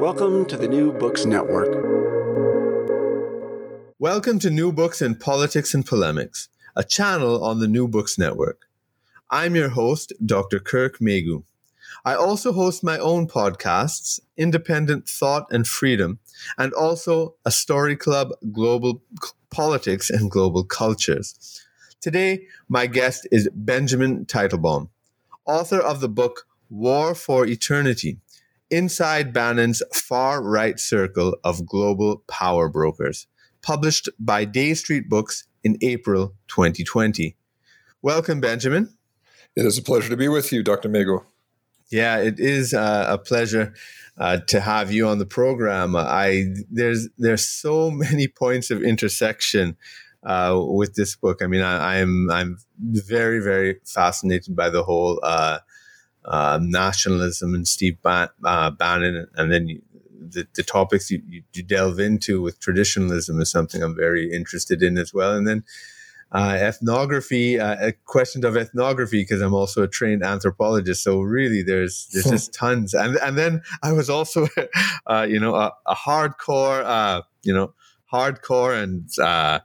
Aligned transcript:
Welcome 0.00 0.46
to 0.46 0.56
the 0.56 0.68
New 0.68 0.92
Books 0.92 1.24
Network. 1.24 1.72
Welcome 3.98 4.38
to 4.40 4.50
New 4.50 4.72
Books 4.72 5.02
in 5.02 5.16
Politics 5.16 5.74
and 5.74 5.84
Polemics, 5.84 6.48
a 6.76 6.84
channel 6.84 7.42
on 7.42 7.58
the 7.58 7.68
New 7.68 7.88
Books 7.88 8.18
Network. 8.18 8.66
I'm 9.30 9.56
your 9.56 9.70
host, 9.70 10.12
Dr. 10.24 10.58
Kirk 10.58 10.98
Meighoo. 10.98 11.44
I 12.04 12.14
also 12.14 12.52
host 12.52 12.84
my 12.84 12.98
own 12.98 13.26
podcasts, 13.26 14.20
Independent 14.36 15.08
Thought 15.08 15.46
and 15.50 15.66
Freedom, 15.66 16.18
and 16.58 16.72
also 16.74 17.34
a 17.44 17.50
story 17.50 17.96
club, 17.96 18.30
Global 18.52 19.02
Politics 19.50 20.10
and 20.10 20.30
Global 20.30 20.64
Cultures. 20.64 21.62
Today, 22.00 22.46
my 22.68 22.86
guest 22.86 23.26
is 23.32 23.48
Benjamin 23.54 24.26
Teitelbaum, 24.26 24.90
author 25.46 25.80
of 25.80 26.00
the 26.00 26.08
book 26.08 26.46
War 26.68 27.14
for 27.14 27.46
Eternity 27.46 28.18
Inside 28.74 29.32
Bannon's 29.32 29.84
Far 29.92 30.42
Right 30.42 30.80
Circle 30.80 31.36
of 31.44 31.64
Global 31.64 32.24
Power 32.26 32.68
Brokers, 32.68 33.28
published 33.62 34.08
by 34.18 34.44
Dey 34.44 34.74
Street 34.74 35.08
Books 35.08 35.46
in 35.62 35.78
April 35.80 36.34
2020. 36.48 37.36
Welcome, 38.02 38.40
Benjamin. 38.40 38.92
It 39.54 39.64
is 39.64 39.78
a 39.78 39.82
pleasure 39.82 40.08
to 40.08 40.16
be 40.16 40.26
with 40.26 40.52
you, 40.52 40.64
Dr. 40.64 40.88
Meighoo. 40.88 41.24
Yeah, 41.92 42.18
it 42.18 42.40
is 42.40 42.74
uh, 42.74 43.06
a 43.10 43.16
pleasure 43.16 43.74
uh, 44.18 44.38
to 44.48 44.60
have 44.60 44.90
you 44.90 45.06
on 45.06 45.18
the 45.18 45.26
program. 45.26 45.94
I 45.94 46.46
there's 46.68 47.08
there's 47.16 47.48
so 47.48 47.90
many 47.92 48.26
points 48.26 48.72
of 48.72 48.82
intersection 48.82 49.76
uh, 50.24 50.60
with 50.60 50.96
this 50.96 51.14
book. 51.14 51.42
I 51.42 51.46
mean, 51.46 51.62
I, 51.62 51.98
am 51.98 52.28
I'm, 52.28 52.40
I'm 52.40 52.58
very 52.90 53.38
very 53.38 53.78
fascinated 53.84 54.56
by 54.56 54.68
the 54.68 54.82
whole 54.82 55.20
uh, 56.24 56.58
nationalism 56.62 57.54
and 57.54 57.66
Steve 57.68 57.98
uh, 58.04 58.70
Bannon, 58.70 59.26
and 59.36 59.52
then 59.52 59.68
you, 59.68 59.82
the, 60.12 60.46
the 60.54 60.62
topics 60.62 61.10
you, 61.10 61.22
you, 61.28 61.62
delve 61.62 62.00
into 62.00 62.40
with 62.40 62.58
traditionalism 62.60 63.40
is 63.40 63.50
something 63.50 63.82
I'm 63.82 63.94
very 63.94 64.32
interested 64.32 64.82
in 64.82 64.96
as 64.98 65.12
well. 65.12 65.32
And 65.32 65.46
then 65.46 65.64
uh, 66.32 66.56
ethnography, 66.58 67.60
uh, 67.60 67.92
questions 68.06 68.44
of 68.44 68.56
ethnography, 68.56 69.22
because 69.22 69.40
I'm 69.40 69.54
also 69.54 69.82
a 69.82 69.88
trained 69.88 70.24
anthropologist. 70.24 71.02
So 71.02 71.20
really, 71.20 71.62
there's 71.62 72.08
there's 72.12 72.24
just 72.24 72.52
tons. 72.58 72.94
And 72.94 73.16
and 73.18 73.38
then 73.38 73.62
I 73.82 73.92
was 73.92 74.10
also, 74.10 74.48
uh, 75.06 75.26
you 75.28 75.38
know, 75.38 75.54
a, 75.54 75.72
a 75.86 75.94
hardcore, 75.94 76.82
uh, 76.84 77.22
you 77.42 77.54
know, 77.54 77.74
hardcore 78.12 78.82
and 78.82 79.08
uh, 79.20 79.60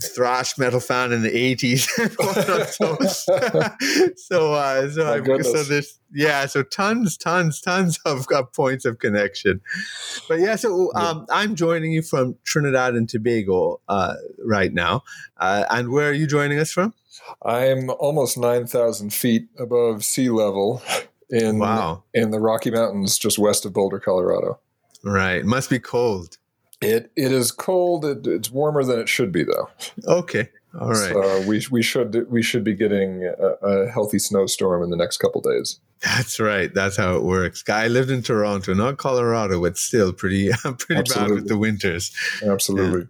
thrash 0.00 0.56
metal 0.58 0.78
fan 0.78 1.12
in 1.12 1.22
the 1.22 1.30
80s 1.30 1.88
so 2.72 2.96
so 4.16 4.52
uh, 4.52 4.88
so, 4.88 5.06
I, 5.06 5.42
so 5.42 5.62
there's 5.64 5.98
yeah 6.12 6.46
so 6.46 6.62
tons 6.62 7.16
tons 7.16 7.60
tons 7.60 7.98
of, 8.04 8.26
of, 8.32 8.52
points 8.52 8.84
of 8.84 9.00
connection. 9.00 9.60
But 10.28 10.38
yeah 10.38 10.56
so 10.56 10.92
um, 10.94 11.26
i'm 11.30 11.56
joining 11.56 11.92
you 11.92 12.02
from 12.02 12.36
trinidad 12.44 12.94
and 12.94 13.08
tobago 13.08 13.80
uh, 13.88 14.14
right 14.44 14.72
now. 14.72 15.02
Uh, 15.36 15.64
and 15.70 15.90
where 15.90 16.10
are 16.10 16.14
you 16.14 16.26
joining 16.26 16.58
us 16.58 16.70
from? 16.70 16.94
I'm 17.44 17.90
almost 17.90 18.38
9000 18.38 19.12
feet 19.12 19.48
above 19.58 20.04
sea 20.04 20.30
level 20.30 20.80
in 21.28 21.58
wow. 21.58 22.04
in 22.14 22.30
the 22.30 22.40
rocky 22.40 22.70
mountains 22.70 23.18
just 23.18 23.38
west 23.38 23.64
of 23.64 23.72
boulder 23.72 23.98
colorado. 23.98 24.60
Right. 25.04 25.44
Must 25.44 25.68
be 25.68 25.80
cold 25.80 26.38
it 26.82 27.10
it 27.16 27.32
is 27.32 27.50
cold. 27.50 28.04
It, 28.04 28.26
it's 28.26 28.50
warmer 28.50 28.84
than 28.84 28.98
it 29.00 29.08
should 29.08 29.32
be, 29.32 29.44
though. 29.44 29.68
Okay, 30.06 30.48
all 30.78 30.88
right. 30.88 31.12
So 31.12 31.42
we 31.46 31.62
we 31.70 31.82
should 31.82 32.30
we 32.30 32.42
should 32.42 32.64
be 32.64 32.74
getting 32.74 33.24
a, 33.24 33.66
a 33.66 33.90
healthy 33.90 34.18
snowstorm 34.18 34.82
in 34.82 34.90
the 34.90 34.96
next 34.96 35.18
couple 35.18 35.40
days. 35.40 35.80
That's 36.02 36.40
right. 36.40 36.72
That's 36.74 36.96
how 36.96 37.16
it 37.16 37.22
works. 37.22 37.62
Guy 37.62 37.86
lived 37.86 38.10
in 38.10 38.22
Toronto, 38.22 38.74
not 38.74 38.96
Colorado, 38.96 39.60
but 39.60 39.76
still 39.76 40.12
pretty 40.12 40.50
pretty 40.78 40.96
Absolutely. 40.96 41.28
bad 41.28 41.30
with 41.30 41.48
the 41.48 41.58
winters. 41.58 42.12
Absolutely. 42.44 43.00
Yeah. 43.00 43.06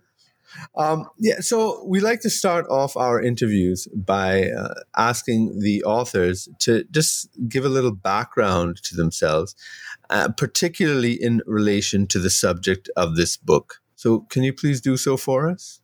Um, 0.77 1.09
yeah, 1.19 1.41
so 1.41 1.83
we 1.87 2.01
like 2.01 2.21
to 2.21 2.31
start 2.31 2.67
off 2.69 2.97
our 2.97 3.21
interviews 3.23 3.89
by 3.95 4.51
uh, 4.51 4.75
asking 4.97 5.61
the 5.61 5.83
authors 5.85 6.49
to 6.61 6.85
just 6.91 7.29
give 7.49 7.65
a 7.65 7.71
little 7.71 7.95
background 7.95 8.83
to 8.85 8.97
themselves 8.97 9.55
uh, 10.11 10.29
particularly 10.37 11.13
in 11.13 11.43
relation 11.47 12.07
to 12.09 12.19
the 12.19 12.31
subject 12.31 12.91
of 12.97 13.17
this 13.17 13.37
book. 13.37 13.81
So, 13.97 14.21
can 14.31 14.43
you 14.43 14.53
please 14.53 14.81
do 14.81 14.97
so 14.97 15.17
for 15.17 15.49
us? 15.49 15.81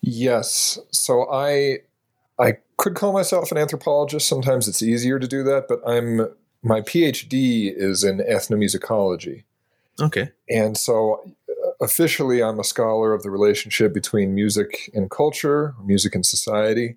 Yes. 0.00 0.78
So, 0.90 1.30
I 1.30 1.80
I 2.38 2.58
could 2.76 2.94
call 2.94 3.12
myself 3.12 3.50
an 3.50 3.58
anthropologist. 3.58 4.28
Sometimes 4.28 4.68
it's 4.68 4.82
easier 4.82 5.18
to 5.18 5.26
do 5.26 5.42
that, 5.44 5.66
but 5.68 5.80
I'm 5.86 6.28
my 6.62 6.80
PhD 6.80 7.72
is 7.74 8.04
in 8.04 8.18
ethnomusicology. 8.18 9.44
Okay. 10.00 10.30
And 10.48 10.76
so 10.76 11.22
uh, 11.48 11.70
officially 11.80 12.42
I'm 12.42 12.60
a 12.60 12.64
scholar 12.64 13.12
of 13.12 13.22
the 13.22 13.30
relationship 13.30 13.92
between 13.92 14.34
music 14.34 14.90
and 14.94 15.10
culture, 15.10 15.74
music 15.84 16.14
and 16.14 16.24
society. 16.24 16.96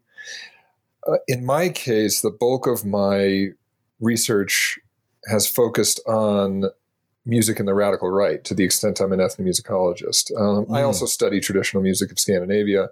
Uh, 1.08 1.18
in 1.28 1.46
my 1.46 1.70
case, 1.70 2.22
the 2.22 2.32
bulk 2.32 2.68
of 2.68 2.86
my 2.86 3.50
research 4.00 4.80
has 5.28 5.48
focused 5.48 6.00
on 6.08 6.66
music 7.26 7.60
in 7.60 7.66
the 7.66 7.74
radical 7.74 8.10
right 8.10 8.44
to 8.44 8.56
the 8.56 8.64
extent 8.64 9.00
I'm 9.00 9.14
an 9.14 9.20
ethnomusicologist. 9.20 10.32
Um, 10.36 10.66
mm. 10.66 10.76
I 10.76 10.82
also 10.82 11.06
study 11.06 11.40
traditional 11.40 11.84
music 11.84 12.12
of 12.12 12.20
Scandinavia, 12.20 12.90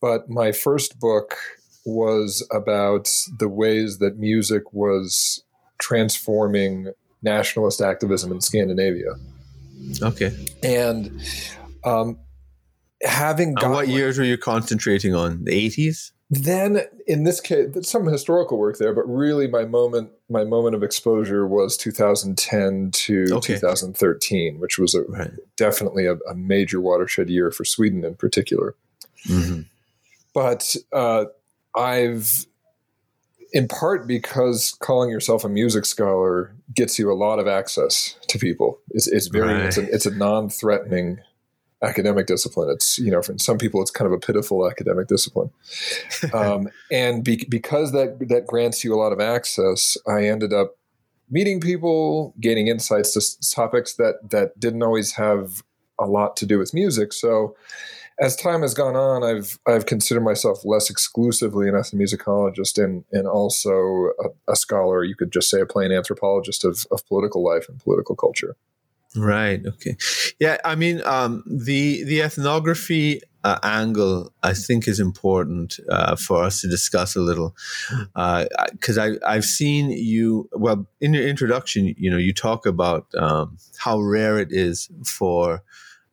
but 0.00 0.28
my 0.30 0.52
first 0.52 0.98
book 0.98 1.36
was 1.84 2.46
about 2.50 3.10
the 3.38 3.48
ways 3.48 3.98
that 3.98 4.18
music 4.18 4.72
was 4.72 5.42
transforming 5.78 6.92
nationalist 7.22 7.80
activism 7.80 8.32
in 8.32 8.40
Scandinavia. 8.40 9.14
Okay. 10.02 10.34
And 10.62 11.22
um, 11.84 12.18
having 13.02 13.54
and 13.60 13.72
what 13.72 13.88
years 13.88 14.18
were 14.18 14.24
you 14.24 14.38
concentrating 14.38 15.14
on? 15.14 15.44
The 15.44 15.52
80s? 15.52 16.12
Then 16.36 16.80
in 17.06 17.24
this 17.24 17.40
case 17.40 17.68
there's 17.72 17.90
some 17.90 18.06
historical 18.06 18.58
work 18.58 18.78
there 18.78 18.94
but 18.94 19.02
really 19.02 19.46
my 19.46 19.64
moment 19.64 20.10
my 20.28 20.44
moment 20.44 20.74
of 20.74 20.82
exposure 20.82 21.46
was 21.46 21.76
2010 21.76 22.90
to 22.92 23.26
okay. 23.32 23.54
2013 23.54 24.58
which 24.58 24.78
was 24.78 24.94
a, 24.94 25.02
right. 25.02 25.30
definitely 25.56 26.06
a, 26.06 26.14
a, 26.28 26.34
major 26.34 26.80
watershed 26.80 27.28
year 27.28 27.50
for 27.50 27.64
sweden 27.64 28.04
in 28.04 28.14
particular 28.14 28.74
mm-hmm. 29.26 29.62
but 30.32 30.76
uh, 30.92 31.26
i've 31.76 32.46
in 33.52 33.68
part 33.68 34.06
because 34.06 34.76
calling 34.80 35.10
yourself 35.10 35.44
a 35.44 35.48
music 35.48 35.84
scholar 35.84 36.54
gets 36.74 36.98
you 36.98 37.12
a 37.12 37.14
lot 37.14 37.38
of 37.38 37.46
access 37.46 38.16
to 38.28 38.38
people 38.38 38.78
it's, 38.90 39.06
it's 39.06 39.28
very 39.28 39.54
right. 39.54 39.66
it's, 39.66 39.76
a, 39.76 39.94
it's 39.94 40.06
a 40.06 40.14
non-threatening 40.14 41.18
academic 41.84 42.26
discipline. 42.26 42.70
It's 42.70 42.98
you 42.98 43.10
know, 43.10 43.22
for 43.22 43.36
some 43.38 43.58
people, 43.58 43.80
it's 43.82 43.90
kind 43.90 44.06
of 44.06 44.12
a 44.12 44.18
pitiful 44.18 44.68
academic 44.68 45.08
discipline. 45.08 45.50
Um, 46.32 46.68
and 46.90 47.22
be, 47.22 47.44
because 47.48 47.92
that 47.92 48.18
that 48.28 48.46
grants 48.46 48.82
you 48.82 48.94
a 48.94 48.96
lot 48.96 49.12
of 49.12 49.20
access, 49.20 49.96
I 50.08 50.26
ended 50.26 50.52
up 50.52 50.76
meeting 51.30 51.60
people, 51.60 52.34
gaining 52.40 52.68
insights 52.68 53.12
to 53.12 53.54
topics 53.54 53.94
that 53.94 54.30
that 54.30 54.58
didn't 54.58 54.82
always 54.82 55.12
have 55.12 55.62
a 56.00 56.06
lot 56.06 56.36
to 56.38 56.46
do 56.46 56.58
with 56.58 56.74
music. 56.74 57.12
So 57.12 57.54
as 58.20 58.36
time 58.36 58.62
has 58.62 58.74
gone 58.74 58.96
on, 58.96 59.22
I've 59.22 59.58
I've 59.66 59.86
considered 59.86 60.22
myself 60.22 60.64
less 60.64 60.90
exclusively 60.90 61.68
an 61.68 61.74
ethnomusicologist 61.74 62.82
and 62.82 63.04
and 63.12 63.26
also 63.26 64.10
a, 64.22 64.52
a 64.52 64.56
scholar. 64.56 65.04
You 65.04 65.16
could 65.16 65.32
just 65.32 65.50
say 65.50 65.60
a 65.60 65.66
plain 65.66 65.92
anthropologist 65.92 66.64
of, 66.64 66.86
of 66.90 67.06
political 67.06 67.44
life 67.44 67.68
and 67.68 67.78
political 67.80 68.16
culture. 68.16 68.56
Right. 69.16 69.60
Okay. 69.64 69.96
Yeah. 70.40 70.56
I 70.64 70.74
mean, 70.74 71.00
um, 71.04 71.44
the 71.46 72.02
the 72.04 72.22
ethnography 72.22 73.20
uh, 73.44 73.58
angle 73.62 74.32
I 74.42 74.54
think 74.54 74.88
is 74.88 74.98
important 74.98 75.78
uh, 75.88 76.16
for 76.16 76.42
us 76.42 76.60
to 76.62 76.68
discuss 76.68 77.14
a 77.14 77.20
little 77.20 77.54
because 78.14 78.98
uh, 78.98 79.12
I 79.24 79.34
I've 79.34 79.44
seen 79.44 79.90
you 79.90 80.48
well 80.52 80.86
in 81.00 81.14
your 81.14 81.26
introduction. 81.28 81.94
You 81.96 82.10
know, 82.10 82.16
you 82.16 82.32
talk 82.32 82.66
about 82.66 83.06
um, 83.16 83.56
how 83.78 84.00
rare 84.00 84.38
it 84.38 84.48
is 84.50 84.88
for 85.04 85.62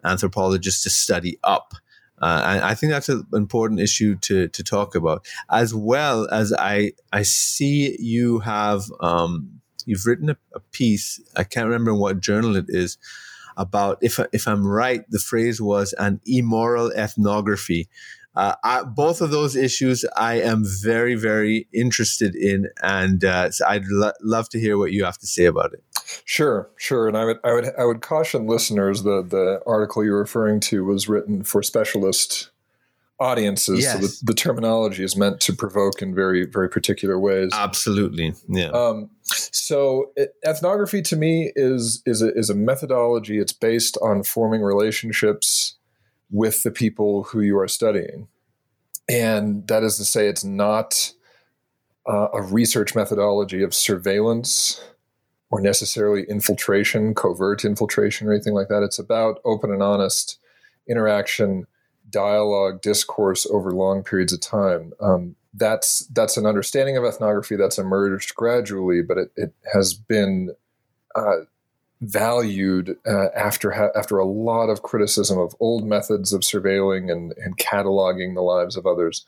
anthropologists 0.04 0.84
to 0.84 0.90
study 0.90 1.40
up. 1.44 1.74
Uh, 2.22 2.42
and 2.46 2.64
I 2.64 2.76
think 2.76 2.92
that's 2.92 3.10
an 3.10 3.26
important 3.34 3.80
issue 3.80 4.16
to, 4.18 4.48
to 4.50 4.64
talk 4.64 4.94
about, 4.94 5.26
as 5.50 5.74
well 5.74 6.30
as 6.32 6.54
I 6.54 6.94
I 7.12 7.24
see 7.24 7.98
you 8.00 8.40
have 8.40 8.84
um, 9.00 9.61
you've 9.86 10.06
written 10.06 10.30
a, 10.30 10.38
a 10.56 10.60
piece. 10.72 11.20
I 11.36 11.44
can't 11.44 11.68
remember 11.68 11.94
what 11.94 12.20
journal 12.20 12.56
it 12.56 12.66
is 12.68 12.98
about. 13.58 13.98
If 14.02 14.20
if 14.32 14.48
I'm 14.48 14.66
right, 14.66 15.04
the 15.10 15.20
phrase 15.20 15.62
was 15.62 15.94
an 15.94 16.22
immoral 16.26 16.92
ethnography. 16.92 17.90
Uh, 18.34 18.56
I, 18.64 18.84
both 18.84 19.20
of 19.20 19.32
those 19.32 19.58
issues 19.58 20.06
I 20.16 20.36
am 20.36 20.64
very, 20.66 21.16
very 21.16 21.68
interested 21.74 22.34
in, 22.34 22.70
and 22.82 23.26
uh, 23.26 23.52
so 23.52 23.66
I'd 23.68 23.86
lo- 23.88 24.14
love 24.22 24.48
to 24.50 24.60
hear 24.60 24.78
what 24.78 24.94
you 24.94 25.04
have 25.04 25.18
to 25.18 25.28
say 25.28 25.46
about 25.46 25.74
it. 25.74 25.84
Sure, 26.24 26.70
sure, 26.78 27.10
and 27.10 27.18
I 27.18 27.26
would, 27.26 27.40
I 27.44 27.54
would, 27.54 27.66
I 27.78 27.84
would 27.84 28.02
caution 28.02 28.48
listeners 28.48 29.04
the 29.04 29.22
the 29.22 29.62
article 29.68 30.06
you're 30.06 30.20
referring 30.20 30.62
to 30.62 30.86
was 30.86 31.10
written 31.10 31.44
for 31.44 31.62
specialist 31.62 32.51
audiences. 33.22 33.82
Yes. 33.82 33.94
So 33.94 34.00
the, 34.00 34.32
the, 34.32 34.34
terminology 34.34 35.04
is 35.04 35.16
meant 35.16 35.40
to 35.42 35.54
provoke 35.54 36.02
in 36.02 36.16
very, 36.16 36.46
very 36.46 36.68
particular 36.68 37.20
ways. 37.20 37.52
Absolutely. 37.54 38.34
Yeah. 38.50 38.70
Um, 38.70 39.12
So 39.24 40.12
it, 40.16 40.34
ethnography 40.46 41.02
to 41.04 41.16
me 41.16 41.54
is 41.56 42.02
is 42.06 42.22
a, 42.22 42.34
is 42.34 42.50
a 42.50 42.56
methodology. 42.56 43.38
It's 43.38 43.54
based 43.54 43.98
on 44.02 44.24
forming 44.24 44.62
relationships 44.62 45.76
with 46.30 46.64
the 46.64 46.72
people 46.72 47.24
who 47.24 47.42
you 47.42 47.58
are 47.60 47.68
studying, 47.68 48.28
and 49.08 49.68
that 49.68 49.84
is 49.84 49.98
to 49.98 50.06
say, 50.06 50.28
it's 50.28 50.44
not 50.44 51.14
uh, 52.10 52.28
a 52.34 52.42
research 52.42 52.96
methodology 52.96 53.62
of 53.64 53.74
surveillance 53.74 54.82
or 55.52 55.62
necessarily 55.62 56.24
infiltration, 56.30 57.14
covert 57.14 57.64
infiltration, 57.66 58.28
or 58.28 58.34
anything 58.34 58.54
like 58.54 58.70
that. 58.70 58.84
It's 58.84 59.00
about 59.00 59.40
open 59.44 59.72
and 59.72 59.84
honest 59.84 60.40
interaction, 60.90 61.68
dialogue, 62.12 62.82
discourse 62.82 63.48
over 63.48 63.72
long 63.72 64.04
periods 64.04 64.34
of 64.34 64.42
time. 64.42 64.94
Um, 65.00 65.36
that's 65.54 66.00
that's 66.08 66.38
an 66.38 66.46
understanding 66.46 66.98
of 66.98 67.04
ethnography 67.04 67.56
that's 67.56 67.78
emerged 67.78 68.36
gradually, 68.36 69.02
but 69.02 69.18
it, 69.18 69.32
it 69.36 69.54
has 69.74 69.94
been 69.94 70.56
uh, 71.16 71.38
valued 72.02 72.98
uh, 73.06 73.28
after 73.36 73.72
ha- 73.72 73.92
after 73.96 74.18
a 74.18 74.26
lot 74.26 74.70
of 74.70 74.82
criticism 74.82 75.38
of 75.38 75.56
old 75.60 75.86
methods 75.86 76.32
of 76.34 76.42
surveilling 76.42 77.12
and, 77.12 77.34
and 77.38 77.58
cataloging 77.58 78.34
the 78.34 78.42
lives 78.42 78.78
of 78.78 78.86
others, 78.86 79.26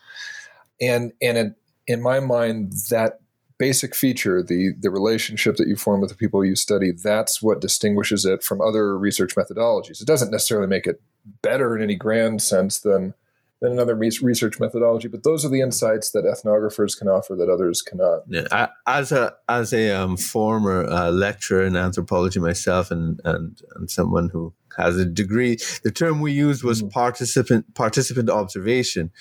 and 0.80 1.12
and 1.22 1.38
it, 1.38 1.54
in 1.88 2.02
my 2.02 2.20
mind 2.20 2.74
that 2.90 3.20
basic 3.58 3.94
feature 3.94 4.42
the 4.42 4.72
the 4.80 4.90
relationship 4.90 5.58
that 5.58 5.68
you 5.68 5.76
form 5.76 6.02
with 6.02 6.10
the 6.10 6.16
people 6.16 6.44
you 6.44 6.56
study 6.56 6.92
that's 6.92 7.42
what 7.42 7.62
distinguishes 7.62 8.26
it 8.26 8.44
from 8.44 8.60
other 8.60 8.98
research 8.98 9.36
methodologies 9.36 10.02
it 10.02 10.08
doesn't 10.08 10.32
necessarily 10.32 10.68
make 10.68 10.88
it 10.88 11.02
better 11.42 11.75
in 11.75 11.81
any 11.81 11.96
grand 11.96 12.42
sense 12.42 12.80
than 12.80 13.14
than 13.62 13.72
another 13.72 13.96
research 13.96 14.60
methodology. 14.60 15.08
But 15.08 15.24
those 15.24 15.46
are 15.46 15.50
the 15.50 15.62
insights 15.62 16.12
that 16.12 16.25
ethnographers 16.25 16.98
can 16.98 17.08
offer 17.08 17.34
that 17.36 17.50
others 17.50 17.81
cannot. 17.81 18.24
Yeah, 18.28 18.48
I, 18.52 18.68
as 18.86 19.12
a 19.12 19.34
as 19.48 19.74
a 19.74 19.92
um, 19.92 20.18
former 20.18 20.86
uh, 20.86 21.12
lecturer 21.12 21.64
in 21.64 21.78
anthropology 21.78 22.40
myself, 22.40 22.92
and 22.92 23.22
and 23.24 23.62
and 23.75 23.90
someone 23.90 24.30
who 24.30 24.54
has 24.78 24.98
a 24.98 25.06
degree, 25.06 25.58
the 25.84 25.92
term 25.92 26.20
we 26.20 26.34
used 26.34 26.64
was 26.64 26.81
mm-hmm. 26.81 26.90
participant 26.90 27.74
participant 27.74 28.30
observation. 28.30 29.12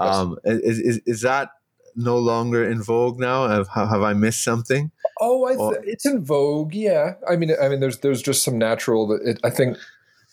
Yes. 0.00 0.16
Um, 0.16 0.38
is, 0.44 0.78
is 0.78 1.00
is 1.04 1.20
that 1.22 1.50
no 1.96 2.18
longer 2.18 2.64
in 2.68 2.82
vogue 2.82 3.18
now? 3.18 3.48
Have, 3.48 3.68
have 3.68 4.02
I 4.02 4.12
missed 4.12 4.44
something? 4.44 4.90
Oh, 5.20 5.44
I 5.44 5.56
th- 5.56 5.84
it's 5.84 6.06
in 6.06 6.24
vogue. 6.24 6.74
Yeah, 6.74 7.14
I 7.28 7.36
mean, 7.36 7.50
I 7.60 7.68
mean, 7.68 7.80
there's 7.80 7.98
there's 7.98 8.22
just 8.22 8.42
some 8.42 8.56
natural. 8.58 9.12
It, 9.24 9.38
I 9.44 9.50
think, 9.50 9.76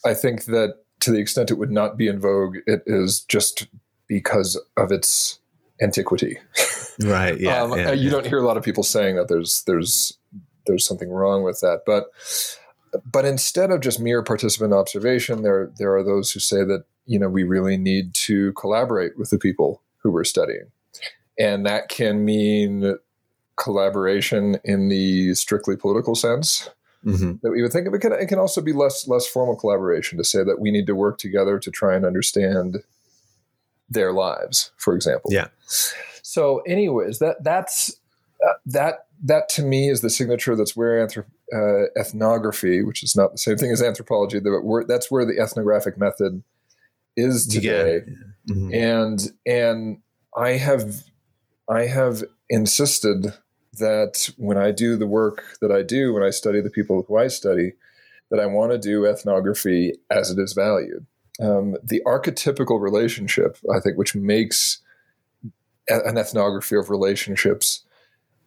I 0.05 0.13
think 0.13 0.45
that 0.45 0.75
to 1.07 1.13
the 1.13 1.19
extent 1.19 1.49
it 1.49 1.57
would 1.57 1.71
not 1.71 1.95
be 1.95 2.09
in 2.09 2.19
vogue, 2.19 2.57
it 2.67 2.83
is 2.85 3.21
just 3.21 3.67
because 4.07 4.61
of 4.75 4.91
its 4.91 5.39
antiquity. 5.81 6.37
Right. 6.99 7.39
Yeah. 7.39 7.61
um, 7.61 7.77
yeah 7.77 7.91
you 7.91 8.05
yeah. 8.05 8.09
don't 8.09 8.25
hear 8.25 8.39
a 8.39 8.43
lot 8.43 8.57
of 8.57 8.63
people 8.63 8.81
saying 8.81 9.17
that 9.17 9.27
there's 9.27 9.61
there's 9.67 10.17
there's 10.65 10.83
something 10.83 11.11
wrong 11.11 11.43
with 11.43 11.59
that, 11.59 11.81
but 11.85 12.05
but 13.05 13.23
instead 13.23 13.69
of 13.69 13.81
just 13.81 13.99
mere 13.99 14.23
participant 14.23 14.73
observation, 14.73 15.43
there 15.43 15.71
there 15.77 15.95
are 15.95 16.03
those 16.03 16.31
who 16.31 16.39
say 16.39 16.63
that 16.63 16.85
you 17.05 17.19
know 17.19 17.29
we 17.29 17.43
really 17.43 17.77
need 17.77 18.15
to 18.15 18.51
collaborate 18.53 19.15
with 19.15 19.29
the 19.29 19.37
people 19.37 19.83
who 19.99 20.09
we're 20.09 20.23
studying, 20.23 20.71
and 21.37 21.67
that 21.67 21.89
can 21.89 22.25
mean 22.25 22.97
collaboration 23.57 24.57
in 24.63 24.89
the 24.89 25.35
strictly 25.35 25.75
political 25.75 26.15
sense 26.15 26.67
mm-hmm. 27.07 27.31
that 27.41 27.51
we 27.51 27.61
would 27.61 27.71
think 27.71 27.87
of. 27.87 27.93
It 27.93 27.99
can, 27.99 28.13
it 28.13 28.27
can 28.27 28.39
also 28.39 28.61
be 28.61 28.73
less 28.73 29.07
less 29.07 29.25
formal 29.25 29.55
collaboration 29.55 30.17
to 30.17 30.23
say 30.23 30.43
that 30.43 30.59
we 30.59 30.71
need 30.71 30.87
to 30.87 30.95
work 30.95 31.17
together 31.17 31.59
to 31.59 31.71
try 31.71 31.95
and 31.95 32.05
understand 32.05 32.83
their 33.89 34.11
lives, 34.11 34.71
for 34.77 34.95
example. 34.95 35.31
Yeah. 35.31 35.47
So, 36.21 36.59
anyways, 36.67 37.19
that 37.19 37.43
that's 37.43 37.95
uh, 38.45 38.53
that 38.65 39.07
that 39.23 39.49
to 39.49 39.63
me 39.63 39.89
is 39.89 40.01
the 40.01 40.09
signature. 40.09 40.55
That's 40.55 40.75
where 40.75 41.05
anthrop- 41.05 41.25
uh, 41.53 41.89
ethnography, 41.99 42.83
which 42.83 43.03
is 43.03 43.15
not 43.15 43.31
the 43.31 43.37
same 43.37 43.57
thing 43.57 43.71
as 43.71 43.81
anthropology, 43.81 44.39
but 44.39 44.87
that's 44.87 45.09
where 45.09 45.25
the 45.25 45.39
ethnographic 45.39 45.97
method 45.97 46.43
is 47.15 47.47
today. 47.47 48.01
Yeah. 48.05 48.53
Mm-hmm. 48.53 48.73
And 48.73 49.31
and 49.45 50.01
I 50.35 50.51
have 50.51 51.03
I 51.69 51.83
have 51.83 52.23
insisted 52.49 53.33
that 53.77 54.29
when 54.37 54.57
I 54.57 54.71
do 54.71 54.95
the 54.95 55.07
work 55.07 55.57
that 55.61 55.71
I 55.71 55.81
do, 55.81 56.13
when 56.13 56.23
I 56.23 56.29
study 56.29 56.61
the 56.61 56.69
people 56.69 57.03
who 57.07 57.17
I 57.17 57.27
study, 57.27 57.73
that 58.29 58.39
I 58.39 58.45
want 58.45 58.71
to 58.71 58.77
do 58.77 59.05
ethnography 59.05 59.93
as 60.11 60.31
it 60.31 60.39
is 60.39 60.53
valued. 60.53 61.05
Um, 61.39 61.77
the 61.83 62.01
archetypical 62.05 62.81
relationship, 62.81 63.57
I 63.73 63.79
think, 63.79 63.97
which 63.97 64.15
makes 64.15 64.81
an 65.87 66.17
ethnography 66.17 66.75
of 66.75 66.89
relationships 66.89 67.83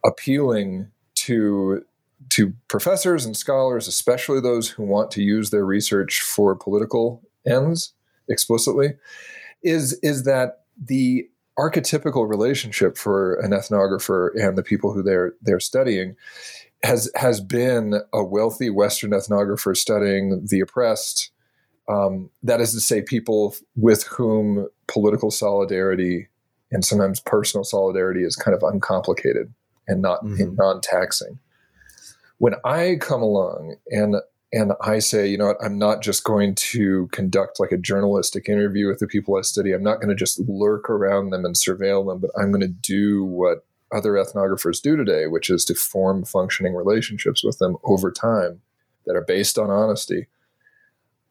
appealing 0.05 0.91
to 1.15 1.85
to 2.29 2.53
professors 2.67 3.25
and 3.25 3.35
scholars, 3.35 3.87
especially 3.87 4.39
those 4.39 4.69
who 4.69 4.83
want 4.83 5.09
to 5.11 5.23
use 5.23 5.49
their 5.49 5.65
research 5.65 6.21
for 6.21 6.55
political 6.55 7.21
ends 7.47 7.93
explicitly, 8.29 8.93
is 9.63 9.93
is 10.03 10.23
that 10.23 10.63
the 10.79 11.27
archetypical 11.59 12.27
relationship 12.27 12.97
for 12.97 13.35
an 13.35 13.51
ethnographer 13.51 14.29
and 14.35 14.57
the 14.57 14.63
people 14.63 14.93
who 14.93 15.03
they're 15.03 15.33
they're 15.41 15.59
studying 15.59 16.15
has 16.83 17.11
has 17.15 17.41
been 17.41 18.01
a 18.13 18.23
wealthy 18.23 18.69
Western 18.69 19.11
ethnographer 19.11 19.75
studying 19.75 20.45
the 20.49 20.59
oppressed. 20.59 21.31
Um, 21.89 22.29
that 22.43 22.61
is 22.61 22.71
to 22.73 22.79
say, 22.79 23.01
people 23.01 23.55
with 23.75 24.03
whom 24.03 24.67
political 24.87 25.29
solidarity 25.29 26.27
and 26.71 26.85
sometimes 26.85 27.19
personal 27.19 27.63
solidarity 27.63 28.23
is 28.23 28.35
kind 28.35 28.55
of 28.55 28.63
uncomplicated 28.63 29.53
and 29.87 30.01
not 30.01 30.23
mm-hmm. 30.23 30.55
non-taxing. 30.55 31.37
When 32.37 32.55
I 32.63 32.97
come 33.01 33.21
along 33.21 33.75
and 33.87 34.15
and 34.53 34.73
I 34.81 34.99
say, 34.99 35.27
you 35.27 35.37
know 35.37 35.47
what, 35.47 35.63
I'm 35.63 35.77
not 35.77 36.01
just 36.01 36.25
going 36.25 36.55
to 36.55 37.07
conduct 37.13 37.59
like 37.59 37.71
a 37.71 37.77
journalistic 37.77 38.49
interview 38.49 38.87
with 38.87 38.99
the 38.99 39.07
people 39.07 39.37
I 39.37 39.41
study. 39.41 39.71
I'm 39.71 39.83
not 39.83 39.97
going 39.97 40.09
to 40.09 40.15
just 40.15 40.41
lurk 40.41 40.89
around 40.89 41.29
them 41.29 41.45
and 41.45 41.55
surveil 41.55 42.05
them, 42.05 42.19
but 42.19 42.31
I'm 42.37 42.51
going 42.51 42.61
to 42.61 42.67
do 42.67 43.23
what 43.23 43.65
other 43.93 44.13
ethnographers 44.13 44.81
do 44.81 44.97
today, 44.97 45.27
which 45.27 45.49
is 45.49 45.63
to 45.65 45.75
form 45.75 46.25
functioning 46.25 46.75
relationships 46.75 47.43
with 47.43 47.59
them 47.59 47.77
over 47.83 48.11
time 48.11 48.61
that 49.05 49.15
are 49.15 49.23
based 49.25 49.57
on 49.57 49.69
honesty. 49.69 50.27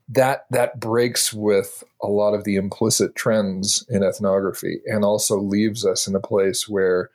That 0.09 0.47
that 0.51 0.81
breaks 0.81 1.33
with 1.33 1.85
a 2.03 2.09
lot 2.09 2.35
of 2.35 2.45
the 2.45 2.57
implicit 2.57 3.15
trends 3.15 3.87
in 3.89 4.03
ethnography 4.03 4.81
and 4.87 5.05
also 5.05 5.39
leaves 5.39 5.87
us 5.87 6.09
in 6.09 6.17
a 6.17 6.21
place 6.21 6.69
where 6.69 7.11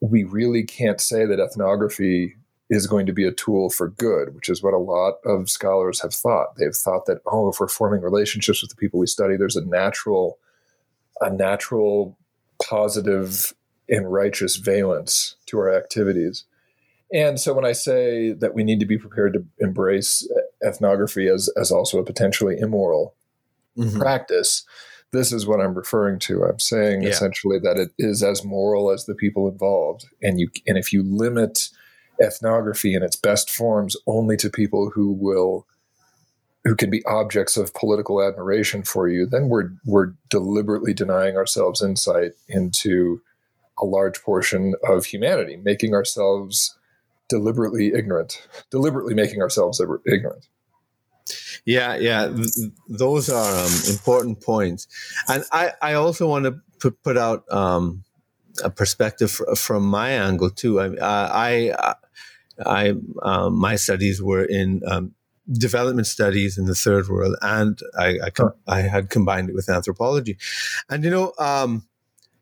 we 0.00 0.22
really 0.22 0.62
can't 0.62 1.00
say 1.00 1.26
that 1.26 1.40
ethnography 1.40 2.36
is 2.70 2.86
going 2.86 3.04
to 3.04 3.12
be 3.12 3.26
a 3.26 3.32
tool 3.32 3.68
for 3.68 3.88
good, 3.88 4.34
which 4.34 4.48
is 4.48 4.62
what 4.62 4.72
a 4.72 4.78
lot 4.78 5.14
of 5.24 5.50
scholars 5.50 6.00
have 6.00 6.14
thought. 6.14 6.56
They've 6.56 6.74
thought 6.74 7.06
that, 7.06 7.20
oh, 7.26 7.48
if 7.48 7.58
we're 7.58 7.68
forming 7.68 8.00
relationships 8.00 8.62
with 8.62 8.70
the 8.70 8.76
people 8.76 9.00
we 9.00 9.08
study, 9.08 9.36
there's 9.36 9.56
a 9.56 9.64
natural, 9.64 10.38
a 11.20 11.30
natural 11.30 12.16
positive 12.62 13.52
and 13.88 14.10
righteous 14.12 14.56
valence 14.56 15.34
to 15.46 15.58
our 15.58 15.74
activities. 15.74 16.44
And 17.12 17.40
so 17.40 17.52
when 17.52 17.64
I 17.64 17.72
say 17.72 18.32
that 18.34 18.54
we 18.54 18.62
need 18.62 18.78
to 18.78 18.86
be 18.86 18.98
prepared 18.98 19.32
to 19.32 19.44
embrace 19.58 20.28
ethnography 20.64 21.26
as, 21.26 21.50
as 21.56 21.72
also 21.72 21.98
a 21.98 22.04
potentially 22.04 22.56
immoral 22.56 23.16
mm-hmm. 23.76 23.98
practice, 23.98 24.64
this 25.10 25.32
is 25.32 25.44
what 25.44 25.60
I'm 25.60 25.74
referring 25.74 26.20
to. 26.20 26.44
I'm 26.44 26.60
saying 26.60 27.02
yeah. 27.02 27.08
essentially 27.08 27.58
that 27.58 27.78
it 27.78 27.90
is 27.98 28.22
as 28.22 28.44
moral 28.44 28.92
as 28.92 29.06
the 29.06 29.16
people 29.16 29.48
involved. 29.48 30.06
And 30.22 30.38
you 30.38 30.50
and 30.68 30.78
if 30.78 30.92
you 30.92 31.02
limit 31.02 31.70
ethnography 32.20 32.94
in 32.94 33.02
its 33.02 33.16
best 33.16 33.50
forms 33.50 33.96
only 34.06 34.36
to 34.36 34.50
people 34.50 34.90
who 34.90 35.12
will 35.12 35.66
who 36.64 36.76
can 36.76 36.90
be 36.90 37.04
objects 37.06 37.56
of 37.56 37.72
political 37.72 38.22
admiration 38.22 38.82
for 38.82 39.08
you, 39.08 39.26
then 39.26 39.48
we're 39.48 39.70
we're 39.84 40.12
deliberately 40.28 40.92
denying 40.92 41.36
ourselves 41.36 41.82
insight 41.82 42.32
into 42.48 43.22
a 43.80 43.86
large 43.86 44.20
portion 44.22 44.74
of 44.86 45.06
humanity, 45.06 45.56
making 45.56 45.94
ourselves 45.94 46.76
deliberately 47.28 47.92
ignorant, 47.94 48.46
deliberately 48.70 49.14
making 49.14 49.40
ourselves 49.40 49.80
ignorant. 50.06 50.48
Yeah, 51.64 51.96
yeah, 51.96 52.28
th- 52.28 52.72
those 52.88 53.30
are 53.30 53.64
um, 53.64 53.72
important 53.88 54.40
points, 54.42 54.86
and 55.28 55.44
I 55.52 55.72
I 55.80 55.94
also 55.94 56.28
want 56.28 56.44
to 56.80 56.90
put 56.90 57.16
out 57.16 57.50
um, 57.52 58.04
a 58.62 58.70
perspective 58.70 59.30
from 59.56 59.84
my 59.84 60.10
angle 60.10 60.50
too. 60.50 60.80
I 60.80 60.90
I 61.00 61.94
I 62.64 62.94
um, 63.22 63.58
my 63.58 63.76
studies 63.76 64.22
were 64.22 64.44
in 64.44 64.82
um, 64.86 65.14
development 65.50 66.06
studies 66.06 66.58
in 66.58 66.66
the 66.66 66.74
third 66.74 67.08
world, 67.08 67.36
and 67.42 67.78
I 67.98 68.18
I, 68.24 68.30
com- 68.30 68.54
I, 68.66 68.82
had 68.82 69.10
combined 69.10 69.48
it 69.50 69.54
with 69.54 69.68
anthropology, 69.68 70.38
and 70.88 71.04
you 71.04 71.10
know. 71.10 71.32
Um, 71.38 71.86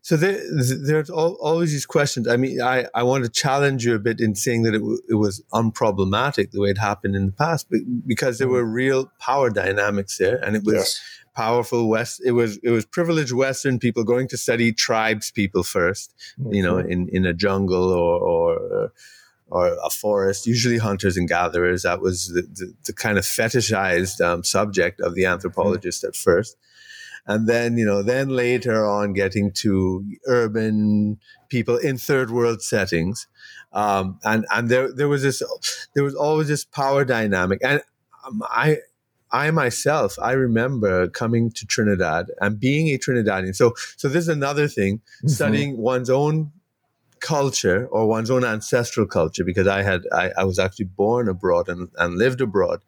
so 0.01 0.15
there, 0.15 0.39
there's 0.49 1.09
always 1.09 1.71
these 1.71 1.85
questions. 1.85 2.27
I 2.27 2.37
mean, 2.37 2.61
I, 2.61 2.85
I 2.95 3.03
want 3.03 3.25
to 3.25 3.29
challenge 3.29 3.85
you 3.85 3.93
a 3.93 3.99
bit 3.99 4.21
in 4.21 4.33
saying 4.33 4.63
that 4.63 4.73
it, 4.73 4.79
w- 4.79 5.01
it 5.07 5.15
was 5.15 5.43
unproblematic 5.53 6.49
the 6.49 6.61
way 6.61 6.69
it 6.69 6.79
happened 6.79 7.15
in 7.15 7.27
the 7.27 7.31
past, 7.31 7.67
because 8.07 8.39
there 8.39 8.47
mm-hmm. 8.47 8.55
were 8.55 8.65
real 8.65 9.11
power 9.19 9.49
dynamics 9.51 10.17
there, 10.17 10.37
and 10.43 10.55
it 10.55 10.63
was 10.63 10.75
yes. 10.75 11.01
Powerful 11.35 11.87
West. 11.87 12.21
It 12.25 12.31
was 12.31 12.57
it 12.63 12.69
was 12.69 12.85
privileged 12.85 13.31
Western 13.31 13.79
people 13.79 14.03
going 14.03 14.27
to 14.29 14.37
study 14.37 14.71
tribes 14.71 15.31
people 15.31 15.63
1st 15.63 16.09
mm-hmm. 16.39 16.53
you 16.53 16.63
know, 16.63 16.77
in, 16.77 17.09
in 17.09 17.25
a 17.25 17.33
jungle 17.33 17.91
or, 17.91 18.19
or 18.19 18.91
or 19.51 19.77
a 19.83 19.89
forest, 19.89 20.45
usually 20.45 20.77
hunters 20.77 21.17
and 21.17 21.27
gatherers. 21.27 21.83
That 21.83 22.01
was 22.01 22.27
the, 22.27 22.43
the, 22.43 22.73
the 22.85 22.93
kind 22.93 23.17
of 23.17 23.23
fetishized 23.23 24.21
um, 24.21 24.43
subject 24.43 25.01
of 25.01 25.15
the 25.15 25.25
anthropologist 25.25 26.03
mm-hmm. 26.03 26.09
at 26.09 26.15
first. 26.15 26.55
And 27.25 27.47
then, 27.47 27.77
you 27.77 27.85
know, 27.85 28.01
then 28.01 28.29
later 28.29 28.85
on 28.85 29.13
getting 29.13 29.51
to 29.53 30.05
urban 30.25 31.19
people 31.49 31.77
in 31.77 31.97
third 31.97 32.31
world 32.31 32.61
settings. 32.61 33.27
Um, 33.71 34.19
and, 34.23 34.45
and 34.51 34.69
there, 34.69 34.91
there 34.91 35.07
was 35.07 35.21
this, 35.21 35.43
there 35.93 36.03
was 36.03 36.15
always 36.15 36.47
this 36.47 36.65
power 36.65 37.05
dynamic. 37.05 37.59
And 37.63 37.81
um, 38.25 38.41
I, 38.49 38.77
I 39.31 39.51
myself, 39.51 40.17
I 40.21 40.31
remember 40.31 41.07
coming 41.07 41.51
to 41.51 41.65
Trinidad 41.65 42.31
and 42.41 42.59
being 42.59 42.87
a 42.89 42.97
Trinidadian. 42.97 43.55
So, 43.55 43.73
so 43.95 44.07
this 44.07 44.23
is 44.23 44.29
another 44.29 44.67
thing, 44.67 44.97
mm-hmm. 44.97 45.27
studying 45.27 45.77
one's 45.77 46.09
own 46.09 46.51
culture 47.19 47.87
or 47.87 48.07
one's 48.07 48.31
own 48.31 48.45
ancestral 48.45 49.05
culture 49.05 49.43
because 49.43 49.67
I 49.67 49.83
had 49.83 50.03
I, 50.11 50.31
I 50.37 50.43
was 50.45 50.57
actually 50.57 50.85
born 50.85 51.27
abroad 51.27 51.67
and, 51.69 51.89
and 51.97 52.17
lived 52.17 52.41
abroad. 52.41 52.81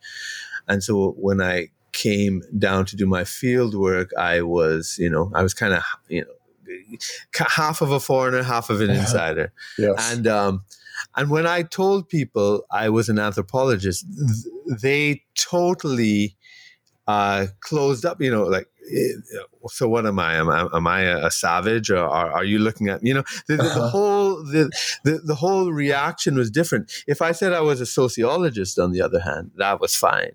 And 0.67 0.83
so 0.83 1.12
when 1.17 1.41
I 1.41 1.69
came 1.91 2.41
down 2.57 2.86
to 2.86 2.95
do 2.95 3.05
my 3.05 3.24
field 3.24 3.75
work, 3.75 4.12
I 4.17 4.41
was, 4.41 4.98
you 4.98 5.10
know, 5.10 5.31
I 5.36 5.43
was 5.43 5.53
kind 5.53 5.74
of, 5.74 5.83
you 6.07 6.21
know, 6.21 6.98
half 7.33 7.81
of 7.81 7.91
a 7.91 8.00
foreigner, 8.00 8.43
half 8.43 8.69
of 8.69 8.81
an 8.81 8.89
insider. 9.01 9.51
yes. 9.77 10.13
And 10.13 10.27
um, 10.27 10.63
and 11.15 11.29
when 11.29 11.48
I 11.48 11.63
told 11.63 12.10
people 12.10 12.65
I 12.72 12.89
was 12.89 13.10
an 13.10 13.20
anthropologist, 13.20 14.05
they 14.81 15.24
totally 15.36 16.38
uh, 17.08 17.48
closed 17.62 18.05
up. 18.05 18.22
You 18.22 18.31
know, 18.31 18.43
like 18.43 18.67
so 19.67 19.88
what 19.88 20.05
am 20.05 20.20
I? 20.20 20.36
Am 20.36 20.50
I, 20.50 20.67
am 20.74 20.88
I 20.88 21.01
a 21.01 21.31
savage 21.31 21.91
or 21.91 22.00
are, 22.00 22.31
are 22.31 22.43
you 22.43 22.60
looking 22.60 22.89
at, 22.89 23.03
you 23.03 23.13
know, 23.13 23.24
the, 23.48 23.58
the, 23.58 23.63
the 23.63 23.70
uh-huh. 23.70 23.89
whole, 23.89 24.36
the, 24.43 24.72
the, 25.03 25.22
the 25.24 25.36
whole 25.36 25.72
reaction 25.72 26.36
was 26.36 26.50
different. 26.50 26.91
If 27.08 27.22
I 27.22 27.31
said 27.31 27.53
I 27.53 27.62
was 27.62 27.79
a 27.79 27.86
sociologist, 27.86 28.79
on 28.79 28.91
the 28.91 29.01
other 29.01 29.20
hand, 29.20 29.51
that 29.58 29.79
was 29.79 29.96
fine. 29.96 30.31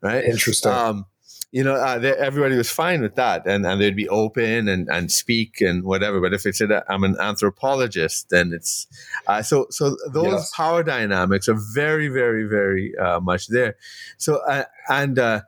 Right. 0.00 0.24
Interesting. 0.24 0.72
Um, 0.72 1.06
you 1.50 1.64
know, 1.64 1.74
uh, 1.74 1.98
they, 1.98 2.12
everybody 2.12 2.56
was 2.56 2.70
fine 2.70 3.00
with 3.00 3.14
that, 3.14 3.46
and, 3.46 3.64
and 3.64 3.80
they'd 3.80 3.96
be 3.96 4.08
open 4.08 4.68
and, 4.68 4.88
and 4.88 5.10
speak 5.10 5.60
and 5.60 5.82
whatever. 5.82 6.20
But 6.20 6.34
if 6.34 6.44
it's 6.44 6.60
i 6.60 6.82
I'm 6.88 7.04
an 7.04 7.16
anthropologist, 7.18 8.28
then 8.30 8.52
it's 8.52 8.86
uh, 9.26 9.42
so 9.42 9.66
so 9.70 9.96
those 10.12 10.32
yes. 10.32 10.52
power 10.54 10.82
dynamics 10.82 11.48
are 11.48 11.58
very 11.74 12.08
very 12.08 12.44
very 12.44 12.92
uh, 12.98 13.20
much 13.20 13.48
there. 13.48 13.76
So 14.18 14.36
uh, 14.46 14.64
and 14.90 15.18
uh, 15.18 15.40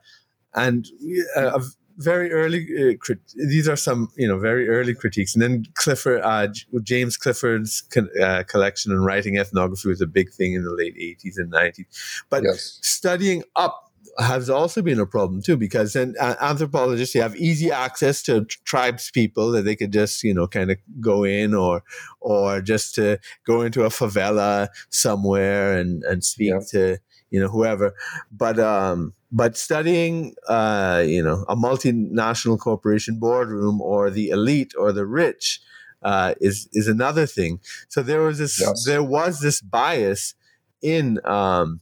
and 0.55 0.87
uh, 1.35 1.59
very 1.97 2.31
early 2.31 2.67
uh, 2.79 2.97
crit- 2.99 3.33
these 3.35 3.67
are 3.67 3.75
some 3.75 4.09
you 4.17 4.27
know 4.27 4.39
very 4.39 4.67
early 4.69 4.95
critiques 4.95 5.35
and 5.35 5.41
then 5.41 5.65
clifford 5.75 6.21
uh, 6.23 6.47
james 6.81 7.17
clifford's 7.17 7.81
co- 7.81 8.07
uh, 8.21 8.43
collection 8.43 8.91
and 8.91 9.05
writing 9.05 9.37
ethnography 9.37 9.87
was 9.87 10.01
a 10.01 10.07
big 10.07 10.31
thing 10.31 10.53
in 10.53 10.63
the 10.63 10.71
late 10.71 10.95
80s 10.95 11.37
and 11.37 11.51
90s 11.51 12.23
but 12.29 12.43
yes. 12.43 12.79
studying 12.81 13.43
up 13.55 13.90
has 14.19 14.49
also 14.49 14.81
been 14.81 14.99
a 14.99 15.05
problem 15.05 15.41
too 15.41 15.57
because 15.57 15.93
then 15.93 16.15
uh, 16.19 16.35
anthropologists 16.41 17.13
they 17.13 17.19
have 17.19 17.35
easy 17.35 17.71
access 17.71 18.21
to 18.21 18.45
tribes 18.65 19.11
people 19.11 19.51
that 19.51 19.63
they 19.63 19.75
could 19.75 19.93
just 19.93 20.23
you 20.23 20.33
know 20.33 20.47
kind 20.47 20.71
of 20.71 20.77
go 20.99 21.23
in 21.23 21.53
or 21.53 21.83
or 22.19 22.61
just 22.61 22.95
to 22.95 23.19
go 23.45 23.61
into 23.61 23.83
a 23.83 23.89
favela 23.89 24.67
somewhere 24.89 25.77
and 25.77 26.03
and 26.03 26.23
speak 26.23 26.49
yeah. 26.49 26.59
to 26.69 26.97
you 27.29 27.39
know 27.39 27.47
whoever 27.47 27.93
but 28.31 28.59
um 28.59 29.13
but 29.31 29.57
studying, 29.57 30.35
uh, 30.47 31.03
you 31.05 31.23
know, 31.23 31.45
a 31.47 31.55
multinational 31.55 32.59
corporation 32.59 33.17
boardroom 33.17 33.79
or 33.81 34.09
the 34.09 34.29
elite 34.29 34.73
or 34.77 34.91
the 34.91 35.05
rich 35.05 35.61
uh, 36.03 36.33
is 36.41 36.67
is 36.73 36.87
another 36.87 37.25
thing. 37.25 37.59
So 37.87 38.03
there 38.03 38.21
was 38.21 38.39
this 38.39 38.59
yes. 38.59 38.83
there 38.85 39.03
was 39.03 39.39
this 39.39 39.61
bias 39.61 40.35
in 40.81 41.19
um, 41.25 41.79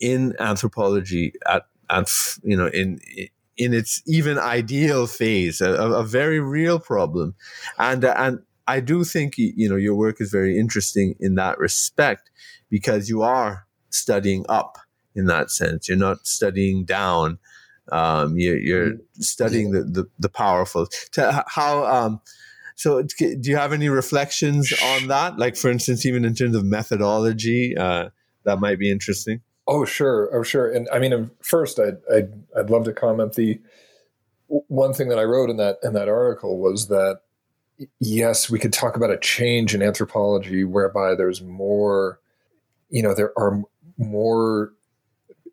in 0.00 0.34
anthropology 0.38 1.32
at, 1.46 1.66
at 1.90 2.10
you 2.42 2.56
know 2.56 2.68
in 2.68 3.00
in 3.56 3.72
its 3.72 4.02
even 4.06 4.38
ideal 4.38 5.06
phase, 5.06 5.60
a, 5.60 5.72
a 5.72 6.04
very 6.04 6.40
real 6.40 6.78
problem, 6.78 7.34
and 7.78 8.04
and 8.04 8.40
I 8.66 8.80
do 8.80 9.04
think 9.04 9.38
you 9.38 9.68
know 9.68 9.76
your 9.76 9.94
work 9.94 10.20
is 10.20 10.30
very 10.30 10.58
interesting 10.58 11.14
in 11.20 11.36
that 11.36 11.58
respect 11.58 12.30
because 12.68 13.08
you 13.08 13.22
are 13.22 13.66
studying 13.90 14.44
up 14.48 14.78
in 15.14 15.26
that 15.26 15.50
sense. 15.50 15.88
You're 15.88 15.98
not 15.98 16.26
studying 16.26 16.84
down. 16.84 17.38
Um, 17.90 18.36
you're, 18.36 18.58
you're 18.58 18.90
mm-hmm. 18.90 19.20
studying 19.22 19.70
the, 19.70 19.82
the, 19.82 20.04
the 20.18 20.28
powerful. 20.28 20.88
To 21.12 21.44
how, 21.48 21.86
um, 21.86 22.20
so 22.74 23.02
do 23.02 23.40
you 23.42 23.56
have 23.56 23.72
any 23.72 23.88
reflections 23.88 24.72
on 24.82 25.08
that? 25.08 25.38
Like, 25.38 25.56
for 25.56 25.70
instance, 25.70 26.04
even 26.04 26.24
in 26.24 26.34
terms 26.34 26.54
of 26.54 26.64
methodology, 26.64 27.76
uh, 27.76 28.10
that 28.44 28.60
might 28.60 28.78
be 28.78 28.90
interesting. 28.90 29.40
Oh, 29.68 29.84
sure. 29.84 30.30
Oh, 30.32 30.42
sure. 30.42 30.70
And 30.70 30.88
I 30.92 30.98
mean, 30.98 31.12
um, 31.12 31.30
first, 31.40 31.80
I'd, 31.80 31.98
I'd, 32.12 32.32
I'd 32.56 32.70
love 32.70 32.84
to 32.84 32.92
comment 32.92 33.34
the 33.34 33.60
one 34.48 34.92
thing 34.92 35.08
that 35.08 35.18
I 35.18 35.24
wrote 35.24 35.50
in 35.50 35.56
that, 35.56 35.78
in 35.82 35.92
that 35.94 36.08
article 36.08 36.58
was 36.58 36.88
that 36.88 37.20
yes, 38.00 38.48
we 38.48 38.58
could 38.58 38.72
talk 38.72 38.96
about 38.96 39.10
a 39.10 39.18
change 39.18 39.74
in 39.74 39.82
anthropology 39.82 40.64
whereby 40.64 41.14
there's 41.14 41.42
more, 41.42 42.20
you 42.90 43.02
know, 43.02 43.14
there 43.14 43.32
are 43.38 43.62
more 43.98 44.72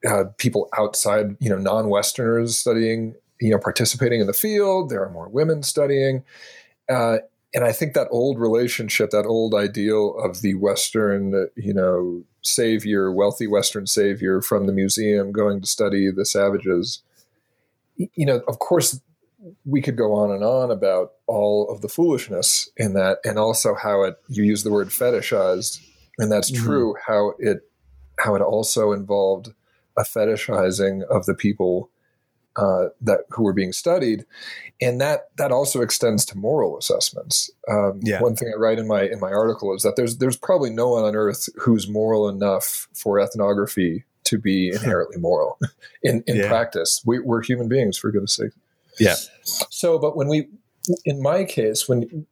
uh, 0.08 0.26
people 0.38 0.70
outside, 0.78 1.36
you 1.40 1.50
know, 1.50 1.58
non-Westerners 1.58 2.58
studying, 2.58 3.16
you 3.40 3.52
know, 3.52 3.60
participating 3.60 4.22
in 4.22 4.28
the 4.28 4.34
field. 4.34 4.90
There 4.90 5.04
are 5.04 5.10
more 5.10 5.30
women 5.30 5.64
studying. 5.64 6.24
Uh, 6.90 7.18
and 7.54 7.64
I 7.64 7.72
think 7.72 7.94
that 7.94 8.08
old 8.10 8.40
relationship, 8.40 9.12
that 9.12 9.26
old 9.26 9.54
ideal 9.54 10.16
of 10.18 10.42
the 10.42 10.56
Western, 10.56 11.48
you 11.56 11.74
know, 11.74 12.24
savior, 12.44 13.12
wealthy 13.12 13.48
Western 13.48 13.88
savior 13.88 14.42
from 14.42 14.68
the 14.68 14.74
museum 14.74 15.32
going 15.32 15.62
to 15.62 15.68
study 15.68 16.12
the 16.12 16.26
savages, 16.26 17.02
you 17.96 18.26
know, 18.26 18.42
of 18.48 18.60
course, 18.60 19.00
we 19.66 19.82
could 19.82 19.98
go 19.98 20.14
on 20.14 20.32
and 20.32 20.44
on 20.44 20.72
about 20.72 21.14
all 21.28 21.70
of 21.70 21.82
the 21.82 21.90
foolishness 21.90 22.70
in 22.78 22.94
that, 22.94 23.20
and 23.26 23.38
also 23.38 23.76
how 23.76 24.04
it, 24.04 24.16
you 24.30 24.44
use 24.44 24.64
the 24.64 24.72
word 24.72 24.90
fetishized, 24.90 25.82
and 26.18 26.32
that's 26.32 26.52
mm-hmm. 26.52 26.66
true, 26.66 26.96
how 27.08 27.34
it, 27.40 27.70
how 28.20 28.36
it 28.36 28.42
also 28.42 28.92
involved 28.92 29.54
a 29.98 30.04
fetishizing 30.04 31.04
of 31.04 31.26
the 31.26 31.34
people 31.36 31.90
uh, 32.56 32.86
that 33.02 33.22
who 33.30 33.44
were 33.44 33.54
being 33.54 33.74
studied, 33.74 34.26
and 34.82 35.02
that 35.02 35.30
that 35.38 35.52
also 35.52 35.82
extends 35.82 36.26
to 36.26 36.38
moral 36.38 36.78
assessments. 36.78 37.50
Um, 37.70 38.00
yeah. 38.04 38.22
One 38.22 38.36
thing 38.36 38.52
I 38.54 38.58
write 38.58 38.80
in 38.80 38.88
my 38.88 39.04
in 39.04 39.20
my 39.20 39.32
article 39.32 39.74
is 39.76 39.84
that 39.84 39.96
there's 39.96 40.18
there's 40.18 40.38
probably 40.38 40.70
no 40.70 40.90
one 40.90 41.04
on 41.04 41.16
earth 41.16 41.50
who's 41.58 41.88
moral 41.88 42.30
enough 42.30 42.88
for 42.94 43.20
ethnography 43.20 44.04
to 44.26 44.38
be 44.38 44.70
inherently 44.70 45.18
moral. 45.18 45.60
in 46.04 46.24
in 46.28 46.38
yeah. 46.38 46.48
practice, 46.48 47.02
we, 47.06 47.20
we're 47.20 47.42
human 47.44 47.68
beings, 47.68 47.98
for 47.98 48.12
goodness 48.12 48.36
sake. 48.36 48.52
Yeah. 49.00 49.16
So, 49.70 49.98
but 49.98 50.16
when 50.16 50.28
we, 50.28 50.48
in 51.06 51.22
my 51.22 51.46
case, 51.46 51.90
when 51.90 52.26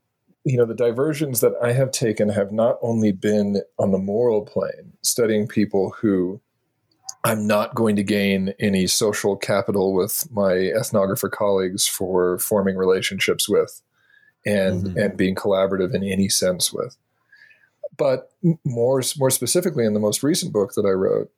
you 0.44 0.58
know 0.58 0.66
the 0.66 0.76
diversions 0.76 1.42
that 1.42 1.54
I 1.62 1.74
have 1.74 1.92
taken 1.92 2.30
have 2.30 2.52
not 2.52 2.78
only 2.82 3.12
been 3.12 3.62
on 3.78 3.92
the 3.92 3.98
moral 3.98 4.44
plane, 4.44 4.94
studying 5.02 5.48
people 5.48 5.96
who 6.02 6.42
I'm 7.24 7.46
not 7.46 7.76
going 7.76 7.96
to 7.98 8.04
gain 8.04 8.54
any 8.60 8.88
social 8.88 9.36
capital 9.36 9.94
with 9.94 10.28
my 10.32 10.54
ethnographer 10.54 11.30
colleagues 11.30 11.88
for 11.88 12.40
forming 12.40 12.78
relationships 12.78 13.48
with 13.48 13.82
and 14.46 14.86
mm-hmm. 14.86 14.98
and 14.98 15.18
being 15.18 15.36
collaborative 15.36 15.94
in 15.94 16.04
any 16.04 16.30
sense 16.30 16.74
with. 16.74 16.98
But 17.96 18.32
more 18.66 19.04
more 19.18 19.30
specifically 19.30 19.86
in 19.86 19.94
the 19.94 20.00
most 20.00 20.24
recent 20.24 20.52
book 20.52 20.74
that 20.74 20.86
I 20.86 20.92
wrote, 20.92 21.32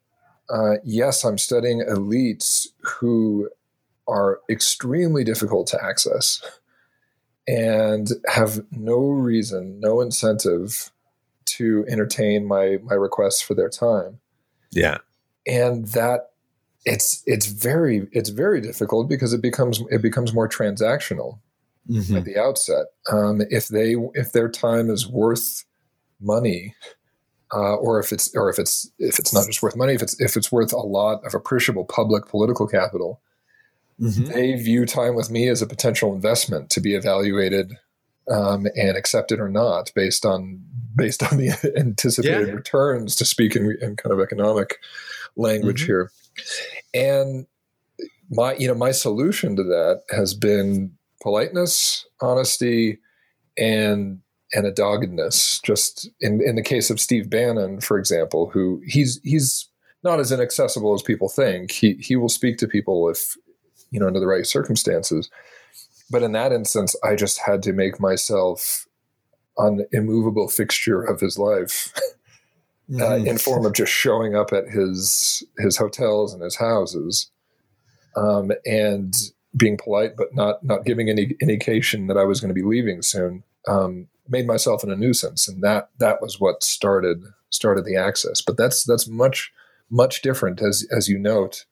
uh, 0.50 0.76
yes, 0.86 1.26
I'm 1.26 1.38
studying 1.38 1.82
elites 1.82 2.68
who 2.82 3.50
are 4.08 4.40
extremely 4.50 5.24
difficult 5.24 5.68
to 5.68 5.84
access 5.84 6.42
and 7.46 8.10
have 8.28 8.64
no 8.72 9.00
reason, 9.00 9.82
no 9.82 10.00
incentive 10.00 10.92
to 11.46 11.86
entertain 11.90 12.46
my 12.46 12.78
my 12.84 12.96
requests 12.96 13.42
for 13.42 13.54
their 13.54 13.70
time. 13.70 14.20
Yeah 14.72 15.00
and 15.48 15.88
that 15.88 16.32
it's 16.86 17.24
it's 17.26 17.46
very 17.46 18.08
it's 18.12 18.30
very 18.30 18.62
difficult 18.62 19.10
because 19.10 19.34
it 19.34 19.42
becomes 19.42 19.82
it 19.90 20.02
becomes 20.02 20.34
more 20.34 20.50
transactional 20.50 21.40
mm-hmm. 21.90 22.18
at 22.18 22.26
the 22.26 22.38
outset. 22.38 22.88
Um, 23.12 23.42
if 23.50 23.68
they 23.68 23.96
if 24.14 24.32
their 24.32 24.50
time 24.50 24.90
is 24.90 25.08
worth 25.08 25.64
money, 26.20 26.76
uh, 27.54 27.76
or 27.76 28.00
if 28.00 28.12
it's 28.12 28.36
or 28.36 28.50
if 28.50 28.60
it's 28.60 28.92
if 29.00 29.20
it's 29.20 29.34
not 29.34 29.46
just 29.46 29.62
worth 29.62 29.76
money, 29.76 29.94
if 29.94 30.02
it's 30.02 30.20
if 30.20 30.36
it's 30.36 30.52
worth 30.52 30.74
a 30.74 30.78
lot 30.78 31.26
of 31.26 31.34
appreciable 31.34 31.86
public 31.86 32.28
political 32.28 32.68
capital, 32.68 33.22
mm-hmm. 34.00 34.26
they 34.26 34.54
view 34.56 34.86
time 34.86 35.16
with 35.16 35.32
me 35.32 35.48
as 35.48 35.62
a 35.62 35.68
potential 35.68 36.14
investment 36.14 36.70
to 36.72 36.82
be 36.82 36.96
evaluated 36.96 37.78
um, 38.30 38.68
and 38.76 38.98
accepted 38.98 39.40
or 39.40 39.50
not 39.50 39.92
based 39.96 40.26
on 40.26 40.62
based 40.96 41.24
on 41.24 41.38
the 41.38 41.50
anticipated 41.78 42.48
yeah. 42.48 42.54
returns 42.54 43.16
to 43.16 43.26
speak 43.26 43.56
in, 43.56 43.78
in 43.82 43.96
kind 43.96 44.14
of 44.14 44.20
economic 44.20 44.80
language 45.36 45.84
mm-hmm. 45.84 45.92
here. 45.92 46.12
And 46.94 47.46
my, 48.30 48.56
you 48.56 48.68
know, 48.68 48.76
my 48.76 48.92
solution 48.92 49.56
to 49.56 49.64
that 49.64 50.04
has 50.10 50.34
been 50.34 50.92
politeness, 51.22 52.06
honesty, 52.22 53.00
and 53.58 54.20
and 54.54 54.68
a 54.68 54.72
doggedness. 54.72 55.60
Just 55.62 56.10
in 56.20 56.42
in 56.42 56.56
the 56.56 56.62
case 56.62 56.90
of 56.90 57.00
Steve 57.00 57.30
Bannon, 57.30 57.82
for 57.82 57.98
example, 57.98 58.50
who 58.50 58.82
he's 58.86 59.20
he's 59.24 59.70
not 60.04 60.20
as 60.20 60.32
inaccessible 60.32 60.94
as 60.94 61.02
people 61.02 61.30
think. 61.30 61.72
He 61.72 61.94
he 61.94 62.16
will 62.16 62.30
speak 62.30 62.58
to 62.60 62.68
people 62.68 63.10
if 63.10 63.36
you 63.92 64.00
know 64.00 64.08
under 64.08 64.20
the 64.20 64.28
right 64.28 64.46
circumstances. 64.46 65.30
But 66.12 66.24
in 66.24 66.34
that 66.34 66.52
instance, 66.52 66.96
I 67.04 67.16
just 67.16 67.40
had 67.40 67.64
to 67.64 67.74
make 67.74 68.00
myself 68.00 68.88
an 69.58 69.86
immovable 69.92 70.48
fixture 70.48 71.02
of 71.02 71.20
his 71.20 71.38
life. 71.38 71.94
Uh, 73.00 73.16
in 73.16 73.38
form 73.38 73.66
of 73.66 73.74
just 73.74 73.92
showing 73.92 74.36
up 74.36 74.52
at 74.52 74.68
his 74.68 75.44
his 75.58 75.78
hotels 75.78 76.34
and 76.34 76.44
his 76.44 76.58
houses, 76.58 77.32
um, 78.18 78.52
and 78.66 79.16
being 79.56 79.78
polite 79.78 80.18
but 80.18 80.34
not 80.34 80.64
not 80.64 80.86
giving 80.86 81.10
any 81.10 81.36
indication 81.42 82.08
that 82.08 82.18
I 82.18 82.24
was 82.24 82.42
going 82.42 82.50
to 82.50 82.54
be 82.54 82.68
leaving 82.68 83.02
soon. 83.02 83.44
Um, 83.68 84.08
made 84.28 84.48
myself 84.48 84.84
in 84.84 84.92
a 84.92 84.96
nuisance, 84.96 85.48
and 85.48 85.64
that 85.64 85.90
that 86.00 86.22
was 86.22 86.40
what 86.40 86.64
started 86.64 87.24
started 87.50 87.86
the 87.86 87.96
access. 87.96 88.42
But 88.42 88.58
that's 88.58 88.84
that's 88.84 89.08
much 89.08 89.52
much 89.90 90.22
different, 90.22 90.62
as 90.62 90.86
as 90.92 91.08
you 91.08 91.18
note, 91.18 91.66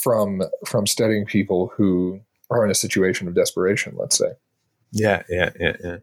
from 0.00 0.42
from 0.66 0.86
studying 0.86 1.26
people 1.26 1.72
who 1.76 2.20
are 2.50 2.64
in 2.64 2.70
a 2.70 2.74
situation 2.74 3.26
of 3.26 3.34
desperation. 3.34 3.94
Let's 3.96 4.18
say. 4.18 4.32
Yeah, 4.92 5.24
yeah, 5.28 5.50
yeah, 5.58 5.76
yeah. 5.82 5.96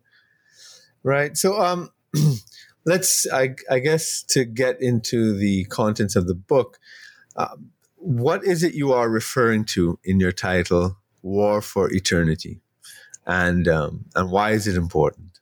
Right. 1.03 1.37
So, 1.37 1.59
um, 1.59 1.89
let's. 2.85 3.27
I, 3.31 3.55
I 3.69 3.79
guess 3.79 4.23
to 4.29 4.45
get 4.45 4.81
into 4.81 5.35
the 5.35 5.65
contents 5.65 6.15
of 6.15 6.27
the 6.27 6.35
book. 6.35 6.79
Um, 7.35 7.71
what 7.95 8.43
is 8.43 8.63
it 8.63 8.73
you 8.73 8.91
are 8.93 9.09
referring 9.09 9.65
to 9.65 9.99
in 10.03 10.19
your 10.19 10.31
title, 10.31 10.97
"War 11.21 11.61
for 11.61 11.91
Eternity," 11.91 12.61
and 13.25 13.67
um, 13.67 14.05
and 14.15 14.31
why 14.31 14.51
is 14.51 14.67
it 14.67 14.75
important? 14.75 15.39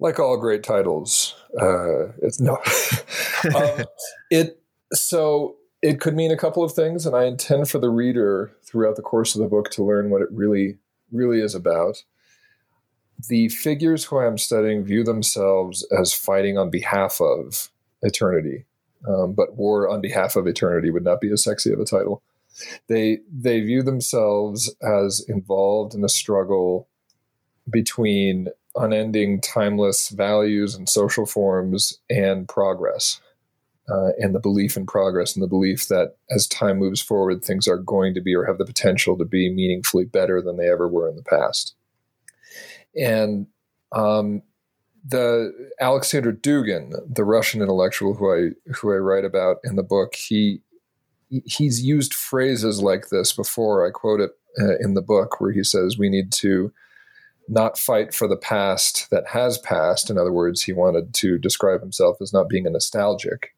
Like 0.00 0.20
all 0.20 0.36
great 0.36 0.62
titles, 0.62 1.34
uh, 1.60 2.12
it's 2.22 2.40
no. 2.40 2.58
um, 3.56 3.84
it 4.30 4.62
so 4.92 5.56
it 5.82 6.00
could 6.00 6.14
mean 6.14 6.30
a 6.30 6.36
couple 6.36 6.62
of 6.62 6.72
things, 6.72 7.06
and 7.06 7.14
I 7.14 7.24
intend 7.24 7.68
for 7.68 7.78
the 7.78 7.90
reader 7.90 8.52
throughout 8.62 8.96
the 8.96 9.02
course 9.02 9.34
of 9.34 9.40
the 9.40 9.48
book 9.48 9.70
to 9.70 9.84
learn 9.84 10.10
what 10.10 10.22
it 10.22 10.28
really, 10.30 10.78
really 11.12 11.40
is 11.40 11.54
about. 11.54 12.02
The 13.28 13.48
figures 13.48 14.04
who 14.04 14.18
I 14.18 14.26
am 14.26 14.38
studying 14.38 14.84
view 14.84 15.02
themselves 15.02 15.86
as 15.98 16.12
fighting 16.12 16.56
on 16.56 16.70
behalf 16.70 17.20
of 17.20 17.70
eternity, 18.02 18.64
um, 19.08 19.32
but 19.32 19.56
war 19.56 19.88
on 19.88 20.00
behalf 20.00 20.36
of 20.36 20.46
eternity 20.46 20.90
would 20.90 21.04
not 21.04 21.20
be 21.20 21.32
as 21.32 21.42
sexy 21.42 21.72
of 21.72 21.80
a 21.80 21.84
title. 21.84 22.22
They 22.88 23.18
they 23.32 23.60
view 23.60 23.82
themselves 23.82 24.74
as 24.82 25.24
involved 25.28 25.94
in 25.94 26.04
a 26.04 26.08
struggle 26.08 26.88
between 27.68 28.48
unending, 28.74 29.40
timeless 29.40 30.10
values 30.10 30.74
and 30.74 30.88
social 30.88 31.26
forms 31.26 31.98
and 32.08 32.48
progress 32.48 33.20
uh, 33.88 34.10
and 34.18 34.34
the 34.34 34.40
belief 34.40 34.76
in 34.76 34.86
progress 34.86 35.34
and 35.34 35.42
the 35.42 35.48
belief 35.48 35.88
that 35.88 36.16
as 36.30 36.46
time 36.46 36.78
moves 36.78 37.00
forward, 37.00 37.42
things 37.42 37.66
are 37.66 37.78
going 37.78 38.14
to 38.14 38.20
be 38.20 38.34
or 38.34 38.44
have 38.44 38.58
the 38.58 38.64
potential 38.64 39.16
to 39.16 39.24
be 39.24 39.52
meaningfully 39.52 40.04
better 40.04 40.42
than 40.42 40.56
they 40.56 40.68
ever 40.68 40.86
were 40.86 41.08
in 41.08 41.16
the 41.16 41.22
past. 41.22 41.74
And 42.98 43.46
um, 43.92 44.42
the 45.06 45.70
Alexander 45.80 46.32
Dugin, 46.32 46.92
the 47.08 47.24
Russian 47.24 47.62
intellectual 47.62 48.14
who 48.14 48.32
I 48.32 48.72
who 48.74 48.92
I 48.92 48.96
write 48.96 49.24
about 49.24 49.58
in 49.64 49.76
the 49.76 49.82
book, 49.82 50.14
he 50.14 50.60
he's 51.28 51.82
used 51.82 52.14
phrases 52.14 52.82
like 52.82 53.08
this 53.10 53.32
before. 53.32 53.86
I 53.86 53.90
quote 53.90 54.20
it 54.20 54.30
uh, 54.60 54.76
in 54.80 54.94
the 54.94 55.02
book 55.02 55.40
where 55.40 55.52
he 55.52 55.64
says, 55.64 55.98
"We 55.98 56.08
need 56.08 56.32
to." 56.32 56.72
Not 57.50 57.78
fight 57.78 58.12
for 58.12 58.28
the 58.28 58.36
past 58.36 59.08
that 59.10 59.26
has 59.28 59.56
passed. 59.56 60.10
In 60.10 60.18
other 60.18 60.34
words, 60.34 60.60
he 60.60 60.74
wanted 60.74 61.14
to 61.14 61.38
describe 61.38 61.80
himself 61.80 62.18
as 62.20 62.30
not 62.30 62.50
being 62.50 62.66
a 62.66 62.70
nostalgic, 62.70 63.54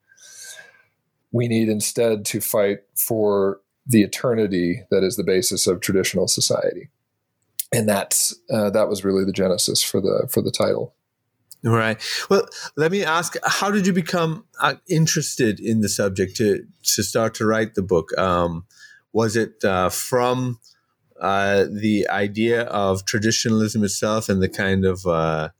we 1.33 1.49
need 1.49 1.69
instead 1.69 2.25
to 2.27 2.41
fight 2.41 2.81
for 2.97 3.61
the 3.85 4.03
eternity 4.03 4.85
that 4.93 5.03
is 5.03 5.17
the 5.17 5.25
basis 5.25 5.67
of 5.67 5.81
traditional 5.81 6.29
society 6.29 6.89
and 7.73 7.89
that's 7.89 8.35
uh, 8.51 8.71
that 8.71 8.89
was 8.89 9.05
really 9.05 9.25
the 9.25 9.33
genesis 9.33 9.83
for 9.83 10.01
the 10.01 10.29
for 10.31 10.43
the 10.43 10.51
title. 10.51 10.95
Right. 11.63 12.03
Well 12.29 12.47
let 12.77 12.91
me 12.91 13.05
ask 13.05 13.37
how 13.45 13.71
did 13.71 13.87
you 13.87 13.93
become 13.93 14.45
uh, 14.61 14.77
interested 14.89 15.61
in 15.61 15.81
the 15.81 15.89
subject 15.89 16.37
to 16.37 16.65
to 16.83 17.03
start 17.03 17.35
to 17.35 17.47
write 17.47 17.75
the 17.75 17.83
book? 17.83 18.17
Um, 18.19 18.65
was 19.13 19.37
it 19.37 19.65
uh, 19.65 19.91
from 19.91 20.59
uh, 21.21 21.67
the 21.71 22.09
idea 22.09 22.63
of 22.63 23.05
traditionalism 23.05 23.85
itself 23.85 24.29
and 24.29 24.43
the 24.43 24.49
kind 24.49 24.87
of 24.87 25.07
uh, 25.07 25.51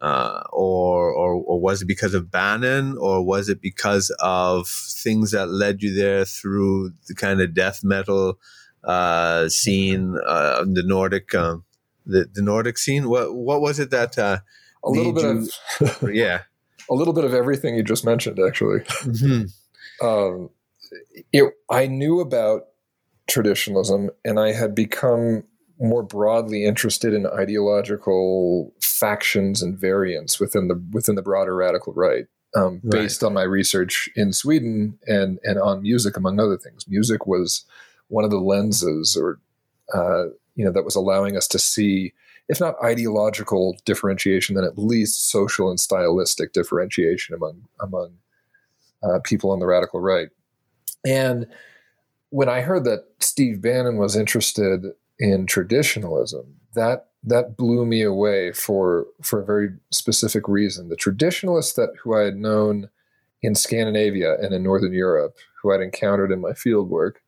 uh, 0.00 0.42
or, 0.52 1.10
or 1.10 1.34
or 1.34 1.60
was 1.60 1.82
it 1.82 1.86
because 1.86 2.12
of 2.12 2.30
Bannon, 2.30 2.98
or 2.98 3.24
was 3.24 3.48
it 3.48 3.60
because 3.62 4.14
of 4.20 4.68
things 4.68 5.30
that 5.30 5.48
led 5.48 5.82
you 5.82 5.94
there 5.94 6.24
through 6.24 6.92
the 7.08 7.14
kind 7.14 7.40
of 7.40 7.54
death 7.54 7.82
metal 7.82 8.38
uh, 8.86 9.48
scene, 9.48 10.16
uh, 10.24 10.64
the 10.64 10.82
Nordic, 10.84 11.34
um, 11.34 11.64
the 12.06 12.28
the 12.32 12.42
Nordic 12.42 12.78
scene? 12.78 13.08
What 13.08 13.34
what 13.34 13.60
was 13.60 13.78
it 13.78 13.90
that 13.90 14.16
uh, 14.18 14.38
a 14.84 14.90
little 14.90 15.12
bit 15.12 15.24
you, 15.24 15.86
of 15.86 16.14
yeah, 16.14 16.42
a 16.90 16.94
little 16.94 17.12
bit 17.12 17.24
of 17.24 17.34
everything 17.34 17.74
you 17.74 17.82
just 17.82 18.04
mentioned, 18.04 18.38
actually. 18.38 18.80
Mm-hmm. 18.80 20.06
um, 20.06 20.50
it, 21.32 21.52
I 21.70 21.86
knew 21.86 22.20
about 22.20 22.62
traditionalism, 23.26 24.10
and 24.24 24.38
I 24.38 24.52
had 24.52 24.74
become 24.74 25.44
more 25.78 26.02
broadly 26.02 26.64
interested 26.64 27.12
in 27.12 27.26
ideological 27.26 28.72
factions 28.80 29.62
and 29.62 29.78
variants 29.78 30.40
within 30.40 30.68
the 30.68 30.82
within 30.92 31.16
the 31.16 31.22
broader 31.22 31.54
radical 31.54 31.92
right, 31.92 32.26
um, 32.54 32.80
right. 32.84 33.02
based 33.02 33.22
on 33.22 33.34
my 33.34 33.42
research 33.42 34.08
in 34.14 34.32
Sweden 34.32 34.98
and 35.06 35.38
and 35.42 35.58
on 35.58 35.82
music, 35.82 36.16
among 36.16 36.38
other 36.38 36.56
things. 36.56 36.86
Music 36.88 37.26
was 37.26 37.64
one 38.08 38.24
of 38.24 38.30
the 38.30 38.38
lenses, 38.38 39.16
or 39.16 39.38
uh, 39.94 40.24
you 40.54 40.64
know, 40.64 40.72
that 40.72 40.84
was 40.84 40.96
allowing 40.96 41.36
us 41.36 41.46
to 41.48 41.58
see, 41.58 42.12
if 42.48 42.60
not 42.60 42.74
ideological 42.82 43.76
differentiation, 43.84 44.54
then 44.54 44.64
at 44.64 44.78
least 44.78 45.30
social 45.30 45.70
and 45.70 45.80
stylistic 45.80 46.52
differentiation 46.52 47.34
among 47.34 47.62
among 47.80 48.12
uh, 49.02 49.18
people 49.24 49.50
on 49.50 49.58
the 49.58 49.66
radical 49.66 50.00
right. 50.00 50.28
And 51.04 51.46
when 52.30 52.48
I 52.48 52.60
heard 52.60 52.84
that 52.84 53.04
Steve 53.20 53.60
Bannon 53.60 53.96
was 53.96 54.16
interested 54.16 54.84
in 55.18 55.46
traditionalism, 55.46 56.56
that 56.74 57.08
that 57.24 57.56
blew 57.56 57.84
me 57.84 58.02
away 58.02 58.52
for 58.52 59.06
for 59.22 59.40
a 59.40 59.44
very 59.44 59.70
specific 59.90 60.48
reason. 60.48 60.88
The 60.88 60.96
traditionalists 60.96 61.74
that 61.74 61.90
who 62.02 62.16
I 62.16 62.22
had 62.22 62.36
known 62.36 62.88
in 63.42 63.54
Scandinavia 63.54 64.36
and 64.40 64.54
in 64.54 64.62
Northern 64.62 64.92
Europe, 64.92 65.36
who 65.60 65.72
I'd 65.72 65.80
encountered 65.80 66.32
in 66.32 66.40
my 66.40 66.52
field 66.52 66.88
work, 66.88 67.22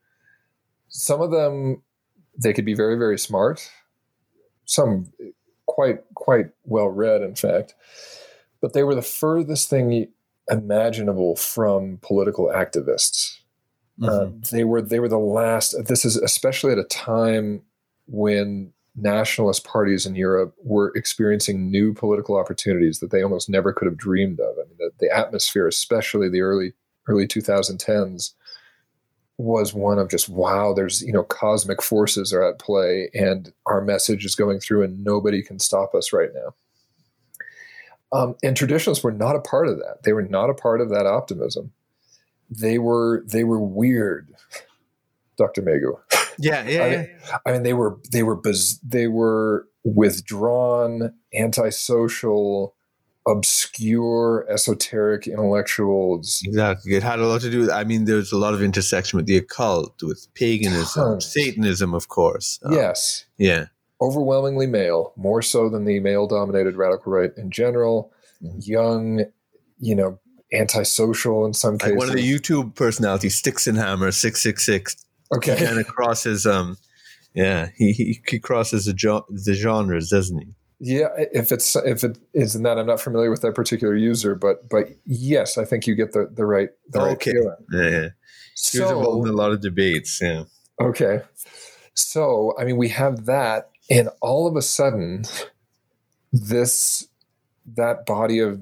some 0.89 1.21
of 1.21 1.31
them 1.31 1.81
they 2.37 2.53
could 2.53 2.65
be 2.65 2.75
very 2.75 2.97
very 2.97 3.17
smart, 3.17 3.69
some 4.65 5.11
quite 5.65 6.03
quite 6.15 6.47
well 6.65 6.89
read, 6.89 7.21
in 7.21 7.35
fact, 7.35 7.75
but 8.61 8.73
they 8.73 8.83
were 8.83 8.95
the 8.95 9.01
furthest 9.01 9.69
thing 9.69 10.07
imaginable 10.49 11.35
from 11.35 11.99
political 12.01 12.47
activists. 12.47 13.37
Mm-hmm. 13.99 14.09
Uh, 14.09 14.47
they 14.51 14.63
were 14.63 14.81
they 14.81 14.99
were 14.99 15.09
the 15.09 15.17
last. 15.17 15.75
This 15.85 16.05
is 16.05 16.17
especially 16.17 16.71
at 16.71 16.77
a 16.77 16.83
time 16.85 17.61
when 18.07 18.73
nationalist 18.95 19.63
parties 19.63 20.05
in 20.05 20.15
Europe 20.15 20.53
were 20.63 20.91
experiencing 20.95 21.69
new 21.71 21.93
political 21.93 22.37
opportunities 22.37 22.99
that 22.99 23.11
they 23.11 23.21
almost 23.21 23.49
never 23.49 23.71
could 23.71 23.85
have 23.85 23.97
dreamed 23.97 24.39
of. 24.39 24.55
I 24.57 24.67
mean, 24.67 24.77
the, 24.77 24.91
the 24.99 25.15
atmosphere, 25.15 25.67
especially 25.67 26.29
the 26.29 26.41
early 26.41 26.73
early 27.07 27.27
2010s, 27.27 28.33
was 29.39 29.73
one 29.73 29.97
of 29.97 30.09
just 30.09 30.27
wow. 30.27 30.73
There's 30.73 31.01
you 31.01 31.13
know 31.13 31.23
cosmic 31.23 31.81
forces 31.81 32.33
are 32.33 32.43
at 32.43 32.59
play, 32.59 33.09
and 33.13 33.51
our 33.65 33.81
message 33.81 34.25
is 34.25 34.35
going 34.35 34.59
through, 34.59 34.83
and 34.83 35.03
nobody 35.03 35.41
can 35.41 35.59
stop 35.59 35.95
us 35.95 36.11
right 36.11 36.29
now. 36.35 36.53
Um, 38.11 38.35
and 38.43 38.55
traditionalists 38.57 39.03
were 39.03 39.13
not 39.13 39.37
a 39.37 39.41
part 39.41 39.67
of 39.67 39.77
that. 39.77 40.03
They 40.03 40.13
were 40.13 40.23
not 40.23 40.49
a 40.49 40.53
part 40.53 40.81
of 40.81 40.89
that 40.89 41.05
optimism. 41.05 41.71
They 42.49 42.79
were 42.79 43.23
they 43.27 43.45
were 43.45 43.61
weird, 43.61 44.35
Dr. 45.37 45.61
Meighoo. 45.61 45.99
Yeah, 46.37 46.63
yeah, 46.67 46.83
I 46.83 46.89
mean, 46.89 47.09
I 47.45 47.51
mean, 47.53 47.63
they 47.63 47.73
were 47.73 47.97
they 48.11 48.23
were 48.23 48.35
biz- 48.35 48.79
they 48.81 49.07
were 49.07 49.67
withdrawn, 49.85 51.13
antisocial, 51.33 52.75
obscure, 53.29 54.45
esoteric 54.49 55.27
intellectuals. 55.27 56.41
Exactly, 56.43 56.95
it 56.95 57.03
had 57.03 57.19
a 57.19 57.27
lot 57.27 57.41
to 57.41 57.51
do 57.51 57.59
with. 57.59 57.69
I 57.69 57.83
mean, 57.83 58.05
there's 58.05 58.31
a 58.31 58.37
lot 58.37 58.53
of 58.53 58.63
intersection 58.63 59.17
with 59.17 59.27
the 59.27 59.37
occult, 59.37 60.01
with 60.01 60.27
paganism, 60.33 61.03
Tons. 61.03 61.25
Satanism, 61.25 61.93
of 61.93 62.07
course. 62.07 62.59
Um, 62.63 62.73
yes. 62.73 63.25
Yeah. 63.37 63.65
Overwhelmingly 64.01 64.67
male, 64.67 65.13
more 65.15 65.41
so 65.41 65.69
than 65.69 65.85
the 65.85 65.99
male-dominated 65.99 66.75
radical 66.75 67.11
right 67.11 67.31
in 67.37 67.51
general. 67.51 68.11
Mm-hmm. 68.41 68.59
Young, 68.61 69.25
you 69.79 69.95
know, 69.95 70.19
antisocial 70.53 71.45
in 71.45 71.53
some 71.53 71.73
like 71.73 71.81
cases. 71.81 71.97
One 71.97 72.09
of 72.09 72.15
the 72.15 72.23
YouTube 72.23 72.75
personalities, 72.75 73.35
Sticks 73.35 73.67
and 73.67 73.77
Hammer 73.77 74.11
six 74.11 74.41
six 74.41 74.65
six 74.65 74.95
Okay. 75.35 75.55
He 75.57 75.65
kind 75.65 75.79
of 75.79 75.87
crosses, 75.87 76.45
um, 76.45 76.77
yeah, 77.33 77.69
he, 77.77 77.91
he, 77.91 78.21
he 78.27 78.39
crosses 78.39 78.85
the, 78.85 78.93
jo- 78.93 79.25
the 79.29 79.53
genres, 79.53 80.09
doesn't 80.09 80.39
he? 80.39 80.47
Yeah, 80.79 81.07
if 81.17 81.51
it's 81.51 81.75
if 81.75 82.03
it 82.03 82.17
is 82.33 82.55
in 82.55 82.63
that, 82.63 82.77
I'm 82.77 82.87
not 82.87 83.01
familiar 83.01 83.29
with 83.29 83.41
that 83.41 83.53
particular 83.53 83.95
user, 83.95 84.33
but 84.33 84.69
but 84.69 84.87
yes, 85.05 85.57
I 85.57 85.65
think 85.65 85.85
you 85.85 85.95
get 85.95 86.13
the 86.13 86.29
the 86.31 86.45
right 86.45 86.69
the 86.89 87.01
okay. 87.01 87.09
right 87.09 87.21
feeling. 87.21 87.55
Yeah, 87.71 88.09
so, 88.55 88.77
he 88.77 88.83
was 88.83 88.91
involved 88.91 89.27
in 89.27 89.33
a 89.33 89.37
lot 89.37 89.51
of 89.51 89.61
debates. 89.61 90.21
Yeah. 90.21 90.43
Okay, 90.81 91.21
so 91.93 92.53
I 92.57 92.63
mean, 92.63 92.77
we 92.77 92.89
have 92.89 93.25
that, 93.25 93.69
and 93.89 94.07
all 94.21 94.47
of 94.47 94.55
a 94.55 94.61
sudden, 94.61 95.25
this 96.31 97.07
that 97.75 98.05
body 98.05 98.39
of 98.39 98.61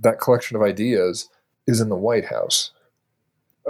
that 0.00 0.20
collection 0.20 0.56
of 0.56 0.62
ideas 0.62 1.28
is 1.66 1.80
in 1.80 1.88
the 1.88 1.96
White 1.96 2.26
House. 2.26 2.70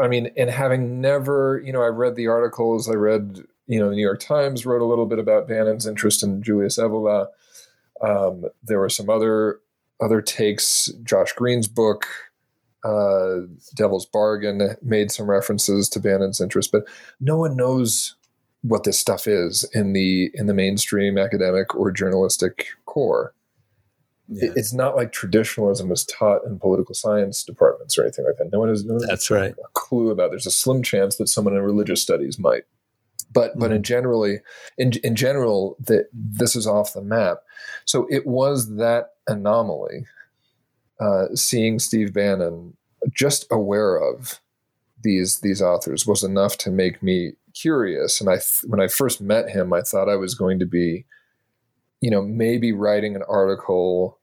I 0.00 0.08
mean, 0.08 0.30
and 0.36 0.50
having 0.50 1.00
never, 1.00 1.62
you 1.64 1.72
know, 1.72 1.82
I 1.82 1.86
read 1.86 2.16
the 2.16 2.26
articles, 2.26 2.90
I 2.90 2.94
read, 2.94 3.42
you 3.66 3.78
know, 3.78 3.88
the 3.88 3.96
New 3.96 4.02
York 4.02 4.20
Times 4.20 4.66
wrote 4.66 4.82
a 4.82 4.84
little 4.84 5.06
bit 5.06 5.18
about 5.18 5.48
Bannon's 5.48 5.86
interest 5.86 6.22
in 6.22 6.42
Julius 6.42 6.78
Evola. 6.78 7.28
Um, 8.02 8.44
there 8.62 8.78
were 8.78 8.88
some 8.88 9.08
other 9.08 9.60
other 10.00 10.20
takes. 10.20 10.90
Josh 11.02 11.32
Green's 11.32 11.68
book, 11.68 12.06
uh, 12.84 13.40
Devil's 13.74 14.06
Bargain, 14.06 14.76
made 14.82 15.10
some 15.10 15.28
references 15.28 15.88
to 15.90 16.00
Bannon's 16.00 16.40
interest, 16.40 16.72
but 16.72 16.84
no 17.20 17.36
one 17.36 17.56
knows 17.56 18.14
what 18.62 18.84
this 18.84 18.98
stuff 18.98 19.26
is 19.26 19.64
in 19.72 19.92
the 19.92 20.30
in 20.34 20.46
the 20.46 20.54
mainstream 20.54 21.18
academic 21.18 21.74
or 21.74 21.90
journalistic 21.90 22.68
core. 22.84 23.32
Yeah. 24.28 24.50
It's 24.56 24.72
not 24.72 24.96
like 24.96 25.12
traditionalism 25.12 25.92
is 25.92 26.04
taught 26.04 26.44
in 26.44 26.58
political 26.58 26.94
science 26.94 27.44
departments 27.44 27.96
or 27.96 28.02
anything 28.02 28.24
like 28.24 28.36
that. 28.38 28.50
No 28.52 28.58
one 28.58 28.68
has, 28.68 28.84
no 28.84 28.94
one 28.94 29.06
That's 29.06 29.30
right. 29.30 29.52
a 29.52 29.68
clue 29.74 30.10
about. 30.10 30.26
It. 30.26 30.30
There's 30.30 30.46
a 30.46 30.50
slim 30.50 30.82
chance 30.82 31.16
that 31.16 31.28
someone 31.28 31.54
in 31.54 31.62
religious 31.62 32.02
studies 32.02 32.38
might, 32.38 32.64
but 33.32 33.52
mm-hmm. 33.52 33.60
but 33.60 33.72
in 33.72 33.82
generally, 33.82 34.40
in 34.78 34.92
in 35.04 35.14
general, 35.14 35.76
that 35.80 36.08
this 36.12 36.56
is 36.56 36.66
off 36.66 36.92
the 36.92 37.02
map. 37.02 37.38
So 37.84 38.06
it 38.10 38.26
was 38.26 38.76
that 38.76 39.10
anomaly, 39.28 40.06
uh, 41.00 41.26
seeing 41.34 41.78
Steve 41.78 42.12
Bannon 42.12 42.76
just 43.12 43.46
aware 43.50 43.96
of 43.96 44.40
these 45.02 45.40
these 45.40 45.62
authors 45.62 46.06
was 46.06 46.24
enough 46.24 46.56
to 46.58 46.70
make 46.70 47.02
me 47.02 47.32
curious. 47.54 48.20
And 48.20 48.28
I 48.28 48.36
th- 48.36 48.64
when 48.66 48.80
I 48.80 48.88
first 48.88 49.20
met 49.20 49.50
him, 49.50 49.72
I 49.72 49.82
thought 49.82 50.08
I 50.08 50.16
was 50.16 50.34
going 50.34 50.58
to 50.58 50.66
be 50.66 51.06
you 52.00 52.10
know, 52.10 52.22
maybe 52.22 52.72
writing 52.72 53.16
an 53.16 53.22
article, 53.28 54.18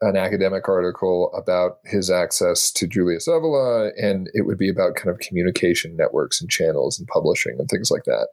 an 0.00 0.16
academic 0.16 0.68
article 0.68 1.32
about 1.34 1.78
his 1.84 2.10
access 2.10 2.70
to 2.72 2.86
Julius 2.86 3.26
Evola, 3.28 3.90
and 4.00 4.28
it 4.34 4.42
would 4.42 4.58
be 4.58 4.68
about 4.68 4.96
kind 4.96 5.08
of 5.08 5.20
communication 5.20 5.96
networks 5.96 6.40
and 6.40 6.50
channels 6.50 6.98
and 6.98 7.08
publishing 7.08 7.56
and 7.58 7.68
things 7.68 7.90
like 7.90 8.04
that. 8.04 8.28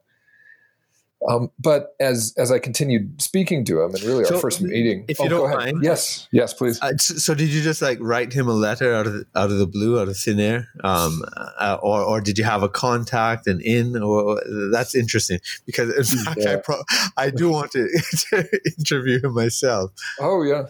Um, 1.28 1.50
but 1.58 1.94
as 2.00 2.34
as 2.36 2.50
I 2.50 2.58
continued 2.58 3.22
speaking 3.22 3.64
to 3.66 3.82
him, 3.82 3.94
and 3.94 4.02
really 4.02 4.24
so, 4.24 4.34
our 4.34 4.40
first 4.40 4.60
meeting, 4.60 5.04
if 5.08 5.18
you 5.20 5.26
oh, 5.26 5.28
don't 5.28 5.50
mind, 5.50 5.78
yes, 5.82 6.26
yes, 6.32 6.52
please. 6.52 6.80
Uh, 6.82 6.96
so, 6.96 7.34
did 7.34 7.48
you 7.50 7.62
just 7.62 7.80
like 7.80 7.98
write 8.00 8.32
him 8.32 8.48
a 8.48 8.52
letter 8.52 8.92
out 8.92 9.06
of 9.06 9.12
the, 9.12 9.24
out 9.36 9.50
of 9.50 9.58
the 9.58 9.66
blue, 9.66 10.00
out 10.00 10.08
of 10.08 10.16
thin 10.16 10.40
air, 10.40 10.68
um, 10.82 11.22
uh, 11.36 11.78
or 11.80 12.02
or 12.02 12.20
did 12.20 12.38
you 12.38 12.44
have 12.44 12.62
a 12.62 12.68
contact 12.68 13.46
and 13.46 13.62
in? 13.62 14.02
Or 14.02 14.40
that's 14.72 14.94
interesting 14.94 15.38
because 15.64 16.12
in 16.12 16.24
fact, 16.24 16.40
yeah. 16.42 16.52
I 16.54 16.56
pro- 16.56 16.82
I 17.16 17.30
do 17.30 17.50
want 17.50 17.70
to, 17.72 17.88
to 18.30 18.60
interview 18.78 19.20
him 19.22 19.34
myself. 19.34 19.92
Oh 20.18 20.42
yeah, 20.42 20.66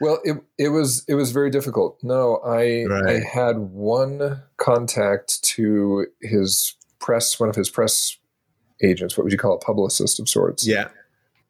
well 0.00 0.20
it 0.24 0.42
it 0.58 0.68
was 0.70 1.04
it 1.06 1.14
was 1.14 1.30
very 1.30 1.50
difficult. 1.50 1.98
No, 2.02 2.38
I 2.44 2.84
right. 2.88 3.16
I 3.16 3.20
had 3.20 3.58
one 3.58 4.42
contact 4.56 5.42
to 5.44 6.06
his 6.20 6.74
press, 6.98 7.38
one 7.38 7.48
of 7.48 7.54
his 7.54 7.70
press 7.70 8.16
agents. 8.82 9.16
What 9.16 9.24
would 9.24 9.32
you 9.32 9.38
call 9.38 9.54
a 9.54 9.58
publicist 9.58 10.20
of 10.20 10.28
sorts? 10.28 10.66
Yeah. 10.66 10.88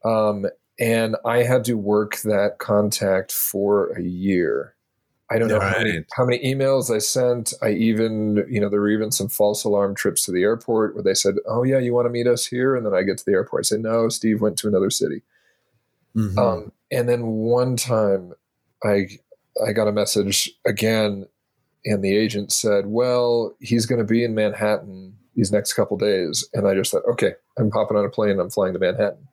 Um, 0.04 0.46
and 0.78 1.16
I 1.24 1.38
had 1.38 1.64
to 1.66 1.74
work 1.74 2.18
that 2.22 2.58
contact 2.58 3.32
for 3.32 3.92
a 3.92 4.02
year. 4.02 4.74
I 5.30 5.38
don't 5.38 5.48
know 5.48 5.58
right. 5.58 5.72
how, 5.72 5.82
many, 5.82 6.04
how, 6.16 6.24
many, 6.26 6.54
emails 6.54 6.94
I 6.94 6.98
sent. 6.98 7.54
I 7.62 7.70
even, 7.70 8.44
you 8.48 8.60
know, 8.60 8.68
there 8.68 8.80
were 8.80 8.90
even 8.90 9.10
some 9.10 9.28
false 9.28 9.64
alarm 9.64 9.94
trips 9.94 10.24
to 10.26 10.32
the 10.32 10.42
airport 10.42 10.94
where 10.94 11.02
they 11.02 11.14
said, 11.14 11.36
"Oh 11.46 11.62
yeah, 11.62 11.78
you 11.78 11.94
want 11.94 12.06
to 12.06 12.10
meet 12.10 12.26
us 12.26 12.46
here?" 12.46 12.76
And 12.76 12.84
then 12.84 12.94
I 12.94 13.02
get 13.02 13.18
to 13.18 13.24
the 13.24 13.32
airport, 13.32 13.64
I 13.64 13.68
say, 13.68 13.78
"No, 13.78 14.10
Steve 14.10 14.42
went 14.42 14.58
to 14.58 14.68
another 14.68 14.90
city." 14.90 15.22
Mm-hmm. 16.14 16.38
Um, 16.38 16.72
and 16.92 17.08
then 17.08 17.26
one 17.26 17.76
time, 17.76 18.34
I 18.84 19.08
I 19.66 19.72
got 19.72 19.88
a 19.88 19.92
message 19.92 20.50
again, 20.66 21.26
and 21.86 22.04
the 22.04 22.14
agent 22.14 22.52
said, 22.52 22.86
"Well, 22.86 23.56
he's 23.60 23.86
going 23.86 24.00
to 24.00 24.04
be 24.04 24.24
in 24.24 24.34
Manhattan 24.34 25.16
these 25.36 25.52
next 25.52 25.74
couple 25.74 25.96
days. 25.96 26.48
And 26.52 26.66
I 26.66 26.74
just 26.74 26.92
thought, 26.92 27.04
okay, 27.12 27.34
I'm 27.58 27.70
hopping 27.70 27.96
on 27.96 28.04
a 28.04 28.10
plane. 28.10 28.38
I'm 28.38 28.50
flying 28.50 28.72
to 28.72 28.78
Manhattan. 28.78 29.28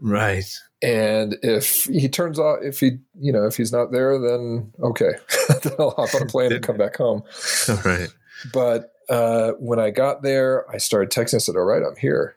Right. 0.00 0.52
And 0.82 1.36
if 1.42 1.84
he 1.84 2.08
turns 2.08 2.40
out, 2.40 2.64
if 2.64 2.80
he, 2.80 2.98
you 3.18 3.32
know, 3.32 3.46
if 3.46 3.56
he's 3.56 3.72
not 3.72 3.92
there, 3.92 4.18
then 4.18 4.72
okay, 4.82 5.12
then 5.62 5.72
I'll 5.78 5.92
hop 5.92 6.14
on 6.14 6.22
a 6.22 6.26
plane 6.26 6.52
and 6.52 6.62
come 6.62 6.76
back 6.76 6.96
home. 6.96 7.22
All 7.68 7.76
right. 7.84 8.08
But 8.52 8.92
uh, 9.08 9.52
when 9.58 9.78
I 9.78 9.90
got 9.90 10.22
there, 10.22 10.68
I 10.70 10.78
started 10.78 11.10
texting. 11.10 11.36
I 11.36 11.38
said, 11.38 11.54
"All 11.54 11.62
right, 11.62 11.82
I'm 11.82 11.96
here." 11.96 12.36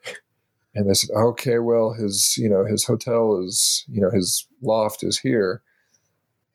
And 0.76 0.88
they 0.88 0.94
said, 0.94 1.10
"Okay, 1.15 1.58
well, 1.58 1.94
his, 1.94 2.38
you 2.38 2.48
know, 2.48 2.65
his 2.65 2.86
hotel 2.86 3.41
is, 3.44 3.84
you 3.88 4.00
know, 4.00 4.12
his 4.12 4.48
loft 4.62 5.04
is 5.04 5.18
here." 5.18 5.63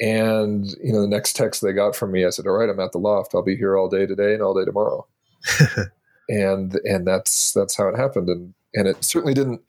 And 0.00 0.66
you 0.82 0.92
know, 0.92 1.00
the 1.00 1.08
next 1.08 1.34
text 1.34 1.60
they 1.60 1.72
got 1.72 1.96
from 1.96 2.12
me, 2.12 2.24
I 2.24 2.30
said, 2.30 2.46
"All 2.46 2.52
right, 2.52 2.68
I'm 2.68 2.78
at 2.78 2.92
the 2.92 2.98
loft. 2.98 3.34
I'll 3.34 3.42
be 3.42 3.56
here 3.56 3.76
all 3.76 3.88
day 3.88 4.06
today 4.06 4.34
and 4.34 4.42
all 4.42 4.54
day 4.54 4.64
tomorrow." 4.64 5.06
and 6.28 6.74
and 6.84 7.06
that's 7.06 7.52
that's 7.52 7.76
how 7.76 7.88
it 7.88 7.96
happened. 7.96 8.28
And 8.28 8.54
and 8.74 8.88
it 8.88 9.04
certainly 9.04 9.34
didn't 9.34 9.60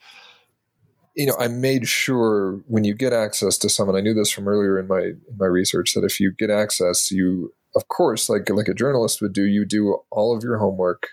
you 1.15 1.25
know 1.25 1.35
i 1.39 1.47
made 1.49 1.85
sure 1.89 2.61
when 2.67 2.85
you 2.85 2.93
get 2.93 3.11
access 3.11 3.57
to 3.57 3.67
someone 3.67 3.97
i 3.97 3.99
knew 3.99 4.13
this 4.13 4.31
from 4.31 4.47
earlier 4.47 4.79
in 4.79 4.87
my 4.87 5.01
in 5.01 5.37
my 5.37 5.45
research 5.45 5.93
that 5.93 6.05
if 6.05 6.21
you 6.21 6.31
get 6.31 6.49
access 6.49 7.11
you 7.11 7.53
of 7.75 7.87
course 7.87 8.29
like 8.29 8.49
like 8.49 8.67
a 8.67 8.73
journalist 8.73 9.21
would 9.21 9.33
do 9.33 9.43
you 9.43 9.65
do 9.65 9.97
all 10.11 10.35
of 10.35 10.43
your 10.43 10.57
homework. 10.57 11.09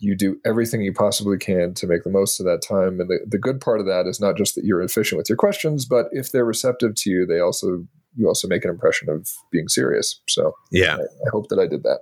You 0.00 0.16
do 0.16 0.40
everything 0.46 0.82
you 0.82 0.92
possibly 0.92 1.38
can 1.38 1.74
to 1.74 1.86
make 1.88 2.04
the 2.04 2.10
most 2.10 2.38
of 2.38 2.46
that 2.46 2.62
time. 2.62 3.00
And 3.00 3.10
the, 3.10 3.18
the 3.26 3.36
good 3.36 3.60
part 3.60 3.80
of 3.80 3.86
that 3.86 4.06
is 4.06 4.20
not 4.20 4.36
just 4.36 4.54
that 4.54 4.64
you're 4.64 4.80
efficient 4.80 5.18
with 5.18 5.28
your 5.28 5.36
questions 5.36 5.84
but 5.84 6.06
if 6.12 6.30
they're 6.30 6.44
receptive 6.44 6.94
to 6.96 7.10
you 7.10 7.26
they 7.26 7.40
also 7.40 7.84
you 8.14 8.26
also 8.26 8.48
make 8.48 8.64
an 8.64 8.70
impression 8.70 9.08
of 9.08 9.28
being 9.50 9.68
serious. 9.68 10.20
So 10.28 10.52
yeah. 10.70 10.96
I, 10.96 11.00
I 11.00 11.30
hope 11.32 11.48
that 11.48 11.58
i 11.58 11.66
did 11.66 11.82
that 11.82 12.00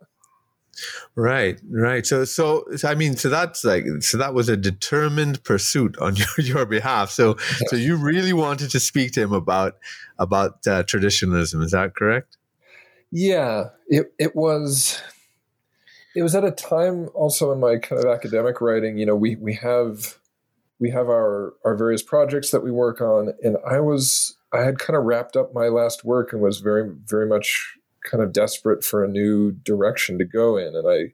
Right, 1.14 1.60
right. 1.70 2.06
So, 2.06 2.24
so, 2.24 2.64
so, 2.76 2.88
I 2.88 2.94
mean, 2.94 3.16
so 3.16 3.28
that's 3.28 3.64
like, 3.64 3.84
so 4.00 4.18
that 4.18 4.34
was 4.34 4.48
a 4.48 4.56
determined 4.56 5.42
pursuit 5.44 5.96
on 5.98 6.16
your, 6.16 6.28
your 6.38 6.66
behalf. 6.66 7.10
So, 7.10 7.36
so 7.66 7.76
you 7.76 7.96
really 7.96 8.32
wanted 8.32 8.70
to 8.70 8.80
speak 8.80 9.12
to 9.12 9.22
him 9.22 9.32
about 9.32 9.76
about 10.18 10.66
uh, 10.66 10.82
traditionalism. 10.82 11.62
Is 11.62 11.72
that 11.72 11.94
correct? 11.94 12.36
Yeah, 13.10 13.70
it 13.88 14.12
it 14.18 14.34
was. 14.34 15.00
It 16.14 16.22
was 16.22 16.34
at 16.34 16.44
a 16.44 16.50
time 16.50 17.10
also 17.14 17.52
in 17.52 17.60
my 17.60 17.76
kind 17.76 18.02
of 18.02 18.10
academic 18.10 18.60
writing. 18.60 18.98
You 18.98 19.06
know, 19.06 19.16
we 19.16 19.36
we 19.36 19.54
have 19.54 20.18
we 20.78 20.90
have 20.90 21.08
our 21.08 21.54
our 21.64 21.76
various 21.76 22.02
projects 22.02 22.50
that 22.50 22.62
we 22.62 22.70
work 22.70 23.00
on, 23.00 23.34
and 23.42 23.56
I 23.68 23.80
was 23.80 24.36
I 24.52 24.62
had 24.62 24.78
kind 24.78 24.96
of 24.96 25.04
wrapped 25.04 25.36
up 25.36 25.54
my 25.54 25.68
last 25.68 26.04
work 26.04 26.32
and 26.32 26.42
was 26.42 26.60
very 26.60 26.90
very 27.06 27.26
much 27.26 27.76
kind 28.06 28.22
of 28.22 28.32
desperate 28.32 28.82
for 28.82 29.04
a 29.04 29.08
new 29.08 29.52
direction 29.52 30.18
to 30.18 30.24
go 30.24 30.56
in, 30.56 30.74
and 30.74 30.88
I 30.88 31.12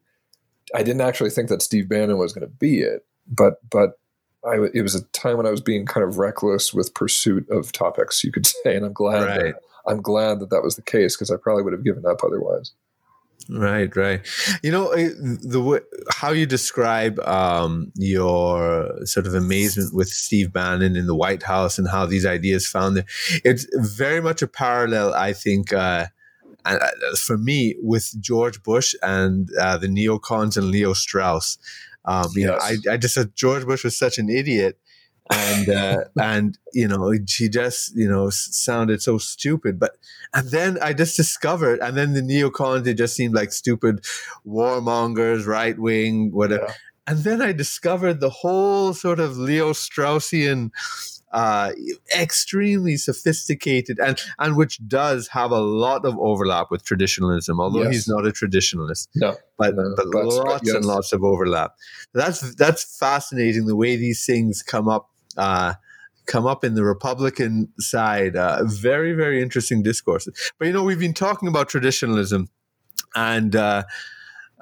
I 0.78 0.82
didn't 0.82 1.00
actually 1.00 1.30
think 1.30 1.48
that 1.48 1.62
Steve 1.62 1.88
Bannon 1.88 2.18
was 2.18 2.32
going 2.32 2.46
to 2.46 2.54
be 2.54 2.80
it, 2.80 3.04
but 3.26 3.68
but 3.68 3.98
I, 4.44 4.56
it 4.74 4.82
was 4.82 4.94
a 4.94 5.02
time 5.08 5.36
when 5.36 5.46
I 5.46 5.50
was 5.50 5.60
being 5.60 5.86
kind 5.86 6.04
of 6.04 6.18
reckless 6.18 6.74
with 6.74 6.94
pursuit 6.94 7.48
of 7.50 7.72
topics, 7.72 8.24
you 8.24 8.32
could 8.32 8.46
say, 8.64 8.76
and 8.76 8.84
I'm 8.84 8.92
glad 8.92 9.24
right. 9.24 9.54
that, 9.54 9.54
I'm 9.86 10.00
glad 10.00 10.40
that 10.40 10.50
that 10.50 10.62
was 10.62 10.76
the 10.76 10.82
case 10.82 11.16
because 11.16 11.30
I 11.30 11.36
probably 11.36 11.62
would 11.62 11.72
have 11.72 11.84
given 11.84 12.06
up 12.06 12.22
otherwise. 12.24 12.72
Right, 13.48 13.94
right. 13.96 14.24
You 14.62 14.70
know 14.70 14.94
the 14.94 15.60
way, 15.60 15.80
how 16.10 16.30
you 16.30 16.46
describe 16.46 17.18
um, 17.20 17.92
your 17.96 19.04
sort 19.04 19.26
of 19.26 19.34
amazement 19.34 19.92
with 19.92 20.08
Steve 20.08 20.52
Bannon 20.52 20.94
in 20.94 21.06
the 21.06 21.14
White 21.14 21.42
House 21.42 21.76
and 21.76 21.88
how 21.88 22.06
these 22.06 22.24
ideas 22.24 22.68
found 22.68 22.96
there. 22.96 23.06
It's 23.44 23.66
very 23.74 24.20
much 24.20 24.42
a 24.42 24.46
parallel, 24.46 25.12
I 25.14 25.32
think. 25.32 25.72
Uh, 25.72 26.06
and 26.64 26.80
uh, 26.80 27.16
for 27.16 27.38
me, 27.38 27.74
with 27.80 28.14
George 28.20 28.62
Bush 28.62 28.94
and 29.02 29.48
uh, 29.60 29.78
the 29.78 29.88
neocons 29.88 30.56
and 30.56 30.70
Leo 30.70 30.92
Strauss, 30.92 31.58
um, 32.04 32.28
you 32.34 32.48
yes. 32.48 32.50
know, 32.50 32.90
I, 32.90 32.94
I 32.94 32.96
just 32.96 33.14
said 33.14 33.34
George 33.34 33.64
Bush 33.64 33.84
was 33.84 33.96
such 33.96 34.18
an 34.18 34.28
idiot, 34.28 34.78
and 35.30 35.68
uh, 35.68 36.04
and 36.20 36.58
you 36.72 36.88
know 36.88 37.10
he 37.10 37.48
just 37.48 37.96
you 37.96 38.08
know 38.08 38.30
sounded 38.30 39.02
so 39.02 39.18
stupid. 39.18 39.78
But 39.78 39.96
and 40.34 40.48
then 40.48 40.78
I 40.82 40.92
just 40.92 41.16
discovered, 41.16 41.80
and 41.80 41.96
then 41.96 42.14
the 42.14 42.22
neocons 42.22 42.84
they 42.84 42.94
just 42.94 43.16
seemed 43.16 43.34
like 43.34 43.52
stupid 43.52 44.04
warmongers, 44.46 45.46
right 45.46 45.78
wing, 45.78 46.32
whatever. 46.32 46.66
Yeah. 46.68 46.74
And 47.04 47.18
then 47.24 47.42
I 47.42 47.52
discovered 47.52 48.20
the 48.20 48.30
whole 48.30 48.94
sort 48.94 49.18
of 49.18 49.36
Leo 49.36 49.72
Straussian 49.72 50.70
uh, 51.32 51.72
extremely 52.18 52.96
sophisticated 52.96 53.98
and 53.98 54.20
and 54.38 54.56
which 54.56 54.86
does 54.86 55.28
have 55.28 55.50
a 55.50 55.60
lot 55.60 56.04
of 56.04 56.18
overlap 56.18 56.70
with 56.70 56.84
traditionalism, 56.84 57.60
although 57.60 57.82
yes. 57.82 57.92
he's 57.92 58.08
not 58.08 58.26
a 58.26 58.30
traditionalist. 58.30 59.08
No, 59.14 59.36
but, 59.58 59.74
no, 59.74 59.94
but 59.96 60.06
lots 60.08 60.66
yes. 60.66 60.76
and 60.76 60.84
lots 60.84 61.12
of 61.12 61.24
overlap. 61.24 61.74
That's 62.12 62.54
that's 62.54 62.98
fascinating 62.98 63.66
the 63.66 63.76
way 63.76 63.96
these 63.96 64.24
things 64.26 64.62
come 64.62 64.88
up. 64.88 65.08
Uh, 65.36 65.74
come 66.26 66.46
up 66.46 66.62
in 66.62 66.74
the 66.74 66.84
Republican 66.84 67.68
side. 67.80 68.36
Uh, 68.36 68.62
very, 68.64 69.12
very 69.12 69.42
interesting 69.42 69.82
discourses. 69.82 70.52
But 70.58 70.66
you 70.66 70.72
know, 70.72 70.84
we've 70.84 70.98
been 70.98 71.14
talking 71.14 71.48
about 71.48 71.68
traditionalism, 71.68 72.48
and 73.14 73.56
uh, 73.56 73.82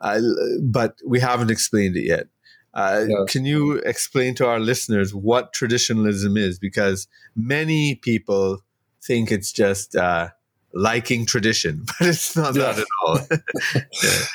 uh, 0.01 0.21
but 0.63 0.97
we 1.07 1.21
haven't 1.21 1.51
explained 1.51 1.97
it 1.97 2.07
yet. 2.07 2.29
Uh. 2.75 3.07
Can 3.29 3.45
you 3.45 3.75
explain 3.79 4.35
to 4.37 4.47
our 4.47 4.61
listeners 4.61 5.15
what 5.15 5.53
traditionalism 5.53 6.37
is? 6.37 6.59
Because 6.59 7.09
many 7.35 7.97
people 7.97 8.61
think 9.03 9.33
it's 9.33 9.53
just 9.53 9.97
uh, 9.97 10.29
liking 10.73 11.27
tradition, 11.27 11.85
but 11.99 12.09
it's 12.09 12.37
not 12.37 12.55
yeah. 12.55 12.73
that 12.73 12.79
at 12.79 12.87
all. 13.05 13.19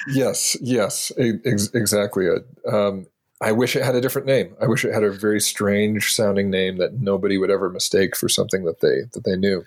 Yes, 0.09 0.57
yes, 0.61 1.11
ex- 1.17 1.69
exactly. 1.73 2.27
Um, 2.69 3.07
I 3.41 3.51
wish 3.51 3.75
it 3.75 3.83
had 3.83 3.95
a 3.95 4.01
different 4.01 4.27
name. 4.27 4.55
I 4.61 4.67
wish 4.67 4.85
it 4.85 4.93
had 4.93 5.03
a 5.03 5.11
very 5.11 5.41
strange 5.41 6.13
sounding 6.13 6.49
name 6.49 6.77
that 6.77 6.99
nobody 7.01 7.37
would 7.37 7.51
ever 7.51 7.69
mistake 7.69 8.15
for 8.15 8.29
something 8.29 8.63
that 8.63 8.79
they 8.79 9.01
that 9.13 9.23
they 9.25 9.35
knew. 9.35 9.65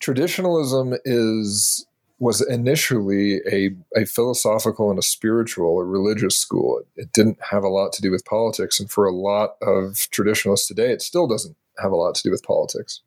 Traditionalism 0.00 0.94
is 1.04 1.86
was 2.20 2.42
initially 2.42 3.40
a, 3.50 3.70
a 3.96 4.04
philosophical 4.04 4.90
and 4.90 4.98
a 4.98 5.02
spiritual, 5.02 5.80
a 5.80 5.84
religious 5.84 6.36
school. 6.36 6.82
It 6.94 7.12
didn't 7.12 7.38
have 7.50 7.64
a 7.64 7.68
lot 7.68 7.94
to 7.94 8.02
do 8.02 8.10
with 8.10 8.26
politics. 8.26 8.78
And 8.78 8.90
for 8.90 9.06
a 9.06 9.12
lot 9.12 9.56
of 9.62 10.06
traditionalists 10.10 10.68
today, 10.68 10.92
it 10.92 11.00
still 11.00 11.26
doesn't 11.26 11.56
have 11.82 11.92
a 11.92 11.96
lot 11.96 12.14
to 12.14 12.22
do 12.22 12.30
with 12.30 12.44
politics. 12.44 13.00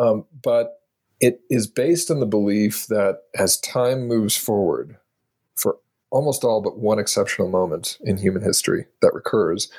Um, 0.00 0.24
but 0.42 0.80
it 1.20 1.40
is 1.48 1.68
based 1.68 2.10
on 2.10 2.18
the 2.18 2.26
belief 2.26 2.88
that 2.88 3.22
as 3.36 3.56
time 3.60 4.08
moves 4.08 4.36
forward, 4.36 4.96
for 5.54 5.78
almost 6.10 6.42
all 6.42 6.60
but 6.60 6.78
one 6.78 6.98
exceptional 6.98 7.48
moment 7.48 7.98
in 8.02 8.16
human 8.16 8.42
history 8.42 8.86
that 9.00 9.14
recurs, 9.14 9.70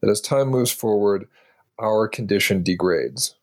that 0.00 0.10
as 0.10 0.20
time 0.20 0.48
moves 0.48 0.70
forward, 0.70 1.26
our 1.80 2.06
condition 2.06 2.62
degrades 2.62 3.34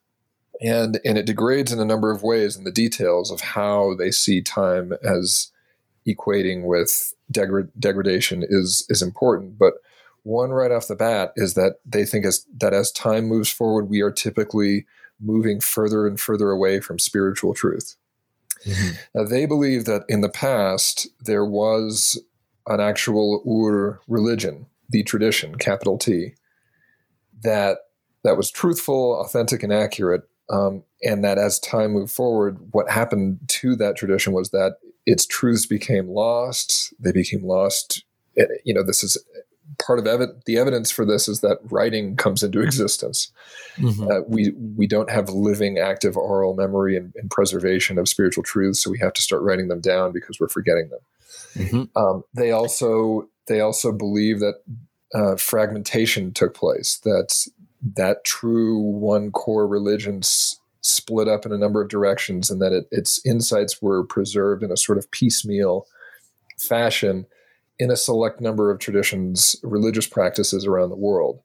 and 0.60 1.00
and 1.04 1.18
it 1.18 1.26
degrades 1.26 1.72
in 1.72 1.80
a 1.80 1.84
number 1.84 2.10
of 2.10 2.22
ways 2.22 2.56
and 2.56 2.66
the 2.66 2.72
details 2.72 3.30
of 3.30 3.40
how 3.40 3.94
they 3.94 4.10
see 4.10 4.40
time 4.40 4.92
as 5.02 5.52
equating 6.06 6.64
with 6.64 7.14
degra- 7.32 7.70
degradation 7.78 8.44
is 8.46 8.86
is 8.88 9.02
important 9.02 9.58
but 9.58 9.74
one 10.22 10.50
right 10.50 10.72
off 10.72 10.88
the 10.88 10.96
bat 10.96 11.32
is 11.36 11.54
that 11.54 11.76
they 11.84 12.04
think 12.04 12.24
as 12.24 12.46
that 12.56 12.72
as 12.72 12.90
time 12.90 13.26
moves 13.26 13.50
forward 13.50 13.88
we 13.88 14.00
are 14.00 14.10
typically 14.10 14.86
moving 15.20 15.60
further 15.60 16.06
and 16.06 16.20
further 16.20 16.50
away 16.50 16.80
from 16.80 16.98
spiritual 16.98 17.54
truth 17.54 17.96
mm-hmm. 18.64 18.94
now 19.14 19.24
they 19.24 19.46
believe 19.46 19.84
that 19.84 20.04
in 20.08 20.20
the 20.20 20.28
past 20.28 21.08
there 21.20 21.44
was 21.44 22.20
an 22.66 22.80
actual 22.80 23.42
ur 23.46 24.00
religion 24.08 24.66
the 24.88 25.02
tradition 25.02 25.56
capital 25.56 25.98
t 25.98 26.34
that 27.42 27.78
that 28.24 28.36
was 28.36 28.50
truthful 28.50 29.20
authentic 29.20 29.62
and 29.62 29.72
accurate 29.72 30.28
um, 30.48 30.82
and 31.02 31.24
that 31.24 31.38
as 31.38 31.58
time 31.58 31.92
moved 31.92 32.12
forward, 32.12 32.58
what 32.72 32.90
happened 32.90 33.40
to 33.48 33.76
that 33.76 33.96
tradition 33.96 34.32
was 34.32 34.50
that 34.50 34.76
its 35.04 35.26
truths 35.26 35.66
became 35.66 36.08
lost. 36.08 36.92
They 36.98 37.12
became 37.12 37.44
lost. 37.44 38.04
You 38.64 38.74
know, 38.74 38.82
this 38.82 39.02
is 39.02 39.18
part 39.78 39.98
of 39.98 40.06
ev- 40.06 40.42
the 40.46 40.58
evidence 40.58 40.90
for 40.90 41.04
this 41.04 41.28
is 41.28 41.40
that 41.40 41.58
writing 41.64 42.16
comes 42.16 42.42
into 42.42 42.60
existence. 42.60 43.32
Mm-hmm. 43.76 44.08
Uh, 44.10 44.20
we 44.26 44.52
we 44.76 44.86
don't 44.86 45.10
have 45.10 45.28
living, 45.28 45.78
active 45.78 46.16
oral 46.16 46.54
memory 46.54 46.96
and, 46.96 47.12
and, 47.16 47.30
preservation 47.30 47.98
of 47.98 48.08
spiritual 48.08 48.42
truths, 48.42 48.82
so 48.82 48.90
we 48.90 48.98
have 48.98 49.12
to 49.14 49.22
start 49.22 49.42
writing 49.42 49.68
them 49.68 49.80
down 49.80 50.12
because 50.12 50.38
we're 50.40 50.48
forgetting 50.48 50.88
them. 50.90 51.00
Mm-hmm. 51.54 51.98
Um, 51.98 52.24
they 52.34 52.52
also 52.52 53.28
they 53.48 53.60
also 53.60 53.92
believe 53.92 54.40
that 54.40 54.62
uh, 55.14 55.36
fragmentation 55.36 56.32
took 56.32 56.54
place. 56.54 56.98
That 57.04 57.46
that 57.94 58.24
true 58.24 58.78
one 58.78 59.30
core 59.30 59.66
religion 59.66 60.18
s- 60.18 60.58
split 60.80 61.28
up 61.28 61.46
in 61.46 61.52
a 61.52 61.58
number 61.58 61.82
of 61.82 61.88
directions 61.88 62.50
and 62.50 62.60
that 62.60 62.72
it, 62.72 62.86
its 62.90 63.24
insights 63.24 63.80
were 63.80 64.04
preserved 64.04 64.62
in 64.62 64.70
a 64.70 64.76
sort 64.76 64.98
of 64.98 65.10
piecemeal 65.10 65.86
fashion 66.58 67.26
in 67.78 67.90
a 67.90 67.96
select 67.96 68.40
number 68.40 68.70
of 68.70 68.78
traditions, 68.78 69.56
religious 69.62 70.06
practices 70.06 70.66
around 70.66 70.90
the 70.90 70.96
world. 70.96 71.40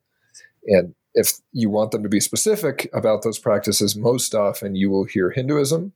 And 0.68 0.96
if 1.14 1.34
you 1.52 1.70
want 1.70 1.92
them 1.92 2.04
to 2.04 2.10
be 2.10 2.20
specific 2.20 2.90
about 2.94 3.24
those 3.24 3.38
practices, 3.38 3.96
most 3.96 4.34
often 4.34 4.76
you 4.76 4.90
will 4.90 5.04
hear 5.04 5.30
Hinduism, 5.30 5.92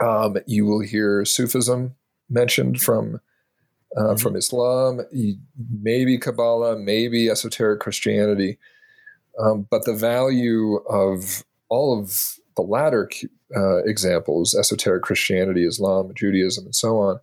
um, 0.00 0.36
you 0.46 0.66
will 0.66 0.80
hear 0.80 1.24
Sufism 1.24 1.94
mentioned 2.28 2.80
from 2.80 3.20
uh, 3.96 4.00
mm-hmm. 4.00 4.16
from 4.16 4.36
Islam, 4.36 5.00
maybe 5.82 6.16
Kabbalah, 6.16 6.78
maybe 6.78 7.28
esoteric 7.28 7.80
Christianity. 7.80 8.58
Um, 9.38 9.66
but 9.70 9.84
the 9.84 9.94
value 9.94 10.76
of 10.88 11.44
all 11.68 11.98
of 11.98 12.38
the 12.56 12.62
latter 12.62 13.08
uh, 13.56 13.78
examples, 13.84 14.54
esoteric 14.54 15.02
Christianity, 15.02 15.64
Islam, 15.64 16.12
Judaism, 16.14 16.66
and 16.66 16.74
so 16.74 16.98
on, 16.98 17.20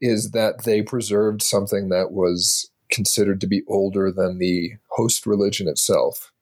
is 0.00 0.30
that 0.30 0.64
they 0.64 0.82
preserved 0.82 1.42
something 1.42 1.88
that 1.88 2.12
was 2.12 2.70
considered 2.90 3.40
to 3.40 3.46
be 3.46 3.62
older 3.66 4.12
than 4.12 4.38
the 4.38 4.72
host 4.90 5.26
religion 5.26 5.68
itself. 5.68 6.32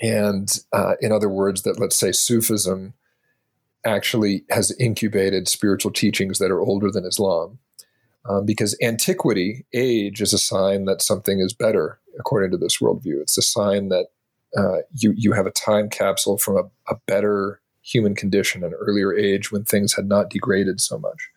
And 0.00 0.58
uh, 0.72 0.94
in 1.00 1.12
other 1.12 1.28
words, 1.28 1.62
that 1.62 1.80
let's 1.80 1.96
say 1.96 2.12
Sufism 2.12 2.94
actually 3.84 4.44
has 4.50 4.76
incubated 4.78 5.48
spiritual 5.48 5.90
teachings 5.90 6.38
that 6.38 6.50
are 6.50 6.60
older 6.60 6.90
than 6.90 7.04
Islam. 7.04 7.58
Um, 8.28 8.46
because 8.46 8.76
antiquity, 8.80 9.66
age, 9.72 10.22
is 10.22 10.32
a 10.32 10.38
sign 10.38 10.84
that 10.84 11.02
something 11.02 11.40
is 11.40 11.52
better 11.52 11.98
according 12.18 12.50
to 12.52 12.56
this 12.56 12.78
worldview. 12.78 13.20
It's 13.20 13.38
a 13.38 13.42
sign 13.42 13.88
that 13.88 14.06
uh, 14.56 14.78
you 14.94 15.12
you 15.16 15.32
have 15.32 15.46
a 15.46 15.50
time 15.50 15.88
capsule 15.88 16.38
from 16.38 16.56
a, 16.56 16.92
a 16.92 16.96
better 17.06 17.60
human 17.82 18.14
condition, 18.14 18.62
an 18.62 18.74
earlier 18.74 19.14
age 19.14 19.50
when 19.50 19.64
things 19.64 19.94
had 19.94 20.06
not 20.06 20.30
degraded 20.30 20.80
so 20.80 20.98
much. 20.98 21.28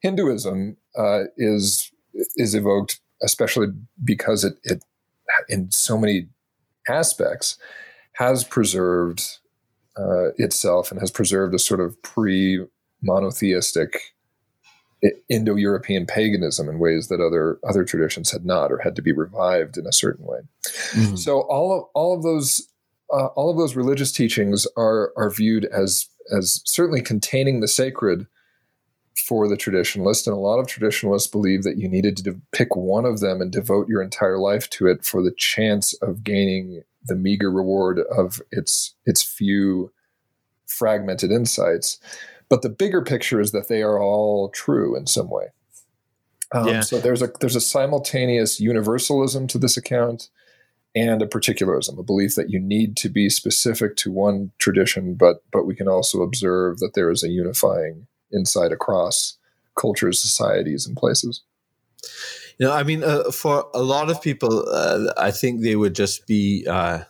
Hinduism 0.00 0.76
uh, 0.98 1.24
is 1.36 1.90
is 2.36 2.54
evoked 2.54 3.00
especially 3.22 3.68
because 4.04 4.44
it, 4.44 4.54
it 4.62 4.84
in 5.48 5.70
so 5.70 5.96
many 5.96 6.28
aspects 6.88 7.56
has 8.14 8.44
preserved 8.44 9.38
uh, 9.96 10.28
itself 10.36 10.90
and 10.90 11.00
has 11.00 11.10
preserved 11.10 11.54
a 11.54 11.58
sort 11.58 11.80
of 11.80 12.00
pre 12.02 12.64
monotheistic 13.02 14.14
Indo-European 15.28 16.06
paganism 16.06 16.68
in 16.68 16.78
ways 16.78 17.08
that 17.08 17.20
other 17.20 17.58
other 17.68 17.84
traditions 17.84 18.30
had 18.30 18.44
not, 18.44 18.72
or 18.72 18.78
had 18.78 18.96
to 18.96 19.02
be 19.02 19.12
revived 19.12 19.76
in 19.76 19.86
a 19.86 19.92
certain 19.92 20.24
way. 20.24 20.40
Mm-hmm. 20.92 21.16
So 21.16 21.40
all 21.42 21.72
of 21.76 21.84
all 21.94 22.16
of 22.16 22.22
those 22.22 22.68
uh, 23.12 23.26
all 23.26 23.50
of 23.50 23.56
those 23.56 23.76
religious 23.76 24.12
teachings 24.12 24.66
are 24.76 25.12
are 25.16 25.30
viewed 25.30 25.66
as 25.66 26.08
as 26.34 26.62
certainly 26.64 27.02
containing 27.02 27.60
the 27.60 27.68
sacred 27.68 28.26
for 29.28 29.48
the 29.48 29.56
traditionalist, 29.56 30.26
and 30.26 30.34
a 30.34 30.40
lot 30.40 30.58
of 30.58 30.66
traditionalists 30.66 31.30
believe 31.30 31.62
that 31.62 31.78
you 31.78 31.88
needed 31.88 32.16
to 32.16 32.40
pick 32.52 32.74
one 32.74 33.04
of 33.04 33.20
them 33.20 33.40
and 33.40 33.52
devote 33.52 33.88
your 33.88 34.02
entire 34.02 34.38
life 34.38 34.68
to 34.70 34.86
it 34.86 35.04
for 35.04 35.22
the 35.22 35.32
chance 35.36 35.94
of 36.02 36.24
gaining 36.24 36.82
the 37.06 37.14
meager 37.14 37.50
reward 37.50 38.00
of 38.10 38.40
its 38.50 38.94
its 39.06 39.22
few 39.22 39.92
fragmented 40.66 41.30
insights. 41.30 42.00
But 42.48 42.62
the 42.62 42.68
bigger 42.68 43.02
picture 43.02 43.40
is 43.40 43.52
that 43.52 43.68
they 43.68 43.82
are 43.82 44.00
all 44.00 44.50
true 44.50 44.96
in 44.96 45.06
some 45.06 45.30
way. 45.30 45.46
Um, 46.52 46.68
yeah. 46.68 46.80
So 46.80 47.00
there's 47.00 47.22
a 47.22 47.30
there's 47.40 47.56
a 47.56 47.60
simultaneous 47.60 48.60
universalism 48.60 49.46
to 49.48 49.58
this 49.58 49.76
account 49.76 50.28
and 50.94 51.22
a 51.22 51.26
particularism, 51.26 51.98
a 51.98 52.02
belief 52.02 52.36
that 52.36 52.50
you 52.50 52.60
need 52.60 52.96
to 52.98 53.08
be 53.08 53.28
specific 53.28 53.96
to 53.96 54.12
one 54.12 54.52
tradition, 54.58 55.14
but 55.14 55.42
but 55.52 55.66
we 55.66 55.74
can 55.74 55.88
also 55.88 56.22
observe 56.22 56.78
that 56.78 56.94
there 56.94 57.10
is 57.10 57.24
a 57.24 57.28
unifying 57.28 58.06
insight 58.32 58.72
across 58.72 59.36
cultures, 59.78 60.20
societies, 60.20 60.86
and 60.86 60.96
places. 60.96 61.42
You 62.58 62.66
know, 62.66 62.72
I 62.72 62.84
mean, 62.84 63.02
uh, 63.02 63.30
for 63.32 63.66
a 63.74 63.82
lot 63.82 64.10
of 64.10 64.22
people, 64.22 64.64
uh, 64.68 65.12
I 65.16 65.32
think 65.32 65.62
they 65.62 65.74
would 65.74 65.94
just 65.94 66.26
be 66.26 66.64
uh, 66.68 67.00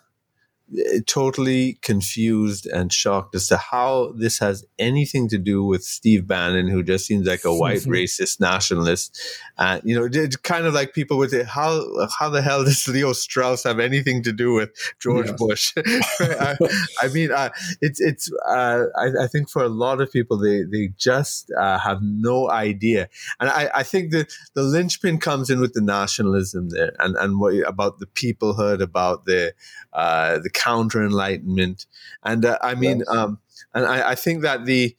totally 1.07 1.75
confused 1.83 2.67
and 2.67 2.93
shocked 2.93 3.35
as 3.35 3.49
to 3.49 3.57
how 3.57 4.13
this 4.17 4.39
has 4.39 4.65
anything 4.79 5.29
to 5.29 5.39
do 5.39 5.65
with 5.65 5.83
Steve 5.85 6.27
Bannon, 6.27 6.69
who 6.69 6.83
just 6.83 7.07
seems 7.07 7.27
like 7.27 7.45
a 7.45 7.55
white 7.55 7.81
racist 7.81 8.41
nationalist. 8.41 9.21
And, 9.59 9.83
you 9.85 9.95
know, 9.99 10.09
it's 10.11 10.37
kind 10.37 10.67
of 10.67 10.75
like 10.75 10.95
people 10.95 11.19
would 11.19 11.31
say, 11.31 11.45
how, 11.45 11.85
how 12.19 12.29
the 12.29 12.43
hell 12.43 12.65
does 12.65 12.87
Leo 12.89 13.13
Strauss 13.13 13.65
have 13.65 13.79
anything 13.79 14.23
to 14.25 14.33
do 14.33 14.55
with 14.55 14.71
George 15.01 15.29
yes. 15.29 15.39
Bush? 15.39 15.73
I, 16.21 16.57
I, 17.03 17.09
mean, 17.09 17.31
uh, 17.31 17.51
it's, 17.81 18.01
it's, 18.01 18.33
uh, 18.49 18.85
I, 18.97 19.25
I, 19.25 19.27
think 19.29 19.51
for 19.51 19.63
a 19.63 19.69
lot 19.69 20.01
of 20.01 20.11
people, 20.11 20.39
they, 20.39 20.63
they 20.63 20.93
just 20.97 21.53
uh, 21.59 21.79
have 21.79 22.01
no 22.03 22.51
idea. 22.51 23.09
And 23.41 23.49
I, 23.49 23.71
I 23.75 23.83
think 23.83 24.13
that 24.13 24.33
the 24.55 24.63
linchpin 24.63 25.19
comes 25.19 25.51
in 25.51 25.61
with 25.61 25.75
the 25.75 25.81
nationalism 25.81 26.71
there 26.71 26.93
and, 26.99 27.17
and 27.17 27.39
what 27.39 27.55
about 27.67 27.99
the 27.99 28.07
peoplehood, 28.07 28.81
about 28.81 29.25
the, 29.25 29.55
uh, 29.93 30.39
the 30.39 30.51
counter 30.65 31.05
enlightenment, 31.05 31.87
and 32.23 32.45
uh, 32.45 32.59
I 32.63 32.75
mean, 32.75 33.03
um, 33.09 33.39
and 33.75 33.85
I, 33.87 34.11
I, 34.11 34.15
think 34.15 34.43
that 34.43 34.65
the 34.65 34.97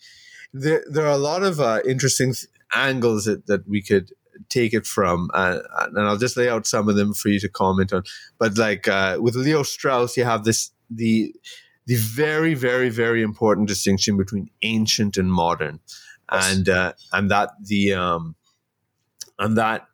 there 0.54 0.84
there 0.89 1.06
are 1.06 1.12
a 1.12 1.17
lot 1.17 1.43
of 1.43 1.60
uh, 1.60 1.80
interesting 1.88 2.34
th- 2.34 2.47
angles 2.73 3.25
that, 3.25 3.47
that 3.47 3.67
we 3.67 3.82
could 3.82 4.12
take 4.49 4.73
it 4.73 4.86
from, 4.86 5.30
uh, 5.34 5.60
and 5.78 5.99
I'll 5.99 6.17
just 6.17 6.38
lay 6.38 6.49
out 6.49 6.67
some 6.67 6.89
of 6.89 6.95
them 6.95 7.13
for 7.13 7.30
you 7.30 7.39
to 7.39 7.49
comment 7.49 7.93
on. 7.93 8.04
But 8.38 8.58
like 8.58 8.88
uh, 8.88 9.17
with 9.19 9.36
Leo 9.36 9.63
Strauss, 9.63 10.17
you 10.17 10.23
have 10.23 10.43
this 10.43 10.71
the 10.89 11.34
the 11.88 11.95
very, 11.95 12.54
very, 12.54 12.89
very 12.89 13.21
important 13.21 13.67
distinction 13.67 14.17
between 14.17 14.49
ancient 14.62 15.17
and 15.17 15.32
modern, 15.32 15.80
and 16.30 16.69
uh, 16.69 16.93
and 17.12 17.32
that 17.32 17.51
the 17.62 17.93
um, 17.93 18.36
and 19.39 19.58
that 19.58 19.88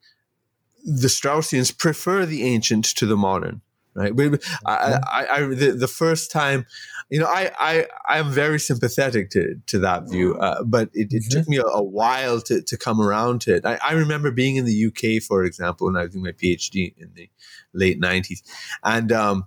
the 0.84 1.08
Straussians 1.08 1.78
prefer 1.78 2.26
the 2.26 2.44
ancient 2.44 2.86
to 2.86 3.06
the 3.06 3.18
modern 3.18 3.62
right? 3.94 4.16
But 4.16 4.44
I, 4.66 5.00
I, 5.04 5.28
I 5.32 5.40
the, 5.48 5.72
the, 5.72 5.88
first 5.88 6.32
time, 6.32 6.66
you 7.10 7.20
know, 7.20 7.26
I, 7.26 7.52
I, 7.60 7.88
I 8.08 8.20
am 8.20 8.32
very 8.32 8.60
sympathetic 8.60 9.30
to, 9.32 9.56
to 9.68 9.80
that 9.80 10.10
view, 10.10 10.36
uh, 10.38 10.64
but 10.64 10.90
it, 10.94 11.12
it 11.12 11.24
mm-hmm. 11.24 11.40
took 11.40 11.50
me 11.50 11.58
a, 11.58 11.64
a, 11.64 11.84
while 11.84 12.42
to, 12.42 12.62
to 12.62 12.78
come 12.78 13.02
around 13.02 13.42
to 13.42 13.56
it. 13.56 13.66
I, 13.66 13.80
I 13.86 13.94
remember 13.94 14.32
being 14.32 14.56
in 14.56 14.66
the 14.66 14.86
UK, 14.88 15.22
for 15.22 15.44
example, 15.44 15.88
when 15.88 15.98
I 15.98 16.04
was 16.04 16.12
doing 16.12 16.24
my 16.24 16.32
PhD 16.32 16.94
in 16.98 17.12
the 17.16 17.30
late 17.74 18.00
nineties, 18.00 18.44
and 18.84 19.12
um, 19.12 19.46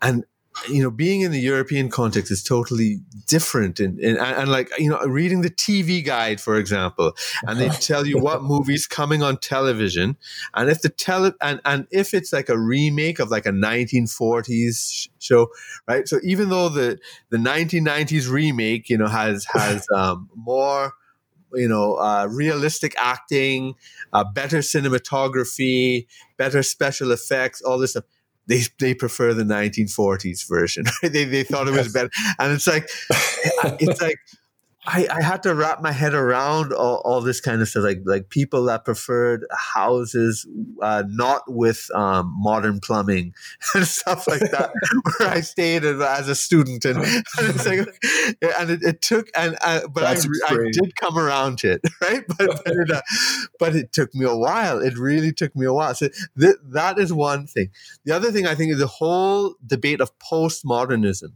and 0.00 0.24
you 0.68 0.82
know, 0.82 0.90
being 0.90 1.22
in 1.22 1.32
the 1.32 1.40
European 1.40 1.88
context 1.88 2.30
is 2.30 2.42
totally 2.42 3.00
different. 3.26 3.80
And, 3.80 3.98
and, 3.98 4.18
and, 4.18 4.50
like, 4.50 4.70
you 4.78 4.88
know, 4.88 4.98
reading 5.00 5.40
the 5.40 5.50
TV 5.50 6.04
guide, 6.04 6.40
for 6.40 6.56
example, 6.56 7.16
and 7.42 7.58
they 7.58 7.68
tell 7.80 8.06
you 8.06 8.18
what 8.18 8.42
movie's 8.42 8.86
coming 8.86 9.22
on 9.22 9.38
television. 9.38 10.16
And 10.54 10.70
if 10.70 10.82
the 10.82 10.88
tele, 10.88 11.32
and, 11.40 11.60
and 11.64 11.86
if 11.90 12.14
it's 12.14 12.32
like 12.32 12.48
a 12.48 12.58
remake 12.58 13.18
of 13.18 13.30
like 13.30 13.46
a 13.46 13.50
1940s 13.50 15.08
show, 15.18 15.48
right? 15.88 16.06
So 16.06 16.20
even 16.22 16.48
though 16.50 16.68
the, 16.68 16.98
the 17.30 17.38
1990s 17.38 18.30
remake, 18.30 18.88
you 18.88 18.98
know, 18.98 19.08
has, 19.08 19.46
has, 19.52 19.86
um, 19.94 20.28
more, 20.34 20.92
you 21.52 21.68
know, 21.68 21.96
uh, 21.96 22.26
realistic 22.30 22.94
acting, 22.98 23.74
uh, 24.12 24.24
better 24.24 24.58
cinematography, 24.58 26.06
better 26.36 26.62
special 26.62 27.12
effects, 27.12 27.62
all 27.62 27.78
this 27.78 27.92
stuff 27.92 28.04
they 28.46 28.62
they 28.78 28.94
prefer 28.94 29.34
the 29.34 29.44
1940s 29.44 30.48
version. 30.48 30.84
they 31.02 31.24
they 31.24 31.44
thought 31.44 31.68
it 31.68 31.76
was 31.76 31.92
better, 31.92 32.10
and 32.38 32.52
it's 32.52 32.66
like 32.66 32.88
it's 33.80 34.00
like 34.00 34.18
I, 34.86 35.06
I 35.10 35.22
had 35.22 35.42
to 35.44 35.54
wrap 35.54 35.80
my 35.80 35.92
head 35.92 36.12
around 36.12 36.72
all, 36.72 37.00
all 37.04 37.22
this 37.22 37.40
kind 37.40 37.62
of 37.62 37.68
stuff, 37.68 37.84
like 37.84 38.00
like 38.04 38.28
people 38.28 38.64
that 38.64 38.84
preferred 38.84 39.46
houses 39.50 40.46
uh, 40.82 41.04
not 41.06 41.42
with 41.46 41.90
um, 41.94 42.34
modern 42.38 42.80
plumbing 42.80 43.32
and 43.74 43.86
stuff 43.86 44.28
like 44.28 44.40
that. 44.40 44.72
where 45.18 45.30
I 45.30 45.40
stayed 45.40 45.84
as, 45.84 46.00
as 46.00 46.28
a 46.28 46.34
student, 46.34 46.84
and, 46.84 46.98
and 46.98 47.24
it's 47.38 47.66
like, 47.66 47.78
and 48.58 48.70
it, 48.70 48.82
it 48.82 49.02
took, 49.02 49.28
and 49.34 49.56
uh, 49.62 49.88
but 49.88 50.04
I, 50.04 50.12
I, 50.48 50.56
did 50.72 50.96
come 50.96 51.18
around 51.18 51.58
to 51.58 51.72
it, 51.72 51.80
right? 52.02 52.24
But 52.28 52.62
but 52.64 52.74
it, 52.76 52.90
uh, 52.90 53.02
but 53.58 53.74
it 53.74 53.92
took 53.92 54.14
me 54.14 54.26
a 54.26 54.36
while. 54.36 54.80
It 54.80 54.98
really 54.98 55.32
took 55.32 55.56
me 55.56 55.64
a 55.64 55.72
while. 55.72 55.94
So 55.94 56.08
th- 56.38 56.56
that 56.62 56.98
is 56.98 57.12
one 57.12 57.46
thing. 57.46 57.70
The 58.04 58.14
other 58.14 58.30
thing 58.30 58.46
I 58.46 58.54
think 58.54 58.72
is 58.72 58.78
the 58.78 58.86
whole 58.86 59.54
debate 59.66 60.02
of 60.02 60.10
postmodernism 60.18 61.32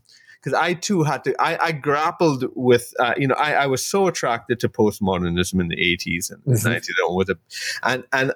because 0.48 0.61
I 0.61 0.74
too 0.74 1.02
had 1.02 1.24
to. 1.24 1.34
I, 1.40 1.66
I 1.66 1.72
grappled 1.72 2.44
with, 2.54 2.94
uh, 2.98 3.14
you 3.16 3.28
know, 3.28 3.34
I, 3.34 3.52
I, 3.52 3.66
was 3.66 3.87
so 3.87 4.06
attracted 4.06 4.61
to 4.61 4.68
postmodernism 4.68 5.61
in 5.61 5.68
the 5.68 5.80
eighties 5.80 6.30
and 6.30 6.42
mm-hmm. 6.42 6.68
nineties 6.68 6.94
with 7.08 7.30
it, 7.30 7.38
and 7.82 8.04
and 8.12 8.32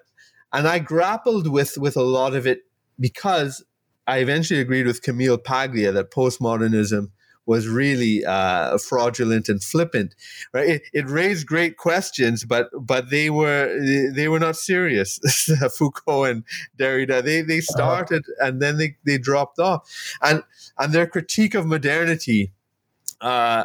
and 0.53 0.69
I 0.69 0.79
grappled 0.79 1.49
with 1.49 1.79
with 1.79 1.97
a 1.97 2.03
lot 2.03 2.35
of 2.35 2.47
it 2.47 2.61
because 3.01 3.65
I 4.07 4.19
eventually 4.19 4.61
agreed 4.61 4.87
with 4.87 5.03
Camille 5.03 5.39
Paglia 5.39 5.93
that 5.93 6.11
postmodernism 6.11 7.11
was 7.47 7.67
really 7.67 8.25
uh, 8.25 8.79
fraudulent 8.79 9.49
and 9.49 9.63
flippant. 9.63 10.15
Right? 10.53 10.69
It, 10.69 10.83
it, 10.93 11.11
raised 11.11 11.47
great 11.47 11.77
questions, 11.77 12.45
but 12.45 12.69
but 12.79 13.11
they 13.11 13.31
were 13.31 13.79
they 14.15 14.29
were 14.29 14.39
not 14.39 14.57
serious. 14.57 15.19
Foucault 15.77 16.25
and 16.25 16.45
Derrida 16.79 17.23
they 17.23 17.43
they 17.43 17.59
uh-huh. 17.59 17.73
started 17.73 18.25
and 18.41 18.61
then 18.61 18.79
they 18.79 18.97
they 19.05 19.19
dropped 19.19 19.59
off, 19.59 19.89
and 20.21 20.43
and 20.79 20.93
their 20.93 21.07
critique 21.07 21.55
of 21.55 21.67
modernity. 21.67 22.53
Uh, 23.21 23.65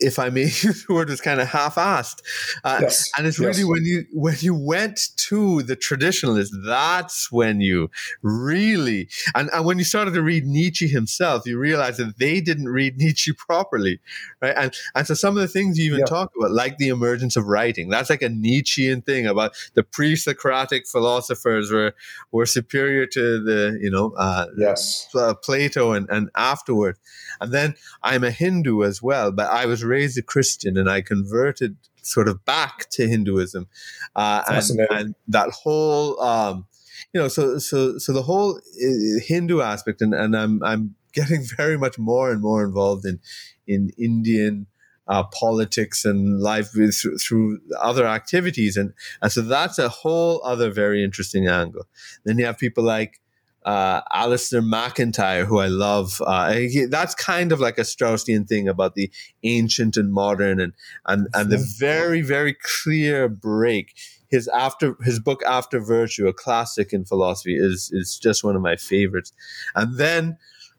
if 0.00 0.18
I 0.18 0.30
may 0.30 0.42
use 0.44 0.86
the 0.86 0.94
word, 0.94 1.10
was 1.10 1.20
kind 1.20 1.40
of 1.40 1.48
half-assed. 1.48 2.22
Uh, 2.64 2.78
yes. 2.82 3.10
And 3.16 3.26
it's 3.26 3.38
really 3.38 3.60
yes. 3.60 3.66
when 3.66 3.84
you 3.84 4.06
when 4.12 4.36
you 4.40 4.54
went 4.54 5.08
to 5.28 5.62
the 5.62 5.76
traditionalists, 5.76 6.56
that's 6.64 7.30
when 7.30 7.60
you 7.60 7.90
really 8.22 9.08
and, 9.34 9.50
and 9.52 9.64
when 9.64 9.78
you 9.78 9.84
started 9.84 10.14
to 10.14 10.22
read 10.22 10.46
Nietzsche 10.46 10.88
himself, 10.88 11.46
you 11.46 11.58
realize 11.58 11.98
that 11.98 12.18
they 12.18 12.40
didn't 12.40 12.68
read 12.68 12.96
Nietzsche 12.98 13.32
properly, 13.32 14.00
right? 14.40 14.54
And 14.56 14.74
and 14.94 15.06
so 15.06 15.14
some 15.14 15.36
of 15.36 15.42
the 15.42 15.48
things 15.48 15.78
you 15.78 15.84
even 15.84 16.00
yeah. 16.00 16.06
talk 16.06 16.32
about, 16.36 16.50
like 16.50 16.78
the 16.78 16.88
emergence 16.88 17.36
of 17.36 17.46
writing, 17.46 17.90
that's 17.90 18.10
like 18.10 18.22
a 18.22 18.28
Nietzschean 18.28 19.02
thing 19.02 19.26
about 19.26 19.52
the 19.74 19.82
pre-Socratic 19.82 20.86
philosophers 20.86 21.70
were 21.70 21.94
were 22.32 22.46
superior 22.46 23.06
to 23.06 23.42
the 23.42 23.78
you 23.80 23.90
know 23.90 24.14
uh, 24.16 24.46
yes 24.56 25.08
uh, 25.14 25.34
Plato 25.34 25.92
and 25.92 26.08
and 26.08 26.30
afterward, 26.36 26.96
and 27.40 27.52
then 27.52 27.74
I'm 28.02 28.24
a 28.24 28.30
Hindu 28.30 28.82
as 28.82 29.02
well, 29.02 29.30
but 29.30 29.50
I 29.50 29.66
was 29.66 29.84
raised 29.90 30.16
a 30.16 30.22
Christian 30.22 30.78
and 30.78 30.88
I 30.88 31.02
converted 31.02 31.76
sort 32.02 32.28
of 32.28 32.44
back 32.44 32.88
to 32.90 33.06
Hinduism, 33.06 33.68
uh, 34.16 34.42
and, 34.48 34.80
and, 34.90 35.14
that 35.28 35.50
whole, 35.50 36.20
um, 36.22 36.66
you 37.12 37.20
know, 37.20 37.28
so 37.28 37.58
so 37.58 37.98
so 37.98 38.12
the 38.12 38.22
whole 38.22 38.56
uh, 38.56 39.20
Hindu 39.26 39.60
aspect, 39.60 40.00
and, 40.02 40.14
and 40.14 40.36
I'm 40.36 40.62
I'm 40.62 40.94
getting 41.12 41.42
very 41.56 41.76
much 41.76 41.98
more 41.98 42.30
and 42.30 42.40
more 42.40 42.64
involved 42.64 43.04
in 43.04 43.20
in 43.66 43.90
Indian. 43.98 44.66
Uh, 45.08 45.24
politics 45.24 46.04
and 46.04 46.40
life 46.40 46.68
with, 46.76 46.94
through 47.20 47.58
other 47.80 48.06
activities, 48.06 48.76
and 48.76 48.92
and 49.20 49.32
so 49.32 49.40
that's 49.40 49.76
a 49.76 49.88
whole 49.88 50.40
other 50.44 50.70
very 50.70 51.02
interesting 51.02 51.48
angle. 51.48 51.84
Then 52.24 52.38
you 52.38 52.46
have 52.46 52.58
people 52.58 52.84
like 52.84 53.19
uh, 53.64 54.02
Alasdair 54.12 54.64
MacIntyre, 54.64 55.44
who 55.44 55.58
I 55.58 55.66
love. 55.66 56.22
Uh, 56.24 56.52
he, 56.52 56.86
that's 56.86 57.14
kind 57.14 57.52
of 57.52 57.60
like 57.60 57.78
a 57.78 57.82
Straussian 57.82 58.48
thing 58.48 58.68
about 58.68 58.94
the 58.94 59.10
ancient 59.42 59.96
and 59.96 60.12
modern, 60.12 60.60
and 60.60 60.72
and 61.06 61.28
and 61.34 61.50
the 61.50 61.58
very 61.78 62.22
very 62.22 62.54
clear 62.54 63.28
break. 63.28 63.94
His 64.28 64.48
after 64.48 64.96
his 65.02 65.18
book 65.18 65.42
After 65.46 65.80
Virtue, 65.80 66.26
a 66.28 66.32
classic 66.32 66.92
in 66.92 67.04
philosophy, 67.04 67.56
is 67.56 67.90
is 67.92 68.18
just 68.18 68.44
one 68.44 68.56
of 68.56 68.62
my 68.62 68.76
favorites. 68.76 69.32
And 69.74 69.98
then. 69.98 70.38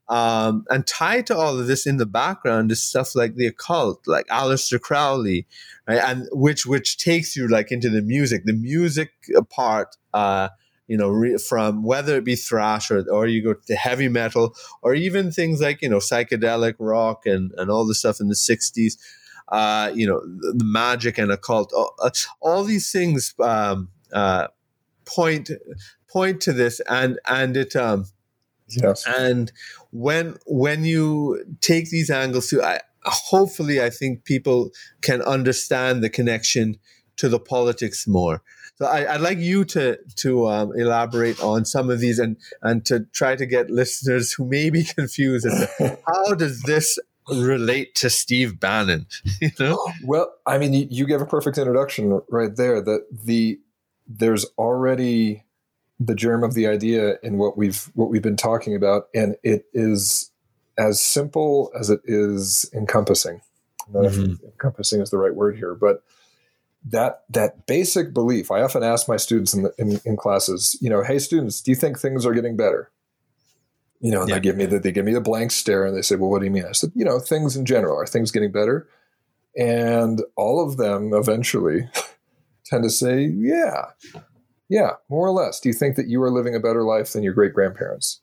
Um, 0.09 0.65
and 0.69 0.85
tied 0.85 1.27
to 1.27 1.37
all 1.37 1.57
of 1.57 1.67
this 1.67 1.87
in 1.87 1.95
the 1.95 2.05
background 2.05 2.69
is 2.69 2.83
stuff 2.83 3.15
like 3.15 3.35
the 3.35 3.47
occult, 3.47 4.05
like 4.05 4.27
Aleister 4.27 4.77
Crowley, 4.77 5.47
right? 5.87 5.99
And 5.99 6.27
which 6.33 6.65
which 6.65 6.97
takes 6.97 7.33
you 7.37 7.47
like 7.47 7.71
into 7.71 7.89
the 7.89 8.01
music. 8.01 8.43
The 8.43 8.51
music 8.51 9.11
part 9.49 9.95
uh, 10.13 10.49
you 10.91 10.97
know, 10.97 11.08
re- 11.08 11.38
from 11.38 11.84
whether 11.84 12.17
it 12.17 12.25
be 12.25 12.36
thrash 12.36 12.91
or, 12.91 13.06
or 13.10 13.25
you 13.25 13.41
go 13.41 13.54
to 13.54 13.75
heavy 13.75 14.10
metal 14.10 14.54
or 14.82 14.93
even 14.93 15.32
things 15.32 15.62
like, 15.62 15.82
you 15.82 15.88
know, 15.88 15.99
psychedelic 15.99 16.75
rock 16.80 17.25
and, 17.25 17.54
and 17.56 17.71
all 17.71 17.88
the 17.88 17.95
stuff 17.95 18.19
in 18.19 18.27
the 18.27 18.36
60s, 18.36 18.97
uh, 19.47 19.89
you 19.95 20.06
know, 20.06 20.19
the, 20.19 20.51
the 20.58 20.65
magic 20.65 21.17
and 21.17 21.32
occult, 21.32 21.71
all, 21.71 21.95
uh, 22.04 22.10
all 22.41 22.65
these 22.65 22.91
things 22.91 23.34
um, 23.39 23.88
uh, 24.12 24.47
point 25.06 25.49
point 26.10 26.41
to 26.41 26.51
this 26.51 26.82
and 26.89 27.17
and 27.27 27.56
it 27.56 27.73
um 27.75 28.06
yes. 28.67 29.06
and 29.08 29.51
when 29.91 30.38
when 30.45 30.84
you 30.84 31.43
take 31.62 31.89
these 31.89 32.10
angles 32.10 32.47
to 32.49 32.62
I, 32.62 32.82
hopefully 33.06 33.82
i 33.82 33.89
think 33.89 34.25
people 34.25 34.71
can 35.01 35.21
understand 35.21 36.04
the 36.04 36.10
connection 36.10 36.77
to 37.21 37.29
the 37.29 37.39
politics 37.39 38.07
more 38.07 38.41
so 38.81 38.88
I, 38.88 39.12
would 39.12 39.21
like 39.21 39.38
you 39.38 39.63
to 39.65 39.99
to 40.17 40.49
um, 40.49 40.71
elaborate 40.75 41.39
on 41.39 41.65
some 41.65 41.91
of 41.91 41.99
these 41.99 42.17
and 42.17 42.36
and 42.63 42.84
to 42.86 43.01
try 43.13 43.36
to 43.36 43.45
get 43.45 43.69
listeners 43.69 44.31
who 44.31 44.45
may 44.45 44.71
be 44.71 44.84
confused 44.95 45.45
as 45.45 45.53
to 45.77 45.99
how 46.07 46.34
does 46.34 46.63
this 46.63 46.97
relate 47.31 47.93
to 47.95 48.10
Steve 48.10 48.60
Bannon? 48.60 49.05
you 49.41 49.51
know? 49.60 49.77
Well, 50.03 50.34
I 50.47 50.57
mean, 50.57 50.73
you, 50.73 50.88
you 50.89 51.05
gave 51.05 51.21
a 51.21 51.27
perfect 51.27 51.60
introduction 51.60 52.21
right 52.27 52.55
there. 52.55 52.81
That 52.81 53.05
the 53.12 53.60
there's 54.07 54.45
already 54.57 55.45
the 55.99 56.15
germ 56.15 56.43
of 56.43 56.55
the 56.55 56.65
idea 56.65 57.17
in 57.21 57.38
what 57.38 57.57
we've 57.57 57.91
what 57.93 58.10
we've 58.10 58.23
been 58.23 58.36
talking 58.36 58.75
about, 58.75 59.10
and 59.13 59.36
it 59.43 59.65
is 59.73 60.31
as 60.75 60.99
simple 60.99 61.71
as 61.79 61.91
it 61.91 62.01
is 62.05 62.67
encompassing. 62.73 63.41
Mm-hmm. 63.93 64.45
encompassing 64.45 65.01
is 65.01 65.10
the 65.10 65.17
right 65.17 65.36
word 65.36 65.57
here, 65.57 65.76
but 65.76 66.01
that 66.84 67.23
that 67.29 67.65
basic 67.67 68.13
belief 68.13 68.49
i 68.49 68.61
often 68.61 68.84
ask 68.84 69.07
my 69.07 69.17
students 69.17 69.53
in, 69.53 69.63
the, 69.63 69.73
in, 69.77 69.99
in, 70.03 70.17
classes 70.17 70.77
you 70.82 70.89
know 70.89 71.03
hey 71.03 71.19
students 71.19 71.61
do 71.61 71.71
you 71.71 71.75
think 71.75 71.99
things 71.99 72.25
are 72.25 72.34
getting 72.34 72.57
better? 72.57 72.91
You 73.99 74.11
know 74.11 74.21
and 74.21 74.29
yeah. 74.29 74.36
they 74.36 74.41
give 74.41 74.57
me 74.57 74.65
the, 74.65 74.79
they 74.79 74.91
give 74.91 75.05
me 75.05 75.13
the 75.13 75.21
blank 75.21 75.51
stare 75.51 75.86
and 75.86 75.95
they 75.95 76.01
say 76.01 76.15
well 76.15 76.29
what 76.29 76.39
do 76.39 76.45
you 76.45 76.51
mean? 76.51 76.65
I 76.65 76.71
said 76.71 76.91
you 76.95 77.05
know 77.05 77.19
things 77.19 77.55
in 77.55 77.65
general. 77.65 77.99
Are 77.99 78.07
things 78.07 78.32
getting 78.32 78.51
better? 78.51 78.88
And 79.55 80.23
all 80.36 80.65
of 80.65 80.77
them 80.77 81.13
eventually 81.13 81.88
tend 82.65 82.84
to 82.84 82.89
say 82.89 83.25
yeah. 83.25 83.91
Yeah 84.69 84.93
more 85.07 85.27
or 85.27 85.32
less. 85.32 85.59
Do 85.59 85.69
you 85.69 85.73
think 85.73 85.97
that 85.97 86.07
you 86.07 86.21
are 86.23 86.32
living 86.32 86.55
a 86.55 86.59
better 86.59 86.84
life 86.84 87.13
than 87.13 87.21
your 87.21 87.34
great 87.34 87.53
grandparents 87.53 88.21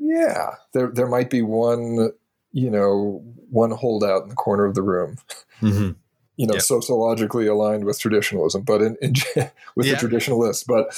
yeah 0.00 0.54
there 0.72 0.90
there 0.92 1.06
might 1.06 1.30
be 1.30 1.42
one 1.42 2.10
you 2.52 2.70
know 2.70 3.22
one 3.50 3.70
holdout 3.70 4.24
in 4.24 4.28
the 4.28 4.34
corner 4.34 4.64
of 4.64 4.74
the 4.74 4.82
room. 4.82 5.16
Mm-hmm 5.60 5.92
you 6.38 6.46
know, 6.46 6.54
yep. 6.54 6.62
sociologically 6.62 7.48
aligned 7.48 7.84
with 7.84 7.98
traditionalism, 7.98 8.62
but 8.62 8.80
in, 8.80 8.96
in 9.02 9.14
with 9.76 9.86
yeah. 9.86 9.92
the 9.92 9.98
traditionalists, 9.98 10.64
but 10.64 10.96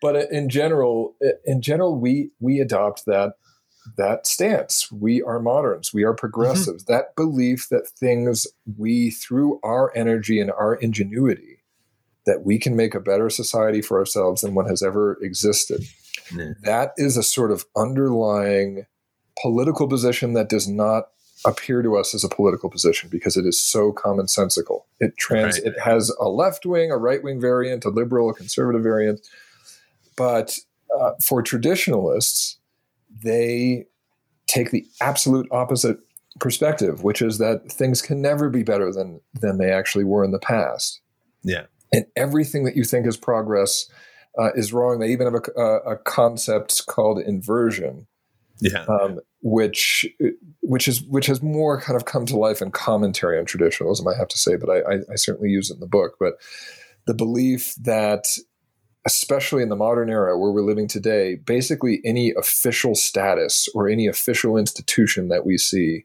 but 0.00 0.30
in 0.30 0.48
general, 0.48 1.14
in 1.44 1.60
general, 1.60 1.98
we 1.98 2.30
we 2.40 2.60
adopt 2.60 3.04
that 3.06 3.34
that 3.96 4.26
stance. 4.26 4.90
We 4.90 5.22
are 5.22 5.40
moderns. 5.40 5.92
We 5.92 6.04
are 6.04 6.14
progressives. 6.14 6.84
Mm-hmm. 6.84 6.92
That 6.92 7.16
belief 7.16 7.68
that 7.70 7.88
things 7.88 8.46
we, 8.76 9.10
through 9.10 9.60
our 9.62 9.92
energy 9.96 10.40
and 10.40 10.50
our 10.50 10.74
ingenuity, 10.76 11.62
that 12.24 12.44
we 12.44 12.58
can 12.58 12.76
make 12.76 12.94
a 12.94 13.00
better 13.00 13.30
society 13.30 13.82
for 13.82 13.98
ourselves 13.98 14.42
than 14.42 14.54
one 14.54 14.66
has 14.66 14.82
ever 14.82 15.18
existed. 15.22 15.82
That 16.62 16.92
is 16.96 17.16
a 17.16 17.22
sort 17.22 17.52
of 17.52 17.64
underlying 17.76 18.86
political 19.40 19.86
position 19.86 20.32
that 20.32 20.48
does 20.48 20.66
not 20.66 21.08
appear 21.46 21.80
to 21.82 21.96
us 21.96 22.14
as 22.14 22.24
a 22.24 22.28
political 22.28 22.68
position 22.68 23.08
because 23.08 23.36
it 23.36 23.46
is 23.46 23.62
so 23.62 23.92
commonsensical. 23.92 24.82
It 25.00 25.16
trans 25.16 25.58
right. 25.58 25.72
it 25.72 25.80
has 25.80 26.10
a 26.20 26.28
left 26.28 26.66
wing, 26.66 26.90
a 26.90 26.96
right 26.96 27.22
wing 27.22 27.40
variant, 27.40 27.84
a 27.84 27.90
liberal, 27.90 28.28
a 28.30 28.34
conservative 28.34 28.82
variant, 28.82 29.26
but 30.16 30.58
uh, 30.98 31.12
for 31.22 31.42
traditionalists, 31.42 32.58
they 33.22 33.86
take 34.46 34.70
the 34.70 34.86
absolute 35.00 35.46
opposite 35.50 35.98
perspective, 36.40 37.02
which 37.02 37.22
is 37.22 37.38
that 37.38 37.70
things 37.70 38.02
can 38.02 38.20
never 38.20 38.48
be 38.50 38.62
better 38.62 38.92
than 38.92 39.20
than 39.34 39.58
they 39.58 39.70
actually 39.70 40.04
were 40.04 40.24
in 40.24 40.32
the 40.32 40.38
past. 40.38 41.00
Yeah, 41.42 41.66
and 41.92 42.06
everything 42.16 42.64
that 42.64 42.76
you 42.76 42.84
think 42.84 43.06
is 43.06 43.16
progress 43.16 43.88
uh, 44.38 44.50
is 44.54 44.72
wrong. 44.72 44.98
They 44.98 45.12
even 45.12 45.26
have 45.26 45.34
a, 45.34 45.60
a, 45.60 45.92
a 45.92 45.96
concept 45.96 46.86
called 46.86 47.18
inversion, 47.20 48.06
yeah, 48.60 48.84
um, 48.84 49.20
which 49.42 50.06
which 50.62 50.88
is 50.88 51.02
which 51.02 51.26
has 51.26 51.42
more 51.42 51.80
kind 51.80 51.96
of 51.96 52.04
come 52.04 52.26
to 52.26 52.36
life 52.36 52.62
in 52.62 52.70
commentary 52.70 53.38
on 53.38 53.44
traditionalism. 53.44 54.08
I 54.08 54.16
have 54.16 54.28
to 54.28 54.38
say, 54.38 54.56
but 54.56 54.70
I, 54.70 54.78
I, 54.80 54.98
I 55.12 55.16
certainly 55.16 55.50
use 55.50 55.70
it 55.70 55.74
in 55.74 55.80
the 55.80 55.86
book. 55.86 56.16
But 56.18 56.34
the 57.06 57.14
belief 57.14 57.74
that 57.76 58.26
especially 59.06 59.62
in 59.62 59.68
the 59.68 59.76
modern 59.76 60.10
era 60.10 60.36
where 60.36 60.50
we're 60.50 60.62
living 60.62 60.88
today, 60.88 61.36
basically 61.36 62.00
any 62.04 62.32
official 62.36 62.96
status 62.96 63.68
or 63.72 63.88
any 63.88 64.08
official 64.08 64.56
institution 64.56 65.28
that 65.28 65.46
we 65.46 65.56
see 65.56 66.04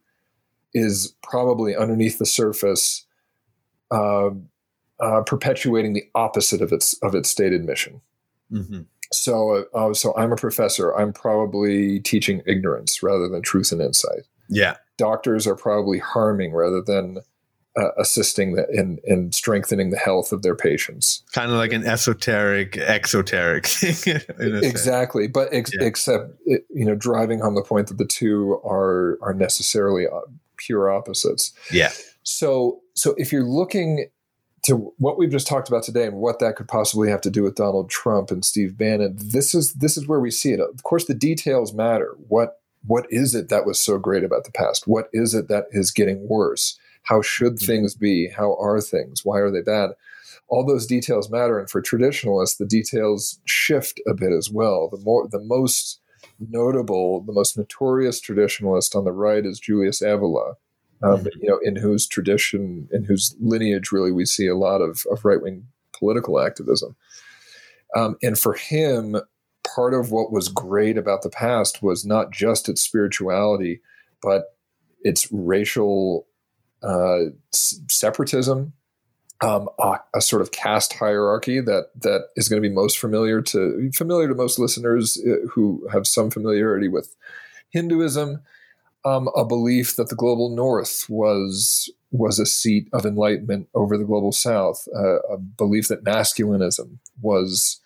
is 0.73 1.15
probably 1.23 1.75
underneath 1.75 2.19
the 2.19 2.27
surface, 2.27 3.05
uh, 3.89 4.29
uh, 4.99 5.21
perpetuating 5.21 5.93
the 5.93 6.07
opposite 6.13 6.61
of 6.61 6.71
its 6.71 6.93
of 7.01 7.15
its 7.15 7.29
stated 7.29 7.65
mission. 7.65 8.01
Mm-hmm. 8.51 8.81
So, 9.13 9.65
uh, 9.73 9.93
so 9.93 10.15
I'm 10.15 10.31
a 10.31 10.37
professor. 10.37 10.95
I'm 10.95 11.13
probably 11.13 11.99
teaching 11.99 12.41
ignorance 12.45 13.03
rather 13.03 13.27
than 13.27 13.41
truth 13.41 13.71
and 13.71 13.81
insight. 13.81 14.21
Yeah, 14.49 14.75
doctors 14.97 15.47
are 15.47 15.55
probably 15.55 15.99
harming 15.99 16.53
rather 16.53 16.81
than 16.81 17.19
uh, 17.77 17.89
assisting 17.97 18.55
the, 18.55 18.67
in 18.69 18.99
in 19.05 19.31
strengthening 19.31 19.91
the 19.91 19.97
health 19.97 20.31
of 20.31 20.41
their 20.41 20.55
patients. 20.55 21.23
Kind 21.31 21.51
of 21.51 21.57
like 21.57 21.73
an 21.73 21.85
esoteric, 21.85 22.77
exoteric 22.77 23.65
thing. 23.67 24.19
exactly, 24.63 25.27
but 25.27 25.53
ex- 25.53 25.71
yeah. 25.73 25.85
except 25.85 26.33
it, 26.45 26.65
you 26.69 26.85
know, 26.85 26.95
driving 26.95 27.39
home 27.39 27.55
the 27.55 27.63
point 27.63 27.87
that 27.87 27.97
the 27.97 28.05
two 28.05 28.59
are 28.65 29.17
are 29.21 29.33
necessarily 29.33 30.05
uh, 30.07 30.19
pure 30.57 30.89
opposites. 30.89 31.53
Yeah. 31.71 31.91
So 32.23 32.81
so 32.93 33.15
if 33.17 33.31
you're 33.31 33.47
looking 33.47 34.09
to 34.63 34.93
what 34.97 35.17
we've 35.17 35.31
just 35.31 35.47
talked 35.47 35.67
about 35.67 35.83
today 35.83 36.05
and 36.05 36.17
what 36.17 36.39
that 36.39 36.55
could 36.55 36.67
possibly 36.67 37.09
have 37.09 37.21
to 37.21 37.31
do 37.31 37.43
with 37.43 37.55
Donald 37.55 37.89
Trump 37.89 38.29
and 38.29 38.45
Steve 38.45 38.77
Bannon, 38.77 39.15
this 39.17 39.55
is 39.55 39.73
this 39.73 39.97
is 39.97 40.07
where 40.07 40.19
we 40.19 40.31
see 40.31 40.51
it. 40.51 40.59
Of 40.59 40.83
course, 40.83 41.05
the 41.05 41.13
details 41.13 41.73
matter. 41.73 42.15
What 42.27 42.57
what 42.85 43.05
is 43.09 43.35
it 43.35 43.49
that 43.49 43.65
was 43.65 43.79
so 43.79 43.97
great 43.97 44.23
about 44.23 44.43
the 44.43 44.51
past? 44.51 44.87
What 44.87 45.09
is 45.13 45.33
it 45.33 45.47
that 45.47 45.65
is 45.71 45.91
getting 45.91 46.27
worse? 46.27 46.77
How 47.03 47.21
should 47.21 47.53
mm-hmm. 47.53 47.65
things 47.65 47.95
be? 47.95 48.29
How 48.29 48.55
are 48.59 48.81
things? 48.81 49.25
Why 49.25 49.39
are 49.39 49.51
they 49.51 49.61
bad? 49.61 49.91
All 50.47 50.65
those 50.65 50.85
details 50.85 51.29
matter, 51.29 51.57
and 51.59 51.69
for 51.69 51.81
traditionalists, 51.81 52.57
the 52.57 52.65
details 52.65 53.39
shift 53.45 54.01
a 54.07 54.13
bit 54.13 54.33
as 54.33 54.49
well. 54.51 54.89
The 54.89 54.97
more, 54.97 55.27
the 55.27 55.39
most 55.39 56.01
notable, 56.39 57.21
the 57.21 57.31
most 57.31 57.57
notorious 57.57 58.19
traditionalist 58.21 58.95
on 58.95 59.05
the 59.05 59.11
right 59.11 59.45
is 59.45 59.59
Julius 59.59 60.01
Evola, 60.01 60.55
um, 61.03 61.25
you 61.39 61.49
know, 61.49 61.59
in 61.63 61.75
whose 61.75 62.07
tradition, 62.07 62.87
in 62.91 63.03
whose 63.03 63.35
lineage, 63.39 63.91
really 63.91 64.11
we 64.11 64.25
see 64.25 64.47
a 64.47 64.55
lot 64.55 64.81
of, 64.81 65.03
of 65.11 65.25
right 65.25 65.41
wing 65.41 65.67
political 65.97 66.39
activism. 66.39 66.95
Um, 67.95 68.17
and 68.23 68.37
for 68.37 68.53
him, 68.53 69.17
part 69.75 69.93
of 69.93 70.11
what 70.11 70.31
was 70.31 70.47
great 70.47 70.97
about 70.97 71.21
the 71.21 71.29
past 71.29 71.83
was 71.83 72.05
not 72.05 72.31
just 72.31 72.69
its 72.69 72.81
spirituality, 72.81 73.81
but 74.21 74.55
its 75.01 75.27
racial 75.31 76.27
uh, 76.83 77.25
separatism, 77.51 78.73
um, 79.41 79.69
a, 79.79 79.99
a, 80.15 80.21
sort 80.21 80.41
of 80.41 80.51
caste 80.51 80.93
hierarchy 80.93 81.59
that 81.61 81.87
that 81.99 82.27
is 82.35 82.47
going 82.47 82.61
to 82.61 82.67
be 82.67 82.73
most 82.73 82.99
familiar 82.99 83.41
to 83.41 83.91
familiar 83.93 84.27
to 84.27 84.35
most 84.35 84.59
listeners 84.59 85.19
uh, 85.27 85.47
who 85.49 85.87
have 85.91 86.05
some 86.05 86.29
familiarity 86.29 86.87
with 86.87 87.15
Hinduism. 87.71 88.41
Um, 89.03 89.29
a 89.35 89.43
belief 89.43 89.95
that 89.95 90.09
the 90.09 90.15
global 90.15 90.49
north 90.55 91.05
was 91.09 91.91
was 92.11 92.39
a 92.39 92.45
seat 92.45 92.87
of 92.93 93.05
enlightenment 93.05 93.67
over 93.73 93.97
the 93.97 94.03
global 94.03 94.31
south. 94.31 94.87
Uh, 94.95 95.19
a 95.21 95.37
belief 95.37 95.87
that 95.87 96.03
masculinism 96.03 96.97
was 97.21 97.79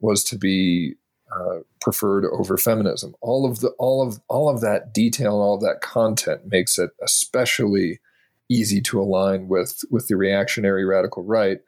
was 0.00 0.24
to 0.24 0.38
be 0.38 0.94
uh, 1.34 1.60
preferred 1.80 2.24
over 2.26 2.56
feminism. 2.56 3.14
All 3.20 3.50
of 3.50 3.60
the 3.60 3.68
all 3.78 4.06
of 4.06 4.20
all 4.28 4.48
of 4.48 4.60
that 4.60 4.94
detail 4.94 5.32
and 5.32 5.42
all 5.42 5.54
of 5.54 5.62
that 5.62 5.80
content 5.80 6.42
makes 6.46 6.78
it 6.78 6.90
especially 7.02 8.00
easy 8.48 8.80
to 8.82 9.00
align 9.00 9.48
with 9.48 9.82
with 9.90 10.08
the 10.08 10.16
reactionary 10.16 10.84
radical 10.84 11.22
right 11.22 11.60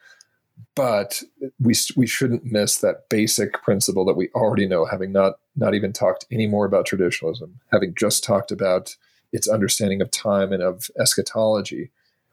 but 0.74 1.22
we 1.60 1.74
we 1.96 2.06
shouldn't 2.06 2.44
miss 2.44 2.78
that 2.78 3.08
basic 3.08 3.62
principle 3.62 4.04
that 4.04 4.16
we 4.16 4.28
already 4.34 4.66
know 4.66 4.84
having 4.84 5.12
not 5.12 5.34
not 5.56 5.74
even 5.74 5.92
talked 5.92 6.26
any 6.30 6.46
more 6.46 6.64
about 6.64 6.86
traditionalism 6.86 7.60
having 7.72 7.94
just 7.96 8.24
talked 8.24 8.50
about 8.50 8.96
its 9.32 9.48
understanding 9.48 10.00
of 10.00 10.10
time 10.10 10.52
and 10.52 10.62
of 10.62 10.90
eschatology 10.98 11.90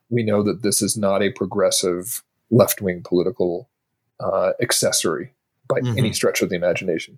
we 0.10 0.24
know 0.24 0.44
that 0.44 0.62
this 0.62 0.82
is 0.82 0.98
not 0.98 1.22
a 1.22 1.32
progressive 1.32 2.24
left-wing 2.50 3.02
political 3.04 3.70
uh, 4.20 4.52
accessory 4.62 5.32
by 5.68 5.80
mm-hmm. 5.80 5.98
any 5.98 6.14
stretch 6.14 6.42
of 6.42 6.50
the 6.50 6.56
imagination 6.56 7.18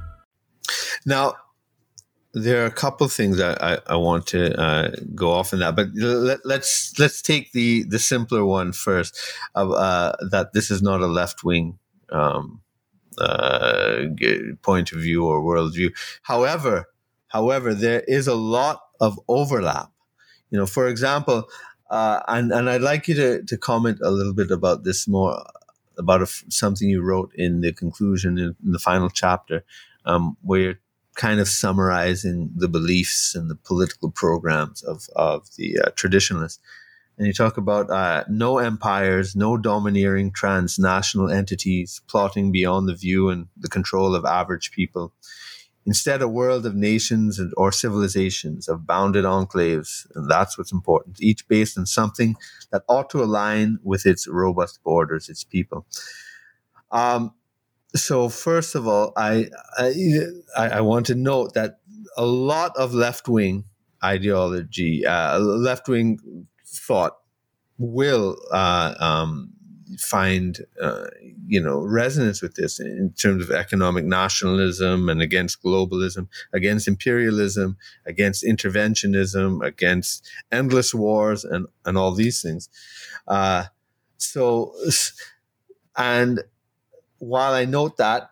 Now, 1.05 1.35
there 2.33 2.63
are 2.63 2.67
a 2.67 2.71
couple 2.71 3.05
of 3.05 3.11
things 3.11 3.39
I, 3.41 3.53
I, 3.53 3.79
I 3.87 3.95
want 3.97 4.27
to 4.27 4.59
uh, 4.59 4.91
go 5.13 5.31
off 5.31 5.51
in 5.53 5.59
that, 5.59 5.75
but 5.75 5.87
let, 5.95 6.39
us 6.39 6.45
let's, 6.45 6.99
let's 6.99 7.21
take 7.21 7.51
the 7.51 7.83
the 7.83 7.99
simpler 7.99 8.45
one 8.45 8.71
first. 8.71 9.19
Of 9.53 9.71
uh, 9.71 10.13
that 10.29 10.53
this 10.53 10.71
is 10.71 10.81
not 10.81 11.01
a 11.01 11.07
left 11.07 11.43
wing 11.43 11.77
um, 12.09 12.61
uh, 13.17 14.03
point 14.61 14.91
of 14.91 14.99
view 14.99 15.25
or 15.25 15.41
worldview. 15.41 15.91
However, 16.21 16.85
however, 17.27 17.73
there 17.73 18.01
is 18.07 18.27
a 18.27 18.35
lot 18.35 18.81
of 18.99 19.19
overlap. 19.27 19.91
You 20.51 20.59
know, 20.59 20.65
for 20.65 20.87
example, 20.87 21.49
uh, 21.89 22.21
and 22.27 22.51
and 22.53 22.69
I'd 22.69 22.81
like 22.81 23.07
you 23.07 23.15
to 23.15 23.43
to 23.43 23.57
comment 23.57 23.99
a 24.01 24.11
little 24.11 24.33
bit 24.33 24.51
about 24.51 24.83
this 24.83 25.07
more 25.07 25.43
about 25.97 26.21
a, 26.21 26.27
something 26.49 26.89
you 26.89 27.01
wrote 27.01 27.31
in 27.35 27.61
the 27.61 27.73
conclusion 27.73 28.37
in, 28.37 28.55
in 28.63 28.71
the 28.71 28.79
final 28.79 29.09
chapter, 29.09 29.63
um, 30.05 30.37
where 30.41 30.79
kind 31.21 31.39
of 31.39 31.47
summarizing 31.47 32.49
the 32.55 32.67
beliefs 32.67 33.35
and 33.35 33.47
the 33.47 33.55
political 33.55 34.09
programs 34.09 34.81
of, 34.81 35.07
of 35.15 35.47
the 35.55 35.77
uh, 35.77 35.91
traditionalists. 35.95 36.59
And 37.15 37.27
you 37.27 37.33
talk 37.33 37.57
about 37.57 37.91
uh, 37.91 38.23
no 38.27 38.57
empires, 38.57 39.35
no 39.35 39.55
domineering 39.55 40.31
transnational 40.31 41.29
entities 41.29 42.01
plotting 42.07 42.51
beyond 42.51 42.89
the 42.89 42.95
view 42.95 43.29
and 43.29 43.45
the 43.55 43.69
control 43.69 44.15
of 44.15 44.25
average 44.25 44.71
people. 44.71 45.13
Instead, 45.85 46.23
a 46.23 46.27
world 46.27 46.65
of 46.65 46.73
nations 46.73 47.37
and, 47.37 47.53
or 47.55 47.71
civilizations, 47.71 48.67
of 48.67 48.87
bounded 48.87 49.23
enclaves, 49.23 50.07
and 50.15 50.27
that's 50.27 50.57
what's 50.57 50.71
important, 50.71 51.21
each 51.21 51.47
based 51.47 51.77
on 51.77 51.85
something 51.85 52.35
that 52.71 52.81
ought 52.89 53.11
to 53.11 53.21
align 53.21 53.77
with 53.83 54.07
its 54.07 54.27
robust 54.27 54.81
borders, 54.83 55.29
its 55.29 55.43
people. 55.43 55.85
Um, 56.89 57.35
so 57.95 58.29
first 58.29 58.75
of 58.75 58.87
all, 58.87 59.13
I, 59.17 59.49
I, 59.77 60.33
I 60.55 60.81
want 60.81 61.05
to 61.07 61.15
note 61.15 61.53
that 61.53 61.79
a 62.17 62.25
lot 62.25 62.75
of 62.77 62.93
left 62.93 63.27
wing 63.27 63.65
ideology, 64.03 65.05
uh, 65.05 65.39
left 65.39 65.87
wing 65.87 66.47
thought 66.65 67.17
will 67.77 68.37
uh, 68.51 68.95
um, 68.99 69.51
find 69.97 70.59
uh, 70.81 71.07
you 71.45 71.61
know 71.61 71.79
resonance 71.79 72.41
with 72.41 72.55
this 72.55 72.79
in 72.79 73.13
terms 73.17 73.43
of 73.43 73.51
economic 73.51 74.05
nationalism 74.05 75.09
and 75.09 75.21
against 75.21 75.61
globalism, 75.63 76.27
against 76.53 76.87
imperialism, 76.87 77.77
against 78.05 78.43
interventionism, 78.43 79.65
against 79.65 80.27
endless 80.51 80.93
wars, 80.93 81.43
and 81.43 81.67
and 81.85 81.97
all 81.97 82.13
these 82.13 82.41
things. 82.41 82.69
Uh, 83.27 83.65
so, 84.17 84.73
and 85.97 86.41
while 87.21 87.53
I 87.53 87.65
note 87.65 87.97
that, 87.97 88.31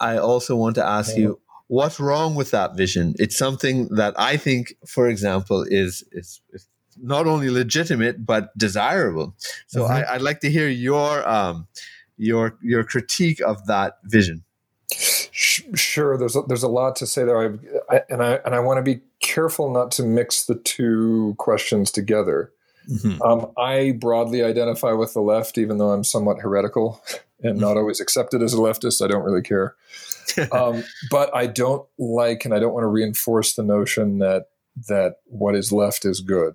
I 0.00 0.18
also 0.18 0.56
want 0.56 0.74
to 0.74 0.84
ask 0.84 1.16
you 1.16 1.40
what's 1.68 2.00
wrong 2.00 2.34
with 2.34 2.50
that 2.50 2.76
vision. 2.76 3.14
It's 3.18 3.36
something 3.36 3.88
that 3.94 4.14
I 4.18 4.36
think, 4.36 4.74
for 4.86 5.08
example, 5.08 5.64
is 5.66 6.02
is, 6.12 6.40
is 6.52 6.66
not 7.00 7.26
only 7.26 7.48
legitimate 7.48 8.26
but 8.26 8.56
desirable. 8.58 9.34
So 9.68 9.82
mm-hmm. 9.82 10.10
I, 10.10 10.14
would 10.14 10.22
like 10.22 10.40
to 10.40 10.50
hear 10.50 10.68
your 10.68 11.26
um, 11.28 11.68
your 12.16 12.58
your 12.60 12.84
critique 12.84 13.40
of 13.40 13.66
that 13.66 13.98
vision. 14.04 14.44
Sure, 14.90 16.18
there's 16.18 16.36
a, 16.36 16.42
there's 16.42 16.62
a 16.62 16.68
lot 16.68 16.96
to 16.96 17.06
say 17.06 17.24
there, 17.24 17.40
I, 17.40 17.96
I, 17.96 18.00
and 18.10 18.22
I 18.22 18.40
and 18.44 18.54
I 18.54 18.60
want 18.60 18.78
to 18.78 18.82
be 18.82 19.00
careful 19.20 19.72
not 19.72 19.90
to 19.92 20.02
mix 20.02 20.44
the 20.44 20.56
two 20.56 21.34
questions 21.38 21.90
together. 21.90 22.52
Mm-hmm. 22.90 23.22
Um, 23.22 23.50
I 23.56 23.92
broadly 23.92 24.42
identify 24.42 24.92
with 24.92 25.14
the 25.14 25.22
left, 25.22 25.56
even 25.56 25.78
though 25.78 25.90
I'm 25.90 26.04
somewhat 26.04 26.40
heretical 26.40 27.02
and 27.42 27.58
not 27.58 27.70
mm-hmm. 27.70 27.78
always 27.78 28.00
accepted 28.00 28.42
as 28.42 28.54
a 28.54 28.58
leftist. 28.58 29.04
I 29.04 29.08
don't 29.08 29.24
really 29.24 29.42
care, 29.42 29.74
um, 30.52 30.84
but 31.10 31.34
I 31.34 31.46
don't 31.46 31.86
like, 31.98 32.44
and 32.44 32.54
I 32.54 32.58
don't 32.58 32.72
want 32.72 32.84
to 32.84 32.88
reinforce 32.88 33.54
the 33.54 33.62
notion 33.62 34.18
that 34.18 34.48
that 34.88 35.16
what 35.26 35.54
is 35.54 35.70
left 35.70 36.04
is 36.04 36.20
good 36.20 36.54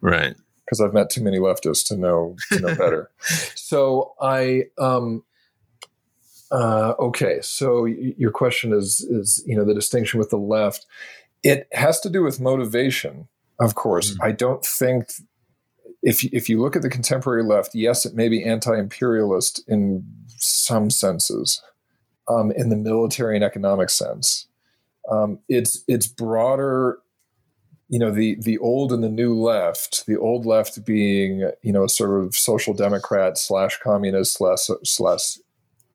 right? 0.00 0.36
Because 0.64 0.80
I've 0.80 0.94
met 0.94 1.10
too 1.10 1.22
many 1.22 1.38
leftists 1.38 1.86
to 1.88 1.96
know 1.96 2.36
to 2.52 2.60
know 2.60 2.74
better. 2.74 3.10
so 3.54 4.14
I 4.20 4.64
um, 4.78 5.24
uh, 6.50 6.94
okay. 6.98 7.38
So 7.42 7.84
y- 7.84 8.14
your 8.16 8.30
question 8.30 8.72
is 8.72 9.00
is 9.00 9.42
you 9.46 9.56
know 9.56 9.64
the 9.64 9.74
distinction 9.74 10.18
with 10.18 10.30
the 10.30 10.38
left. 10.38 10.86
It 11.42 11.68
has 11.72 12.00
to 12.00 12.10
do 12.10 12.22
with 12.22 12.40
motivation, 12.40 13.28
of 13.60 13.74
course. 13.74 14.12
Mm-hmm. 14.12 14.24
I 14.24 14.32
don't 14.32 14.64
think 14.64 15.12
if 16.06 16.22
if 16.32 16.48
you 16.48 16.62
look 16.62 16.76
at 16.76 16.82
the 16.82 16.88
contemporary 16.88 17.42
left, 17.42 17.74
yes, 17.74 18.06
it 18.06 18.14
may 18.14 18.28
be 18.28 18.44
anti-imperialist 18.44 19.60
in 19.66 20.04
some 20.28 20.88
senses, 20.88 21.60
um, 22.28 22.52
in 22.52 22.68
the 22.68 22.76
military 22.76 23.34
and 23.34 23.44
economic 23.44 23.90
sense. 23.90 24.46
Um, 25.10 25.40
it's 25.48 25.82
it's 25.88 26.06
broader 26.06 27.00
you 27.88 27.98
know 27.98 28.12
the 28.12 28.36
the 28.40 28.56
old 28.58 28.92
and 28.92 29.02
the 29.02 29.08
new 29.08 29.34
left 29.34 30.06
the 30.06 30.16
old 30.16 30.46
left 30.46 30.84
being 30.84 31.50
you 31.62 31.72
know 31.72 31.86
sort 31.86 32.22
of 32.22 32.34
social 32.34 32.74
democrat 32.74 33.38
slash 33.38 33.78
communist 33.78 34.34
slash 34.34 34.68
slash 34.82 35.38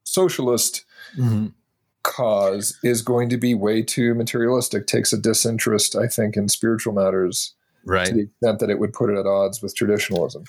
socialist 0.05 0.85
mm-hmm. 1.17 1.47
cause 2.03 2.79
is 2.81 3.01
going 3.01 3.27
to 3.27 3.35
be 3.35 3.53
way 3.53 3.81
too 3.81 4.13
materialistic 4.13 4.87
takes 4.87 5.11
a 5.11 5.17
disinterest 5.17 5.93
i 5.93 6.07
think 6.07 6.37
in 6.37 6.47
spiritual 6.47 6.93
matters 6.93 7.55
right 7.85 8.07
to 8.07 8.13
the 8.13 8.21
extent 8.21 8.59
that 8.59 8.69
it 8.69 8.79
would 8.79 8.93
put 8.93 9.09
it 9.09 9.17
at 9.17 9.25
odds 9.25 9.61
with 9.61 9.75
traditionalism 9.75 10.43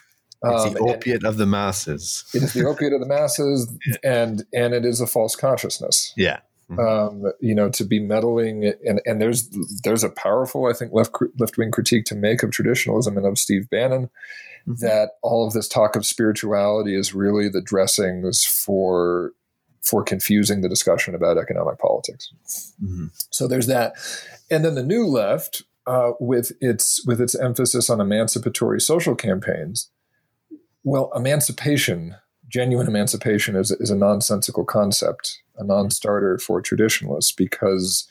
it's 0.44 0.64
um, 0.64 0.72
the 0.74 0.80
opiate 0.80 1.24
of 1.24 1.36
the 1.36 1.46
masses 1.46 2.24
it 2.34 2.42
is 2.42 2.52
the 2.52 2.66
opiate 2.66 2.92
of 2.92 3.00
the 3.00 3.06
masses 3.06 3.72
and 4.04 4.44
and 4.52 4.74
it 4.74 4.84
is 4.84 5.00
a 5.00 5.06
false 5.06 5.36
consciousness 5.36 6.12
yeah 6.16 6.40
Mm-hmm. 6.70 7.24
Um, 7.26 7.32
you 7.40 7.54
know, 7.54 7.68
to 7.70 7.84
be 7.84 8.00
meddling, 8.00 8.72
and 8.86 9.00
and 9.04 9.20
there's 9.20 9.50
there's 9.82 10.04
a 10.04 10.08
powerful, 10.08 10.66
I 10.66 10.72
think, 10.72 10.92
left 10.92 11.14
left 11.38 11.58
wing 11.58 11.70
critique 11.70 12.04
to 12.06 12.14
make 12.14 12.42
of 12.42 12.50
traditionalism 12.50 13.16
and 13.16 13.26
of 13.26 13.38
Steve 13.38 13.68
Bannon, 13.68 14.08
mm-hmm. 14.66 14.74
that 14.76 15.10
all 15.22 15.46
of 15.46 15.52
this 15.52 15.68
talk 15.68 15.96
of 15.96 16.06
spirituality 16.06 16.94
is 16.94 17.14
really 17.14 17.48
the 17.48 17.60
dressings 17.60 18.44
for 18.44 19.32
for 19.82 20.02
confusing 20.02 20.60
the 20.60 20.68
discussion 20.68 21.14
about 21.14 21.36
economic 21.36 21.78
politics. 21.78 22.32
Mm-hmm. 22.82 23.06
So 23.30 23.48
there's 23.48 23.66
that, 23.66 23.94
and 24.50 24.64
then 24.64 24.74
the 24.74 24.84
new 24.84 25.06
left, 25.06 25.62
uh, 25.86 26.12
with 26.20 26.52
its 26.60 27.04
with 27.06 27.20
its 27.20 27.34
emphasis 27.34 27.90
on 27.90 28.00
emancipatory 28.00 28.80
social 28.80 29.14
campaigns. 29.14 29.90
Well, 30.84 31.10
emancipation, 31.14 32.16
genuine 32.48 32.88
emancipation, 32.88 33.56
is 33.56 33.70
is 33.70 33.90
a 33.90 33.96
nonsensical 33.96 34.64
concept 34.64 35.42
a 35.56 35.64
non-starter 35.64 36.38
for 36.38 36.60
traditionalists 36.60 37.32
because 37.32 38.08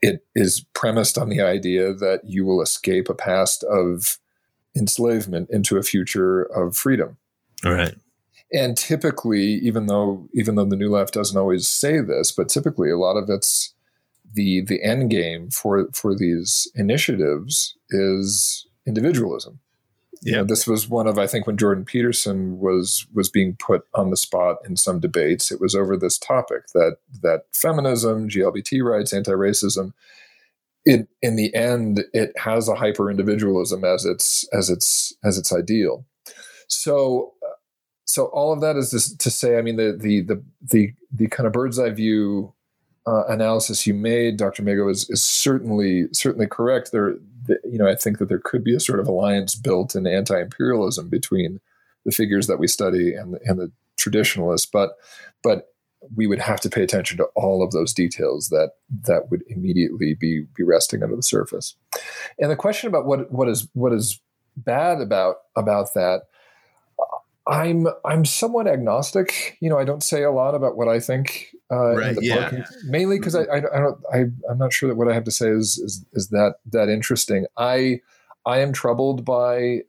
it 0.00 0.24
is 0.34 0.64
premised 0.74 1.16
on 1.16 1.28
the 1.28 1.40
idea 1.40 1.94
that 1.94 2.22
you 2.24 2.44
will 2.44 2.60
escape 2.60 3.08
a 3.08 3.14
past 3.14 3.64
of 3.64 4.18
enslavement 4.76 5.48
into 5.50 5.76
a 5.76 5.82
future 5.82 6.42
of 6.42 6.76
freedom. 6.76 7.16
All 7.64 7.72
right. 7.72 7.94
And 8.52 8.76
typically, 8.76 9.44
even 9.44 9.86
though 9.86 10.28
even 10.34 10.56
though 10.56 10.64
the 10.64 10.76
new 10.76 10.90
left 10.90 11.14
doesn't 11.14 11.38
always 11.38 11.68
say 11.68 12.00
this, 12.00 12.32
but 12.32 12.48
typically 12.48 12.90
a 12.90 12.98
lot 12.98 13.16
of 13.16 13.30
it's 13.30 13.74
the 14.34 14.62
the 14.62 14.82
end 14.82 15.10
game 15.10 15.50
for 15.50 15.88
for 15.92 16.14
these 16.14 16.70
initiatives 16.74 17.76
is 17.90 18.66
individualism 18.86 19.60
yeah. 20.22 20.30
You 20.30 20.36
know, 20.38 20.44
this 20.44 20.68
was 20.68 20.88
one 20.88 21.08
of 21.08 21.18
I 21.18 21.26
think 21.26 21.46
when 21.46 21.56
Jordan 21.56 21.84
Peterson 21.84 22.60
was 22.60 23.06
was 23.12 23.28
being 23.28 23.56
put 23.56 23.86
on 23.94 24.10
the 24.10 24.16
spot 24.16 24.58
in 24.64 24.76
some 24.76 25.00
debates, 25.00 25.50
it 25.50 25.60
was 25.60 25.74
over 25.74 25.96
this 25.96 26.16
topic 26.16 26.68
that 26.74 26.98
that 27.22 27.46
feminism, 27.52 28.28
GLBT 28.28 28.84
rights, 28.84 29.12
anti-racism, 29.12 29.92
it 30.84 31.08
in 31.22 31.34
the 31.34 31.52
end 31.54 32.04
it 32.12 32.32
has 32.38 32.68
a 32.68 32.76
hyper 32.76 33.10
individualism 33.10 33.84
as 33.84 34.04
its 34.04 34.46
as 34.52 34.70
its 34.70 35.12
as 35.24 35.38
its 35.38 35.52
ideal. 35.52 36.06
So 36.68 37.32
so 38.04 38.26
all 38.26 38.52
of 38.52 38.60
that 38.60 38.76
is 38.76 38.90
to, 38.90 39.18
to 39.18 39.30
say, 39.30 39.58
I 39.58 39.62
mean 39.62 39.76
the 39.76 39.96
the 39.98 40.20
the 40.20 40.44
the 40.70 40.92
the 41.10 41.26
kind 41.26 41.48
of 41.48 41.52
bird's 41.52 41.80
eye 41.80 41.90
view 41.90 42.54
uh, 43.06 43.24
analysis 43.26 43.86
you 43.86 43.94
made, 43.94 44.36
Dr. 44.36 44.62
Meighoo, 44.62 44.90
is, 44.90 45.08
is 45.10 45.22
certainly 45.22 46.06
certainly 46.12 46.46
correct. 46.46 46.92
There, 46.92 47.16
the, 47.46 47.58
you 47.64 47.78
know, 47.78 47.88
I 47.88 47.96
think 47.96 48.18
that 48.18 48.28
there 48.28 48.40
could 48.42 48.62
be 48.62 48.74
a 48.74 48.80
sort 48.80 49.00
of 49.00 49.08
alliance 49.08 49.54
built 49.54 49.94
in 49.94 50.06
anti-imperialism 50.06 51.08
between 51.08 51.60
the 52.04 52.12
figures 52.12 52.46
that 52.46 52.58
we 52.58 52.66
study 52.66 53.14
and 53.14 53.38
and 53.44 53.58
the 53.58 53.72
traditionalists, 53.96 54.66
but 54.70 54.92
but 55.42 55.68
we 56.16 56.26
would 56.26 56.40
have 56.40 56.60
to 56.60 56.68
pay 56.68 56.82
attention 56.82 57.16
to 57.16 57.24
all 57.36 57.62
of 57.62 57.70
those 57.70 57.92
details 57.92 58.48
that 58.48 58.72
that 59.06 59.30
would 59.30 59.42
immediately 59.48 60.14
be 60.14 60.46
be 60.54 60.62
resting 60.62 61.02
under 61.02 61.16
the 61.16 61.22
surface. 61.22 61.74
And 62.38 62.50
the 62.50 62.56
question 62.56 62.88
about 62.88 63.06
what 63.06 63.30
what 63.32 63.48
is 63.48 63.68
what 63.74 63.92
is 63.92 64.20
bad 64.56 65.00
about 65.00 65.36
about 65.56 65.94
that 65.94 66.22
I'm 67.46 67.88
I'm 68.04 68.24
somewhat 68.24 68.68
agnostic. 68.68 69.56
You 69.60 69.68
know, 69.68 69.78
I 69.78 69.84
don't 69.84 70.02
say 70.02 70.22
a 70.22 70.30
lot 70.30 70.54
about 70.54 70.76
what 70.76 70.88
I 70.88 71.00
think 71.00 71.48
uh, 71.72 71.96
right, 71.96 72.08
in 72.10 72.14
the 72.16 72.24
yeah. 72.24 72.64
mainly 72.84 73.18
because 73.18 73.34
I, 73.34 73.44
I, 73.44 73.56
I 73.56 73.80
don't 73.80 73.98
I 74.12 74.18
I'm 74.50 74.58
not 74.58 74.72
sure 74.72 74.88
that 74.88 74.96
what 74.96 75.08
I 75.08 75.14
have 75.14 75.24
to 75.24 75.30
say 75.30 75.48
is 75.48 75.78
is 75.78 76.04
is 76.12 76.28
that 76.28 76.56
that 76.70 76.88
interesting. 76.88 77.46
I 77.56 78.00
I 78.44 78.58
am 78.58 78.72
troubled 78.72 79.24
by 79.24 79.82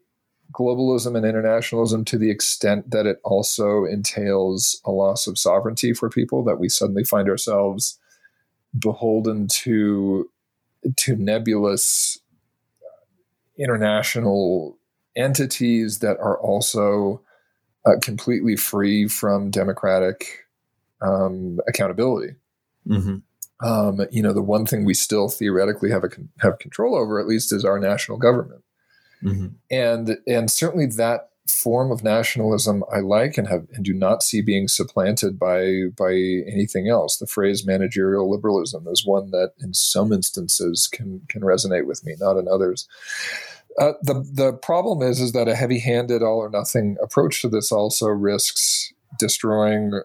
globalism 0.54 1.18
and 1.18 1.26
internationalism 1.26 2.06
to 2.06 2.18
the 2.18 2.30
extent 2.30 2.92
that 2.92 3.06
it 3.06 3.20
also 3.24 3.86
entails 3.86 4.80
a 4.86 4.92
loss 4.92 5.28
of 5.28 5.38
sovereignty 5.38 5.94
for 5.94 6.10
people 6.10 6.44
that 6.44 6.60
we 6.60 6.70
suddenly 6.70 7.04
find 7.04 7.28
ourselves 7.28 8.00
beholden 8.78 9.48
to 9.48 10.30
to 10.98 11.16
nebulous 11.16 12.20
international 13.58 14.78
entities 15.16 16.00
that 16.00 16.18
are 16.20 16.40
also 16.40 17.22
uh, 17.86 17.92
completely 18.02 18.56
free 18.56 19.08
from 19.08 19.52
democratic 19.52 20.43
um, 21.04 21.60
accountability. 21.68 22.36
Mm-hmm. 22.88 23.18
Um, 23.66 24.06
you 24.12 24.22
know, 24.22 24.34
the 24.34 24.42
one 24.42 24.66
thing 24.66 24.84
we 24.84 24.94
still 24.94 25.30
theoretically 25.30 25.90
have 25.90 26.04
a 26.04 26.10
have 26.40 26.60
control 26.60 26.96
over, 26.96 27.20
at 27.20 27.28
least, 27.28 27.54
is 27.54 27.64
our 27.64 27.80
national 27.80 28.18
government, 28.18 28.64
mm-hmm. 29.24 29.48
and 29.72 30.18
and 30.28 30.52
certainly 30.52 30.86
that 30.86 31.30
form 31.48 31.92
of 31.92 32.04
nationalism 32.04 32.84
I 32.92 33.00
like 33.00 33.38
and 33.38 33.48
have 33.48 33.68
and 33.74 33.84
do 33.84 33.94
not 33.94 34.24
see 34.24 34.42
being 34.42 34.68
supplanted 34.68 35.38
by 35.38 35.86
by 35.98 36.12
anything 36.12 36.90
else. 36.90 37.18
The 37.18 37.28
phrase 37.28 37.66
managerial 37.66 38.30
liberalism 38.30 38.88
is 38.88 39.06
one 39.06 39.32
that, 39.32 39.52
in 39.60 39.74
some 39.74 40.12
instances, 40.12 40.88
can 40.92 41.22
can 41.30 41.42
resonate 41.42 41.86
with 41.86 42.04
me, 42.04 42.16
not 42.20 42.38
in 42.38 42.48
others. 42.48 42.88
Uh, 43.80 43.94
the 44.02 44.26
the 44.34 44.54
problem 44.54 45.02
is 45.02 45.20
is 45.20 45.32
that 45.32 45.48
a 45.48 45.56
heavy-handed 45.56 46.22
all 46.22 46.38
or 46.38 46.50
nothing 46.50 46.98
approach 47.02 47.42
to 47.42 47.50
this 47.50 47.72
also 47.72 48.08
risks 48.08 48.94
destroying 49.20 50.02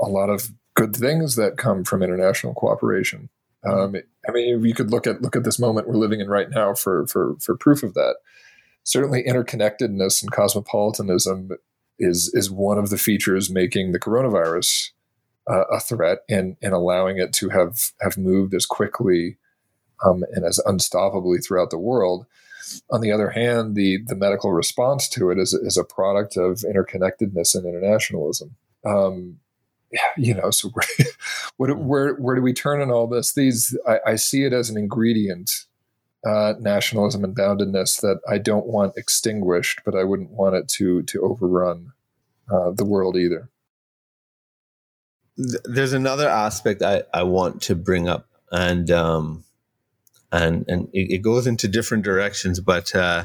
a 0.00 0.08
lot 0.08 0.30
of 0.30 0.50
good 0.74 0.96
things 0.96 1.36
that 1.36 1.56
come 1.56 1.84
from 1.84 2.02
international 2.02 2.54
cooperation. 2.54 3.28
Um, 3.68 3.96
I 4.26 4.32
mean, 4.32 4.64
you 4.64 4.74
could 4.74 4.90
look 4.90 5.06
at 5.06 5.20
look 5.20 5.36
at 5.36 5.44
this 5.44 5.58
moment 5.58 5.88
we're 5.88 5.96
living 5.96 6.20
in 6.20 6.28
right 6.28 6.48
now 6.50 6.74
for 6.74 7.06
for 7.06 7.36
for 7.40 7.56
proof 7.56 7.82
of 7.82 7.94
that. 7.94 8.16
Certainly, 8.84 9.24
interconnectedness 9.24 10.22
and 10.22 10.32
cosmopolitanism 10.32 11.50
is 11.98 12.30
is 12.34 12.50
one 12.50 12.78
of 12.78 12.90
the 12.90 12.98
features 12.98 13.50
making 13.50 13.92
the 13.92 14.00
coronavirus 14.00 14.90
uh, 15.48 15.64
a 15.70 15.80
threat 15.80 16.20
and 16.28 16.56
and 16.62 16.72
allowing 16.72 17.18
it 17.18 17.32
to 17.34 17.50
have 17.50 17.92
have 18.00 18.16
moved 18.16 18.54
as 18.54 18.64
quickly 18.64 19.36
um, 20.04 20.24
and 20.32 20.44
as 20.44 20.58
unstoppably 20.66 21.44
throughout 21.44 21.70
the 21.70 21.78
world. 21.78 22.26
On 22.90 23.00
the 23.00 23.12
other 23.12 23.30
hand, 23.30 23.74
the 23.74 23.98
the 24.06 24.16
medical 24.16 24.52
response 24.52 25.08
to 25.10 25.30
it 25.30 25.38
is, 25.38 25.52
is 25.52 25.76
a 25.76 25.84
product 25.84 26.36
of 26.36 26.58
interconnectedness 26.60 27.54
and 27.54 27.66
internationalism. 27.66 28.56
Um, 28.86 29.38
you 30.16 30.34
know, 30.34 30.50
so 30.50 30.68
where, 30.70 31.06
where, 31.56 31.74
where, 31.74 32.14
where 32.14 32.36
do 32.36 32.42
we 32.42 32.52
turn 32.52 32.80
in 32.80 32.90
all 32.90 33.06
this? 33.06 33.32
These 33.32 33.76
I, 33.86 33.98
I 34.06 34.16
see 34.16 34.44
it 34.44 34.52
as 34.52 34.70
an 34.70 34.76
ingredient, 34.76 35.50
uh, 36.26 36.54
nationalism 36.60 37.24
and 37.24 37.36
boundedness 37.36 38.00
that 38.00 38.20
I 38.28 38.38
don't 38.38 38.66
want 38.66 38.96
extinguished, 38.96 39.80
but 39.84 39.94
I 39.94 40.04
wouldn't 40.04 40.30
want 40.30 40.56
it 40.56 40.68
to 40.68 41.02
to 41.02 41.22
overrun 41.22 41.92
uh, 42.50 42.70
the 42.72 42.84
world 42.84 43.16
either. 43.16 43.48
There's 45.36 45.94
another 45.94 46.28
aspect 46.28 46.82
I, 46.82 47.04
I 47.14 47.22
want 47.22 47.62
to 47.62 47.74
bring 47.74 48.08
up, 48.08 48.26
and 48.52 48.90
um, 48.90 49.44
and 50.30 50.64
and 50.68 50.88
it, 50.92 51.14
it 51.14 51.22
goes 51.22 51.46
into 51.46 51.68
different 51.68 52.04
directions, 52.04 52.60
but 52.60 52.94
uh, 52.94 53.24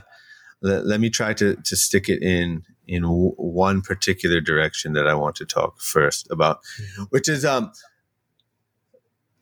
let, 0.62 0.86
let 0.86 1.00
me 1.00 1.10
try 1.10 1.34
to 1.34 1.56
to 1.56 1.76
stick 1.76 2.08
it 2.08 2.22
in 2.22 2.64
in 2.88 3.04
w- 3.04 3.34
one 3.38 3.82
particular 3.82 4.42
direction 4.42 4.94
that 4.94 5.08
I 5.08 5.14
want 5.14 5.36
to 5.38 5.46
talk 5.46 5.80
first 5.80 6.28
about, 6.32 6.60
mm-hmm. 6.64 7.04
which 7.10 7.30
is 7.30 7.46
um 7.46 7.72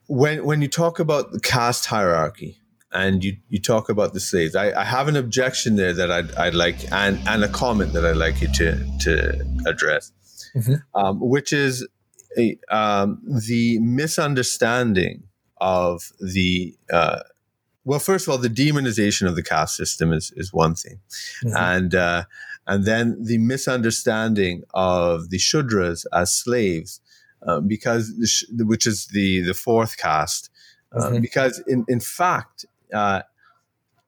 when 0.07 0.45
when 0.45 0.61
you 0.61 0.67
talk 0.67 0.99
about 0.99 1.31
the 1.31 1.39
caste 1.39 1.85
hierarchy 1.85 2.59
and 2.91 3.23
you, 3.23 3.37
you 3.49 3.59
talk 3.59 3.89
about 3.89 4.13
the 4.13 4.19
slaves, 4.19 4.55
I, 4.55 4.71
I 4.79 4.83
have 4.83 5.07
an 5.07 5.15
objection 5.15 5.75
there 5.77 5.93
that 5.93 6.11
I'd, 6.11 6.31
I'd 6.35 6.53
like 6.53 6.91
and 6.91 7.19
and 7.27 7.43
a 7.43 7.47
comment 7.47 7.93
that 7.93 8.05
I'd 8.05 8.17
like 8.17 8.41
you 8.41 8.47
to 8.53 8.97
to 9.01 9.45
address, 9.65 10.11
mm-hmm. 10.55 10.75
um, 10.93 11.19
which 11.19 11.53
is 11.53 11.87
a, 12.37 12.57
um, 12.69 13.21
the 13.47 13.79
misunderstanding 13.79 15.23
of 15.57 16.11
the 16.19 16.75
uh, 16.91 17.21
well, 17.85 17.99
first 17.99 18.27
of 18.27 18.31
all, 18.31 18.37
the 18.37 18.49
demonization 18.49 19.27
of 19.27 19.35
the 19.35 19.43
caste 19.43 19.75
system 19.75 20.13
is 20.13 20.31
is 20.35 20.53
one 20.53 20.75
thing, 20.75 20.99
mm-hmm. 21.43 21.55
and 21.55 21.95
uh, 21.95 22.23
and 22.65 22.85
then 22.85 23.17
the 23.21 23.37
misunderstanding 23.37 24.63
of 24.73 25.29
the 25.29 25.37
Shudras 25.37 26.05
as 26.13 26.33
slaves, 26.33 27.01
uh, 27.45 27.59
because 27.59 28.13
which 28.57 28.87
is 28.87 29.07
the 29.07 29.41
the 29.41 29.53
fourth 29.53 29.97
caste, 29.97 30.49
uh, 30.93 31.09
mm-hmm. 31.09 31.21
because 31.21 31.61
in 31.67 31.85
in 31.87 31.99
fact, 31.99 32.65
uh, 32.93 33.23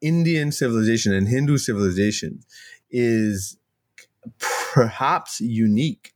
Indian 0.01 0.51
civilization 0.51 1.14
and 1.14 1.28
Hindu 1.28 1.58
civilization 1.58 2.39
is 2.89 3.58
perhaps 4.39 5.41
unique 5.41 6.14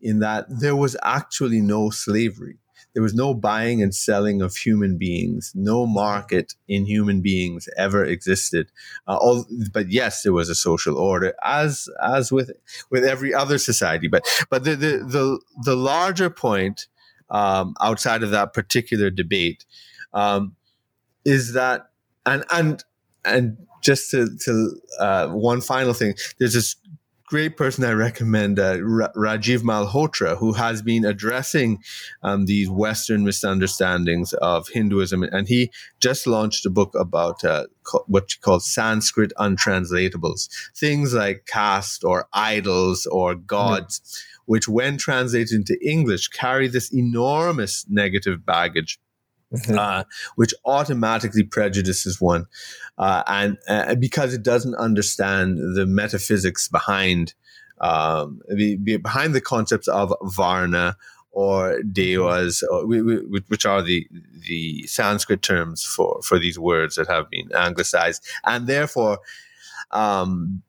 in 0.00 0.20
that 0.20 0.46
there 0.48 0.76
was 0.76 0.96
actually 1.02 1.60
no 1.60 1.90
slavery 1.90 2.59
there 2.92 3.02
was 3.02 3.14
no 3.14 3.34
buying 3.34 3.82
and 3.82 3.94
selling 3.94 4.42
of 4.42 4.56
human 4.56 4.98
beings. 4.98 5.52
No 5.54 5.86
market 5.86 6.54
in 6.68 6.86
human 6.86 7.20
beings 7.20 7.68
ever 7.76 8.04
existed. 8.04 8.70
Uh, 9.06 9.16
all, 9.16 9.46
but 9.72 9.90
yes, 9.90 10.22
there 10.22 10.32
was 10.32 10.48
a 10.48 10.54
social 10.54 10.98
order, 10.98 11.34
as 11.44 11.88
as 12.02 12.32
with 12.32 12.50
with 12.90 13.04
every 13.04 13.32
other 13.32 13.58
society. 13.58 14.08
But 14.08 14.26
but 14.50 14.64
the 14.64 14.74
the 14.76 14.98
the, 14.98 15.40
the 15.64 15.76
larger 15.76 16.30
point 16.30 16.86
um, 17.30 17.74
outside 17.80 18.22
of 18.22 18.30
that 18.30 18.52
particular 18.52 19.10
debate 19.10 19.64
um, 20.12 20.56
is 21.24 21.52
that 21.52 21.90
and 22.26 22.44
and 22.50 22.84
and 23.24 23.56
just 23.82 24.10
to, 24.10 24.36
to 24.38 24.76
uh, 24.98 25.28
one 25.28 25.60
final 25.60 25.94
thing, 25.94 26.14
there's 26.38 26.54
this 26.54 26.76
great 27.30 27.56
person 27.56 27.84
I 27.84 27.92
recommend, 27.92 28.58
uh, 28.58 28.78
Rajiv 28.78 29.60
Malhotra, 29.60 30.36
who 30.36 30.52
has 30.54 30.82
been 30.82 31.04
addressing 31.04 31.78
um, 32.24 32.46
these 32.46 32.68
Western 32.68 33.24
misunderstandings 33.24 34.32
of 34.32 34.66
Hinduism. 34.68 35.22
And 35.22 35.46
he 35.46 35.70
just 36.00 36.26
launched 36.26 36.66
a 36.66 36.70
book 36.70 36.92
about 36.96 37.44
uh, 37.44 37.66
what 38.08 38.32
he 38.32 38.40
calls 38.40 38.66
Sanskrit 38.66 39.32
untranslatables, 39.38 40.48
things 40.76 41.14
like 41.14 41.46
caste 41.46 42.02
or 42.02 42.26
idols 42.32 43.06
or 43.06 43.36
gods, 43.36 44.00
mm 44.00 44.26
which, 44.46 44.66
when 44.66 44.96
translated 44.96 45.52
into 45.52 45.78
English, 45.80 46.26
carry 46.26 46.66
this 46.66 46.92
enormous 46.92 47.86
negative 47.88 48.44
baggage. 48.44 48.98
Mm-hmm. 49.52 49.76
Uh, 49.76 50.04
which 50.36 50.54
automatically 50.64 51.42
prejudices 51.42 52.20
one, 52.20 52.46
uh, 52.98 53.24
and 53.26 53.58
uh, 53.68 53.96
because 53.96 54.32
it 54.32 54.44
doesn't 54.44 54.76
understand 54.76 55.58
the 55.76 55.86
metaphysics 55.86 56.68
behind 56.68 57.34
um, 57.80 58.40
behind 58.84 59.34
the 59.34 59.40
concepts 59.40 59.88
of 59.88 60.14
varna 60.22 60.96
or 61.32 61.82
devas, 61.82 62.62
or, 62.70 62.86
which 62.86 63.66
are 63.66 63.82
the 63.82 64.06
the 64.46 64.86
Sanskrit 64.86 65.42
terms 65.42 65.84
for 65.84 66.20
for 66.22 66.38
these 66.38 66.56
words 66.56 66.94
that 66.94 67.08
have 67.08 67.28
been 67.28 67.50
anglicized, 67.52 68.24
and 68.44 68.68
therefore. 68.68 69.18
Um, 69.90 70.62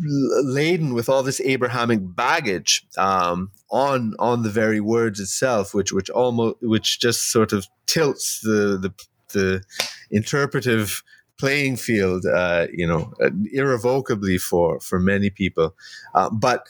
laden 0.00 0.94
with 0.94 1.08
all 1.08 1.22
this 1.22 1.40
Abrahamic 1.40 2.00
baggage 2.02 2.86
um, 2.96 3.50
on 3.70 4.14
on 4.18 4.42
the 4.42 4.50
very 4.50 4.80
words 4.80 5.20
itself, 5.20 5.74
which 5.74 5.92
which 5.92 6.10
almost 6.10 6.56
which 6.60 7.00
just 7.00 7.30
sort 7.30 7.52
of 7.52 7.66
tilts 7.86 8.40
the 8.40 8.78
the, 8.78 8.94
the 9.32 9.62
interpretive 10.10 11.02
playing 11.38 11.76
field, 11.76 12.26
uh, 12.26 12.66
you 12.72 12.86
know, 12.86 13.12
uh, 13.22 13.30
irrevocably 13.52 14.38
for 14.38 14.80
for 14.80 15.00
many 15.00 15.30
people. 15.30 15.74
Uh, 16.14 16.28
but 16.30 16.66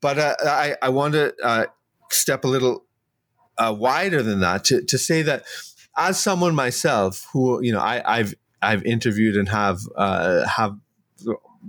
but 0.00 0.18
uh, 0.18 0.34
I 0.44 0.76
I 0.82 0.88
want 0.90 1.14
to 1.14 1.34
uh, 1.42 1.66
step 2.10 2.44
a 2.44 2.48
little 2.48 2.84
uh, 3.56 3.74
wider 3.76 4.22
than 4.22 4.40
that 4.40 4.64
to 4.64 4.82
to 4.82 4.98
say 4.98 5.22
that 5.22 5.44
as 5.96 6.18
someone 6.18 6.54
myself 6.54 7.28
who 7.32 7.62
you 7.62 7.72
know 7.72 7.80
I, 7.80 8.02
I've 8.04 8.34
I've 8.60 8.84
interviewed 8.84 9.36
and 9.36 9.48
have 9.48 9.80
have 9.96 10.76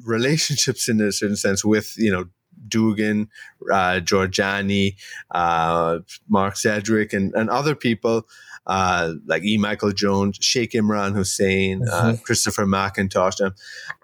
relationships 0.04 0.90
in 0.90 1.00
a 1.02 1.12
certain 1.12 1.36
sense 1.36 1.64
with 1.64 1.94
you 1.98 2.12
know 2.12 2.26
Dugin, 2.68 3.28
uh, 3.72 4.00
Jorjani, 4.02 4.96
uh, 5.32 6.00
Mark 6.28 6.56
Sedgwick, 6.56 7.14
and, 7.14 7.34
and 7.36 7.50
other 7.50 7.76
people 7.76 8.28
uh, 8.68 9.14
like 9.26 9.44
E. 9.44 9.58
Michael 9.58 9.92
Jones, 9.92 10.38
Sheikh 10.42 10.72
Imran 10.72 11.14
Hosein, 11.14 11.88
uh, 11.88 12.14
mm-hmm. 12.14 12.24
Christopher 12.24 12.66
McIntosh, 12.66 13.54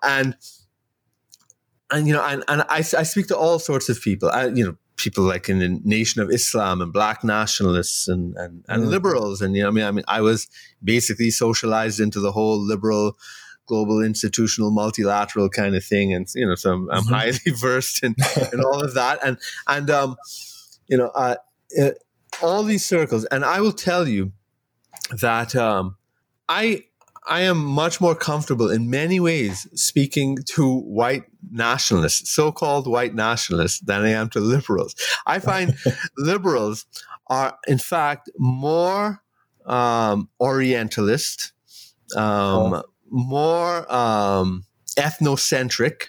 and 0.03 0.35
and 1.91 2.07
you 2.07 2.13
know, 2.13 2.23
and, 2.23 2.43
and 2.47 2.61
I, 2.63 2.77
I 2.77 3.03
speak 3.03 3.27
to 3.27 3.37
all 3.37 3.59
sorts 3.59 3.89
of 3.89 4.01
people. 4.01 4.29
I, 4.29 4.47
you 4.47 4.65
know, 4.65 4.77
people 4.97 5.23
like 5.23 5.49
in 5.49 5.59
the 5.59 5.79
Nation 5.83 6.21
of 6.21 6.29
Islam 6.29 6.81
and 6.81 6.93
Black 6.93 7.23
nationalists 7.23 8.07
and 8.07 8.35
and, 8.37 8.63
and 8.67 8.83
mm-hmm. 8.83 8.91
liberals, 8.91 9.41
and 9.41 9.55
you 9.55 9.63
know, 9.63 9.69
I 9.69 9.71
mean, 9.71 9.83
I 9.83 9.91
mean, 9.91 10.05
I 10.07 10.21
was 10.21 10.47
basically 10.83 11.31
socialized 11.31 11.99
into 11.99 12.19
the 12.19 12.31
whole 12.31 12.59
liberal 12.59 13.17
global 13.71 14.03
institutional 14.03 14.69
multilateral 14.69 15.47
kind 15.47 15.75
of 15.75 15.83
thing 15.83 16.13
and 16.13 16.27
you 16.35 16.45
know 16.45 16.55
so 16.55 16.73
i'm, 16.73 16.91
I'm 16.91 17.03
mm-hmm. 17.03 17.13
highly 17.13 17.51
versed 17.55 18.03
in, 18.03 18.15
in 18.51 18.59
all 18.59 18.83
of 18.83 18.93
that 18.95 19.19
and 19.23 19.37
and 19.65 19.89
um 19.89 20.17
you 20.87 20.97
know 20.97 21.07
uh, 21.15 21.37
uh, 21.81 21.91
all 22.43 22.63
these 22.63 22.85
circles 22.85 23.23
and 23.31 23.45
i 23.45 23.61
will 23.61 23.71
tell 23.71 24.09
you 24.09 24.33
that 25.21 25.55
um 25.55 25.95
i 26.49 26.83
I 27.27 27.41
am 27.41 27.63
much 27.63 28.01
more 28.01 28.15
comfortable 28.15 28.71
in 28.71 28.89
many 28.89 29.19
ways 29.19 29.67
speaking 29.75 30.39
to 30.55 30.79
white 30.79 31.25
nationalists, 31.51 32.31
so-called 32.31 32.87
white 32.87 33.13
nationalists, 33.13 33.79
than 33.79 34.01
I 34.01 34.09
am 34.09 34.27
to 34.31 34.39
liberals. 34.39 34.95
I 35.27 35.37
find 35.37 35.77
liberals 36.17 36.87
are, 37.27 37.59
in 37.67 37.77
fact, 37.77 38.31
more 38.39 39.21
um, 39.67 40.29
Orientalist, 40.39 41.53
um, 42.15 42.73
oh 42.73 42.83
more 43.11 43.91
um, 43.93 44.65
ethnocentric 44.97 46.07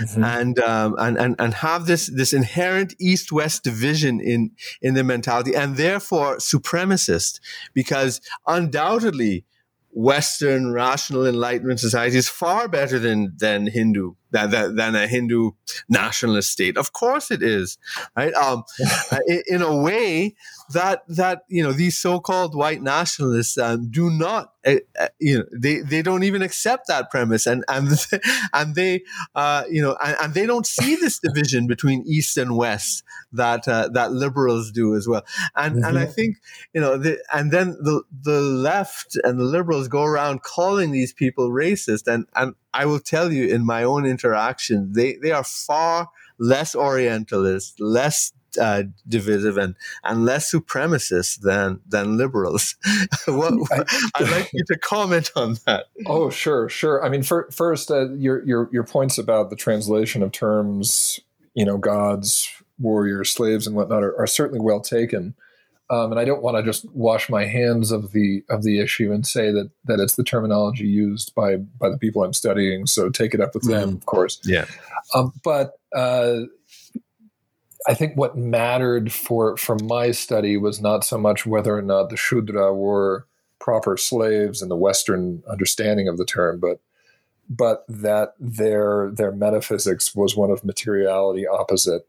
mm-hmm. 0.00 0.24
and, 0.24 0.58
um, 0.58 0.94
and 0.98 1.18
and 1.18 1.36
and 1.38 1.54
have 1.54 1.86
this 1.86 2.06
this 2.06 2.32
inherent 2.32 2.94
east 3.00 3.32
west 3.32 3.64
division 3.64 4.20
in 4.20 4.50
in 4.80 4.94
the 4.94 5.04
mentality 5.04 5.54
and 5.54 5.76
therefore 5.76 6.36
supremacist 6.38 7.40
because 7.74 8.20
undoubtedly 8.46 9.44
Western 9.90 10.72
rational 10.72 11.26
Enlightenment 11.26 11.80
society 11.80 12.16
is 12.16 12.28
far 12.28 12.68
better 12.68 12.98
than 12.98 13.32
than 13.36 13.66
Hindu 13.66 14.14
than, 14.30 14.76
than 14.76 14.94
a 14.94 15.06
Hindu 15.06 15.52
nationalist 15.88 16.50
state. 16.50 16.76
Of 16.76 16.92
course, 16.92 17.30
it 17.30 17.42
is, 17.42 17.78
right? 18.16 18.32
Um, 18.34 18.64
in, 19.48 19.62
a 19.62 19.76
way 19.76 20.34
that 20.72 21.02
that 21.08 21.42
you 21.48 21.62
know 21.62 21.72
these 21.72 21.98
so-called 21.98 22.54
white 22.54 22.82
nationalists 22.82 23.56
um, 23.58 23.90
do 23.90 24.10
not, 24.10 24.52
uh, 24.66 24.76
uh, 25.00 25.08
you 25.18 25.38
know, 25.38 25.44
they 25.52 25.80
they 25.80 26.02
don't 26.02 26.24
even 26.24 26.42
accept 26.42 26.88
that 26.88 27.10
premise, 27.10 27.46
and 27.46 27.64
and 27.68 27.88
and 28.52 28.74
they, 28.74 29.02
uh, 29.34 29.64
you 29.70 29.82
know, 29.82 29.96
and, 30.04 30.16
and, 30.20 30.34
they 30.34 30.46
don't 30.46 30.66
see 30.66 30.96
this 30.96 31.18
division 31.22 31.66
between 31.66 32.04
East 32.06 32.36
and 32.36 32.56
West 32.56 33.02
that 33.32 33.66
uh, 33.66 33.88
that 33.92 34.12
liberals 34.12 34.70
do 34.70 34.94
as 34.94 35.08
well, 35.08 35.24
and 35.56 35.76
mm-hmm. 35.76 35.84
and 35.84 35.98
I 35.98 36.04
mm-hmm. 36.04 36.12
think 36.12 36.36
you 36.74 36.80
know, 36.80 36.98
the, 36.98 37.18
and 37.32 37.50
then 37.50 37.70
the 37.80 38.02
the 38.22 38.40
left 38.40 39.16
and 39.24 39.40
the 39.40 39.44
liberals 39.44 39.88
go 39.88 40.02
around 40.02 40.42
calling 40.42 40.92
these 40.92 41.12
people 41.12 41.50
racist, 41.50 42.06
and 42.06 42.26
and 42.34 42.54
I 42.74 42.86
will 42.86 43.00
tell 43.00 43.32
you 43.32 43.48
in 43.48 43.64
my 43.64 43.82
own 43.82 44.06
interaction, 44.06 44.92
they, 44.92 45.14
they 45.14 45.32
are 45.32 45.44
far 45.44 46.08
less 46.38 46.74
Orientalist, 46.74 47.80
less 47.80 48.32
uh, 48.60 48.84
divisive 49.06 49.58
and 49.58 49.74
and 50.04 50.24
less 50.24 50.52
supremacist 50.52 51.40
than 51.40 51.80
than 51.86 52.16
liberals. 52.16 52.76
what, 53.26 53.52
I'd 54.16 54.30
like 54.30 54.50
you 54.52 54.64
to 54.68 54.78
comment 54.78 55.30
on 55.36 55.56
that. 55.66 55.86
Oh, 56.06 56.30
sure, 56.30 56.68
sure. 56.68 57.04
I 57.04 57.08
mean, 57.08 57.22
for, 57.22 57.48
first, 57.52 57.90
uh, 57.90 58.10
your 58.14 58.44
your 58.44 58.68
your 58.72 58.84
points 58.84 59.18
about 59.18 59.50
the 59.50 59.56
translation 59.56 60.22
of 60.22 60.32
terms, 60.32 61.20
you 61.54 61.64
know, 61.64 61.78
gods, 61.78 62.48
warriors, 62.78 63.30
slaves, 63.30 63.66
and 63.66 63.76
whatnot, 63.76 64.02
are, 64.02 64.18
are 64.18 64.26
certainly 64.26 64.60
well 64.60 64.80
taken. 64.80 65.34
Um, 65.90 66.10
and 66.10 66.20
I 66.20 66.24
don't 66.24 66.42
want 66.42 66.58
to 66.58 66.62
just 66.62 66.84
wash 66.92 67.30
my 67.30 67.46
hands 67.46 67.90
of 67.92 68.12
the 68.12 68.42
of 68.50 68.62
the 68.62 68.80
issue 68.80 69.10
and 69.10 69.26
say 69.26 69.50
that 69.52 69.70
that 69.84 70.00
it's 70.00 70.16
the 70.16 70.24
terminology 70.24 70.86
used 70.86 71.34
by 71.34 71.56
by 71.56 71.88
the 71.88 71.98
people 71.98 72.22
I'm 72.22 72.34
studying. 72.34 72.86
So 72.86 73.08
take 73.08 73.32
it 73.32 73.40
up 73.40 73.54
with 73.54 73.64
them, 73.64 73.90
mm. 73.90 73.96
of 73.96 74.06
course. 74.06 74.38
Yeah. 74.44 74.66
Um, 75.14 75.32
but 75.42 75.78
uh, 75.94 76.40
I 77.86 77.94
think 77.94 78.16
what 78.16 78.36
mattered 78.36 79.12
for 79.12 79.56
for 79.56 79.76
my 79.76 80.10
study 80.10 80.58
was 80.58 80.80
not 80.80 81.04
so 81.04 81.16
much 81.16 81.46
whether 81.46 81.76
or 81.76 81.82
not 81.82 82.10
the 82.10 82.16
Shudra 82.16 82.74
were 82.74 83.26
proper 83.58 83.96
slaves 83.96 84.60
in 84.60 84.68
the 84.68 84.76
Western 84.76 85.42
understanding 85.50 86.06
of 86.06 86.18
the 86.18 86.26
term, 86.26 86.60
but 86.60 86.80
but 87.48 87.84
that 87.88 88.34
their 88.38 89.10
their 89.10 89.32
metaphysics 89.32 90.14
was 90.14 90.36
one 90.36 90.50
of 90.50 90.64
materiality 90.64 91.46
opposite 91.46 92.06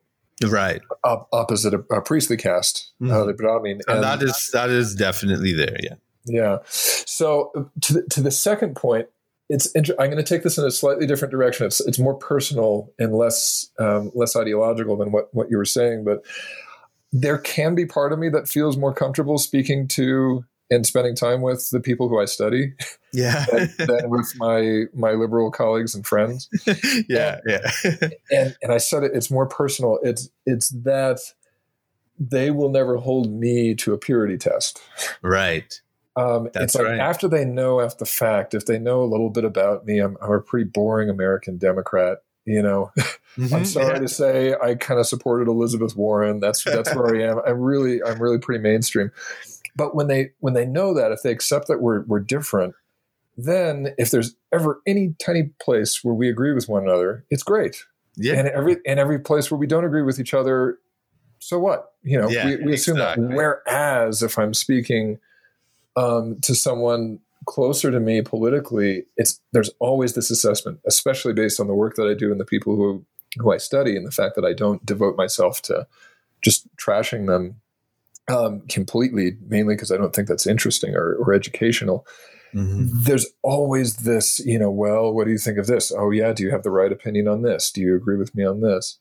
right. 0.48 0.82
Op- 1.04 1.28
opposite 1.34 1.74
a, 1.74 1.80
a, 1.94 2.02
priestly 2.02 2.38
caste 2.38 2.92
mm-hmm. 3.02 3.12
uh, 3.12 3.26
the 3.26 3.62
and, 3.66 3.82
and 3.88 4.04
that 4.04 4.22
is 4.24 4.50
that 4.54 4.70
is 4.70 4.96
definitely 4.96 5.54
there 5.54 5.78
yeah. 5.82 5.96
Yeah. 6.26 6.58
So 6.70 7.72
to 7.82 7.94
the, 7.94 8.04
to 8.12 8.22
the 8.22 8.32
second 8.32 8.76
point 8.76 9.08
it's 9.50 9.66
inter- 9.72 9.96
i'm 10.00 10.12
going 10.12 10.24
to 10.24 10.30
take 10.30 10.44
this 10.44 10.60
in 10.60 10.66
a 10.66 10.72
slightly 10.72 11.08
different 11.08 11.32
direction. 11.32 11.66
It's 11.66 11.82
it's 11.82 12.00
more 12.00 12.14
personal 12.14 12.94
and 13.00 13.14
less 13.14 13.70
um, 13.80 14.12
less 14.14 14.36
ideological 14.36 14.96
than 14.98 15.12
what 15.12 15.34
what 15.34 15.50
you 15.50 15.58
were 15.58 15.66
saying 15.66 16.04
but 16.04 16.24
there 17.12 17.38
can 17.38 17.76
be 17.76 17.86
part 17.86 18.14
of 18.14 18.20
me 18.20 18.30
that 18.30 18.48
feels 18.48 18.78
more 18.78 18.94
comfortable 18.94 19.38
speaking 19.38 19.88
to 19.90 20.46
and 20.70 20.86
spending 20.86 21.16
time 21.16 21.42
with 21.42 21.70
the 21.72 21.80
people 21.80 22.10
who 22.10 22.20
I 22.20 22.26
study, 22.26 22.74
yeah, 23.14 23.46
than, 23.52 23.70
than 23.78 24.10
with 24.10 24.32
my 24.38 24.86
my 24.94 25.12
liberal 25.12 25.52
colleagues 25.52 25.96
and 25.96 26.06
friends. 26.06 26.50
yeah, 27.10 27.40
and, 27.44 27.62
yeah. 27.84 28.10
and 28.32 28.58
and 28.62 28.72
I 28.72 28.78
said 28.78 29.04
it. 29.04 29.12
It's 29.14 29.32
more 29.32 29.48
personal. 29.48 30.00
It's 30.04 30.30
it's 30.46 30.70
that 30.70 31.20
they 32.20 32.52
will 32.52 32.70
never 32.70 32.98
hold 32.98 33.32
me 33.32 33.74
to 33.76 33.94
a 33.94 33.98
purity 33.98 34.38
test. 34.38 34.82
Right. 35.22 35.80
Um, 36.16 36.50
That's 36.54 36.76
it's 36.76 36.76
like 36.76 36.86
right. 36.86 37.00
after 37.00 37.28
they 37.28 37.46
know 37.46 37.80
after 37.80 38.00
the 38.00 38.06
fact, 38.06 38.54
if 38.54 38.66
they 38.66 38.78
know 38.78 39.02
a 39.04 39.06
little 39.06 39.30
bit 39.30 39.46
about 39.46 39.86
me, 39.86 40.00
I'm, 40.00 40.18
I'm 40.22 40.32
a 40.32 40.42
pretty 40.42 40.70
boring 40.70 41.10
American 41.10 41.58
Democrat. 41.58 42.20
You 42.46 42.62
know, 42.62 42.92
mm-hmm, 42.98 43.54
I'm 43.54 43.66
sorry 43.66 43.94
yeah. 43.94 44.00
to 44.00 44.08
say 44.08 44.56
I 44.62 44.76
kind 44.76 45.00
of 45.00 45.08
supported 45.08 45.48
Elizabeth 45.48 45.96
Warren. 45.96 46.40
That's 46.40 46.64
that's 46.64 46.94
where 46.96 47.16
I 47.16 47.30
am. 47.30 47.42
I'm 47.46 47.60
really 47.60 48.02
I'm 48.04 48.22
really 48.22 48.40
pretty 48.40 48.62
mainstream. 48.62 49.12
But 49.76 49.96
when 49.96 50.08
they 50.08 50.32
when 50.40 50.56
they 50.56 50.66
know 50.66 50.94
that, 50.96 51.12
if 51.12 51.22
they 51.22 51.32
accept 51.32 51.68
that 51.68 51.80
we're 51.80 52.02
we're 52.02 52.20
different, 52.20 52.76
then 53.46 53.94
if 53.98 54.12
there's 54.12 54.36
ever 54.54 54.82
any 54.86 55.16
tiny 55.20 55.52
place 55.62 56.04
where 56.04 56.14
we 56.14 56.30
agree 56.30 56.54
with 56.54 56.68
one 56.68 56.84
another, 56.84 57.26
it's 57.30 57.44
great. 57.44 57.84
Yeah. 58.16 58.34
And 58.34 58.48
every 58.50 58.78
and 58.86 59.00
every 59.00 59.20
place 59.20 59.50
where 59.50 59.58
we 59.58 59.68
don't 59.68 59.86
agree 59.86 60.02
with 60.02 60.20
each 60.20 60.34
other, 60.34 60.78
so 61.40 61.60
what? 61.60 61.94
You 62.04 62.20
know, 62.20 62.30
yeah, 62.30 62.46
we, 62.46 62.56
we 62.58 62.74
assume 62.74 62.98
exactly. 62.98 63.28
that. 63.28 63.36
Whereas 63.36 64.24
if 64.24 64.38
I'm 64.38 64.54
speaking 64.54 65.20
um, 65.96 66.38
to 66.42 66.54
someone 66.56 67.20
closer 67.46 67.92
to 67.92 68.00
me 68.00 68.22
politically, 68.22 69.06
it's 69.16 69.40
there's 69.54 69.72
always 69.80 70.14
this 70.14 70.30
assessment, 70.32 70.80
especially 70.86 71.34
based 71.34 71.60
on 71.60 71.68
the 71.68 71.74
work 71.74 71.96
that 71.96 72.08
I 72.08 72.14
do 72.14 72.32
and 72.32 72.40
the 72.40 72.46
people 72.46 72.76
who 72.76 73.06
who 73.38 73.54
I 73.54 73.58
study, 73.58 73.96
and 73.96 74.06
the 74.06 74.12
fact 74.12 74.36
that 74.36 74.46
I 74.46 74.54
don't 74.54 74.86
devote 74.86 75.16
myself 75.16 75.62
to 75.64 75.88
just 76.42 76.68
trashing 76.78 77.28
them 77.28 77.56
um, 78.30 78.62
completely, 78.68 79.38
mainly 79.48 79.76
because 79.76 79.92
I 79.92 79.98
don't 79.98 80.16
think 80.16 80.28
that's 80.28 80.48
interesting 80.48 80.96
or, 80.96 81.16
or 81.16 81.34
educational. 81.34 82.06
Mm-hmm. 82.54 83.04
There's 83.04 83.28
always 83.44 83.98
this, 83.98 84.40
you 84.40 84.58
know, 84.58 84.72
well, 84.72 85.14
what 85.14 85.26
do 85.26 85.32
you 85.32 85.38
think 85.38 85.58
of 85.58 85.68
this? 85.68 85.92
Oh, 85.92 86.12
yeah, 86.12 86.34
do 86.34 86.44
you 86.44 86.52
have 86.52 86.64
the 86.64 86.72
right 86.72 86.92
opinion 86.92 87.28
on 87.28 87.42
this? 87.42 87.72
Do 87.72 87.82
you 87.82 87.96
agree 87.96 88.18
with 88.18 88.36
me 88.36 88.46
on 88.46 88.62
this? 88.62 89.00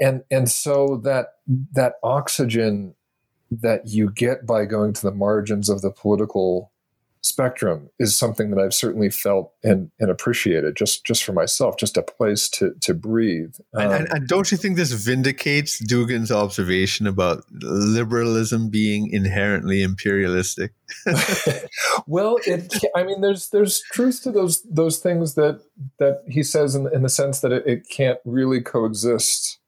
And 0.00 0.24
and 0.30 0.50
so 0.50 1.00
that 1.04 1.34
that 1.72 1.94
oxygen 2.02 2.94
that 3.50 3.86
you 3.86 4.10
get 4.10 4.46
by 4.46 4.64
going 4.64 4.92
to 4.92 5.02
the 5.02 5.12
margins 5.12 5.68
of 5.68 5.80
the 5.80 5.90
political 5.90 6.72
spectrum 7.26 7.90
is 7.98 8.18
something 8.18 8.50
that 8.50 8.60
I've 8.60 8.74
certainly 8.74 9.10
felt 9.10 9.52
and, 9.62 9.90
and 9.98 10.10
appreciated 10.10 10.76
just 10.76 11.04
just 11.04 11.24
for 11.24 11.32
myself, 11.32 11.76
just 11.78 11.96
a 11.96 12.02
place 12.02 12.48
to 12.50 12.74
to 12.80 12.94
breathe. 12.94 13.54
Um, 13.74 13.90
and, 13.90 14.08
and, 14.10 14.28
don't 14.28 14.50
you 14.50 14.58
think 14.58 14.76
this 14.76 14.92
vindicates 14.92 15.82
Dugin's 15.82 16.30
observation 16.30 17.06
about 17.06 17.44
liberalism 17.52 18.70
being 18.70 19.10
inherently 19.10 19.82
imperialistic? 19.82 20.72
well, 22.06 22.38
it, 22.46 22.72
I 22.94 23.02
mean, 23.02 23.20
there's 23.20 23.50
there's 23.50 23.82
truth 23.92 24.22
to 24.22 24.32
those 24.32 24.62
those 24.62 24.98
things 24.98 25.34
that 25.34 25.60
that 25.98 26.22
he 26.28 26.42
says 26.42 26.74
in, 26.74 26.92
in 26.92 27.02
the 27.02 27.08
sense 27.08 27.40
that 27.40 27.52
it, 27.52 27.66
it 27.66 27.88
can't 27.88 28.18
really 28.24 28.60
coexist 28.60 29.58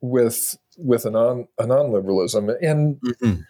with 0.00 0.58
with 0.76 1.04
a 1.04 1.10
non 1.10 1.48
a 1.58 1.66
non 1.66 1.92
liberalism 1.92 2.48
and. 2.48 2.96
Mm-hmm 3.00 3.42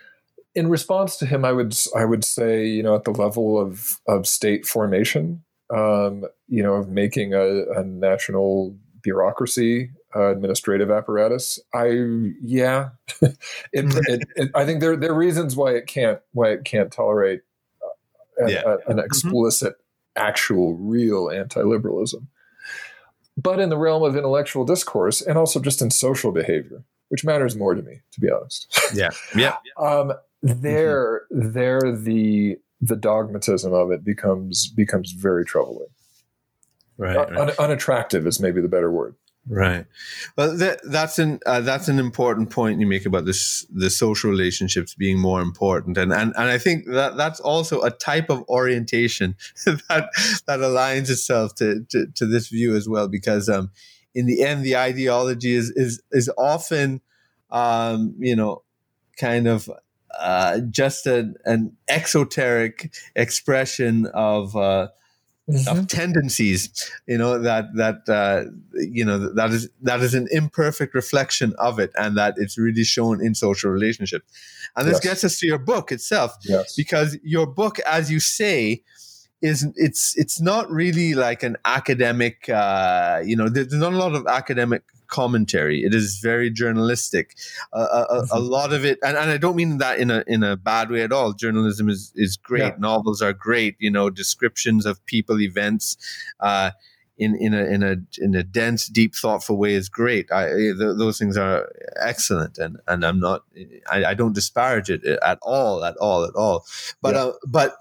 in 0.59 0.68
response 0.68 1.16
to 1.18 1.26
him, 1.26 1.44
I 1.44 1.52
would 1.52 1.76
I 1.96 2.04
would 2.04 2.24
say 2.24 2.66
you 2.66 2.82
know 2.82 2.96
at 2.96 3.04
the 3.04 3.12
level 3.12 3.61
of 3.61 4.00
of 4.09 4.26
state 4.26 4.66
formation, 4.66 5.44
um, 5.70 6.24
you 6.48 6.62
know, 6.62 6.74
of 6.74 6.88
making 6.88 7.32
a, 7.32 7.64
a 7.76 7.84
national 7.84 8.76
bureaucracy, 9.02 9.90
uh, 10.16 10.32
administrative 10.32 10.90
apparatus. 10.90 11.61
I 11.72 11.86
yeah, 12.42 12.90
it, 13.20 13.36
it, 13.72 14.28
it, 14.34 14.50
I 14.52 14.64
think 14.64 14.80
there 14.80 14.96
there 14.96 15.12
are 15.12 15.16
reasons 15.16 15.54
why 15.54 15.72
it 15.72 15.86
can't 15.86 16.18
why 16.32 16.50
it 16.50 16.64
can't 16.64 16.92
tolerate 16.92 17.42
uh, 17.80 18.44
a, 18.44 18.50
yeah. 18.50 18.62
a, 18.64 18.72
an 18.72 18.78
mm-hmm. 18.80 18.98
explicit, 18.98 19.74
mm-hmm. 19.74 20.26
actual, 20.26 20.74
real 20.74 21.30
anti-liberalism. 21.30 22.28
But 23.36 23.61
in 23.61 23.68
the 23.68 23.78
realm 23.78 24.02
of 24.02 24.16
intellectual 24.16 24.64
discourse, 24.64 25.20
and 25.20 25.38
also 25.38 25.61
just 25.61 25.80
in 25.80 25.92
social 25.92 26.32
behavior, 26.32 26.82
which 27.11 27.24
matters 27.24 27.54
more 27.54 27.74
to 27.74 27.82
me, 27.82 28.00
to 28.11 28.20
be 28.20 28.28
honest. 28.28 28.76
Yeah, 28.92 29.11
yeah. 29.36 29.54
um, 29.78 30.14
there 30.43 31.22
mm-hmm. 31.32 31.53
there 31.53 31.80
the 31.97 32.57
the 32.80 32.97
dogmatism 32.97 33.72
of 33.72 33.91
it 33.91 34.05
becomes 34.05 34.68
becomes 34.68 35.12
very 35.12 35.45
troubling 35.45 35.89
right, 36.97 37.16
uh, 37.16 37.26
right. 37.26 37.39
Un, 37.39 37.51
unattractive 37.59 38.26
is 38.26 38.41
maybe 38.41 38.61
the 38.61 38.68
better 38.68 38.91
word 38.91 39.14
right 39.49 39.86
well 40.36 40.55
that, 40.57 40.78
that's 40.84 41.18
an 41.18 41.41
uh, 41.47 41.61
that's 41.61 41.89
an 41.89 41.99
important 41.99 42.51
point 42.51 42.78
you 42.78 42.86
make 42.86 43.07
about 43.07 43.24
this 43.24 43.66
the 43.70 43.89
social 43.89 44.30
relationships 44.30 44.95
being 44.95 45.18
more 45.18 45.41
important 45.41 45.97
and 45.97 46.12
and, 46.12 46.34
and 46.36 46.51
i 46.51 46.59
think 46.59 46.84
that 46.86 47.16
that's 47.16 47.41
also 47.41 47.80
a 47.80 47.91
type 47.91 48.28
of 48.28 48.43
orientation 48.49 49.34
that 49.64 50.11
that 50.47 50.61
aligns 50.61 51.09
itself 51.11 51.55
to, 51.55 51.84
to, 51.89 52.07
to 52.14 52.26
this 52.26 52.49
view 52.49 52.76
as 52.76 52.89
well 52.89 53.09
because 53.09 53.49
um 53.49 53.70
in 54.14 54.26
the 54.26 54.43
end 54.43 54.64
the 54.64 54.76
ideology 54.76 55.55
is 55.55 55.70
is 55.70 56.03
is 56.12 56.30
often 56.36 57.01
um 57.51 58.14
you 58.18 58.36
know 58.36 58.62
kind 59.18 59.49
of 59.49 59.70
uh, 60.18 60.60
just 60.70 61.06
a, 61.06 61.32
an 61.44 61.76
exoteric 61.88 62.94
expression 63.14 64.06
of 64.14 64.56
uh, 64.56 64.88
mm-hmm. 65.48 65.78
of 65.78 65.88
tendencies. 65.88 66.90
You 67.06 67.18
know 67.18 67.38
that 67.38 67.74
that 67.74 68.08
uh, 68.08 68.50
you 68.74 69.04
know 69.04 69.32
that 69.34 69.50
is 69.50 69.68
that 69.82 70.00
is 70.00 70.14
an 70.14 70.28
imperfect 70.30 70.94
reflection 70.94 71.54
of 71.58 71.78
it, 71.78 71.90
and 71.96 72.16
that 72.16 72.34
it's 72.36 72.58
really 72.58 72.84
shown 72.84 73.24
in 73.24 73.34
social 73.34 73.70
relationships. 73.70 74.26
And 74.76 74.86
this 74.86 74.94
yes. 74.94 75.04
gets 75.04 75.24
us 75.24 75.38
to 75.40 75.46
your 75.46 75.58
book 75.58 75.90
itself, 75.92 76.36
yes. 76.42 76.74
because 76.76 77.18
your 77.22 77.46
book, 77.46 77.78
as 77.80 78.10
you 78.10 78.20
say, 78.20 78.82
is 79.41 79.66
it's 79.76 80.16
it's 80.16 80.41
not 80.41 80.70
really 80.70 81.14
like 81.14 81.43
an 81.43 81.57
academic. 81.64 82.49
Uh, 82.49 83.20
you 83.24 83.36
know, 83.36 83.49
there's 83.49 83.72
not 83.72 83.93
a 83.93 83.97
lot 83.97 84.14
of 84.14 84.26
academic 84.26 84.82
commentary. 85.07 85.82
It 85.82 85.95
is 85.95 86.20
very 86.22 86.51
journalistic. 86.51 87.36
Uh, 87.72 87.78
a, 87.78 87.82
a, 87.82 88.18
a, 88.18 88.22
mm-hmm. 88.22 88.39
lot 88.39 88.72
of 88.72 88.84
it, 88.84 88.99
and, 89.03 89.16
and 89.16 89.30
I 89.30 89.36
don't 89.36 89.57
mean 89.57 89.78
that 89.78 89.99
in 89.99 90.11
a 90.11 90.24
in 90.26 90.43
a 90.43 90.57
bad 90.57 90.91
way 90.91 91.03
at 91.03 91.12
all. 91.12 91.32
Journalism 91.32 91.89
is 91.89 92.12
is 92.16 92.36
great. 92.36 92.61
Yeah. 92.61 92.76
Novels 92.78 93.22
are 93.22 93.32
great. 93.32 93.76
You 93.78 93.91
know, 93.91 94.11
descriptions 94.11 94.86
of 94.86 95.05
people, 95.07 95.41
events. 95.41 95.97
Uh, 96.41 96.70
in, 97.18 97.34
in 97.34 97.53
a 97.53 97.64
in 97.64 97.82
a 97.82 97.97
in 98.18 98.36
a 98.36 98.45
dense, 98.45 98.86
deep, 98.86 99.12
thoughtful 99.14 99.57
way 99.57 99.74
is 99.74 99.89
great. 99.89 100.30
I, 100.30 100.51
th- 100.51 100.76
those 100.78 101.18
things 101.18 101.36
are 101.36 101.68
excellent, 102.01 102.59
and 102.59 102.78
and 102.86 103.05
I'm 103.05 103.18
not 103.18 103.43
I, 103.91 104.05
I, 104.05 104.14
don't 104.14 104.34
disparage 104.34 104.89
it 104.89 105.05
at 105.05 105.39
all, 105.43 105.84
at 105.84 105.97
all, 105.97 106.24
at 106.24 106.36
all. 106.36 106.64
But 107.03 107.14
yeah. 107.16 107.22
uh, 107.22 107.32
but 107.45 107.76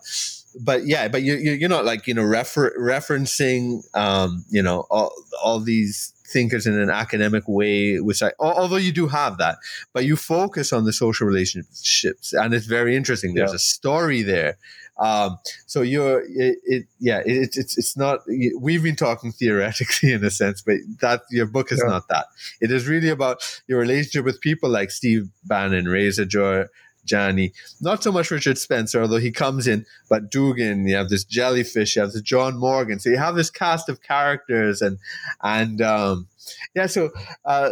but 0.59 0.85
yeah, 0.85 1.07
but 1.07 1.23
you, 1.23 1.35
you 1.35 1.65
are 1.65 1.69
not 1.69 1.85
like 1.85 2.07
you 2.07 2.13
know 2.13 2.23
refer- 2.23 2.77
referencing 2.79 3.83
um, 3.95 4.45
you 4.49 4.61
know 4.61 4.85
all 4.89 5.11
all 5.41 5.59
these 5.59 6.13
thinkers 6.27 6.67
in 6.67 6.77
an 6.77 6.89
academic 6.89 7.43
way, 7.47 7.99
which 7.99 8.21
I, 8.21 8.31
although 8.39 8.75
you 8.75 8.91
do 8.91 9.07
have 9.07 9.37
that, 9.37 9.57
but 9.93 10.05
you 10.05 10.15
focus 10.15 10.73
on 10.73 10.85
the 10.85 10.93
social 10.93 11.27
relationships, 11.27 12.33
and 12.33 12.53
it's 12.53 12.65
very 12.65 12.95
interesting. 12.95 13.33
There's 13.33 13.51
yeah. 13.51 13.55
a 13.55 13.59
story 13.59 14.21
there. 14.23 14.57
Um, 14.99 15.37
so 15.67 15.83
you're, 15.83 16.21
it, 16.21 16.57
it 16.65 16.87
yeah, 16.99 17.19
it, 17.19 17.55
it's 17.55 17.77
it's 17.77 17.95
not. 17.95 18.21
We've 18.59 18.83
been 18.83 18.95
talking 18.95 19.31
theoretically 19.31 20.13
in 20.13 20.23
a 20.23 20.31
sense, 20.31 20.61
but 20.61 20.77
that 21.01 21.21
your 21.29 21.45
book 21.45 21.71
is 21.71 21.81
yeah. 21.83 21.91
not 21.91 22.07
that. 22.09 22.27
It 22.61 22.71
is 22.71 22.87
really 22.87 23.09
about 23.09 23.61
your 23.67 23.79
relationship 23.79 24.25
with 24.25 24.41
people 24.41 24.69
like 24.69 24.91
Steve 24.91 25.29
Bannon, 25.43 25.87
Reza 25.87 26.25
Joy, 26.25 26.65
Johnny. 27.08 27.53
Not 27.82 28.03
so 28.03 28.12
much 28.12 28.30
Richard 28.30 28.58
Spencer, 28.58 29.01
although 29.01 29.18
he 29.18 29.32
comes 29.32 29.68
in, 29.68 29.86
but 30.10 30.30
Dugin, 30.30 30.88
you 30.88 30.95
have 30.95 31.10
this 31.10 31.24
jellyfish, 31.24 31.95
you 31.95 32.03
have 32.03 32.12
this 32.12 32.22
John 32.22 32.58
Morgan. 32.58 32.99
So 32.99 33.10
you 33.10 33.18
have 33.18 33.36
this 33.36 33.49
cast 33.49 33.89
of 33.89 34.01
characters 34.01 34.82
and 34.82 34.99
and 35.41 35.82
um, 35.82 36.28
yeah. 36.76 36.88
So 36.88 37.10
uh, 37.45 37.70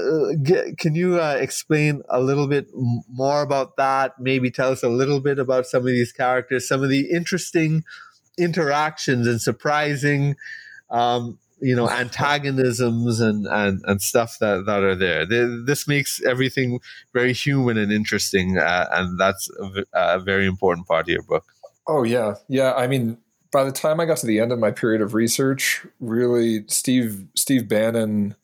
can 0.78 0.96
you 0.96 1.20
uh, 1.20 1.38
explain 1.40 2.02
a 2.10 2.20
little 2.20 2.48
bit 2.48 2.68
more 2.74 3.42
about 3.42 3.78
that? 3.78 4.20
Maybe 4.20 4.50
tell 4.50 4.72
us 4.72 4.84
a 4.84 4.90
little 4.90 5.20
bit 5.20 5.40
about 5.40 5.66
some 5.66 5.82
of 5.82 5.88
these 5.88 6.12
characters, 6.12 6.68
some 6.68 6.84
of 6.84 6.90
the 6.90 7.12
interesting 7.12 7.84
interactions 8.38 9.28
and 9.28 9.42
surprising 9.42 10.36
um, 10.90 11.40
you 11.60 11.76
know 11.76 11.89
antagonisms 12.01 13.20
and 13.20 13.47
and 13.47 13.82
and 13.86 14.01
stuff 14.01 14.38
that 14.39 14.66
that 14.66 14.84
are 14.84 14.95
there. 14.95 15.26
This 15.26 15.88
makes 15.88 16.22
everything 16.24 16.80
very 17.14 17.34
human 17.34 17.78
and 17.78 17.91
interesting, 17.91 18.58
uh, 18.58 18.88
and 18.91 19.20
that's 19.20 19.49
a, 19.60 19.84
a 19.93 20.20
very 20.20 20.45
important 20.45 20.88
part 20.88 21.06
of 21.06 21.10
your 21.10 21.24
book. 21.24 21.45
Oh 21.88 22.03
yeah, 22.03 22.36
yeah. 22.47 22.74
I 22.74 22.88
mean, 22.88 23.18
by 23.51 23.64
the 23.64 23.72
time 23.72 23.99
I 23.99 24.06
got 24.06 24.18
to 24.18 24.26
the 24.28 24.39
end 24.39 24.51
of 24.51 24.60
my 24.60 24.72
period 24.72 25.01
of 25.01 25.14
research, 25.14 25.86
really, 25.99 26.66
Steve 26.68 27.26
Steve 27.36 27.68
Bannon 27.68 28.36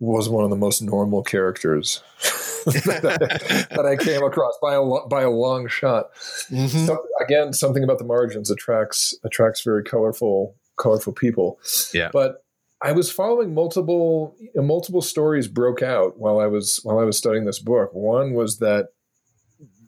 was 0.00 0.28
one 0.28 0.44
of 0.44 0.50
the 0.50 0.56
most 0.56 0.80
normal 0.80 1.22
characters 1.22 2.02
that, 2.64 3.04
I, 3.04 3.74
that, 3.74 3.86
I, 3.86 4.02
came 4.02 4.22
across 4.22 4.54
by 4.62 4.74
a 4.74 4.82
by 5.08 5.22
a 5.22 5.30
long 5.30 5.68
shot. 5.68 6.14
Mm-hmm. 6.50 6.86
So, 6.86 6.98
again, 7.20 7.52
something 7.52 7.84
about 7.84 7.98
the 7.98 8.04
margins 8.04 8.50
attracts 8.50 9.14
attracts 9.24 9.62
very 9.62 9.84
colorful 9.84 10.56
colorful 10.78 11.12
people. 11.12 11.60
Yeah, 11.92 12.10
but 12.12 12.42
I 12.82 12.92
was 12.92 13.10
following 13.10 13.52
multiple 13.52 14.36
multiple 14.54 15.02
stories 15.02 15.48
broke 15.48 15.82
out 15.82 16.18
while 16.18 16.38
I 16.38 16.46
was 16.46 16.80
while 16.82 16.98
I 16.98 17.04
was 17.04 17.18
studying 17.18 17.44
this 17.44 17.58
book. 17.58 17.92
One 17.92 18.32
was 18.32 18.58
that 18.58 18.88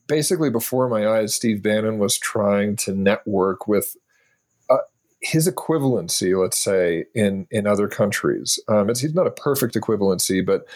basically 0.06 0.50
before 0.50 0.88
my 0.88 1.06
eyes, 1.06 1.34
Steve 1.34 1.62
Bannon 1.62 1.98
was 1.98 2.18
trying 2.18 2.76
to 2.76 2.92
network 2.92 3.66
with 3.66 3.96
uh, 4.68 4.78
his 5.20 5.48
equivalency, 5.48 6.38
let's 6.38 6.58
say, 6.58 7.06
in 7.14 7.46
in 7.50 7.66
other 7.66 7.88
countries. 7.88 8.58
Um, 8.68 8.90
it's 8.90 9.00
he's 9.00 9.14
not 9.14 9.26
a 9.26 9.30
perfect 9.30 9.74
equivalency, 9.74 10.44
but 10.44 10.66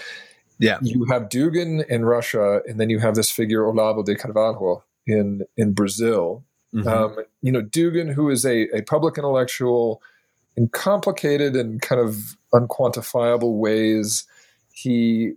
yeah, 0.59 0.79
you 0.81 1.05
have 1.11 1.25
Dugin 1.25 1.87
in 1.87 2.07
Russia, 2.07 2.63
and 2.67 2.81
then 2.81 2.89
you 2.89 2.99
have 2.99 3.15
this 3.15 3.31
figure 3.31 3.63
Olavo 3.63 4.03
de 4.05 4.17
Carvalho 4.17 4.83
in 5.07 5.43
in 5.59 5.73
Brazil. 5.73 6.45
Mm-hmm. 6.75 6.89
Um, 6.89 7.17
you 7.43 7.53
know, 7.53 7.63
Dugin, 7.63 8.13
who 8.13 8.31
is 8.31 8.45
a, 8.45 8.69
a 8.77 8.83
public 8.83 9.19
intellectual 9.19 10.03
in 10.57 10.69
complicated 10.69 11.55
and 11.55 11.81
kind 11.83 12.01
of 12.01 12.37
unquantifiable 12.53 13.59
ways. 13.59 14.25
He 14.73 15.35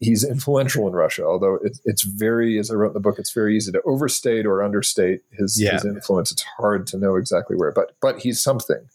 he's 0.00 0.24
influential 0.24 0.86
in 0.86 0.92
Russia, 0.92 1.24
although 1.24 1.58
it, 1.62 1.78
it's 1.84 2.02
very, 2.02 2.58
as 2.58 2.70
I 2.70 2.74
wrote 2.74 2.88
in 2.88 2.94
the 2.94 3.00
book, 3.00 3.18
it's 3.18 3.32
very 3.32 3.56
easy 3.56 3.72
to 3.72 3.82
overstate 3.84 4.46
or 4.46 4.62
understate 4.62 5.22
his, 5.30 5.60
yeah. 5.60 5.72
his 5.72 5.84
influence. 5.84 6.30
It's 6.30 6.42
hard 6.42 6.86
to 6.88 6.98
know 6.98 7.16
exactly 7.16 7.56
where, 7.56 7.72
but 7.72 7.92
but 8.00 8.18
he's 8.18 8.42
something. 8.42 8.88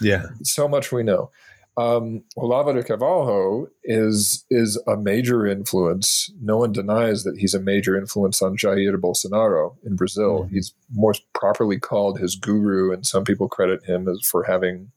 Yeah, 0.00 0.26
so 0.42 0.66
much 0.68 0.92
we 0.92 1.02
know. 1.02 1.30
Um, 1.76 2.24
Olavo 2.36 2.74
de 2.74 2.82
Carvalho 2.82 3.68
is 3.84 4.44
is 4.50 4.76
a 4.86 4.96
major 4.96 5.46
influence. 5.46 6.30
No 6.42 6.56
one 6.58 6.72
denies 6.72 7.24
that 7.24 7.38
he's 7.38 7.54
a 7.54 7.60
major 7.60 7.96
influence 7.96 8.42
on 8.42 8.56
Jair 8.56 8.96
Bolsonaro 8.96 9.76
in 9.84 9.96
Brazil. 9.96 10.40
Mm-hmm. 10.40 10.54
He's 10.54 10.74
more 10.92 11.14
properly 11.34 11.78
called 11.78 12.18
his 12.18 12.34
guru, 12.34 12.92
and 12.92 13.06
some 13.06 13.24
people 13.24 13.48
credit 13.48 13.84
him 13.84 14.08
as 14.08 14.20
for 14.22 14.44
having 14.44 14.90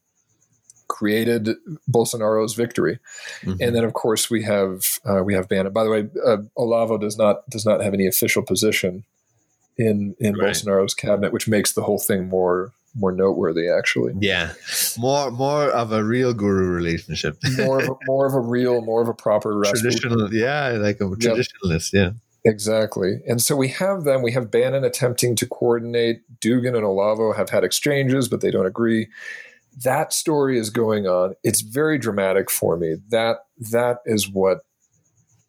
created 1.03 1.49
Bolsonaro's 1.91 2.53
victory. 2.53 2.97
Mm-hmm. 3.41 3.61
And 3.61 3.75
then, 3.75 3.83
of 3.83 3.93
course, 3.93 4.29
we 4.29 4.41
have 4.43 4.99
uh, 5.05 5.21
we 5.21 5.33
have 5.33 5.49
Bannon. 5.49 5.73
By 5.73 5.83
the 5.83 5.89
way, 5.89 6.07
uh, 6.25 6.37
Olavo 6.57 6.99
does 6.99 7.17
not 7.17 7.47
does 7.49 7.65
not 7.65 7.81
have 7.81 7.93
any 7.93 8.07
official 8.07 8.41
position 8.41 9.03
in 9.77 10.15
in 10.19 10.35
right. 10.35 10.51
Bolsonaro's 10.51 10.93
cabinet, 10.93 11.33
which 11.33 11.45
makes 11.45 11.73
the 11.73 11.83
whole 11.83 11.99
thing 11.99 12.29
more 12.29 12.71
more 12.95 13.11
noteworthy. 13.11 13.67
Actually, 13.67 14.13
yeah, 14.21 14.53
more 14.97 15.29
more 15.29 15.69
of 15.71 15.91
a 15.91 16.01
real 16.05 16.33
guru 16.33 16.67
relationship. 16.67 17.35
more 17.57 17.81
of 17.81 17.89
a, 17.89 17.95
more 18.05 18.25
of 18.25 18.33
a 18.33 18.39
real, 18.39 18.81
more 18.81 19.01
of 19.01 19.09
a 19.09 19.13
proper 19.13 19.61
traditional. 19.61 20.33
Yeah, 20.33 20.69
like 20.79 21.01
a 21.01 21.03
traditionalist. 21.03 21.91
Yep. 21.91 22.13
Yeah. 22.13 22.19
Exactly. 22.45 23.21
And 23.25 23.41
so 23.41 23.55
we 23.55 23.69
have 23.69 24.03
them. 24.03 24.21
We 24.21 24.33
have 24.33 24.51
Bannon 24.51 24.83
attempting 24.83 25.37
to 25.37 25.47
coordinate. 25.47 26.23
Dugin 26.41 26.75
and 26.75 26.83
Olavo 26.83 27.33
have 27.33 27.49
had 27.49 27.63
exchanges, 27.63 28.27
but 28.27 28.41
they 28.41 28.51
don't 28.51 28.65
agree 28.65 29.07
that 29.81 30.13
story 30.13 30.57
is 30.57 30.69
going 30.69 31.07
on. 31.07 31.35
It's 31.43 31.61
very 31.61 31.97
dramatic 31.97 32.49
for 32.49 32.77
me. 32.77 32.97
That 33.09 33.45
that 33.71 33.99
is 34.05 34.29
what 34.29 34.59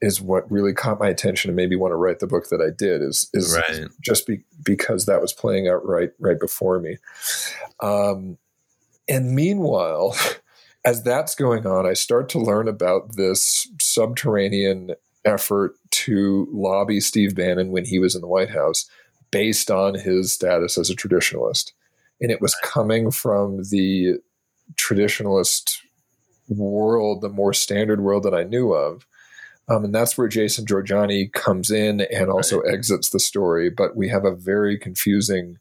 is 0.01 0.21
what 0.21 0.51
really 0.51 0.73
caught 0.73 1.01
my 1.01 1.09
attention 1.09 1.49
and 1.49 1.57
made 1.57 1.71
me 1.71 1.77
want 1.77 1.93
to 1.93 1.97
write 1.97 2.19
the 2.19 2.27
book 2.27 2.49
that 2.49 2.61
I 2.61 2.71
did. 2.77 3.03
Is 3.03 3.29
is 3.33 3.55
right. 3.55 3.89
just 4.01 4.27
be, 4.27 4.45
because 4.63 5.07
that 5.07 5.21
was 5.21 5.33
playing 5.33 5.69
out 5.69 5.87
right 5.87 6.11
right 6.19 6.39
before 6.39 6.79
me. 6.81 6.97
Um, 7.81 8.39
and 9.09 9.35
meanwhile, 9.35 10.17
as 10.85 11.03
that's 11.03 11.35
going 11.35 11.67
on, 11.67 11.87
I 11.87 11.95
start 11.95 12.29
to 12.31 12.39
learn 12.39 12.69
about 12.69 13.17
this 13.17 13.69
subterranean 13.81 14.95
effort 15.25 15.75
to 15.91 16.49
lobby 16.53 17.01
Steve 17.01 17.35
Bannon 17.35 17.71
when 17.71 17.87
he 17.87 17.99
was 17.99 18.15
in 18.15 18.21
the 18.21 18.27
White 18.27 18.51
House, 18.51 18.89
based 19.31 19.71
on 19.71 19.95
his 19.95 20.33
status 20.33 20.77
as 20.77 20.91
a 20.91 20.95
traditionalist 20.95 21.73
and 22.21 22.31
it 22.31 22.41
was 22.41 22.55
coming 22.63 23.11
from 23.11 23.63
the 23.71 24.19
traditionalist 24.77 25.79
world, 26.49 27.21
the 27.21 27.29
more 27.29 27.53
standard 27.53 28.01
world 28.01 28.23
that 28.25 28.35
I 28.35 28.45
knew 28.45 28.73
of. 28.73 29.07
Um, 29.69 29.85
and 29.85 29.95
that's 29.95 30.19
where 30.19 30.29
Jason 30.29 30.67
Jorjani 30.67 31.33
comes 31.33 31.71
in 31.71 32.03
and 32.03 32.29
also 32.29 32.61
right. 32.61 32.75
exits 32.75 33.11
the 33.11 33.21
story. 33.21 33.71
But 33.71 33.97
we 33.97 34.09
have 34.09 34.25
a 34.25 34.35
very 34.35 34.79
confusing 34.79 35.59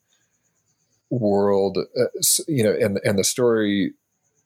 world, 1.10 1.78
uh, 1.78 2.06
you 2.48 2.64
know, 2.64 2.74
and 2.74 3.00
and 3.04 3.18
the 3.18 3.24
story. 3.24 3.94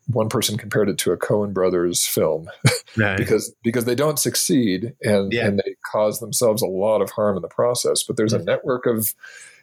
One 0.09 0.29
person 0.29 0.57
compared 0.57 0.87
it 0.87 0.97
to 0.99 1.11
a 1.11 1.17
Coen 1.17 1.53
Brothers 1.53 2.05
film 2.05 2.49
right. 2.97 3.17
because 3.17 3.53
because 3.61 3.83
they 3.83 3.95
don't 3.95 4.17
succeed 4.17 4.93
and 5.01 5.33
yeah. 5.33 5.45
and 5.45 5.59
they 5.59 5.75
cause 5.91 6.21
themselves 6.21 6.61
a 6.61 6.67
lot 6.67 7.01
of 7.01 7.09
harm 7.09 7.35
in 7.35 7.41
the 7.41 7.49
process. 7.49 8.03
But 8.03 8.15
there's 8.15 8.31
mm-hmm. 8.31 8.43
a 8.43 8.45
network 8.45 8.85
of 8.85 9.13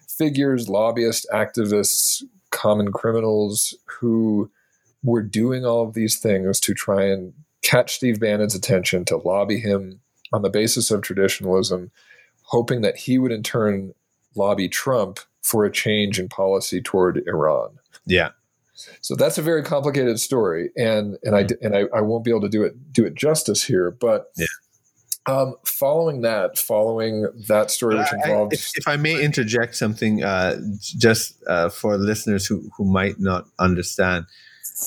figures, 0.06 0.68
lobbyists, 0.68 1.24
activists, 1.32 2.22
common 2.54 2.92
criminals 2.92 3.74
who 3.84 4.50
were 5.02 5.22
doing 5.22 5.66
all 5.66 5.86
of 5.86 5.94
these 5.94 6.18
things 6.18 6.58
to 6.60 6.72
try 6.72 7.04
and 7.04 7.34
catch 7.62 7.96
Steve 7.96 8.20
Bannon's 8.20 8.54
attention, 8.54 9.04
to 9.06 9.16
lobby 9.16 9.58
him 9.58 10.00
on 10.32 10.42
the 10.42 10.50
basis 10.50 10.90
of 10.90 11.02
traditionalism, 11.02 11.90
hoping 12.44 12.80
that 12.80 12.96
he 12.96 13.18
would 13.18 13.32
in 13.32 13.42
turn 13.42 13.92
lobby 14.34 14.68
Trump 14.68 15.20
for 15.42 15.64
a 15.64 15.70
change 15.70 16.18
in 16.18 16.28
policy 16.28 16.80
toward 16.80 17.22
Iran. 17.26 17.78
Yeah. 18.06 18.30
So 19.00 19.14
that's 19.14 19.38
a 19.38 19.42
very 19.42 19.62
complicated 19.62 20.18
story, 20.18 20.70
and 20.76 21.16
and 21.22 21.36
I 21.36 21.44
mm-hmm. 21.44 21.64
and 21.64 21.76
I, 21.76 21.96
I 21.96 22.00
won't 22.00 22.24
be 22.24 22.30
able 22.30 22.40
to 22.40 22.48
do 22.48 22.64
it 22.64 22.92
do 22.92 23.04
it 23.04 23.14
justice 23.14 23.62
here. 23.62 23.92
But 23.92 24.32
yeah. 24.36 24.46
Um, 25.26 25.54
following 25.64 26.20
that, 26.20 26.58
following 26.58 27.26
that 27.48 27.70
story, 27.70 27.96
which 27.96 28.12
involves. 28.12 28.54
If, 28.54 28.72
if, 28.76 28.88
I 28.88 28.96
may 28.96 29.22
interject 29.22 29.74
something, 29.74 30.22
uh, 30.22 30.60
just 30.80 31.42
uh, 31.46 31.70
for 31.70 31.96
listeners 31.96 32.46
who, 32.46 32.68
who 32.76 32.84
might 32.84 33.18
not 33.18 33.46
understand, 33.58 34.26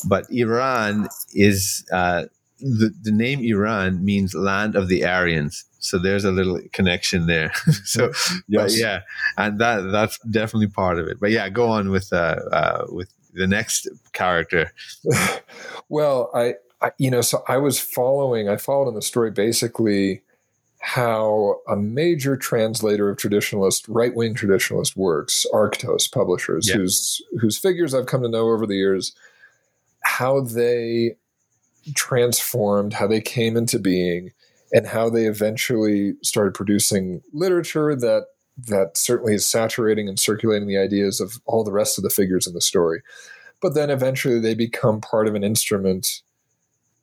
but 0.07 0.29
Iran 0.29 1.07
is 1.33 1.83
uh, 1.91 2.25
the, 2.59 2.93
the 3.01 3.11
name 3.11 3.39
Iran 3.41 4.03
means 4.03 4.33
land 4.35 4.75
of 4.75 4.89
the 4.89 5.05
Aryans. 5.05 5.65
So 5.79 5.97
there's 5.97 6.25
a 6.25 6.31
little 6.31 6.59
connection 6.71 7.27
there. 7.27 7.51
so 7.83 8.11
yes. 8.47 8.79
yeah, 8.79 9.01
and 9.37 9.59
that 9.59 9.91
that's 9.91 10.19
definitely 10.19 10.67
part 10.67 10.99
of 10.99 11.07
it. 11.07 11.19
But 11.19 11.31
yeah, 11.31 11.49
go 11.49 11.67
on 11.67 11.89
with 11.89 12.11
uh, 12.11 12.39
uh, 12.51 12.85
with 12.89 13.11
the 13.33 13.47
next 13.47 13.87
character. 14.13 14.71
well, 15.89 16.31
I, 16.33 16.55
I, 16.81 16.91
you 16.97 17.11
know, 17.11 17.21
so 17.21 17.43
I 17.47 17.57
was 17.57 17.79
following. 17.79 18.49
I 18.49 18.57
followed 18.57 18.89
in 18.89 18.95
the 18.95 19.01
story 19.01 19.31
basically 19.31 20.21
how 20.79 21.59
a 21.67 21.75
major 21.75 22.37
translator 22.37 23.09
of 23.09 23.17
traditionalist, 23.17 23.85
right 23.87 24.15
wing 24.15 24.35
traditionalist 24.35 24.95
works, 24.95 25.45
Arktos 25.53 26.11
Publishers, 26.11 26.69
yeah. 26.69 26.75
whose 26.75 27.21
whose 27.39 27.57
figures 27.57 27.93
I've 27.93 28.05
come 28.05 28.21
to 28.21 28.29
know 28.29 28.49
over 28.49 28.65
the 28.65 28.75
years, 28.75 29.13
how 30.03 30.41
they 30.41 31.15
transformed, 31.95 32.93
how 32.93 33.07
they 33.07 33.21
came 33.21 33.57
into 33.57 33.79
being, 33.79 34.31
and 34.71 34.85
how 34.85 35.09
they 35.09 35.25
eventually 35.25 36.13
started 36.21 36.53
producing 36.53 37.21
literature 37.33 37.95
that 37.95 38.25
that 38.67 38.97
certainly 38.97 39.33
is 39.33 39.45
saturating 39.45 40.07
and 40.07 40.19
circulating 40.19 40.67
the 40.67 40.77
ideas 40.77 41.19
of 41.19 41.39
all 41.45 41.63
the 41.63 41.71
rest 41.71 41.97
of 41.97 42.03
the 42.03 42.09
figures 42.09 42.47
in 42.47 42.53
the 42.53 42.61
story. 42.61 43.01
But 43.61 43.73
then 43.73 43.89
eventually 43.89 44.39
they 44.39 44.55
become 44.55 45.01
part 45.01 45.27
of 45.27 45.35
an 45.35 45.43
instrument 45.43 46.21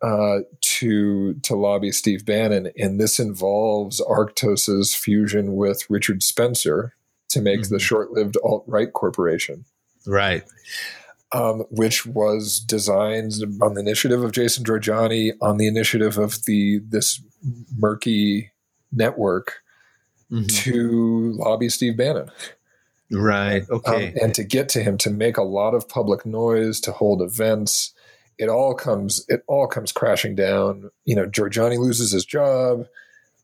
uh, 0.05 0.41
to 0.61 1.33
to 1.35 1.57
lobby 1.57 1.91
Steve 1.91 2.27
Bannon, 2.27 2.71
and 2.77 3.01
this 3.01 3.19
involves 3.19 4.03
Arktos's 4.03 4.95
fusion 4.95 5.55
with 5.55 5.89
Richard 5.89 6.23
Spencer 6.23 6.95
to 7.31 7.41
make 7.41 7.61
mm-hmm. 7.61 7.75
the 7.75 7.81
short-lived 7.81 8.37
alt 8.45 8.65
right 8.67 8.93
corporation, 8.93 9.65
right? 10.07 10.45
Um, 11.33 11.65
which 11.71 12.05
was 12.05 12.61
designed 12.61 13.33
on 13.63 13.75
the 13.75 13.81
initiative 13.81 14.23
of 14.23 14.33
Jason 14.33 14.65
Jorjani, 14.65 15.33
on 15.41 15.57
the 15.57 15.67
initiative 15.67 16.19
of 16.19 16.45
the 16.45 16.81
this 16.87 17.23
murky 17.79 18.53
network 18.93 19.63
mm-hmm. 20.31 20.45
to 20.47 21.33
lobby 21.39 21.71
Steve 21.71 21.97
Bannon. 21.97 22.31
Right. 23.11 23.63
Um, 23.71 23.77
okay. 23.79 24.09
Um, 24.09 24.15
and 24.21 24.35
to 24.35 24.45
get 24.45 24.69
to 24.71 24.83
him 24.83 24.99
to 24.99 25.11
make 25.11 25.39
a 25.39 25.43
lot 25.43 25.73
of 25.73 25.89
public 25.89 26.27
noise, 26.27 26.79
to 26.81 26.93
hold 26.93 27.23
events, 27.23 27.94
it 28.39 28.49
all 28.49 28.75
comes 28.75 29.25
it 29.29 29.43
all 29.47 29.67
comes 29.67 29.93
crashing 29.93 30.35
down. 30.35 30.91
You 31.05 31.17
know, 31.17 31.27
Jorjani 31.27 31.79
loses 31.79 32.11
his 32.13 32.25
job. 32.25 32.87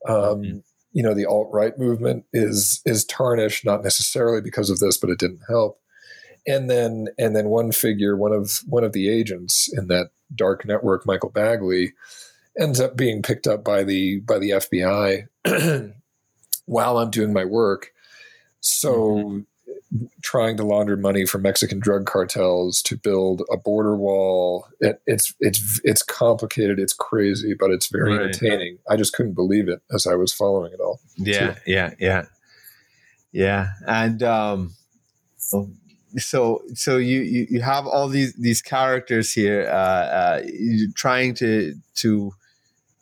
Um, 0.09 0.14
mm-hmm. 0.14 0.59
You 0.93 1.03
know, 1.03 1.14
the 1.14 1.26
alt 1.26 1.49
right 1.53 1.78
movement 1.78 2.24
is 2.32 2.80
is 2.84 3.05
tarnished, 3.05 3.64
not 3.64 3.82
necessarily 3.82 4.41
because 4.41 4.70
of 4.70 4.78
this, 4.78 4.97
but 4.97 5.11
it 5.11 5.18
didn't 5.18 5.43
help. 5.49 5.80
And 6.47 6.68
then 6.68 7.09
and 7.18 7.36
then 7.36 7.49
one 7.49 7.72
figure, 7.72 8.16
one 8.16 8.32
of 8.32 8.61
one 8.66 8.84
of 8.84 8.93
the 8.93 9.09
agents 9.09 9.68
in 9.72 9.88
that 9.88 10.11
dark 10.34 10.64
network, 10.64 11.07
Michael 11.07 11.30
Bagley, 11.30 11.93
ends 12.59 12.80
up 12.80 12.97
being 12.97 13.22
picked 13.22 13.47
up 13.47 13.64
by 13.64 13.84
the 13.84 14.20
by 14.20 14.38
the 14.38 14.51
FBI 14.51 15.28
while 16.66 16.99
I'm 16.99 17.11
doing 17.11 17.32
my 17.32 17.45
work. 17.45 17.93
So 18.61 18.93
mm-hmm 18.93 19.38
trying 20.22 20.57
to 20.57 20.62
launder 20.62 20.97
money 20.97 21.26
from 21.26 21.43
Mexican 21.43 21.80
drug 21.80 22.07
cartels 22.07 22.80
to 22.82 22.97
build 22.97 23.43
a 23.51 23.57
border 23.57 23.97
wall. 23.97 24.66
It, 24.80 25.03
it's 25.07 25.34
it's 25.41 25.80
it's 25.82 26.03
complicated. 26.03 26.78
It's 26.78 26.93
crazy, 26.93 27.55
but 27.59 27.70
it's 27.70 27.88
very 27.88 28.12
right. 28.12 28.26
entertaining. 28.26 28.78
I 28.88 28.97
just 28.97 29.12
couldn't 29.12 29.34
believe 29.34 29.68
it 29.68 29.82
as 29.93 30.07
I 30.07 30.14
was 30.14 30.32
following 30.32 30.72
it 30.72 30.80
all. 30.80 31.01
Yeah, 31.16 31.55
too. 31.55 31.61
yeah, 31.66 31.91
yeah, 31.99 32.24
yeah. 33.32 33.68
And 33.86 34.22
um, 34.22 34.74
so 36.16 36.62
so 36.74 36.97
you, 36.97 37.20
you 37.22 37.47
you 37.51 37.61
have 37.61 37.86
all 37.86 38.09
these 38.09 38.34
these 38.34 38.62
characters 38.62 39.32
here, 39.32 39.68
uh, 39.68 39.72
uh, 39.72 40.43
trying 40.95 41.34
to 41.34 41.74
to 41.97 42.32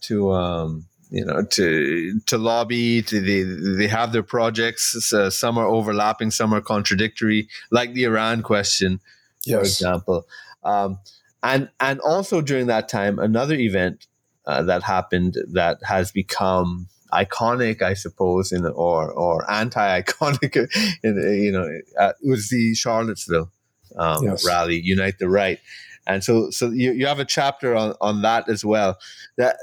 to 0.02 0.32
um 0.32 0.87
you 1.10 1.24
know 1.24 1.42
to 1.44 2.20
to 2.26 2.38
lobby 2.38 3.02
to 3.02 3.20
they 3.20 3.42
they 3.76 3.88
have 3.88 4.12
their 4.12 4.22
projects 4.22 5.12
uh, 5.12 5.30
some 5.30 5.56
are 5.58 5.66
overlapping 5.66 6.30
some 6.30 6.52
are 6.52 6.60
contradictory 6.60 7.48
like 7.70 7.94
the 7.94 8.04
iran 8.04 8.42
question 8.42 9.00
yes. 9.44 9.56
for 9.56 9.62
example 9.62 10.26
um, 10.64 10.98
and 11.42 11.70
and 11.80 12.00
also 12.00 12.40
during 12.40 12.66
that 12.66 12.88
time 12.88 13.18
another 13.18 13.54
event 13.54 14.06
uh, 14.46 14.62
that 14.62 14.82
happened 14.82 15.36
that 15.52 15.78
has 15.82 16.12
become 16.12 16.88
iconic 17.12 17.80
i 17.80 17.94
suppose 17.94 18.52
in 18.52 18.66
or 18.66 19.10
or 19.10 19.50
anti-iconic 19.50 20.56
in 21.02 21.16
you 21.42 21.52
know 21.52 21.66
uh, 21.98 22.12
it 22.22 22.28
was 22.28 22.48
the 22.50 22.74
charlottesville 22.74 23.50
um, 23.96 24.24
yes. 24.24 24.46
rally 24.46 24.78
unite 24.78 25.18
the 25.18 25.28
right 25.28 25.58
and 26.06 26.22
so 26.22 26.50
so 26.50 26.68
you, 26.70 26.92
you 26.92 27.06
have 27.06 27.18
a 27.18 27.24
chapter 27.24 27.74
on, 27.74 27.94
on 28.00 28.20
that 28.20 28.48
as 28.48 28.62
well 28.62 28.98
that 29.36 29.56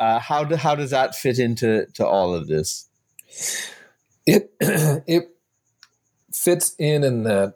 uh, 0.00 0.18
how 0.18 0.42
do, 0.42 0.56
how 0.56 0.74
does 0.74 0.90
that 0.90 1.14
fit 1.14 1.38
into 1.38 1.86
to 1.94 2.06
all 2.06 2.34
of 2.34 2.48
this? 2.48 2.88
It 4.26 4.52
it 4.60 5.28
fits 6.32 6.74
in 6.78 7.04
in 7.04 7.24
that 7.24 7.54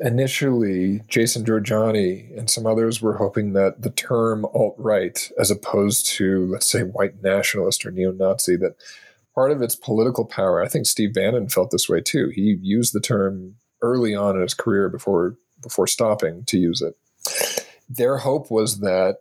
initially 0.00 1.02
Jason 1.08 1.44
Jorjani 1.44 2.36
and 2.36 2.50
some 2.50 2.66
others 2.66 3.00
were 3.00 3.16
hoping 3.16 3.52
that 3.52 3.82
the 3.82 3.90
term 3.90 4.44
alt 4.46 4.74
right, 4.76 5.30
as 5.38 5.50
opposed 5.50 6.06
to 6.06 6.46
let's 6.46 6.68
say 6.68 6.82
white 6.82 7.22
nationalist 7.22 7.86
or 7.86 7.92
neo 7.92 8.10
Nazi, 8.10 8.56
that 8.56 8.76
part 9.34 9.52
of 9.52 9.62
its 9.62 9.76
political 9.76 10.24
power. 10.24 10.62
I 10.62 10.68
think 10.68 10.86
Steve 10.86 11.14
Bannon 11.14 11.48
felt 11.48 11.70
this 11.70 11.88
way 11.88 12.00
too. 12.00 12.30
He 12.34 12.58
used 12.60 12.92
the 12.92 13.00
term 13.00 13.54
early 13.82 14.14
on 14.16 14.34
in 14.34 14.42
his 14.42 14.54
career 14.54 14.88
before 14.88 15.36
before 15.62 15.86
stopping 15.86 16.44
to 16.46 16.58
use 16.58 16.82
it. 16.82 16.96
Their 17.88 18.18
hope 18.18 18.50
was 18.50 18.80
that 18.80 19.18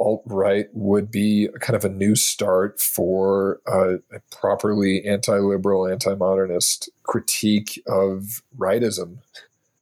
alt 0.00 0.22
right 0.24 0.66
would 0.72 1.10
be 1.10 1.48
kind 1.60 1.76
of 1.76 1.84
a 1.84 1.90
new 1.90 2.16
start 2.16 2.80
for 2.80 3.60
a 3.66 3.98
properly 4.30 5.04
anti 5.04 5.38
liberal, 5.38 5.86
anti 5.86 6.14
modernist 6.14 6.88
critique 7.02 7.80
of 7.86 8.42
rightism 8.58 9.18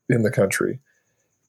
in 0.08 0.22
the 0.22 0.30
country. 0.30 0.80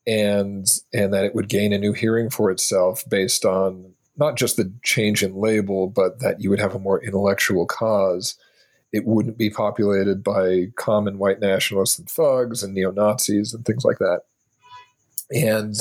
And, 0.07 0.65
and 0.93 1.13
that 1.13 1.25
it 1.25 1.35
would 1.35 1.49
gain 1.49 1.73
a 1.73 1.77
new 1.77 1.93
hearing 1.93 2.29
for 2.29 2.49
itself 2.49 3.03
based 3.07 3.45
on 3.45 3.93
not 4.17 4.37
just 4.37 4.57
the 4.57 4.71
change 4.83 5.23
in 5.23 5.35
label, 5.35 5.87
but 5.87 6.19
that 6.19 6.41
you 6.41 6.49
would 6.49 6.59
have 6.59 6.73
a 6.73 6.79
more 6.79 7.03
intellectual 7.03 7.65
cause. 7.65 8.35
It 8.91 9.05
wouldn't 9.05 9.37
be 9.37 9.49
populated 9.49 10.23
by 10.23 10.67
common 10.77 11.19
white 11.19 11.39
nationalists 11.39 11.99
and 11.99 12.09
thugs 12.09 12.63
and 12.63 12.73
neo 12.73 12.91
Nazis 12.91 13.53
and 13.53 13.65
things 13.65 13.85
like 13.85 13.99
that. 13.99 14.21
And 15.31 15.75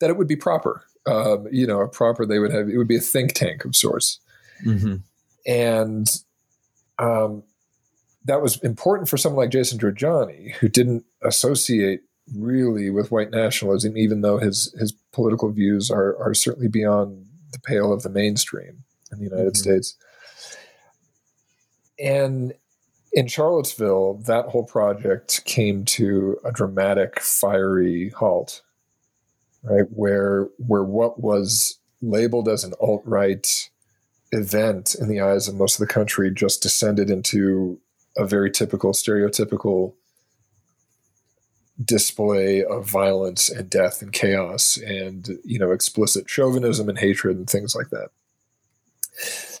that 0.00 0.08
it 0.08 0.16
would 0.16 0.28
be 0.28 0.36
proper 0.36 0.84
um, 1.06 1.46
you 1.50 1.66
know, 1.66 1.80
a 1.80 1.88
proper, 1.88 2.26
they 2.26 2.38
would 2.38 2.52
have, 2.52 2.68
it 2.68 2.78
would 2.78 2.88
be 2.88 2.96
a 2.96 3.00
think 3.00 3.32
tank 3.34 3.64
of 3.64 3.76
sorts. 3.76 4.20
Mm-hmm. 4.64 4.96
And 5.46 6.06
um, 6.98 7.42
that 8.24 8.40
was 8.40 8.58
important 8.62 9.08
for 9.08 9.16
someone 9.16 9.44
like 9.44 9.50
Jason 9.50 9.78
Jorjani, 9.78 10.52
who 10.54 10.68
didn't 10.68 11.04
associate 11.22 12.02
really 12.34 12.88
with 12.88 13.10
white 13.10 13.30
nationalism, 13.30 13.98
even 13.98 14.22
though 14.22 14.38
his, 14.38 14.74
his 14.78 14.92
political 15.12 15.50
views 15.50 15.90
are, 15.90 16.16
are 16.16 16.34
certainly 16.34 16.68
beyond 16.68 17.26
the 17.52 17.58
pale 17.58 17.92
of 17.92 18.02
the 18.02 18.08
mainstream 18.08 18.84
in 19.12 19.18
the 19.18 19.24
United 19.24 19.54
mm-hmm. 19.54 19.70
States. 19.70 19.96
And 21.98 22.54
in 23.12 23.28
Charlottesville, 23.28 24.14
that 24.26 24.46
whole 24.46 24.64
project 24.64 25.44
came 25.44 25.84
to 25.84 26.38
a 26.44 26.50
dramatic, 26.50 27.20
fiery 27.20 28.08
halt 28.10 28.62
right? 29.64 29.86
Where 29.90 30.48
where 30.58 30.84
what 30.84 31.20
was 31.20 31.78
labeled 32.00 32.48
as 32.48 32.64
an 32.64 32.74
alt 32.80 33.02
right 33.04 33.70
event 34.32 34.94
in 34.94 35.08
the 35.08 35.20
eyes 35.20 35.48
of 35.48 35.54
most 35.54 35.80
of 35.80 35.86
the 35.86 35.92
country 35.92 36.30
just 36.30 36.62
descended 36.62 37.10
into 37.10 37.80
a 38.16 38.26
very 38.26 38.50
typical, 38.50 38.92
stereotypical 38.92 39.94
display 41.84 42.62
of 42.62 42.88
violence 42.88 43.50
and 43.50 43.68
death 43.68 44.00
and 44.00 44.12
chaos 44.12 44.76
and 44.76 45.38
you 45.44 45.58
know 45.58 45.72
explicit 45.72 46.28
chauvinism 46.28 46.88
and 46.88 46.98
hatred 46.98 47.36
and 47.36 47.50
things 47.50 47.74
like 47.74 47.90
that. 47.90 48.10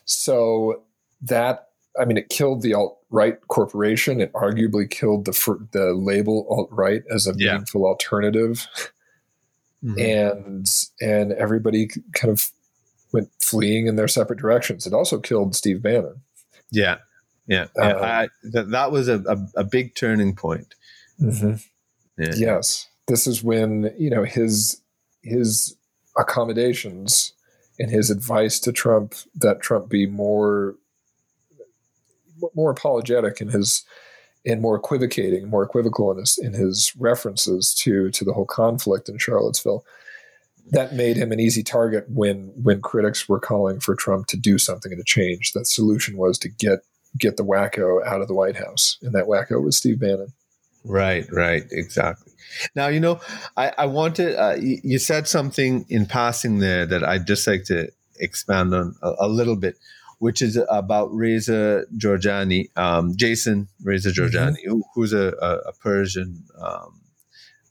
So 0.04 0.82
that 1.22 1.68
I 1.98 2.04
mean, 2.04 2.16
it 2.16 2.28
killed 2.28 2.62
the 2.62 2.74
alt 2.74 2.98
right 3.10 3.36
corporation. 3.48 4.20
It 4.20 4.32
arguably 4.32 4.88
killed 4.88 5.24
the 5.24 5.66
the 5.72 5.94
label 5.94 6.46
alt 6.50 6.68
right 6.70 7.02
as 7.12 7.26
a 7.26 7.34
yeah. 7.36 7.52
meaningful 7.52 7.86
alternative 7.86 8.68
mm-hmm. 9.84 9.98
and 9.98 10.66
and 11.00 11.32
everybody 11.32 11.88
kind 12.14 12.32
of 12.32 12.50
went 13.12 13.30
fleeing 13.40 13.86
in 13.86 13.96
their 13.96 14.08
separate 14.08 14.38
directions. 14.38 14.86
It 14.86 14.92
also 14.92 15.20
killed 15.20 15.54
Steve 15.54 15.82
Bannon. 15.82 16.22
Yeah, 16.70 16.98
yeah, 17.46 17.66
uh, 17.78 17.98
I, 18.00 18.28
that, 18.44 18.70
that 18.70 18.90
was 18.90 19.08
a, 19.08 19.22
a, 19.28 19.60
a, 19.60 19.64
big 19.64 19.94
turning 19.94 20.34
point. 20.34 20.74
Mm-hmm. 21.20 21.54
Yeah. 22.22 22.32
Yes, 22.36 22.88
this 23.06 23.26
is 23.26 23.42
when 23.42 23.94
you 23.98 24.10
know 24.10 24.24
his 24.24 24.80
his 25.22 25.76
accommodations 26.16 27.32
and 27.78 27.90
his 27.90 28.10
advice 28.10 28.58
to 28.60 28.72
Trump 28.72 29.14
that 29.34 29.60
Trump 29.60 29.88
be 29.88 30.06
more 30.06 30.76
more 32.54 32.70
apologetic 32.70 33.40
in 33.40 33.48
his 33.48 33.84
and 34.46 34.60
more 34.60 34.76
equivocating, 34.76 35.48
more 35.48 35.62
equivocal 35.62 36.10
in 36.12 36.18
his 36.18 36.38
in 36.38 36.52
his 36.52 36.92
references 36.96 37.74
to 37.74 38.10
to 38.10 38.24
the 38.24 38.32
whole 38.32 38.46
conflict 38.46 39.08
in 39.08 39.18
Charlottesville. 39.18 39.84
That 40.70 40.94
made 40.94 41.16
him 41.16 41.30
an 41.30 41.40
easy 41.40 41.62
target 41.62 42.06
when 42.08 42.52
when 42.56 42.80
critics 42.80 43.28
were 43.28 43.40
calling 43.40 43.80
for 43.80 43.94
Trump 43.94 44.26
to 44.28 44.36
do 44.36 44.58
something 44.58 44.92
and 44.92 44.98
to 44.98 45.04
change. 45.04 45.52
That 45.52 45.66
solution 45.66 46.16
was 46.16 46.38
to 46.38 46.48
get 46.48 46.80
get 47.18 47.36
the 47.36 47.44
wacko 47.44 48.04
out 48.04 48.20
of 48.20 48.28
the 48.28 48.34
White 48.34 48.56
House, 48.56 48.98
and 49.02 49.14
that 49.14 49.26
wacko 49.26 49.62
was 49.62 49.76
Steve 49.76 50.00
Bannon. 50.00 50.32
Right, 50.84 51.26
right, 51.32 51.64
exactly. 51.70 52.32
Now 52.74 52.88
you 52.88 53.00
know, 53.00 53.20
I, 53.56 53.72
I 53.78 53.86
wanted 53.86 54.36
uh, 54.36 54.56
you, 54.60 54.98
said 54.98 55.26
something 55.26 55.86
in 55.88 56.06
passing 56.06 56.58
there 56.58 56.84
that 56.86 57.02
I'd 57.02 57.26
just 57.26 57.46
like 57.46 57.64
to 57.64 57.90
expand 58.20 58.74
on 58.74 58.94
a, 59.02 59.12
a 59.20 59.28
little 59.28 59.56
bit 59.56 59.76
which 60.24 60.40
is 60.40 60.58
about 60.70 61.14
Reza 61.14 61.84
Jorjani, 61.98 62.74
um, 62.78 63.14
Jason 63.14 63.68
Reza. 63.82 64.08
Jorjani, 64.08 64.56
mm-hmm. 64.66 64.80
who's 64.94 65.12
a, 65.12 65.34
a, 65.42 65.68
a 65.68 65.72
Persian 65.74 66.42
um, 66.58 66.98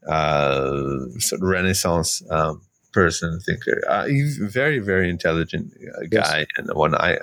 uh, 0.07 0.99
sort 1.17 1.41
of 1.41 1.47
Renaissance 1.47 2.21
um, 2.29 2.61
person, 2.91 3.39
thinker. 3.39 3.81
Uh, 3.89 4.05
he's 4.05 4.39
a 4.39 4.47
very, 4.47 4.77
very 4.77 5.09
intelligent 5.09 5.73
uh, 5.73 6.05
guy, 6.11 6.37
yes. 6.41 6.47
and 6.57 6.69
one 6.75 6.93
I, 6.93 7.17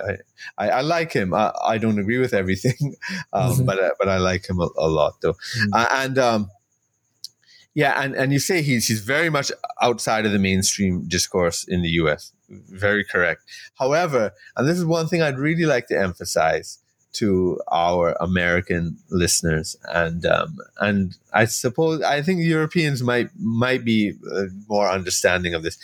I, 0.57 0.67
I, 0.67 0.81
like 0.81 1.13
him. 1.13 1.33
I, 1.33 1.53
I, 1.63 1.77
don't 1.77 1.97
agree 1.97 2.17
with 2.17 2.33
everything, 2.33 2.97
um, 3.31 3.53
mm-hmm. 3.53 3.65
but 3.65 3.79
uh, 3.79 3.91
but 3.99 4.09
I 4.09 4.17
like 4.17 4.49
him 4.49 4.59
a, 4.59 4.67
a 4.77 4.89
lot, 4.89 5.21
though. 5.21 5.35
Mm-hmm. 5.35 5.73
Uh, 5.73 5.87
and 5.91 6.19
um, 6.19 6.51
yeah, 7.73 8.01
and, 8.03 8.15
and 8.15 8.33
you 8.33 8.39
say 8.39 8.61
he's 8.61 8.89
he's 8.89 8.99
very 8.99 9.29
much 9.29 9.49
outside 9.81 10.25
of 10.25 10.33
the 10.33 10.39
mainstream 10.39 11.07
discourse 11.07 11.63
in 11.63 11.83
the 11.83 11.89
U.S. 12.03 12.33
very 12.69 13.03
correct. 13.03 13.43
However, 13.79 14.33
and 14.55 14.67
this 14.67 14.77
is 14.77 14.85
one 14.85 15.07
thing 15.07 15.21
I'd 15.21 15.37
really 15.37 15.65
like 15.65 15.87
to 15.87 15.99
emphasize 15.99 16.79
to 17.13 17.59
our 17.71 18.15
American 18.21 18.97
listeners, 19.09 19.75
and 19.89 20.25
um, 20.25 20.57
and 20.79 21.17
I 21.33 21.45
suppose 21.45 22.01
I 22.01 22.21
think 22.21 22.41
Europeans 22.41 23.03
might 23.03 23.29
might 23.37 23.83
be 23.83 24.13
uh, 24.31 24.45
more 24.67 24.89
understanding 24.89 25.53
of 25.53 25.63
this. 25.63 25.77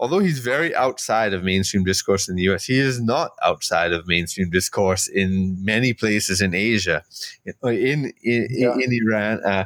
Although 0.00 0.20
he's 0.20 0.38
very 0.38 0.74
outside 0.76 1.32
of 1.32 1.42
mainstream 1.42 1.82
discourse 1.82 2.28
in 2.28 2.36
the 2.36 2.42
U.S., 2.42 2.66
he 2.66 2.78
is 2.78 3.00
not 3.00 3.32
outside 3.42 3.92
of 3.92 4.06
mainstream 4.06 4.48
discourse 4.48 5.08
in 5.08 5.56
many 5.64 5.92
places 5.92 6.40
in 6.40 6.54
Asia, 6.54 7.02
in 7.44 7.54
in, 7.64 8.12
in, 8.22 8.46
yeah. 8.50 8.74
in 8.74 8.92
Iran. 8.92 9.44
Uh, 9.44 9.64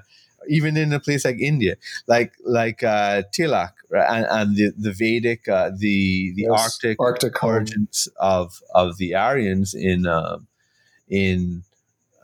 even 0.48 0.76
in 0.76 0.92
a 0.92 1.00
place 1.00 1.24
like 1.24 1.40
India, 1.40 1.76
like 2.06 2.32
like 2.44 2.82
uh, 2.82 3.22
Tilak 3.34 3.72
and, 3.90 4.26
and 4.30 4.56
the 4.56 4.72
the 4.76 4.92
Vedic, 4.92 5.48
uh, 5.48 5.70
the 5.76 6.32
the 6.34 6.42
yes, 6.42 6.62
Arctic, 6.62 7.00
Arctic 7.00 7.42
origins 7.42 8.08
of 8.18 8.60
of 8.74 8.96
the 8.98 9.14
Aryans 9.14 9.74
in 9.74 10.06
um, 10.06 10.46
in 11.08 11.64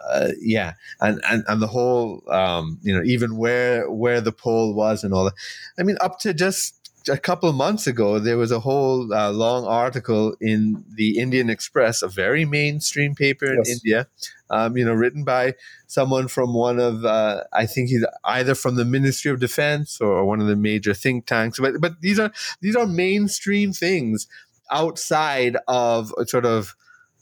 uh, 0.09 0.29
yeah, 0.41 0.75
and, 1.01 1.21
and 1.29 1.45
and 1.49 1.61
the 1.61 1.67
whole 1.67 2.23
um, 2.31 2.79
you 2.83 2.95
know 2.95 3.03
even 3.05 3.37
where 3.37 3.91
where 3.91 4.21
the 4.21 4.33
pole 4.33 4.75
was 4.75 5.05
and 5.05 5.13
all 5.13 5.25
that. 5.25 5.35
I 5.79 5.83
mean, 5.83 5.97
up 6.01 6.19
to 6.21 6.33
just 6.33 6.78
a 7.09 7.19
couple 7.19 7.53
months 7.53 7.87
ago, 7.87 8.19
there 8.19 8.37
was 8.37 8.51
a 8.51 8.61
whole 8.61 9.13
uh, 9.13 9.31
long 9.31 9.65
article 9.65 10.35
in 10.41 10.85
the 10.95 11.19
Indian 11.19 11.51
Express, 11.51 12.03
a 12.03 12.09
very 12.09 12.45
mainstream 12.45 13.15
paper 13.15 13.47
in 13.47 13.59
yes. 13.65 13.71
India, 13.71 14.07
um, 14.51 14.77
you 14.77 14.85
know, 14.85 14.95
written 14.95 15.25
by 15.25 15.55
someone 15.87 16.29
from 16.29 16.55
one 16.55 16.79
of, 16.79 17.05
uh, 17.05 17.45
I 17.53 17.67
think 17.67 17.89
he's 17.89 18.05
either 18.25 18.55
from 18.55 18.77
the 18.77 18.85
Ministry 18.85 19.31
of 19.31 19.41
Defense 19.41 20.01
or 20.01 20.25
one 20.25 20.41
of 20.41 20.47
the 20.47 20.57
major 20.57 20.95
think 20.95 21.27
tanks. 21.27 21.59
But 21.59 21.81
but 21.81 22.01
these 22.01 22.19
are 22.19 22.33
these 22.61 22.77
are 22.77 22.87
mainstream 22.87 23.73
things 23.73 24.27
outside 24.71 25.57
of 25.67 26.13
sort 26.27 26.45
of 26.45 26.75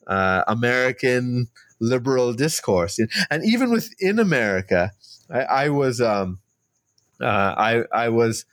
uh, 0.07 0.43
American 0.47 1.49
liberal 1.81 2.33
discourse, 2.33 2.99
and 3.31 3.45
even 3.45 3.71
within 3.71 4.19
America, 4.19 4.93
I, 5.31 5.41
I 5.41 5.69
was 5.69 6.01
um, 6.01 6.39
uh, 7.21 7.55
I 7.57 7.85
I 7.93 8.09
was 8.09 8.45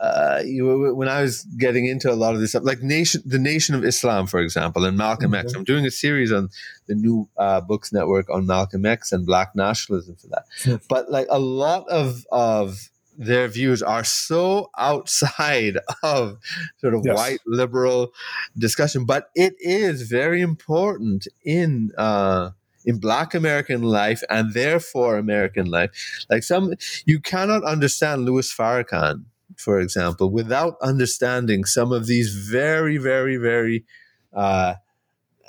uh, 0.00 0.42
you, 0.44 0.94
when 0.94 1.08
I 1.08 1.22
was 1.22 1.44
getting 1.56 1.86
into 1.86 2.10
a 2.10 2.14
lot 2.14 2.34
of 2.34 2.40
this 2.40 2.50
stuff, 2.50 2.64
like 2.64 2.82
nation, 2.82 3.22
the 3.24 3.38
Nation 3.38 3.74
of 3.74 3.84
Islam, 3.84 4.26
for 4.26 4.40
example, 4.40 4.84
and 4.84 4.96
Malcolm 4.96 5.32
mm-hmm. 5.32 5.46
X. 5.46 5.54
I'm 5.54 5.64
doing 5.64 5.86
a 5.86 5.90
series 5.90 6.32
on 6.32 6.48
the 6.86 6.94
new 6.94 7.28
uh, 7.36 7.60
books 7.60 7.92
network 7.92 8.28
on 8.28 8.46
Malcolm 8.46 8.84
X 8.84 9.12
and 9.12 9.24
Black 9.24 9.54
nationalism 9.54 10.16
for 10.16 10.26
that. 10.28 10.44
Yeah. 10.66 10.78
But 10.88 11.10
like 11.10 11.28
a 11.30 11.38
lot 11.38 11.88
of 11.88 12.26
of 12.32 12.90
their 13.16 13.46
views 13.46 13.82
are 13.82 14.02
so 14.02 14.70
outside 14.76 15.78
of 16.02 16.38
sort 16.78 16.94
of 16.94 17.02
yes. 17.04 17.16
white 17.16 17.40
liberal 17.46 18.10
discussion, 18.58 19.04
but 19.04 19.30
it 19.34 19.54
is 19.60 20.02
very 20.02 20.40
important 20.40 21.28
in. 21.44 21.92
Uh, 21.96 22.50
in 22.86 22.98
black 22.98 23.32
American 23.32 23.80
life 23.80 24.22
and 24.28 24.52
therefore 24.52 25.16
American 25.16 25.64
life. 25.64 26.26
Like 26.28 26.42
some, 26.42 26.74
you 27.06 27.18
cannot 27.18 27.64
understand 27.64 28.26
Louis 28.26 28.52
Farrakhan 28.52 29.24
for 29.56 29.80
example, 29.80 30.30
without 30.30 30.76
understanding 30.82 31.64
some 31.64 31.92
of 31.92 32.06
these 32.06 32.34
very, 32.34 32.96
very, 32.98 33.36
very 33.36 33.84
uh, 34.32 34.74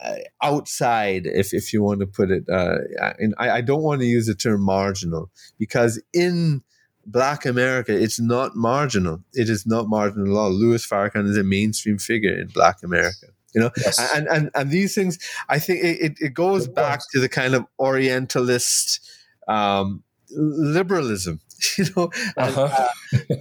uh, 0.03 0.15
outside, 0.41 1.25
if, 1.25 1.53
if 1.53 1.73
you 1.73 1.81
want 1.81 1.99
to 2.01 2.07
put 2.07 2.29
it, 2.31 2.43
uh, 2.49 2.77
and 3.17 3.33
I, 3.37 3.49
I 3.51 3.61
don't 3.61 3.81
want 3.81 4.01
to 4.01 4.07
use 4.07 4.27
the 4.27 4.35
term 4.35 4.61
marginal 4.61 5.31
because 5.57 6.01
in 6.13 6.63
Black 7.05 7.45
America, 7.45 7.93
it's 7.93 8.19
not 8.19 8.55
marginal. 8.55 9.23
It 9.33 9.49
is 9.49 9.65
not 9.65 9.87
marginal 9.87 10.35
at 10.35 10.39
all. 10.39 10.51
Louis 10.51 10.85
Farrakhan 10.85 11.27
is 11.27 11.37
a 11.37 11.43
mainstream 11.43 11.97
figure 11.97 12.35
in 12.35 12.47
Black 12.47 12.83
America. 12.83 13.27
You 13.53 13.61
know, 13.61 13.71
yes. 13.77 14.13
and, 14.13 14.27
and 14.27 14.49
and 14.53 14.69
these 14.69 14.93
things, 14.95 15.17
I 15.47 15.59
think 15.59 15.81
it, 15.81 16.17
it 16.19 16.33
goes 16.33 16.67
back 16.67 16.99
to 17.13 17.21
the 17.21 17.29
kind 17.29 17.55
of 17.55 17.65
Orientalist 17.79 18.99
um, 19.47 20.03
liberalism 20.29 21.39
you 21.77 21.85
know 21.95 22.11
uh-huh. 22.37 22.61
uh, 22.63 22.87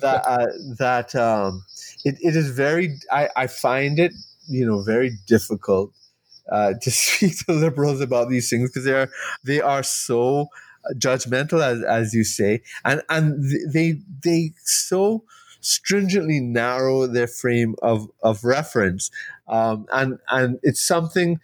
that 0.01 0.23
uh, 0.27 0.47
that 0.79 1.15
um, 1.15 1.65
it, 2.05 2.17
it 2.21 2.37
is 2.37 2.51
very 2.51 2.99
I, 3.11 3.29
I 3.37 3.47
find 3.47 3.99
it 3.99 4.13
you 4.49 4.67
know 4.67 4.83
very 4.83 5.13
difficult 5.27 5.93
uh, 6.51 6.75
to 6.81 6.91
speak 6.91 7.39
to 7.47 7.53
liberals 7.53 8.01
about 8.01 8.29
these 8.29 8.49
things 8.51 8.71
because 8.71 8.85
they 8.85 8.93
are 8.93 9.11
they 9.45 9.61
are 9.61 9.83
so 9.83 10.49
judgmental 10.97 11.63
as 11.63 11.83
as 11.83 12.13
you 12.13 12.25
say 12.25 12.63
and 12.85 13.03
and 13.09 13.43
they 13.73 14.01
they 14.23 14.53
so 14.65 15.25
stringently 15.61 16.41
narrow 16.41 17.07
their 17.07 17.27
frame 17.27 17.75
of 17.81 18.11
of 18.23 18.45
reference 18.45 19.11
um, 19.49 19.87
and 19.91 20.19
and 20.29 20.59
it's 20.63 20.87
something 20.87 21.41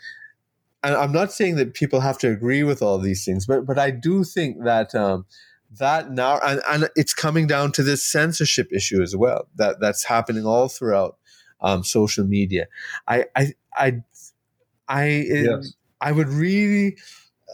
and 0.83 0.95
I'm 0.95 1.12
not 1.12 1.33
saying 1.33 1.57
that 1.57 1.75
people 1.75 2.01
have 2.01 2.18
to 2.18 2.31
agree 2.31 2.62
with 2.62 2.83
all 2.83 2.99
these 2.99 3.25
things, 3.25 3.47
but 3.47 3.66
but 3.66 3.79
I 3.79 3.91
do 3.91 4.25
think 4.25 4.64
that 4.64 4.95
um, 4.95 5.27
that 5.79 6.11
now 6.11 6.39
and, 6.41 6.61
and 6.68 6.89
it's 6.97 7.14
coming 7.14 7.47
down 7.47 7.73
to 7.73 7.83
this 7.83 8.05
censorship 8.05 8.73
issue 8.73 9.03
as 9.03 9.14
well 9.14 9.47
that 9.57 9.81
that's 9.81 10.05
happening 10.05 10.45
all 10.45 10.68
throughout 10.68 11.16
um, 11.61 11.85
social 11.85 12.25
media. 12.27 12.66
I 13.07 13.27
I 13.37 13.53
I 13.77 14.03
I 14.89 15.07
yes. 15.07 15.75
I 16.01 16.12
would 16.12 16.29
really 16.29 16.97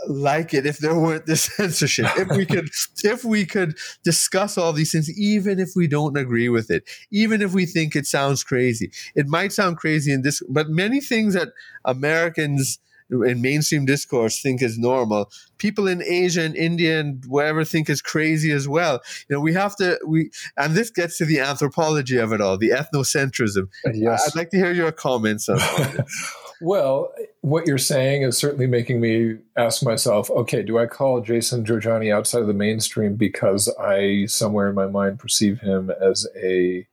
like 0.09 0.53
it 0.53 0.67
if 0.67 0.79
there 0.79 0.99
weren't 0.99 1.27
this 1.27 1.43
censorship. 1.57 2.07
If 2.17 2.29
we 2.37 2.47
could 2.47 2.69
if 3.05 3.25
we 3.25 3.45
could 3.45 3.77
discuss 4.03 4.57
all 4.59 4.73
these 4.73 4.93
things, 4.93 5.19
even 5.19 5.59
if 5.59 5.71
we 5.77 5.87
don't 5.87 6.17
agree 6.17 6.49
with 6.49 6.71
it, 6.71 6.89
even 7.11 7.43
if 7.43 7.53
we 7.53 7.67
think 7.67 7.97
it 7.97 8.07
sounds 8.07 8.45
crazy. 8.45 8.91
It 9.15 9.27
might 9.27 9.53
sound 9.53 9.77
crazy 9.77 10.13
in 10.13 10.23
this, 10.23 10.43
but 10.49 10.69
many 10.69 11.01
things 11.01 11.35
that 11.35 11.49
Americans 11.85 12.79
in 13.11 13.41
mainstream 13.41 13.85
discourse 13.85 14.41
think 14.41 14.63
is 14.63 14.79
normal. 14.79 15.31
People 15.59 15.87
in 15.87 16.03
Asia 16.03 16.43
and 16.43 16.57
India 16.57 17.01
and 17.01 17.25
wherever 17.27 17.65
think 17.65 17.89
is 17.89 18.03
crazy 18.03 18.51
as 18.51 18.69
well. 18.69 19.01
You 19.29 19.37
know, 19.37 19.41
we 19.41 19.53
have 19.55 19.77
to 19.77 19.99
we 20.07 20.31
and 20.57 20.75
this 20.75 20.91
gets 20.91 21.19
to 21.19 21.25
the 21.25 21.41
anthropology 21.41 22.19
of 22.19 22.33
it 22.33 22.41
all, 22.41 22.59
the 22.59 22.71
ethnocentrism. 22.71 23.69
Uh, 23.87 23.91
yes. 23.95 24.27
I'd 24.27 24.39
like 24.39 24.51
to 24.51 24.57
hear 24.57 24.73
your 24.73 24.93
comments 24.93 25.49
on 25.49 25.59
Well, 26.61 27.13
what 27.43 27.67
you're 27.67 27.77
saying 27.77 28.23
is 28.23 28.39
certainly 28.39 28.67
making 28.67 29.01
me 29.01 29.37
ask 29.59 29.83
myself, 29.83 30.31
okay, 30.31 30.63
do 30.63 30.79
I 30.79 30.87
call 30.87 31.21
Jason 31.21 31.65
Jorjani 31.65 32.13
outside 32.13 32.41
of 32.41 32.47
the 32.47 32.55
mainstream 32.55 33.15
because 33.17 33.69
I 33.79 34.25
somewhere 34.27 34.69
in 34.69 34.75
my 34.75 34.87
mind 34.87 35.19
perceive 35.19 35.61
him 35.61 35.91
as 35.91 36.27
a 36.35 36.87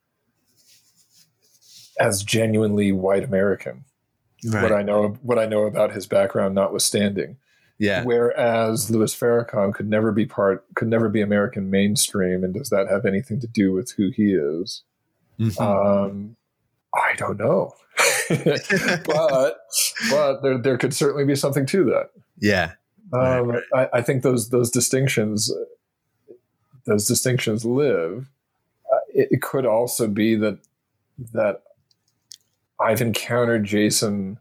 as 1.99 2.23
genuinely 2.23 2.91
white 2.91 3.23
American? 3.23 3.85
Right. 4.45 4.63
what 4.63 4.71
I 4.71 4.81
know 4.81 5.17
what 5.21 5.39
I 5.39 5.45
know 5.45 5.65
about 5.65 5.91
his 5.91 6.07
background, 6.07 6.55
notwithstanding. 6.55 7.37
Yeah. 7.79 8.03
Whereas 8.03 8.89
Louis 8.91 9.13
Farrakhan 9.13 9.73
could 9.73 9.89
never 9.89 10.11
be 10.11 10.25
part, 10.25 10.63
could 10.75 10.87
never 10.87 11.09
be 11.09 11.21
American 11.21 11.69
mainstream, 11.69 12.43
and 12.43 12.53
does 12.53 12.69
that 12.69 12.87
have 12.87 13.05
anything 13.05 13.39
to 13.41 13.47
do 13.47 13.73
with 13.73 13.91
who 13.97 14.11
he 14.11 14.33
is? 14.33 14.83
Mm-hmm. 15.39 15.61
Um, 15.61 16.35
I 16.93 17.13
don't 17.17 17.39
know, 17.39 17.73
but 18.29 19.57
but 20.11 20.41
there 20.41 20.57
there 20.59 20.77
could 20.77 20.93
certainly 20.93 21.25
be 21.25 21.35
something 21.35 21.65
to 21.67 21.85
that. 21.85 22.11
Yeah. 22.39 22.73
Um, 23.11 23.19
right, 23.21 23.63
right. 23.73 23.89
I, 23.93 23.97
I, 23.97 24.01
think 24.01 24.23
those 24.23 24.49
those 24.49 24.71
distinctions 24.71 25.51
those 26.85 27.07
distinctions 27.07 27.65
live. 27.65 28.29
Uh, 28.91 28.99
it, 29.13 29.27
it 29.31 29.41
could 29.41 29.65
also 29.65 30.07
be 30.07 30.35
that 30.35 30.59
that 31.33 31.63
I've 32.83 33.01
encountered 33.01 33.63
Jason 33.63 34.37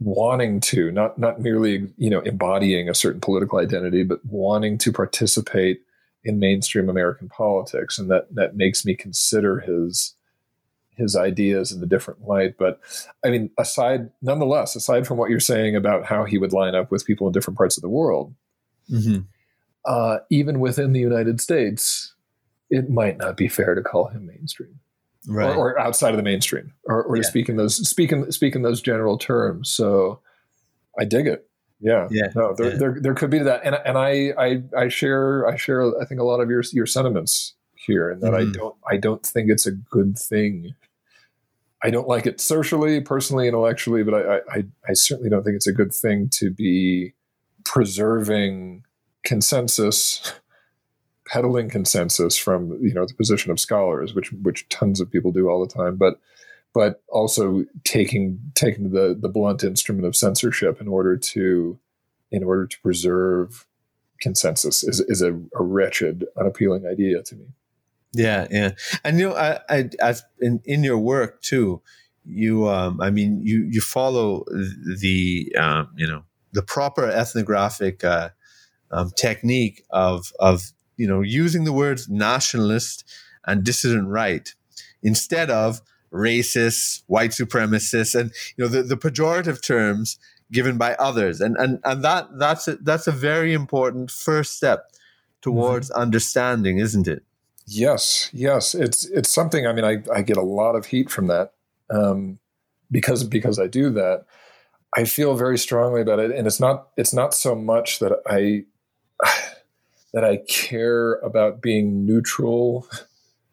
wanting 0.00 0.60
to 0.60 0.90
not 0.90 1.18
not 1.18 1.40
merely 1.40 1.86
you 1.98 2.10
know 2.10 2.20
embodying 2.20 2.88
a 2.88 2.94
certain 2.94 3.20
political 3.20 3.58
identity, 3.58 4.02
but 4.02 4.24
wanting 4.24 4.78
to 4.78 4.92
participate 4.92 5.82
in 6.24 6.38
mainstream 6.38 6.88
American 6.88 7.28
politics, 7.28 7.98
and 7.98 8.10
that 8.10 8.34
that 8.34 8.56
makes 8.56 8.84
me 8.84 8.94
consider 8.94 9.60
his 9.60 10.14
his 10.96 11.16
ideas 11.16 11.72
in 11.72 11.82
a 11.82 11.86
different 11.86 12.26
light. 12.26 12.56
But 12.58 12.80
I 13.24 13.30
mean, 13.30 13.50
aside, 13.58 14.10
nonetheless, 14.22 14.76
aside 14.76 15.06
from 15.06 15.16
what 15.16 15.30
you're 15.30 15.40
saying 15.40 15.76
about 15.76 16.04
how 16.04 16.24
he 16.24 16.38
would 16.38 16.52
line 16.52 16.74
up 16.74 16.90
with 16.90 17.06
people 17.06 17.26
in 17.26 17.32
different 17.32 17.56
parts 17.56 17.76
of 17.76 17.82
the 17.82 17.88
world, 17.88 18.34
mm-hmm. 18.90 19.20
uh, 19.84 20.18
even 20.30 20.60
within 20.60 20.92
the 20.92 21.00
United 21.00 21.40
States, 21.40 22.14
it 22.68 22.90
might 22.90 23.18
not 23.18 23.36
be 23.36 23.48
fair 23.48 23.74
to 23.74 23.82
call 23.82 24.08
him 24.08 24.26
mainstream 24.26 24.80
right. 25.26 25.56
or, 25.56 25.72
or, 25.72 25.78
outside 25.78 26.10
of 26.10 26.16
the 26.16 26.22
mainstream, 26.22 26.72
or, 26.84 27.02
or 27.04 27.16
yeah. 27.16 27.22
to 27.22 27.28
speak 27.28 27.48
in 27.48 27.56
those 27.56 27.88
speak 27.88 28.12
in, 28.12 28.30
speak 28.32 28.54
in 28.54 28.62
those 28.62 28.80
general 28.80 29.18
terms. 29.18 29.70
So 29.70 30.20
I 30.98 31.04
dig 31.04 31.26
it. 31.26 31.46
Yeah, 31.80 32.08
yeah. 32.10 32.28
No, 32.34 32.54
there, 32.54 32.72
yeah. 32.72 32.76
there, 32.76 32.96
there 33.00 33.14
could 33.14 33.30
be 33.30 33.38
to 33.38 33.44
that, 33.44 33.62
and 33.64 33.74
and 33.84 33.96
I, 33.96 34.32
I, 34.38 34.62
I 34.76 34.88
share, 34.88 35.46
I 35.46 35.56
share, 35.56 35.98
I 36.00 36.04
think 36.04 36.20
a 36.20 36.24
lot 36.24 36.40
of 36.40 36.50
your 36.50 36.62
your 36.72 36.86
sentiments 36.86 37.54
here, 37.74 38.10
and 38.10 38.22
that 38.22 38.32
mm-hmm. 38.32 38.50
I 38.50 38.52
don't, 38.52 38.76
I 38.90 38.96
don't 38.98 39.24
think 39.24 39.50
it's 39.50 39.66
a 39.66 39.72
good 39.72 40.18
thing. 40.18 40.74
I 41.82 41.88
don't 41.88 42.06
like 42.06 42.26
it 42.26 42.40
socially, 42.42 43.00
personally, 43.00 43.48
intellectually, 43.48 44.02
but 44.02 44.12
I, 44.12 44.36
I, 44.50 44.64
I 44.86 44.92
certainly 44.92 45.30
don't 45.30 45.42
think 45.42 45.56
it's 45.56 45.66
a 45.66 45.72
good 45.72 45.94
thing 45.94 46.28
to 46.34 46.50
be 46.50 47.14
preserving 47.64 48.84
consensus 49.24 50.34
peddling 51.30 51.70
consensus 51.70 52.36
from 52.36 52.78
you 52.82 52.92
know 52.92 53.06
the 53.06 53.14
position 53.14 53.50
of 53.50 53.60
scholars, 53.60 54.14
which 54.14 54.32
which 54.32 54.68
tons 54.68 55.00
of 55.00 55.10
people 55.10 55.32
do 55.32 55.48
all 55.48 55.64
the 55.64 55.72
time. 55.72 55.96
But 55.96 56.20
but 56.74 57.02
also 57.08 57.64
taking 57.84 58.40
taking 58.54 58.90
the 58.90 59.16
the 59.18 59.28
blunt 59.28 59.64
instrument 59.64 60.06
of 60.06 60.16
censorship 60.16 60.80
in 60.80 60.88
order 60.88 61.16
to 61.16 61.78
in 62.30 62.44
order 62.44 62.66
to 62.66 62.80
preserve 62.80 63.66
consensus 64.20 64.84
is 64.84 65.00
is 65.00 65.22
a, 65.22 65.32
a 65.32 65.62
wretched, 65.62 66.24
unappealing 66.38 66.86
idea 66.86 67.22
to 67.22 67.36
me. 67.36 67.46
Yeah, 68.12 68.48
yeah, 68.50 68.70
and 69.04 69.18
you 69.18 69.28
know, 69.28 69.36
I, 69.36 69.60
I, 69.68 69.90
as 70.00 70.24
in 70.40 70.60
in 70.64 70.82
your 70.82 70.98
work 70.98 71.42
too, 71.42 71.80
you, 72.24 72.68
um, 72.68 73.00
I 73.00 73.10
mean, 73.10 73.40
you 73.42 73.68
you 73.70 73.80
follow 73.80 74.44
the, 75.00 75.54
um, 75.56 75.90
you 75.96 76.08
know, 76.08 76.24
the 76.52 76.62
proper 76.62 77.08
ethnographic 77.08 78.02
uh, 78.02 78.30
um, 78.90 79.12
technique 79.16 79.84
of 79.90 80.32
of 80.40 80.72
you 81.00 81.08
know 81.08 81.22
using 81.22 81.64
the 81.64 81.72
words 81.72 82.08
nationalist 82.08 83.04
and 83.46 83.64
dissident 83.64 84.08
right 84.08 84.54
instead 85.02 85.50
of 85.50 85.80
racist, 86.12 87.02
white 87.06 87.30
supremacist, 87.30 88.18
and 88.18 88.32
you 88.56 88.64
know 88.64 88.68
the, 88.68 88.82
the 88.82 88.96
pejorative 88.96 89.62
terms 89.62 90.18
given 90.52 90.76
by 90.76 90.94
others, 90.94 91.40
and 91.40 91.56
and 91.56 91.80
and 91.84 92.04
that 92.04 92.28
that's 92.38 92.68
a, 92.68 92.76
that's 92.76 93.06
a 93.06 93.12
very 93.12 93.52
important 93.52 94.10
first 94.10 94.56
step 94.56 94.90
towards 95.40 95.90
mm-hmm. 95.90 96.02
understanding, 96.02 96.78
isn't 96.78 97.08
it? 97.08 97.22
Yes, 97.66 98.30
yes, 98.32 98.74
it's 98.74 99.06
it's 99.06 99.30
something. 99.30 99.66
I 99.66 99.72
mean, 99.72 99.84
I 99.84 100.02
I 100.12 100.22
get 100.22 100.36
a 100.36 100.42
lot 100.42 100.74
of 100.74 100.86
heat 100.86 101.10
from 101.10 101.28
that 101.28 101.52
um, 101.88 102.38
because 102.90 103.24
because 103.24 103.58
I 103.58 103.66
do 103.66 103.90
that. 103.90 104.26
I 104.96 105.04
feel 105.04 105.36
very 105.36 105.56
strongly 105.56 106.02
about 106.02 106.18
it, 106.18 106.32
and 106.32 106.46
it's 106.46 106.60
not 106.60 106.88
it's 106.96 107.14
not 107.14 107.32
so 107.32 107.54
much 107.54 108.00
that 108.00 108.12
I 108.26 108.64
that 110.12 110.24
I 110.24 110.38
care 110.48 111.14
about 111.16 111.60
being 111.60 112.04
neutral 112.04 112.86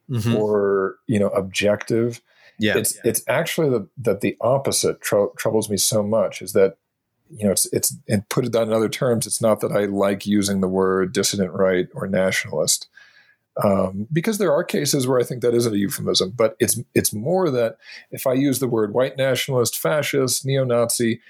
mm-hmm. 0.09 0.35
or 0.35 0.95
you 1.07 1.19
know 1.19 1.29
objective. 1.29 2.21
Yeah, 2.59 2.77
it's 2.77 2.97
it's 3.03 3.23
actually 3.27 3.69
the, 3.69 3.87
that 3.99 4.21
the 4.21 4.35
opposite 4.41 5.01
tr- 5.01 5.33
troubles 5.37 5.69
me 5.69 5.77
so 5.77 6.01
much 6.01 6.41
is 6.41 6.53
that 6.53 6.77
you 7.29 7.45
know 7.45 7.51
it's 7.51 7.71
it's 7.73 7.95
and 8.07 8.27
put 8.29 8.45
it 8.45 8.55
in 8.55 8.73
other 8.73 8.89
terms. 8.89 9.27
It's 9.27 9.41
not 9.41 9.59
that 9.61 9.71
I 9.71 9.85
like 9.85 10.25
using 10.25 10.61
the 10.61 10.67
word 10.67 11.13
dissident 11.13 11.53
right 11.53 11.87
or 11.93 12.07
nationalist. 12.07 12.87
Um, 13.63 14.07
because 14.13 14.37
there 14.37 14.53
are 14.53 14.63
cases 14.63 15.07
where 15.07 15.19
I 15.19 15.23
think 15.23 15.41
that 15.41 15.55
isn't 15.55 15.73
a 15.73 15.77
euphemism, 15.77 16.33
but 16.35 16.55
it's 16.59 16.79
it's 16.93 17.13
more 17.13 17.49
that 17.49 17.77
if 18.11 18.27
I 18.27 18.33
use 18.33 18.59
the 18.59 18.67
word 18.67 18.93
white 18.93 19.17
nationalist, 19.17 19.77
fascist, 19.77 20.45
neo-Nazi, 20.45 21.21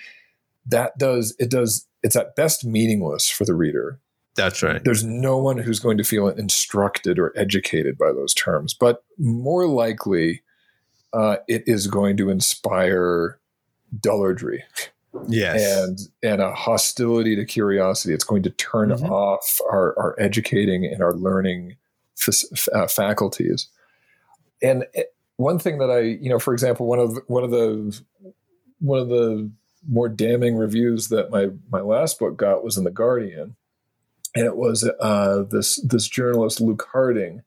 that 0.65 0.97
does 0.97 1.35
it 1.39 1.49
does 1.49 1.87
it's 2.03 2.15
at 2.15 2.35
best 2.35 2.65
meaningless 2.65 3.29
for 3.29 3.45
the 3.45 3.55
reader. 3.55 3.99
That's 4.37 4.61
right. 4.61 4.81
There's 4.83 5.03
no 5.03 5.37
one 5.37 5.57
who's 5.57 5.79
going 5.79 5.97
to 5.97 6.03
feel 6.03 6.27
instructed 6.29 7.17
or 7.17 7.33
educated 7.35 7.97
by 7.97 8.13
those 8.13 8.33
terms, 8.35 8.73
but 8.73 9.03
more 9.17 9.67
likely, 9.67 10.43
uh, 11.11 11.37
it 11.47 11.63
is 11.65 11.87
going 11.87 12.17
to 12.17 12.29
inspire 12.29 13.39
dullardry. 13.99 14.61
Yes. 15.27 15.79
And 15.79 15.99
and 16.21 16.41
a 16.41 16.53
hostility 16.53 17.35
to 17.35 17.45
curiosity. 17.45 18.13
It's 18.13 18.23
going 18.23 18.43
to 18.43 18.51
turn 18.51 18.89
mm-hmm. 18.89 19.11
off 19.11 19.59
our, 19.71 19.97
our 19.97 20.15
educating 20.19 20.85
and 20.85 21.01
our 21.01 21.13
learning 21.13 21.75
f- 22.27 22.67
uh, 22.71 22.87
faculties. 22.87 23.67
And 24.61 24.85
one 25.37 25.57
thing 25.57 25.79
that 25.79 25.89
I, 25.89 25.99
you 25.99 26.29
know, 26.29 26.39
for 26.39 26.53
example, 26.53 26.85
one 26.85 26.99
of 26.99 27.17
one 27.25 27.43
of 27.43 27.49
the 27.49 27.99
one 28.79 28.99
of 28.99 29.09
the 29.09 29.49
more 29.89 30.09
damning 30.09 30.55
reviews 30.55 31.07
that 31.07 31.31
my 31.31 31.49
my 31.71 31.81
last 31.81 32.19
book 32.19 32.37
got 32.37 32.63
was 32.63 32.77
in 32.77 32.83
the 32.83 32.91
Guardian, 32.91 33.55
and 34.37 34.45
it 34.45 34.55
was 34.55 34.87
uh, 34.99 35.43
this 35.49 35.77
this 35.77 36.07
journalist 36.07 36.61
Luke 36.61 36.87
Harding, 36.91 37.41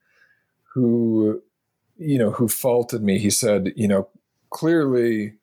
who 0.75 1.41
you 1.97 2.19
know 2.19 2.33
who 2.33 2.49
faulted 2.49 3.03
me. 3.03 3.19
He 3.19 3.31
said, 3.31 3.73
you 3.77 3.87
know, 3.87 4.09
clearly 4.51 5.35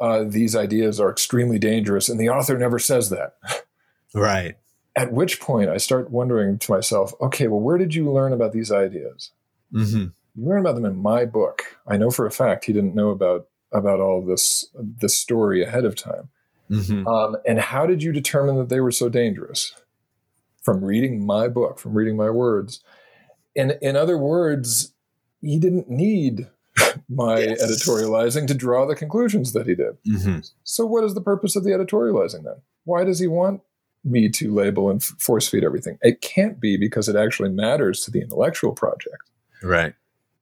uh, 0.00 0.24
these 0.26 0.56
ideas 0.56 0.98
are 0.98 1.10
extremely 1.10 1.60
dangerous, 1.60 2.08
and 2.08 2.18
the 2.18 2.28
author 2.28 2.58
never 2.58 2.78
says 2.78 3.10
that. 3.10 3.36
Right. 4.16 4.56
At 4.96 5.12
which 5.12 5.40
point, 5.40 5.70
I 5.70 5.76
start 5.76 6.12
wondering 6.12 6.56
to 6.60 6.70
myself, 6.70 7.12
okay, 7.20 7.48
well, 7.48 7.58
where 7.58 7.78
did 7.78 7.96
you 7.96 8.12
learn 8.12 8.32
about 8.32 8.52
these 8.52 8.70
ideas? 8.70 9.32
Mm-hmm. 9.72 10.04
You 10.36 10.48
learned 10.48 10.64
about 10.64 10.76
them 10.76 10.84
in 10.84 10.94
my 10.94 11.24
book. 11.24 11.62
I 11.88 11.96
know 11.96 12.12
for 12.12 12.24
a 12.24 12.30
fact 12.30 12.64
he 12.64 12.72
didn't 12.72 12.94
know 12.94 13.10
about 13.10 13.48
about 13.72 14.00
all 14.00 14.22
this 14.22 14.66
this 14.76 15.16
story 15.16 15.64
ahead 15.64 15.84
of 15.84 15.96
time. 15.96 16.28
Mm-hmm. 16.70 17.06
Um, 17.08 17.36
and 17.46 17.58
how 17.58 17.86
did 17.86 18.02
you 18.02 18.12
determine 18.12 18.56
that 18.58 18.68
they 18.68 18.80
were 18.80 18.92
so 18.92 19.08
dangerous? 19.08 19.74
From 20.64 20.84
reading 20.84 21.24
my 21.24 21.46
book, 21.46 21.78
from 21.78 21.94
reading 21.94 22.16
my 22.16 22.30
words. 22.30 22.82
And 23.56 23.78
in 23.80 23.96
other 23.96 24.18
words, 24.18 24.92
he 25.40 25.58
didn't 25.58 25.88
need 25.88 26.48
my 27.08 27.38
yes. 27.38 27.62
editorializing 27.62 28.46
to 28.48 28.54
draw 28.54 28.86
the 28.86 28.96
conclusions 28.96 29.52
that 29.52 29.66
he 29.66 29.74
did. 29.74 29.96
Mm-hmm. 30.08 30.38
So, 30.64 30.86
what 30.86 31.04
is 31.04 31.14
the 31.14 31.20
purpose 31.20 31.54
of 31.54 31.64
the 31.64 31.70
editorializing 31.70 32.44
then? 32.44 32.56
Why 32.84 33.04
does 33.04 33.20
he 33.20 33.26
want 33.26 33.60
me 34.04 34.28
to 34.28 34.52
label 34.52 34.90
and 34.90 35.02
force 35.02 35.48
feed 35.48 35.64
everything? 35.64 35.98
It 36.02 36.20
can't 36.20 36.60
be 36.60 36.76
because 36.76 37.08
it 37.08 37.16
actually 37.16 37.50
matters 37.50 38.00
to 38.00 38.10
the 38.10 38.20
intellectual 38.20 38.72
project. 38.72 39.30
Right. 39.62 39.94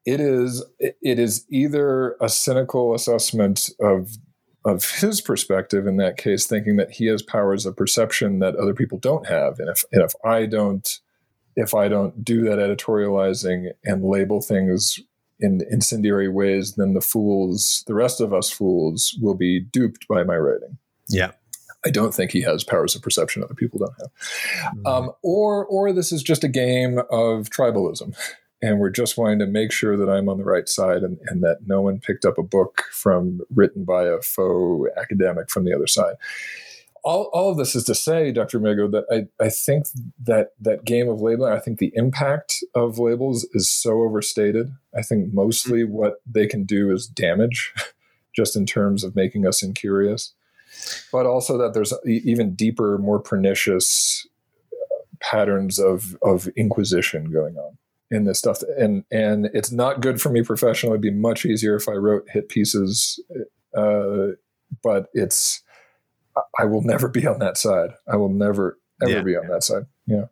It 0.04 0.20
is. 0.20 0.64
It 0.78 1.18
is 1.18 1.44
either 1.50 2.16
a 2.20 2.28
cynical 2.28 2.94
assessment 2.94 3.70
of 3.80 4.16
of 4.64 4.88
his 4.90 5.20
perspective 5.20 5.86
in 5.86 5.96
that 5.96 6.16
case, 6.16 6.46
thinking 6.46 6.76
that 6.76 6.92
he 6.92 7.06
has 7.06 7.22
powers 7.22 7.66
of 7.66 7.76
perception 7.76 8.38
that 8.38 8.56
other 8.56 8.74
people 8.74 8.98
don't 8.98 9.26
have, 9.26 9.58
and 9.58 9.68
if 9.68 9.84
and 9.92 10.02
if 10.02 10.14
I 10.24 10.46
don't 10.46 11.00
if 11.56 11.74
I 11.74 11.88
don't 11.88 12.24
do 12.24 12.42
that 12.44 12.58
editorializing 12.58 13.70
and 13.84 14.04
label 14.04 14.40
things 14.40 14.98
in 15.42 15.60
incendiary 15.70 16.28
ways, 16.28 16.74
then 16.76 16.94
the 16.94 17.00
fools, 17.00 17.84
the 17.86 17.94
rest 17.94 18.20
of 18.20 18.32
us 18.32 18.50
fools, 18.50 19.18
will 19.20 19.34
be 19.34 19.60
duped 19.60 20.06
by 20.08 20.22
my 20.22 20.36
writing. 20.36 20.78
Yeah. 21.08 21.32
I 21.84 21.90
don't 21.90 22.14
think 22.14 22.30
he 22.30 22.42
has 22.42 22.62
powers 22.62 22.94
of 22.94 23.02
perception 23.02 23.42
other 23.42 23.54
people 23.54 23.80
don't 23.80 23.94
have. 23.98 24.74
Mm-hmm. 24.76 24.86
Um, 24.86 25.10
or, 25.22 25.66
or 25.66 25.92
this 25.92 26.12
is 26.12 26.22
just 26.22 26.44
a 26.44 26.48
game 26.48 26.98
of 27.10 27.50
tribalism 27.50 28.16
and 28.62 28.78
we're 28.78 28.90
just 28.90 29.18
wanting 29.18 29.40
to 29.40 29.46
make 29.46 29.72
sure 29.72 29.96
that 29.96 30.08
I'm 30.08 30.28
on 30.28 30.38
the 30.38 30.44
right 30.44 30.68
side 30.68 31.02
and, 31.02 31.18
and, 31.26 31.42
that 31.42 31.66
no 31.66 31.80
one 31.82 31.98
picked 31.98 32.24
up 32.24 32.38
a 32.38 32.42
book 32.44 32.84
from 32.92 33.40
written 33.52 33.84
by 33.84 34.04
a 34.04 34.20
faux 34.20 34.88
academic 34.96 35.50
from 35.50 35.64
the 35.64 35.74
other 35.74 35.88
side. 35.88 36.14
All, 37.04 37.28
all 37.32 37.50
of 37.50 37.56
this 37.56 37.74
is 37.74 37.82
to 37.84 37.96
say, 37.96 38.30
Dr. 38.30 38.60
Meighoo, 38.60 38.92
that 38.92 39.04
I, 39.10 39.44
I 39.44 39.48
think 39.48 39.86
that 40.22 40.50
that 40.60 40.84
game 40.84 41.08
of 41.08 41.20
labeling, 41.20 41.52
I 41.52 41.58
think 41.58 41.80
the 41.80 41.90
impact 41.96 42.62
of 42.76 43.00
labels 43.00 43.44
is 43.52 43.68
so 43.68 44.02
overstated. 44.02 44.72
I 44.96 45.02
think 45.02 45.34
mostly 45.34 45.82
mm-hmm. 45.82 45.92
what 45.92 46.22
they 46.24 46.46
can 46.46 46.62
do 46.62 46.92
is 46.92 47.08
damage, 47.08 47.74
just 48.36 48.54
in 48.54 48.64
terms 48.64 49.02
of 49.02 49.16
making 49.16 49.44
us 49.44 49.64
incurious, 49.64 50.32
but 51.10 51.26
also 51.26 51.58
that 51.58 51.74
there's 51.74 51.92
even 52.06 52.54
deeper, 52.54 52.96
more 52.98 53.18
pernicious 53.18 54.24
uh, 54.72 54.96
patterns 55.20 55.80
of, 55.80 56.16
of 56.22 56.46
inquisition 56.56 57.32
going 57.32 57.56
on 57.56 57.76
in 58.12 58.24
this 58.24 58.38
stuff 58.38 58.62
and 58.78 59.04
and 59.10 59.46
it's 59.54 59.72
not 59.72 60.00
good 60.00 60.20
for 60.20 60.28
me 60.28 60.42
professionally 60.42 60.94
it'd 60.94 61.00
be 61.00 61.10
much 61.10 61.44
easier 61.44 61.74
if 61.74 61.88
i 61.88 61.92
wrote 61.92 62.24
hit 62.28 62.48
pieces 62.48 63.18
uh, 63.76 64.28
but 64.82 65.08
it's 65.14 65.62
i 66.58 66.64
will 66.64 66.82
never 66.82 67.08
be 67.08 67.26
on 67.26 67.38
that 67.38 67.56
side 67.56 67.90
i 68.06 68.14
will 68.14 68.28
never 68.28 68.78
ever 69.02 69.12
yeah. 69.12 69.22
be 69.22 69.36
on 69.36 69.48
that 69.48 69.64
side 69.64 69.86
yeah 70.06 70.26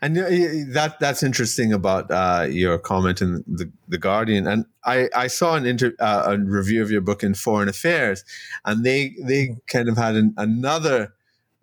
and 0.00 0.16
that 0.16 0.96
that's 1.00 1.22
interesting 1.22 1.72
about 1.72 2.10
uh, 2.10 2.46
your 2.48 2.78
comment 2.78 3.20
in 3.20 3.44
the, 3.46 3.70
the 3.88 3.98
Guardian. 3.98 4.46
And 4.46 4.64
I, 4.84 5.10
I 5.14 5.26
saw 5.26 5.54
an 5.54 5.66
inter, 5.66 5.92
uh, 5.98 6.22
a 6.28 6.38
review 6.38 6.80
of 6.82 6.90
your 6.90 7.02
book 7.02 7.22
in 7.22 7.34
Foreign 7.34 7.68
Affairs, 7.68 8.24
and 8.64 8.84
they 8.84 9.14
they 9.20 9.48
mm-hmm. 9.48 9.58
kind 9.66 9.90
of 9.90 9.98
had 9.98 10.14
an, 10.14 10.32
another 10.38 11.12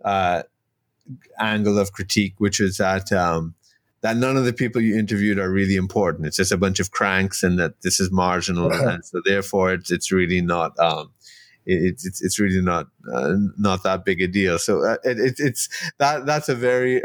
uh, 0.05 0.43
angle 1.39 1.79
of 1.79 1.91
critique, 1.93 2.35
which 2.37 2.59
is 2.59 2.77
that 2.77 3.11
um, 3.11 3.55
that 4.03 4.17
none 4.17 4.35
of 4.35 4.43
the 4.43 4.53
people 4.53 4.81
you 4.81 4.97
interviewed 4.99 5.39
are 5.39 5.49
really 5.49 5.77
important. 5.77 6.27
It's 6.27 6.35
just 6.35 6.51
a 6.51 6.57
bunch 6.57 6.81
of 6.81 6.91
cranks, 6.91 7.41
and 7.41 7.57
that 7.57 7.81
this 7.81 7.99
is 7.99 8.11
marginal, 8.11 8.71
and 8.71 9.03
so 9.03 9.21
therefore 9.25 9.73
it's 9.73 9.91
it's 9.91 10.11
really 10.11 10.41
not. 10.41 10.77
Um, 10.77 11.11
it's 11.65 12.05
it's 12.05 12.21
it's 12.21 12.39
really 12.39 12.61
not 12.61 12.87
uh, 13.11 13.35
not 13.57 13.83
that 13.83 14.03
big 14.03 14.21
a 14.21 14.27
deal. 14.27 14.59
So 14.59 14.83
uh, 14.83 14.97
it, 15.05 15.17
it, 15.17 15.35
it's 15.39 15.69
that 15.97 16.25
that's 16.25 16.49
a 16.49 16.55
very 16.55 17.01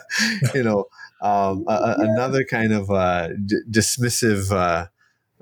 you 0.54 0.62
know 0.62 0.86
um, 1.20 1.64
a, 1.68 1.96
yeah. 1.98 2.12
another 2.12 2.42
kind 2.44 2.72
of 2.72 2.90
uh, 2.90 3.28
d- 3.28 3.60
dismissive 3.70 4.50
uh, 4.50 4.86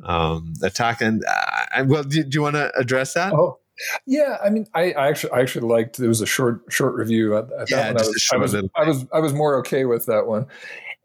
um, 0.03 0.55
attack. 0.65 1.01
And 1.01 1.25
uh, 1.25 1.85
well, 1.87 2.03
do, 2.03 2.25
do 2.25 2.37
you 2.37 2.43
want 2.43 2.57
to 2.57 2.77
address 2.77 3.15
that? 3.15 3.33
Oh. 3.33 3.61
Yeah, 4.07 4.39
I 4.43 4.49
mean, 4.49 4.67
I, 4.73 4.93
I, 4.93 5.09
actually 5.09 5.33
I 5.33 5.41
actually 5.41 5.69
liked. 5.69 5.99
There 5.99 6.09
was 6.09 6.23
a 6.23 6.27
short 6.27 6.63
short 6.71 6.95
review 6.95 7.37
at, 7.37 7.53
at 7.53 7.71
yeah, 7.71 7.93
that 7.93 7.95
one. 7.97 8.05
I 8.05 8.07
was, 8.07 8.31
I 8.33 8.37
was, 8.39 8.55
I 8.55 8.85
was 8.85 9.07
I 9.13 9.21
was 9.21 9.33
more 9.35 9.59
okay 9.59 9.85
with 9.85 10.07
that 10.07 10.27
one 10.27 10.47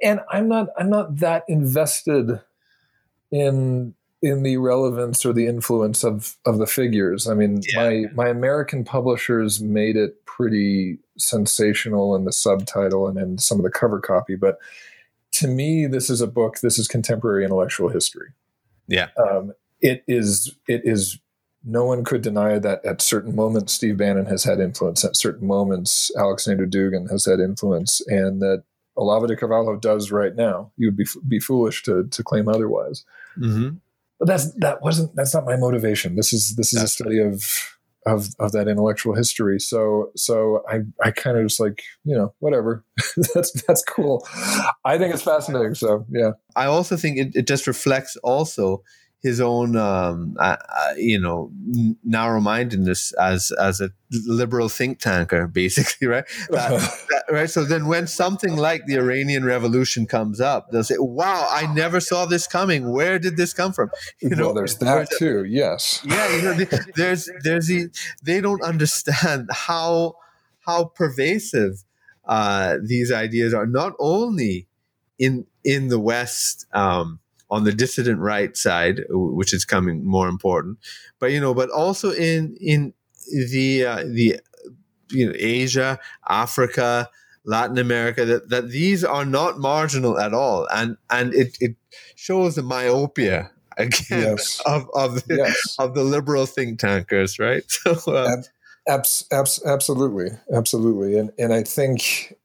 and 0.03 0.21
I'm 0.29 0.47
not 0.47 0.69
I'm 0.77 0.89
not 0.89 1.17
that 1.17 1.43
invested 1.47 2.39
in 3.31 3.93
in 4.21 4.43
the 4.43 4.57
relevance 4.57 5.25
or 5.25 5.33
the 5.33 5.47
influence 5.47 6.03
of 6.03 6.37
of 6.45 6.57
the 6.57 6.67
figures. 6.67 7.27
I 7.27 7.33
mean, 7.33 7.61
yeah. 7.73 7.83
my 7.83 8.05
my 8.13 8.29
American 8.29 8.83
publishers 8.83 9.61
made 9.61 9.95
it 9.95 10.25
pretty 10.25 10.99
sensational 11.17 12.15
in 12.15 12.25
the 12.25 12.31
subtitle 12.31 13.07
and 13.07 13.17
in 13.17 13.37
some 13.37 13.59
of 13.59 13.63
the 13.63 13.71
cover 13.71 13.99
copy, 13.99 14.35
but 14.35 14.57
to 15.33 15.47
me, 15.47 15.87
this 15.87 16.09
is 16.09 16.21
a 16.21 16.27
book. 16.27 16.59
This 16.59 16.77
is 16.77 16.87
contemporary 16.87 17.45
intellectual 17.45 17.89
history. 17.89 18.29
Yeah. 18.87 19.07
Um, 19.17 19.53
it 19.79 20.03
is 20.07 20.55
it 20.67 20.81
is 20.83 21.19
no 21.63 21.85
one 21.85 22.03
could 22.03 22.21
deny 22.21 22.59
that 22.59 22.83
at 22.85 23.01
certain 23.01 23.35
moments 23.35 23.73
Steve 23.73 23.97
Bannon 23.97 24.25
has 24.25 24.43
had 24.43 24.59
influence. 24.59 25.05
At 25.05 25.15
certain 25.15 25.47
moments, 25.47 26.11
Alexander 26.17 26.65
Dugin 26.65 27.09
has 27.11 27.25
had 27.25 27.39
influence, 27.39 28.01
and 28.07 28.41
that 28.41 28.63
Olavo 28.97 29.27
de 29.27 29.35
Carvalho 29.35 29.77
does 29.77 30.11
right 30.11 30.35
now. 30.35 30.71
You 30.77 30.87
would 30.87 30.97
be 30.97 31.05
be 31.27 31.39
foolish 31.39 31.83
to 31.83 32.07
to 32.07 32.23
claim 32.23 32.47
otherwise. 32.47 33.05
Mm-hmm. 33.37 33.77
But 34.19 34.27
that's 34.27 34.53
that 34.55 34.81
wasn't 34.81 35.15
that's 35.15 35.33
not 35.33 35.45
my 35.45 35.55
motivation. 35.55 36.15
This 36.15 36.33
is 36.33 36.55
this 36.55 36.73
is 36.73 36.79
that's 36.79 36.91
a 36.91 36.95
study 36.95 37.19
of 37.19 37.43
of 38.05 38.29
of 38.39 38.51
that 38.51 38.67
intellectual 38.67 39.15
history. 39.15 39.59
So 39.59 40.11
so 40.15 40.63
I 40.69 40.79
I 41.03 41.11
kind 41.11 41.37
of 41.37 41.45
just 41.45 41.59
like 41.59 41.83
you 42.03 42.15
know 42.15 42.33
whatever. 42.39 42.83
that's 43.33 43.51
that's 43.63 43.83
cool. 43.83 44.27
I 44.85 44.97
think 44.97 45.13
it's 45.13 45.23
fascinating. 45.23 45.75
So 45.75 46.05
yeah. 46.09 46.31
I 46.55 46.65
also 46.65 46.97
think 46.97 47.17
it, 47.17 47.35
it 47.35 47.47
just 47.47 47.67
reflects 47.67 48.17
also 48.17 48.83
his 49.21 49.39
own 49.39 49.75
um, 49.75 50.35
uh, 50.39 50.57
uh, 50.67 50.93
you 50.97 51.19
know 51.19 51.51
narrow-mindedness 52.03 53.13
as 53.13 53.51
as 53.51 53.79
a 53.79 53.91
liberal 54.25 54.67
think 54.67 54.99
tanker 54.99 55.47
basically 55.61 56.07
right? 56.07 56.25
That, 56.49 56.69
that, 57.09 57.23
right? 57.29 57.49
So 57.49 57.63
then 57.63 57.87
when 57.87 58.07
something 58.07 58.55
like 58.55 58.85
the 58.85 58.95
iranian 58.95 59.45
revolution 59.45 60.05
comes 60.05 60.41
up 60.41 60.71
they'll 60.71 60.83
say 60.83 60.95
wow 60.99 61.47
i 61.51 61.71
never 61.73 61.99
saw 61.99 62.25
this 62.25 62.47
coming. 62.47 62.91
Where 62.91 63.19
did 63.19 63.37
this 63.37 63.53
come 63.53 63.73
from? 63.73 63.91
You 64.21 64.29
know 64.29 64.45
well, 64.47 64.53
there's 64.53 64.77
that 64.77 65.09
too 65.17 65.45
yes. 65.45 66.01
Yeah 66.03 66.35
you 66.35 66.41
know 66.41 66.53
there's 66.95 67.29
there's 67.43 67.67
the, 67.67 67.89
they 68.23 68.41
don't 68.41 68.63
understand 68.63 69.49
how 69.51 70.15
how 70.61 70.85
pervasive 70.85 71.83
uh, 72.25 72.77
these 72.83 73.11
ideas 73.11 73.53
are. 73.53 73.65
Not 73.65 73.93
only 73.99 74.67
in 75.19 75.45
in 75.63 75.89
the 75.89 75.99
west 75.99 76.65
um, 76.73 77.19
on 77.51 77.65
the 77.65 77.73
dissident 77.73 78.19
right 78.19 78.55
side, 78.55 79.01
which 79.09 79.53
is 79.53 79.65
coming 79.65 80.03
more 80.05 80.29
important. 80.29 80.79
But 81.19 81.31
you 81.31 81.39
know, 81.39 81.53
but 81.53 81.69
also 81.69 82.11
in 82.11 82.55
in 82.59 82.93
the 83.29 83.85
uh, 83.85 84.03
the 84.05 84.39
you 85.11 85.27
know 85.27 85.33
Asia, 85.37 85.99
Africa, 86.27 87.09
Latin 87.43 87.77
America, 87.77 88.25
that, 88.25 88.49
that 88.49 88.69
these 88.69 89.03
are 89.03 89.25
not 89.25 89.59
marginal 89.59 90.17
at 90.17 90.33
all, 90.33 90.67
and 90.73 90.97
and 91.09 91.33
it, 91.33 91.57
it 91.59 91.75
shows 92.15 92.55
the 92.55 92.63
myopia 92.63 93.51
again 93.77 94.21
yes. 94.37 94.61
of 94.65 94.89
of 94.93 95.27
the, 95.27 95.35
yes. 95.35 95.75
of 95.77 95.93
the 95.93 96.03
liberal 96.03 96.45
think 96.45 96.79
tankers, 96.79 97.37
right? 97.37 97.63
So. 97.81 98.15
Uh, 98.15 98.37
Ab- 98.87 98.99
abs- 98.99 99.25
abs- 99.31 99.65
absolutely, 99.65 100.29
absolutely, 100.53 101.19
and 101.19 101.31
and 101.37 101.53
I 101.53 101.63
think 101.63 102.37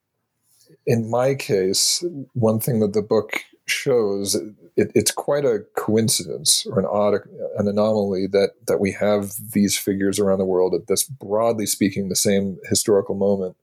in 0.84 1.08
my 1.08 1.34
case, 1.34 2.04
one 2.34 2.58
thing 2.60 2.80
that 2.80 2.92
the 2.92 3.02
book 3.02 3.40
shows 3.66 4.36
it, 4.76 4.92
it's 4.94 5.10
quite 5.10 5.44
a 5.44 5.64
coincidence 5.74 6.66
or 6.66 6.78
an 6.78 6.86
odd 6.86 7.14
an 7.58 7.68
anomaly 7.68 8.26
that 8.28 8.50
that 8.66 8.80
we 8.80 8.92
have 8.92 9.32
these 9.52 9.76
figures 9.76 10.18
around 10.18 10.38
the 10.38 10.44
world 10.44 10.74
at 10.74 10.86
this 10.86 11.04
broadly 11.04 11.66
speaking 11.66 12.08
the 12.08 12.16
same 12.16 12.58
historical 12.68 13.14
moment 13.14 13.56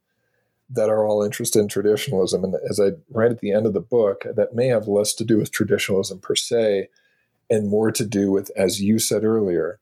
that 0.70 0.90
are 0.90 1.06
all 1.06 1.22
interested 1.22 1.60
in 1.60 1.68
traditionalism. 1.68 2.44
And 2.44 2.56
as 2.70 2.80
i 2.80 2.92
write 3.10 3.32
at 3.32 3.40
the 3.40 3.52
end 3.52 3.66
of 3.66 3.74
the 3.74 3.80
book 3.80 4.26
that 4.36 4.56
may 4.56 4.68
have 4.68 4.88
less 4.88 5.14
to 5.16 5.24
do 5.24 5.38
with 5.38 5.52
traditionalism 5.52 6.20
per 6.20 6.36
se 6.36 6.90
and 7.50 7.70
more 7.70 7.92
to 7.92 8.06
do 8.06 8.32
with 8.32 8.50
as 8.56 8.82
you 8.82 9.00
said 9.00 9.24
earlier 9.24 9.80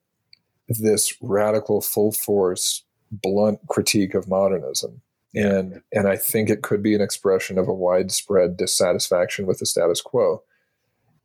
this 0.68 1.14
radical 1.22 1.82
full 1.82 2.12
force 2.12 2.84
blunt 3.12 3.60
critique 3.68 4.14
of 4.14 4.28
modernism. 4.28 5.02
And 5.34 5.82
and 5.94 6.08
I 6.08 6.18
think 6.18 6.50
it 6.50 6.62
could 6.62 6.84
be 6.84 6.96
an 6.96 7.02
expression 7.02 7.58
of 7.58 7.68
a 7.68 7.74
widespread 7.74 8.58
dissatisfaction 8.58 9.46
with 9.46 9.60
the 9.60 9.66
status 9.66 10.02
quo. 10.02 10.44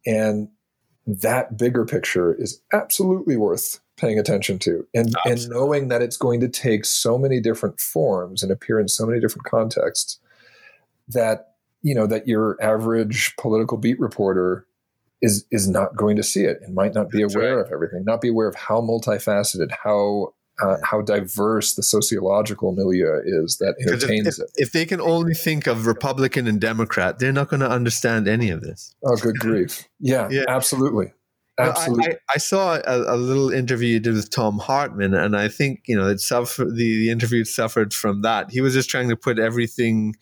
And 0.07 0.49
that 1.07 1.57
bigger 1.57 1.85
picture 1.85 2.35
is 2.35 2.61
absolutely 2.73 3.37
worth 3.37 3.81
paying 3.97 4.19
attention 4.19 4.59
to 4.59 4.87
and, 4.95 5.15
and 5.25 5.49
knowing 5.49 5.89
that 5.89 6.03
it's 6.03 6.17
going 6.17 6.41
to 6.41 6.49
take 6.49 6.85
so 6.85 7.17
many 7.17 7.41
different 7.41 7.81
forms 7.81 8.43
and 8.43 8.53
appear 8.53 8.79
in 8.79 8.89
so 8.89 9.07
many 9.07 9.21
different 9.21 9.45
contexts 9.45 10.19
that 11.09 11.55
you 11.83 11.95
know 11.95 12.07
that 12.07 12.27
your 12.29 12.57
average 12.61 13.35
political 13.37 13.79
beat 13.79 13.99
reporter 13.99 14.67
is 15.23 15.47
is 15.51 15.67
not 15.67 15.97
going 15.97 16.17
to 16.17 16.23
see 16.23 16.43
it 16.43 16.61
and 16.63 16.75
might 16.75 16.95
not 16.95 17.09
be 17.11 17.23
That's 17.23 17.35
aware 17.35 17.57
right. 17.57 17.67
of 17.67 17.73
everything 17.73 18.05
not 18.05 18.21
be 18.21 18.29
aware 18.29 18.49
of 18.49 18.55
how 18.55 18.81
multifaceted 18.81 19.71
how 19.71 20.35
uh, 20.63 20.77
how 20.83 21.03
diverse 21.03 21.75
the 21.75 21.83
sociological 21.83 22.73
milieu 22.73 23.21
is 23.25 23.59
that 23.59 23.75
entertains 23.81 24.39
if, 24.39 24.45
it. 24.45 24.51
If 24.57 24.73
they 24.73 24.87
can 24.87 25.01
only 25.01 25.35
think 25.35 25.67
of 25.67 25.87
Republican 25.87 26.47
and 26.47 26.61
Democrat, 26.61 27.19
they're 27.19 27.33
not 27.33 27.49
going 27.49 27.61
to 27.61 27.71
understand 27.71 28.27
any 28.27 28.51
of 28.51 28.63
this. 28.63 28.95
Oh, 29.05 29.17
good 29.17 29.37
grief! 29.39 29.89
Yeah, 30.01 30.29
yeah. 30.31 30.45
absolutely. 30.49 31.13
Absolutely. 31.59 32.13
I, 32.13 32.35
I, 32.35 32.39
saw 32.39 32.75
a, 32.75 33.15
a, 33.15 33.17
little 33.17 33.51
interview 33.51 33.95
you 33.95 34.01
did 34.01 34.13
with 34.13 34.31
Thom 34.31 34.59
Hartmann, 34.59 35.15
and 35.15 35.35
I 35.35 35.49
think 35.49 35.85
you 35.87 35.97
know 35.97 36.07
it 36.07 36.21
suffered. 36.21 36.77
The, 36.77 36.99
the 36.99 37.11
interview 37.11 37.45
suffered 37.45 37.95
from 37.95 38.23
that. 38.23 38.51
He 38.51 38.61
was 38.61 38.75
just 38.75 38.91
trying 38.91 39.09
to 39.09 39.17
put 39.17 39.39
everything 39.39 40.17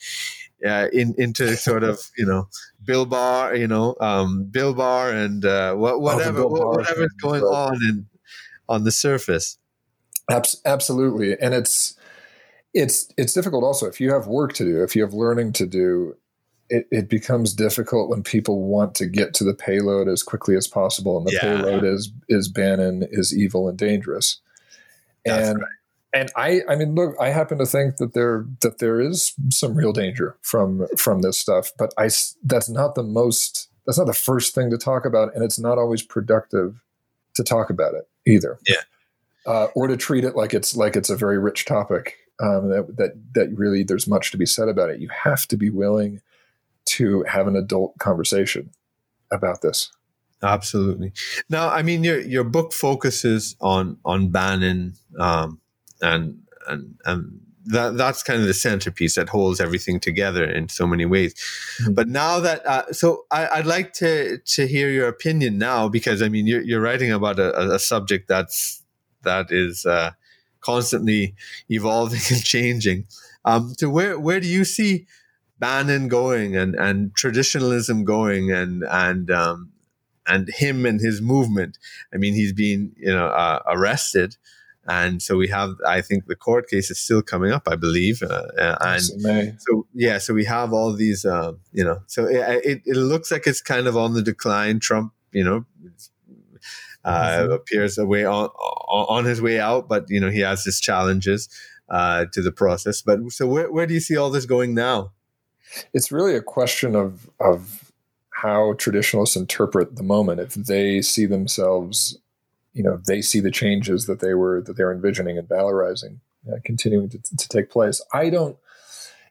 uh, 0.65 0.89
in 0.93 1.15
into 1.19 1.57
sort 1.57 1.83
of 1.83 2.01
you 2.17 2.25
know 2.25 2.49
Bill 2.85 3.05
Barr, 3.05 3.57
you 3.57 3.67
know 3.67 3.97
um, 4.01 4.45
Bill 4.45 4.75
Barr, 4.75 5.11
and 5.11 5.45
uh, 5.45 5.75
what, 5.75 6.01
whatever 6.01 6.43
oh, 6.43 6.49
whatever's 6.49 7.13
going 7.21 7.43
on 7.43 7.75
in, 7.89 8.07
on 8.69 8.85
the 8.85 8.93
surface. 8.93 9.59
Absolutely, 10.31 11.37
and 11.41 11.55
it's 11.55 11.97
it's 12.73 13.13
it's 13.17 13.33
difficult 13.33 13.65
also 13.65 13.87
if 13.87 14.01
you 14.01 14.13
have 14.13 14.27
work 14.27 14.53
to 14.55 14.65
do, 14.65 14.83
if 14.83 14.97
you 14.97 15.03
have 15.03 15.15
learning 15.15 15.53
to 15.55 15.67
do. 15.67 16.17
It, 16.71 16.89
it 16.91 17.11
becomes 17.11 17.53
difficult 17.53 18.09
when 18.09 18.23
people 18.23 18.63
want 18.63 18.95
to 18.95 19.07
get 19.07 19.35
to 19.35 19.45
the 19.45 19.53
payload 19.53 20.09
as 20.09 20.23
quickly 20.23 20.57
as 20.57 20.67
possible, 20.67 21.19
and 21.19 21.27
the 21.27 21.33
yeah. 21.33 21.41
payload 21.41 21.85
is 21.85 22.11
is 22.31 22.49
Bannon 22.49 23.07
is 23.11 23.37
evil 23.37 23.69
and 23.69 23.77
dangerous. 23.77 24.41
That's 25.27 25.51
and 25.51 25.61
right 25.61 25.69
and 26.15 26.31
I, 26.37 26.61
I 26.69 26.77
mean, 26.77 26.95
look, 26.95 27.17
I 27.21 27.31
happen 27.31 27.59
to 27.59 27.67
think 27.67 27.97
that 27.97 28.15
there 28.15 28.47
that 28.61 28.79
there 28.79 29.01
is 29.01 29.35
some 29.51 29.75
real 29.75 29.93
danger 29.93 30.37
from 30.43 30.87
from 30.97 31.23
this 31.23 31.37
stuff, 31.37 31.73
but 31.77 31.93
I 31.99 32.09
that's 32.45 32.69
not 32.69 32.95
the 32.95 33.03
most 33.03 33.69
that's 33.85 33.99
not 33.99 34.07
the 34.07 34.15
first 34.15 34.55
thing 34.55 34.71
to 34.71 34.79
talk 34.79 35.05
about, 35.05 35.35
and 35.35 35.45
it's 35.45 35.59
not 35.59 35.77
always 35.77 36.03
productive 36.03 36.81
to 37.35 37.43
talk 37.43 37.69
about 37.69 37.95
it 37.95 38.09
either. 38.27 38.59
Yeah, 38.67 38.83
uh, 39.47 39.67
or 39.75 39.87
to 39.87 39.97
treat 39.97 40.25
it 40.25 40.37
like 40.37 40.55
it's 40.55 40.77
like 40.77 40.97
it's 40.97 41.11
a 41.11 41.17
very 41.17 41.39
rich 41.39 41.65
topic 41.65 42.17
um, 42.41 42.69
that 42.69 42.97
that 42.97 43.13
that 43.35 43.59
really 43.59 43.83
there's 43.83 44.09
much 44.09 44.31
to 44.31 44.37
be 44.37 44.47
said 44.47 44.69
about 44.69 44.91
it. 44.91 45.01
You 45.01 45.09
have 45.09 45.47
to 45.49 45.57
be 45.57 45.71
willing 45.71 46.21
to 46.87 47.23
have 47.25 47.47
an 47.47 47.57
adult 47.57 47.99
conversation 47.99 48.71
about 49.31 49.63
this. 49.63 49.91
Absolutely. 50.43 51.13
Now, 51.49 51.71
I 51.71 51.83
mean, 51.83 52.05
your 52.05 52.21
your 52.21 52.45
book 52.45 52.73
focuses 52.73 53.57
on 53.61 53.99
on 54.05 54.29
Bannon. 54.29 54.95
Um, 55.19 55.61
and 56.01 56.43
and 56.69 56.97
and 57.05 57.41
that 57.67 57.97
that's 57.97 58.23
kind 58.23 58.41
of 58.41 58.47
the 58.47 58.55
centerpiece 58.55 59.15
that 59.15 59.29
holds 59.29 59.61
everything 59.61 59.99
together 59.99 60.45
in 60.45 60.69
so 60.69 60.87
many 60.87 61.07
ways. 61.07 61.35
Mm-hmm. 61.83 61.95
But 61.95 62.09
now 62.09 62.41
that 62.41 62.67
uh, 62.67 62.93
so 62.93 63.25
I, 63.31 63.57
would 63.57 63.67
like 63.67 63.93
to 63.95 64.39
to 64.39 64.67
hear 64.67 64.91
your 64.91 65.09
opinion 65.09 65.59
now 65.59 65.89
because 65.89 66.23
I 66.23 66.29
mean 66.29 66.47
you're 66.47 66.63
you're 66.63 66.81
writing 66.81 67.11
about 67.11 67.39
a, 67.39 67.75
a 67.75 67.79
subject 67.79 68.29
that's 68.29 68.83
that 69.25 69.51
is 69.51 69.87
uh, 69.87 70.13
constantly 70.61 71.35
evolving 71.69 72.21
and 72.31 72.45
changing. 72.45 73.07
Um, 73.45 73.75
so 73.79 73.91
where 73.91 74.19
where 74.19 74.41
do 74.41 74.49
you 74.49 74.65
see 74.65 75.07
Bannon 75.59 76.09
going 76.09 76.57
and 76.57 76.75
and 76.75 77.15
traditionalism 77.15 78.05
going 78.05 78.51
and 78.51 78.85
and 78.89 79.31
um, 79.31 79.73
and 80.27 80.49
him 80.49 80.87
and 80.87 81.01
his 81.01 81.21
movement? 81.21 81.79
I 82.13 82.17
mean 82.17 82.35
he's 82.35 82.53
been 82.53 82.93
you 82.97 83.13
know 83.13 83.27
uh, 83.27 83.61
arrested. 83.67 84.37
And 84.87 85.23
so 85.23 85.37
we 85.37 85.49
have, 85.49 85.77
I 85.87 86.03
think 86.03 86.27
the 86.27 86.37
court 86.37 86.69
case 86.69 86.91
is 86.91 87.01
still 87.01 87.23
coming 87.23 87.53
up, 87.53 87.67
I 87.67 87.77
believe. 87.77 88.23
Uh, 88.23 88.49
uh 88.59 88.77
and 88.83 89.03
so, 89.59 89.87
yeah, 89.95 90.19
so 90.19 90.35
we 90.35 90.45
have 90.45 90.73
all 90.75 90.93
these, 90.93 91.25
uh, 91.25 91.53
you 91.73 91.85
know, 91.85 92.03
so 92.07 92.27
it, 92.27 92.65
it, 92.65 92.83
it, 92.85 92.97
looks 92.97 93.31
like 93.31 93.47
it's 93.47 93.63
kind 93.63 93.87
of 93.87 93.97
on 93.97 94.13
the 94.13 94.21
decline. 94.21 94.81
Trump, 94.81 95.15
you 95.33 95.43
know, 95.43 95.65
uh, 97.05 97.39
mm-hmm. 97.39 97.53
appears 97.53 97.99
a 97.99 98.07
way 98.07 98.25
on, 98.25 98.49
on 98.49 99.25
his 99.25 99.41
way 99.41 99.61
out, 99.61 99.89
but, 99.89 100.07
you 100.09 100.21
know, 100.21 100.31
he 100.31 100.41
has 100.41 100.65
his 100.65 100.81
challenges 100.81 101.49
uh, 101.89 102.27
to 102.33 102.43
the 102.43 102.53
process. 102.53 103.03
But 103.03 103.21
so 103.31 103.47
where, 103.47 103.71
where 103.71 103.87
do 103.87 103.95
you 103.95 104.01
see 104.01 104.17
all 104.17 104.31
this 104.31 104.47
going 104.47 104.75
now? 104.75 105.13
It's 105.93 106.13
really 106.13 106.37
a 106.37 106.43
question 106.43 106.95
of, 106.95 107.29
of 107.41 107.93
how 108.31 108.75
traditionalists 108.75 109.37
interpret 109.37 109.97
the 109.97 110.03
moment. 110.03 110.41
If 110.41 110.55
they 110.55 111.03
see 111.03 111.27
themselves 111.27 112.19
you 112.75 112.83
know 112.83 113.01
they 113.07 113.23
see 113.23 113.41
the 113.41 113.51
changes 113.51 114.07
that 114.07 114.21
they 114.21 114.35
were 114.35 114.61
that 114.61 114.77
they're 114.77 114.93
envisioning 114.93 115.39
and 115.39 115.49
valorizing 115.49 116.19
uh, 116.53 116.57
continuing 116.65 117.09
to, 117.09 117.19
to, 117.39 117.49
take 117.49 117.71
place 117.71 118.03
i 118.13 118.29
don't 118.29 118.59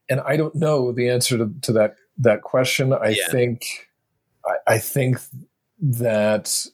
and 0.09 0.21
i 0.21 0.35
don't 0.35 0.55
know 0.55 0.91
the 0.91 1.09
answer 1.09 1.37
to, 1.37 1.53
to 1.61 1.71
that 1.71 1.95
that 2.17 2.41
question 2.41 2.93
i 2.93 3.09
yeah. 3.09 3.27
think 3.29 3.89
I, 4.45 4.73
I, 4.73 4.77
think 4.77 5.19
that 5.79 6.65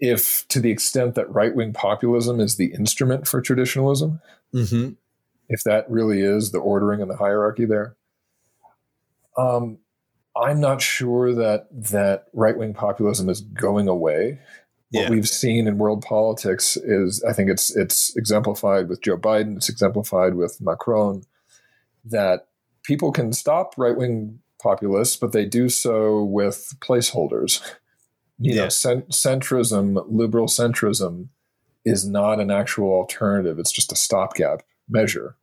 if 0.00 0.46
to 0.48 0.60
the 0.60 0.70
extent 0.70 1.14
that 1.14 1.30
right-wing 1.32 1.72
populism 1.72 2.40
is 2.40 2.56
the 2.56 2.72
instrument 2.72 3.26
for 3.26 3.40
traditionalism 3.40 4.20
mm-hmm. 4.54 4.90
if 5.48 5.62
that 5.64 5.88
really 5.90 6.20
is 6.20 6.52
the 6.52 6.58
ordering 6.58 7.00
and 7.00 7.10
the 7.10 7.16
hierarchy 7.16 7.64
there 7.64 7.96
um, 9.36 9.78
i'm 10.36 10.60
not 10.60 10.80
sure 10.80 11.34
that 11.34 11.66
that 11.72 12.26
right-wing 12.32 12.74
populism 12.74 13.28
is 13.28 13.40
going 13.40 13.88
away 13.88 14.38
What 14.94 15.04
yeah. 15.04 15.10
we've 15.10 15.28
seen 15.28 15.66
in 15.66 15.78
world 15.78 16.02
politics 16.02 16.76
is, 16.76 17.20
I 17.24 17.32
think 17.32 17.50
it's 17.50 17.74
it's 17.74 18.16
exemplified 18.16 18.88
with 18.88 19.02
Joe 19.02 19.16
Biden. 19.16 19.56
It's 19.56 19.68
exemplified 19.68 20.34
with 20.36 20.60
Macron 20.60 21.24
that 22.04 22.46
people 22.84 23.10
can 23.10 23.32
stop 23.32 23.74
right 23.76 23.96
wing 23.96 24.38
populists, 24.62 25.16
but 25.16 25.32
they 25.32 25.46
do 25.46 25.68
so 25.68 26.22
with 26.22 26.74
placeholders. 26.78 27.60
You 28.38 28.54
yeah. 28.54 28.62
know, 28.62 28.68
cent- 28.68 29.10
centrism, 29.10 30.04
liberal 30.08 30.46
centrism, 30.46 31.28
is 31.84 32.06
not 32.06 32.40
an 32.40 32.50
actual 32.50 32.90
alternative. 32.90 33.58
It's 33.58 33.72
just 33.72 33.92
a 33.92 33.96
stopgap 33.96 34.62
measure, 34.88 35.36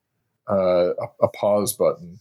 uh, 0.50 0.94
a, 0.96 1.08
a, 1.24 1.28
pause 1.30 1.74
button, 1.74 2.20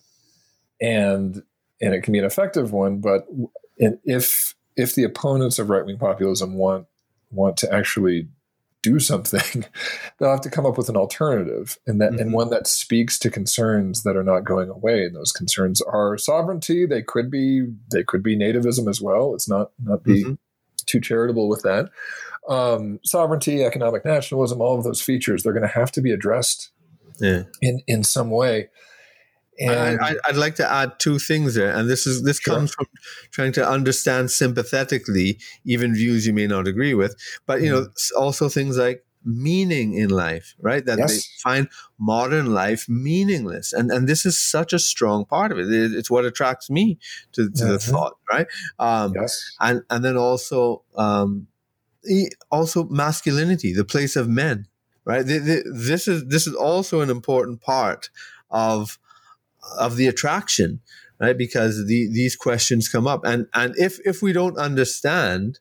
and 0.80 1.42
and 1.80 1.94
it 1.94 2.02
can 2.02 2.12
be 2.12 2.18
an 2.18 2.24
effective 2.24 2.72
one. 2.72 3.00
But 3.00 3.26
if 3.78 4.54
if 4.76 4.94
the 4.94 5.04
opponents 5.04 5.58
of 5.58 5.70
right 5.70 5.84
wing 5.84 5.98
populism 5.98 6.54
want 6.54 6.86
want 7.30 7.56
to 7.58 7.72
actually 7.72 8.28
do 8.82 8.98
something, 8.98 9.64
they'll 10.18 10.30
have 10.30 10.40
to 10.42 10.50
come 10.50 10.66
up 10.66 10.78
with 10.78 10.88
an 10.88 10.96
alternative, 10.96 11.78
and 11.86 12.00
that 12.00 12.12
mm-hmm. 12.12 12.20
and 12.20 12.32
one 12.32 12.50
that 12.50 12.66
speaks 12.66 13.18
to 13.20 13.30
concerns 13.30 14.02
that 14.02 14.16
are 14.16 14.24
not 14.24 14.44
going 14.44 14.68
away. 14.68 15.04
And 15.04 15.16
those 15.16 15.32
concerns 15.32 15.80
are 15.82 16.18
sovereignty. 16.18 16.86
They 16.86 17.02
could 17.02 17.30
be 17.30 17.66
they 17.90 18.04
could 18.04 18.22
be 18.22 18.36
nativism 18.36 18.88
as 18.88 19.00
well. 19.00 19.34
It's 19.34 19.48
not 19.48 19.72
not 19.82 20.04
be 20.04 20.24
mm-hmm. 20.24 20.34
Too 20.90 21.00
charitable 21.00 21.48
with 21.48 21.62
that. 21.62 21.90
Um, 22.48 22.98
sovereignty, 23.04 23.64
economic 23.64 24.04
nationalism, 24.04 24.60
all 24.60 24.76
of 24.78 24.84
those 24.84 25.00
features, 25.00 25.42
they're 25.42 25.52
going 25.52 25.66
to 25.66 25.68
have 25.68 25.92
to 25.92 26.00
be 26.00 26.10
addressed 26.10 26.70
yeah. 27.20 27.44
in 27.62 27.80
in 27.86 28.02
some 28.02 28.30
way. 28.30 28.70
And 29.58 30.00
I, 30.00 30.14
would 30.28 30.36
like 30.36 30.54
to 30.54 30.70
add 30.70 30.98
two 30.98 31.18
things 31.18 31.54
there, 31.54 31.74
and 31.76 31.88
this 31.88 32.06
is 32.06 32.22
this 32.22 32.38
sure. 32.38 32.54
comes 32.54 32.72
from 32.72 32.86
trying 33.30 33.52
to 33.52 33.68
understand 33.68 34.30
sympathetically 34.30 35.38
even 35.66 35.94
views 35.94 36.26
you 36.26 36.32
may 36.32 36.46
not 36.46 36.66
agree 36.66 36.94
with, 36.94 37.14
but 37.46 37.60
you 37.60 37.70
mm. 37.70 37.82
know 37.82 37.88
also 38.18 38.48
things 38.48 38.78
like 38.78 39.04
meaning 39.24 39.94
in 39.94 40.10
life, 40.10 40.54
right? 40.60 40.84
That 40.84 40.98
yes. 40.98 41.12
they 41.12 41.20
find 41.42 41.68
modern 41.98 42.52
life 42.54 42.88
meaningless, 42.88 43.72
and 43.72 43.90
and 43.90 44.08
this 44.08 44.24
is 44.24 44.38
such 44.38 44.72
a 44.72 44.78
strong 44.78 45.24
part 45.24 45.52
of 45.52 45.58
it. 45.58 45.66
It's 45.70 46.10
what 46.10 46.24
attracts 46.24 46.70
me 46.70 46.98
to, 47.32 47.50
to 47.50 47.50
mm-hmm. 47.50 47.72
the 47.72 47.78
thought, 47.78 48.16
right? 48.30 48.46
Um, 48.78 49.12
yes, 49.14 49.54
and 49.60 49.82
and 49.90 50.04
then 50.04 50.16
also 50.16 50.82
um, 50.96 51.48
also 52.50 52.84
masculinity, 52.84 53.72
the 53.72 53.84
place 53.84 54.16
of 54.16 54.28
men, 54.28 54.66
right? 55.04 55.24
This 55.24 56.08
is 56.08 56.26
this 56.26 56.46
is 56.46 56.54
also 56.54 57.00
an 57.00 57.10
important 57.10 57.60
part 57.60 58.10
of 58.50 58.98
of 59.78 59.96
the 59.96 60.06
attraction, 60.06 60.80
right? 61.18 61.36
Because 61.36 61.86
the, 61.86 62.08
these 62.12 62.36
questions 62.36 62.88
come 62.88 63.06
up, 63.06 63.24
and 63.24 63.46
and 63.54 63.74
if 63.76 63.98
if 64.06 64.22
we 64.22 64.32
don't 64.32 64.56
understand 64.58 65.58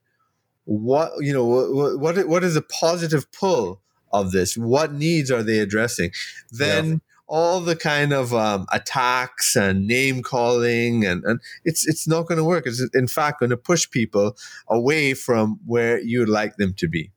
what 0.70 1.12
you 1.20 1.34
know 1.34 1.46
what 1.46 2.00
what, 2.00 2.28
what 2.28 2.44
is 2.44 2.54
the 2.54 2.62
positive 2.62 3.32
pull 3.32 3.82
of 4.12 4.32
this, 4.32 4.56
what 4.56 4.94
needs 4.94 5.32
are 5.32 5.44
they 5.44 5.60
addressing, 5.60 6.12
then. 6.52 6.86
Yeah. 6.88 6.98
All 7.32 7.60
the 7.60 7.76
kind 7.76 8.12
of 8.12 8.34
um, 8.34 8.66
attacks 8.74 9.56
and 9.56 9.86
name 9.86 10.24
calling, 10.24 11.06
and, 11.06 11.24
and 11.26 11.40
it's 11.64 11.88
it's 11.88 12.08
not 12.08 12.26
going 12.26 12.40
to 12.40 12.44
work. 12.44 12.66
It's 12.66 12.84
in 12.96 13.06
fact 13.08 13.40
going 13.40 13.52
to 13.52 13.56
push 13.56 13.88
people 13.88 14.36
away 14.68 15.14
from 15.14 15.60
where 15.68 16.00
you'd 16.00 16.28
like 16.28 16.56
them 16.56 16.74
to 16.80 16.88
be. 16.88 17.12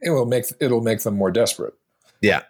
It 0.00 0.10
will 0.10 0.26
make 0.26 0.44
it'll 0.60 0.80
make 0.80 1.00
them 1.00 1.16
more 1.16 1.32
desperate. 1.32 1.74
Yeah, 2.20 2.42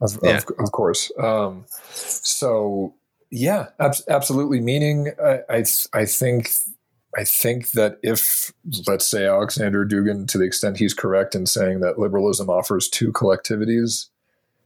of, 0.00 0.18
yeah. 0.24 0.38
of, 0.38 0.46
of 0.58 0.72
course. 0.72 1.12
Um, 1.20 1.66
so 1.92 2.96
yeah, 3.30 3.68
ab- 3.78 3.94
absolutely. 4.08 4.60
Meaning, 4.60 5.12
I, 5.24 5.42
I, 5.48 5.64
I 5.92 6.04
think, 6.04 6.50
I 7.16 7.24
think 7.24 7.72
that 7.72 7.98
if, 8.02 8.52
let's 8.86 9.06
say, 9.06 9.26
Alexander 9.26 9.84
Dugin, 9.84 10.28
to 10.28 10.38
the 10.38 10.44
extent 10.44 10.78
he's 10.78 10.94
correct 10.94 11.34
in 11.34 11.46
saying 11.46 11.80
that 11.80 11.98
liberalism 11.98 12.48
offers 12.48 12.88
two 12.88 13.12
collectivities 13.12 14.08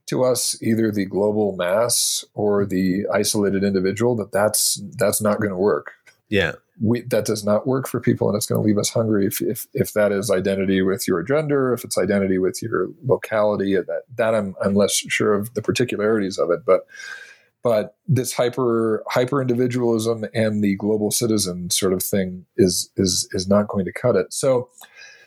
to 0.06 0.22
us, 0.22 0.60
either 0.62 0.90
the 0.90 1.06
global 1.06 1.56
mass 1.56 2.24
or 2.34 2.66
the 2.66 3.06
isolated 3.12 3.64
individual, 3.64 4.14
that 4.16 4.32
that's 4.32 4.80
that's 4.96 5.22
not 5.22 5.38
going 5.38 5.50
to 5.50 5.56
work. 5.56 5.92
Yeah, 6.28 6.52
we, 6.82 7.02
that 7.02 7.24
does 7.24 7.44
not 7.44 7.66
work 7.66 7.88
for 7.88 8.00
people, 8.00 8.28
and 8.28 8.36
it's 8.36 8.46
going 8.46 8.60
to 8.60 8.66
leave 8.66 8.78
us 8.78 8.90
hungry. 8.90 9.26
If, 9.26 9.40
if 9.40 9.66
if 9.72 9.92
that 9.94 10.12
is 10.12 10.30
identity 10.30 10.82
with 10.82 11.08
your 11.08 11.22
gender, 11.22 11.72
if 11.72 11.84
it's 11.84 11.96
identity 11.96 12.38
with 12.38 12.60
your 12.60 12.88
locality, 13.04 13.74
that 13.76 14.02
that 14.16 14.34
I'm 14.34 14.54
I'm 14.62 14.74
less 14.74 14.92
sure 14.94 15.32
of 15.32 15.54
the 15.54 15.62
particularities 15.62 16.38
of 16.38 16.50
it, 16.50 16.66
but 16.66 16.86
but 17.64 17.96
this 18.06 18.32
hyper 18.32 19.02
hyper 19.08 19.40
individualism 19.40 20.24
and 20.34 20.62
the 20.62 20.76
global 20.76 21.10
citizen 21.10 21.70
sort 21.70 21.94
of 21.94 22.02
thing 22.02 22.46
is 22.56 22.90
is 22.96 23.26
is 23.32 23.48
not 23.48 23.66
going 23.66 23.86
to 23.86 23.92
cut 23.92 24.14
it. 24.14 24.32
So 24.32 24.68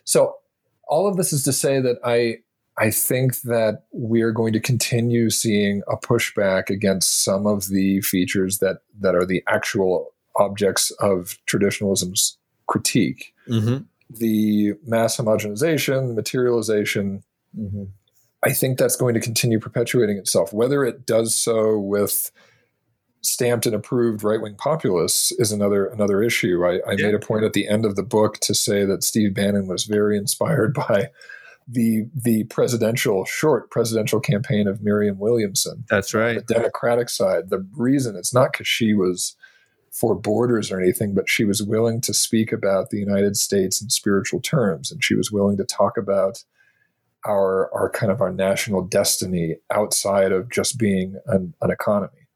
so 0.06 0.36
all 0.88 1.08
of 1.08 1.18
this 1.18 1.34
is 1.34 1.44
to 1.44 1.52
say 1.52 1.82
that 1.82 1.98
I 2.06 2.38
I 2.78 2.92
think 2.92 3.42
that 3.42 3.86
we're 3.92 4.32
going 4.32 4.54
to 4.54 4.60
continue 4.60 5.32
seeing 5.32 5.82
a 5.92 5.98
pushback 5.98 6.70
against 6.70 7.24
some 7.24 7.48
of 7.48 7.70
the 7.70 8.02
features 8.02 8.60
that 8.60 8.78
that 9.00 9.16
are 9.16 9.26
the 9.26 9.44
actual 9.50 10.14
objects 10.38 10.92
of 11.00 11.40
traditionalism's 11.48 12.38
critique. 12.68 13.34
Mm-hmm. 13.50 13.84
The 14.12 14.74
mass 14.86 15.18
homogenization, 15.18 16.14
materialization, 16.14 17.24
mm-hmm. 17.58 17.86
I 18.44 18.54
think 18.54 18.78
that's 18.78 18.96
going 18.96 19.14
to 19.16 19.20
continue 19.20 19.60
perpetuating 19.60 20.18
itself. 20.18 20.54
Whether 20.54 20.84
it 20.84 21.06
does 21.06 21.36
so 21.36 21.78
with 21.80 22.32
stamped 23.22 23.66
and 23.66 23.76
approved 23.76 24.24
right 24.24 24.42
wing 24.42 24.56
populists 24.56 25.32
is 25.34 25.52
another 25.52 25.86
another 25.86 26.22
issue. 26.22 26.66
I, 26.66 26.80
I 26.88 26.94
yeah. 26.98 27.08
made 27.08 27.16
a 27.16 27.20
point 27.20 27.44
at 27.44 27.54
the 27.54 27.68
end 27.68 27.86
of 27.86 27.96
the 27.96 28.04
book 28.04 28.40
to 28.42 28.54
say 28.54 28.86
that 28.86 29.04
Steve 29.04 29.34
Bannon 29.34 29.68
was 29.68 29.86
very 29.86 30.18
inspired 30.18 30.74
by 30.88 31.10
the 31.68 32.06
the 32.16 32.46
presidential 32.46 33.26
short 33.26 33.70
presidential 33.70 34.20
campaign 34.20 34.68
of 34.68 34.82
Marianne 34.82 35.20
Williamson. 35.20 35.84
That's 35.90 36.14
right. 36.14 36.46
The 36.46 36.54
Democratic 36.54 37.10
side. 37.10 37.50
The 37.50 37.68
reason 37.76 38.16
it's 38.16 38.34
not 38.34 38.54
because 38.54 38.68
she 38.68 38.94
was 38.94 39.36
for 39.92 40.16
borders 40.16 40.72
or 40.72 40.80
anything, 40.80 41.16
but 41.16 41.28
she 41.28 41.44
was 41.44 41.64
willing 41.64 42.02
to 42.02 42.14
speak 42.14 42.52
about 42.52 42.92
the 42.92 43.00
United 43.00 43.36
States 43.36 43.82
in 43.82 43.90
spiritual 43.90 44.40
terms, 44.40 44.92
and 44.92 45.04
she 45.04 45.16
was 45.16 45.32
willing 45.32 45.58
to 45.58 45.66
talk 45.66 45.98
about 45.98 46.44
our 47.26 47.74
our 47.74 47.90
kind 47.90 48.12
of 48.12 48.22
our 48.22 48.32
national 48.32 48.84
destiny 48.84 49.58
outside 49.72 50.32
of 50.32 50.50
just 50.50 50.78
being 50.78 51.16
an, 51.28 51.54
an 51.62 51.72
economy 51.72 52.28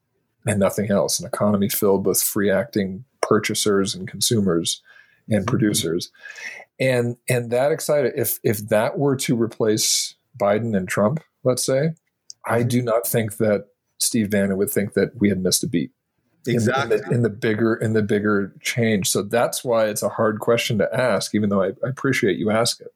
and 0.46 0.60
nothing 0.60 0.92
else. 0.92 1.20
An 1.20 1.28
economy 1.28 1.70
filled 1.70 2.06
with 2.06 2.22
free 2.22 2.50
acting 2.50 3.06
purchasers 3.22 3.96
and 3.96 4.08
consumers 4.08 4.82
and 5.30 5.40
mm-hmm. 5.40 5.50
producers. 5.50 6.12
And 6.80 7.18
and 7.30 7.52
that 7.52 7.72
excited 7.72 8.14
if 8.16 8.40
if 8.44 8.70
that 8.70 8.98
were 8.98 9.16
to 9.18 9.36
replace 9.36 10.16
biden 10.40 10.76
and 10.76 10.88
trump 10.88 11.20
let's 11.44 11.64
say 11.64 11.92
i 12.46 12.60
mm-hmm. 12.60 12.68
do 12.70 12.82
not 12.82 13.06
think 13.06 13.38
that 13.38 13.68
steve 14.00 14.30
bannon 14.30 14.58
would 14.58 14.70
think 14.70 14.94
that 14.94 15.12
we 15.20 15.28
had 15.30 15.44
missed 15.44 15.64
a 15.64 15.68
beat 15.68 15.92
exactly 16.48 16.98
in 16.98 17.02
the, 17.02 17.16
in 17.16 17.22
the, 17.22 17.30
bigger 17.30 17.76
in 17.76 17.94
the 17.94 18.02
bigger 18.02 18.54
change. 18.62 19.10
So 19.10 19.22
that's 19.22 19.64
why 19.64 19.86
it's 19.88 20.04
a 20.04 20.10
hard 20.10 20.40
question 20.40 20.78
to 20.80 20.96
ask 20.96 21.36
even 21.36 21.50
though 21.50 21.62
I, 21.62 21.68
I 21.68 21.90
appreciate 21.90 22.38
you 22.38 22.50
ask 22.50 22.82
it 22.82 22.94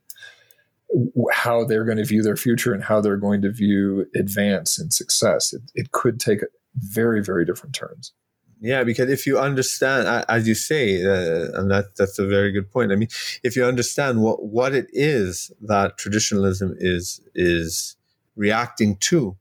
how 1.31 1.65
they're 1.65 1.85
going 1.85 1.97
to 1.97 2.05
view 2.05 2.21
their 2.21 2.37
future 2.37 2.73
and 2.73 2.83
how 2.83 3.01
they're 3.01 3.17
going 3.17 3.41
to 3.41 3.51
view 3.51 4.05
advance 4.15 4.79
and 4.79 4.93
success. 4.93 5.53
It, 5.53 5.61
it 5.73 5.91
could 5.91 6.19
take 6.19 6.41
very, 6.75 7.23
very 7.23 7.45
different 7.45 7.75
turns. 7.75 8.13
Yeah, 8.61 8.83
because 8.83 9.09
if 9.09 9.27
you 9.27 9.37
understand, 9.37 10.25
as 10.29 10.47
you 10.47 10.55
say, 10.55 11.03
uh, 11.03 11.59
and 11.59 11.69
that 11.69 11.95
that's 11.97 12.17
a 12.17 12.25
very 12.25 12.51
good 12.51 12.71
point. 12.71 12.91
I 12.91 12.95
mean, 12.95 13.09
if 13.43 13.55
you 13.55 13.65
understand 13.65 14.21
what 14.21 14.43
what 14.43 14.73
it 14.73 14.87
is 14.91 15.51
that 15.61 15.97
traditionalism 15.97 16.75
is 16.79 17.21
is 17.35 17.97
reacting 18.35 18.95
to, 18.97 19.37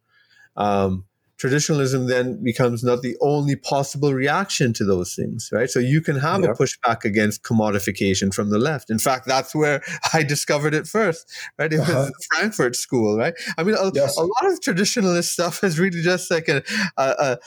um, 0.57 1.05
traditionalism 1.37 2.07
then 2.07 2.43
becomes 2.43 2.85
not 2.85 3.03
the 3.03 3.17
only 3.21 3.57
possible 3.57 4.15
reaction 4.15 4.73
to 4.75 4.85
those 4.85 5.15
things, 5.15 5.49
right? 5.53 5.69
So 5.69 5.79
you 5.79 6.01
can 6.01 6.17
have 6.17 6.43
yep. 6.43 6.51
a 6.51 6.53
pushback 6.55 7.05
against 7.05 7.43
commodification 7.43 8.33
from 8.33 8.51
the 8.51 8.59
left. 8.59 8.91
In 8.91 8.99
fact, 8.99 9.27
that's 9.27 9.55
where 9.55 9.83
I 10.13 10.23
discovered 10.23 10.75
it 10.75 10.87
first, 10.87 11.31
right? 11.59 11.73
It 11.73 11.81
uh-huh. 11.81 11.93
was 11.93 12.13
Frankfurt 12.33 12.77
School, 12.77 13.19
right? 13.19 13.35
I 13.59 13.65
mean, 13.65 13.75
a, 13.75 13.91
yes. 13.95 14.17
a, 14.17 14.23
lot 14.23 14.47
of 14.47 14.61
traditionalist 14.61 15.25
stuff 15.25 15.65
is 15.65 15.79
really 15.79 16.03
just 16.03 16.31
like 16.31 16.49
a, 16.49 16.63
a, 16.97 17.03
a 17.03 17.39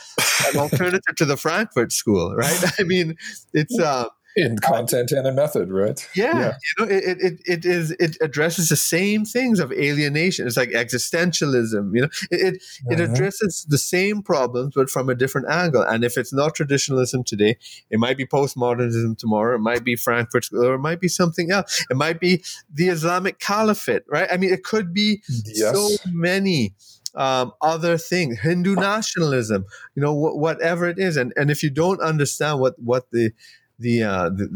an 0.48 0.56
alternative 0.58 1.16
to 1.16 1.24
the 1.24 1.36
Frankfurt 1.36 1.92
School, 1.92 2.34
right? 2.34 2.64
I 2.78 2.82
mean, 2.82 3.16
it's. 3.52 3.78
Uh, 3.88 4.08
in 4.38 4.58
content 4.58 5.12
and 5.12 5.26
in 5.26 5.34
method, 5.34 5.70
right? 5.70 6.08
Yeah, 6.14 6.38
yeah. 6.38 6.52
you 6.78 6.84
know, 6.84 6.90
it, 6.90 7.18
it 7.20 7.40
it 7.44 7.64
is 7.64 7.90
it 7.92 8.16
addresses 8.20 8.68
the 8.68 8.76
same 8.76 9.24
things 9.24 9.58
of 9.60 9.72
alienation. 9.72 10.46
It's 10.46 10.56
like 10.56 10.70
existentialism. 10.70 11.90
You 11.94 12.02
know, 12.02 12.08
it 12.30 12.40
it, 12.40 12.54
uh-huh. 12.56 12.94
it 12.94 13.00
addresses 13.00 13.66
the 13.68 13.78
same 13.78 14.22
problems 14.22 14.74
but 14.74 14.90
from 14.90 15.08
a 15.08 15.14
different 15.14 15.48
angle. 15.48 15.82
And 15.82 16.04
if 16.04 16.16
it's 16.16 16.32
not 16.32 16.54
traditionalism 16.54 17.24
today, 17.24 17.56
it 17.90 17.98
might 17.98 18.16
be 18.16 18.26
postmodernism 18.26 19.18
tomorrow. 19.18 19.56
It 19.56 19.60
might 19.60 19.84
be 19.84 19.96
Frankfurt, 19.96 20.48
or 20.52 20.74
it 20.74 20.78
might 20.78 21.00
be 21.00 21.08
something 21.08 21.50
else. 21.50 21.84
It 21.90 21.96
might 21.96 22.20
be 22.20 22.44
the 22.72 22.88
Islamic 22.88 23.38
Caliphate, 23.38 24.04
right? 24.08 24.28
I 24.30 24.36
mean, 24.36 24.52
it 24.52 24.64
could 24.64 24.94
be 24.94 25.22
yes. 25.28 25.74
so 25.74 25.88
many. 26.12 26.74
Um, 27.14 27.52
other 27.62 27.96
things, 27.96 28.38
Hindu 28.38 28.74
nationalism, 28.76 29.64
you 29.96 30.02
know, 30.02 30.14
wh- 30.14 30.36
whatever 30.36 30.86
it 30.86 30.98
is, 30.98 31.16
and 31.16 31.32
and 31.36 31.50
if 31.50 31.62
you 31.62 31.70
don't 31.70 32.00
understand 32.00 32.60
what 32.60 32.74
what 32.78 33.10
the 33.10 33.32
the 33.78 34.02
uh, 34.02 34.28
the, 34.30 34.48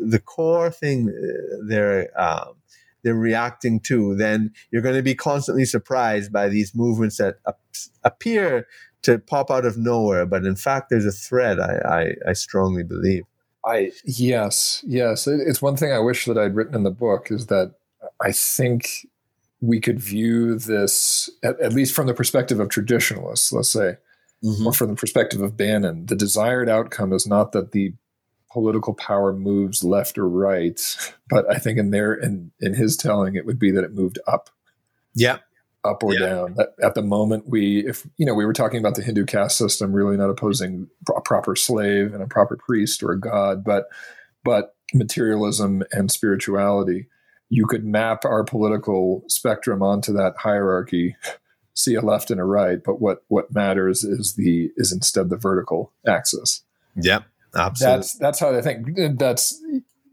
the 0.00 0.18
core 0.18 0.70
thing 0.70 1.08
uh, 1.08 1.56
there 1.66 2.10
um, 2.20 2.54
they're 3.06 3.14
reacting 3.14 3.78
to, 3.78 4.16
then 4.16 4.52
you're 4.72 4.82
going 4.82 4.96
to 4.96 5.02
be 5.02 5.14
constantly 5.14 5.64
surprised 5.64 6.32
by 6.32 6.48
these 6.48 6.74
movements 6.74 7.18
that 7.18 7.36
ap- 7.46 7.60
appear 8.02 8.66
to 9.02 9.20
pop 9.20 9.48
out 9.48 9.64
of 9.64 9.78
nowhere, 9.78 10.26
but 10.26 10.44
in 10.44 10.56
fact, 10.56 10.90
there's 10.90 11.06
a 11.06 11.12
thread. 11.12 11.60
I, 11.60 11.76
I, 12.26 12.30
I 12.30 12.32
strongly 12.32 12.82
believe. 12.82 13.22
I 13.64 13.92
yes, 14.04 14.82
yes. 14.84 15.28
It's 15.28 15.62
one 15.62 15.76
thing 15.76 15.92
I 15.92 16.00
wish 16.00 16.24
that 16.24 16.36
I'd 16.36 16.56
written 16.56 16.74
in 16.74 16.82
the 16.82 16.90
book 16.90 17.30
is 17.30 17.46
that 17.46 17.74
I 18.20 18.32
think 18.32 19.06
we 19.60 19.80
could 19.80 20.00
view 20.00 20.58
this 20.58 21.30
at, 21.44 21.60
at 21.60 21.72
least 21.72 21.94
from 21.94 22.08
the 22.08 22.14
perspective 22.14 22.58
of 22.58 22.68
traditionalists, 22.68 23.52
let's 23.52 23.70
say, 23.70 23.98
mm-hmm. 24.44 24.66
or 24.66 24.72
from 24.72 24.90
the 24.90 24.96
perspective 24.96 25.40
of 25.40 25.56
Bannon. 25.56 26.06
The 26.06 26.16
desired 26.16 26.68
outcome 26.68 27.12
is 27.12 27.26
not 27.26 27.52
that 27.52 27.70
the 27.70 27.94
political 28.56 28.94
power 28.94 29.34
moves 29.34 29.84
left 29.84 30.16
or 30.16 30.26
right, 30.26 30.80
but 31.28 31.44
I 31.50 31.58
think 31.58 31.78
in 31.78 31.90
their 31.90 32.14
in 32.14 32.52
in 32.58 32.72
his 32.72 32.96
telling, 32.96 33.34
it 33.34 33.44
would 33.44 33.58
be 33.58 33.70
that 33.70 33.84
it 33.84 33.92
moved 33.92 34.18
up. 34.26 34.48
Yeah, 35.14 35.40
up 35.84 36.02
or 36.02 36.14
yeah. 36.14 36.20
down. 36.20 36.56
At, 36.58 36.68
at, 36.82 36.94
the 36.94 37.02
moment, 37.02 37.50
we, 37.50 37.86
if 37.86 38.06
you 38.16 38.24
know, 38.24 38.32
we 38.32 38.46
were 38.46 38.54
talking 38.54 38.80
about 38.80 38.94
the 38.94 39.02
Hindu 39.02 39.26
caste 39.26 39.58
system, 39.58 39.92
really 39.92 40.16
not 40.16 40.30
opposing 40.30 40.88
a 41.14 41.20
proper 41.20 41.54
slave 41.54 42.14
and 42.14 42.22
a 42.22 42.26
proper 42.26 42.56
priest 42.56 43.02
or 43.02 43.12
a 43.12 43.20
god, 43.20 43.62
but 43.62 43.88
but 44.42 44.74
materialism 44.94 45.82
and 45.92 46.10
spirituality. 46.10 47.08
You 47.50 47.66
could 47.66 47.84
map 47.84 48.24
our 48.24 48.42
political 48.42 49.22
spectrum 49.28 49.82
onto 49.82 50.14
that 50.14 50.34
hierarchy, 50.38 51.14
see 51.74 51.94
a 51.94 52.00
left 52.00 52.30
and 52.30 52.40
a 52.40 52.44
right, 52.44 52.78
but 52.82 53.02
what 53.02 53.22
what 53.28 53.54
matters 53.54 54.02
is 54.02 54.32
the 54.34 54.70
is 54.76 54.92
instead 54.92 55.28
the 55.28 55.36
vertical 55.36 55.92
axis. 56.06 56.62
Yep, 56.96 57.24
absolutely. 57.56 57.96
That's 57.96 58.18
that's 58.18 58.40
how 58.40 58.56
I 58.56 58.62
think. 58.62 59.18
That's 59.18 59.60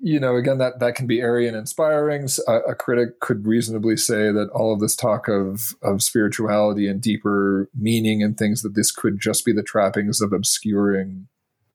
you 0.06 0.20
know, 0.20 0.36
again, 0.36 0.58
that 0.58 0.80
that 0.80 0.96
can 0.96 1.08
be 1.08 1.22
airy 1.22 1.48
and 1.48 1.56
inspiring. 1.56 2.28
A, 2.48 2.58
a, 2.72 2.76
critic 2.76 3.22
could 3.22 3.48
reasonably 3.48 3.96
say 3.96 4.34
that 4.34 4.50
all 4.54 4.74
of 4.74 4.82
this 4.82 4.98
talk 4.98 5.30
of 5.30 5.76
of 5.82 6.04
spirituality 6.04 6.88
and 6.88 7.02
deeper 7.02 7.70
meaning 7.74 8.22
and 8.22 8.38
things 8.38 8.64
that 8.64 8.76
this 8.76 8.92
could 8.92 9.22
just 9.22 9.46
be 9.46 9.54
the 9.54 9.64
trappings 9.64 10.20
of 10.20 10.34
obscuring 10.34 11.28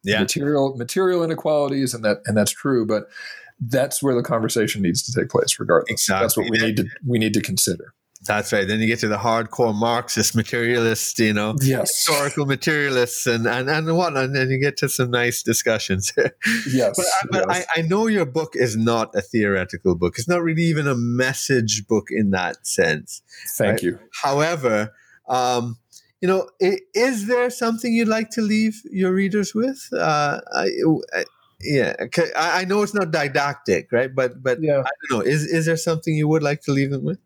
yeah. 0.04 0.20
material 0.20 0.76
material 0.76 1.24
inequalities, 1.24 1.94
and 1.94 2.04
that 2.04 2.18
and 2.26 2.36
that's 2.36 2.52
true. 2.52 2.86
But 2.86 3.08
that's 3.60 4.02
where 4.02 4.14
the 4.14 4.22
conversation 4.22 4.82
needs 4.82 5.02
to 5.02 5.12
take 5.18 5.30
place, 5.30 5.58
regardless. 5.58 5.90
Exactly. 5.90 6.24
That's 6.24 6.36
what 6.36 6.50
we 6.50 6.58
need 6.58 6.76
to 6.76 6.86
we 7.06 7.18
need 7.18 7.32
to 7.32 7.40
consider. 7.40 7.94
That's 8.26 8.52
right. 8.52 8.66
Then 8.66 8.80
you 8.80 8.86
get 8.86 8.98
to 9.00 9.08
the 9.08 9.16
hardcore 9.16 9.74
Marxist 9.74 10.34
materialists, 10.34 11.18
you 11.18 11.32
know, 11.32 11.54
yes. 11.60 11.88
historical 11.90 12.46
materialists 12.46 13.26
and, 13.26 13.46
and, 13.46 13.70
and 13.70 13.96
whatnot. 13.96 14.24
And 14.24 14.36
then 14.36 14.50
you 14.50 14.60
get 14.60 14.76
to 14.78 14.88
some 14.88 15.10
nice 15.10 15.42
discussions. 15.42 16.12
yes. 16.70 16.96
But, 16.96 17.30
but 17.30 17.44
yes. 17.48 17.66
I, 17.76 17.80
I 17.80 17.82
know 17.82 18.06
your 18.06 18.26
book 18.26 18.52
is 18.54 18.76
not 18.76 19.14
a 19.14 19.22
theoretical 19.22 19.94
book. 19.94 20.14
It's 20.18 20.28
not 20.28 20.42
really 20.42 20.62
even 20.62 20.88
a 20.88 20.96
message 20.96 21.86
book 21.86 22.08
in 22.10 22.30
that 22.30 22.66
sense. 22.66 23.22
Thank 23.56 23.70
right? 23.70 23.82
you. 23.82 23.98
However, 24.22 24.92
um, 25.28 25.78
you 26.20 26.26
know, 26.26 26.48
is 26.60 27.28
there 27.28 27.48
something 27.50 27.92
you'd 27.92 28.08
like 28.08 28.30
to 28.30 28.42
leave 28.42 28.82
your 28.90 29.12
readers 29.12 29.54
with? 29.54 29.88
Uh, 29.92 30.40
I, 30.52 30.68
I, 31.14 31.24
yeah, 31.60 31.94
I 32.36 32.64
know 32.64 32.82
it's 32.82 32.94
not 32.94 33.10
didactic, 33.10 33.90
right? 33.92 34.12
But 34.12 34.42
but 34.42 34.58
yeah. 34.60 34.80
I 34.80 34.90
don't 35.08 35.10
know. 35.10 35.20
Is 35.20 35.44
is 35.44 35.66
there 35.66 35.76
something 35.76 36.14
you 36.14 36.28
would 36.28 36.42
like 36.42 36.62
to 36.62 36.72
leave 36.72 36.90
them 36.90 37.04
with? 37.04 37.18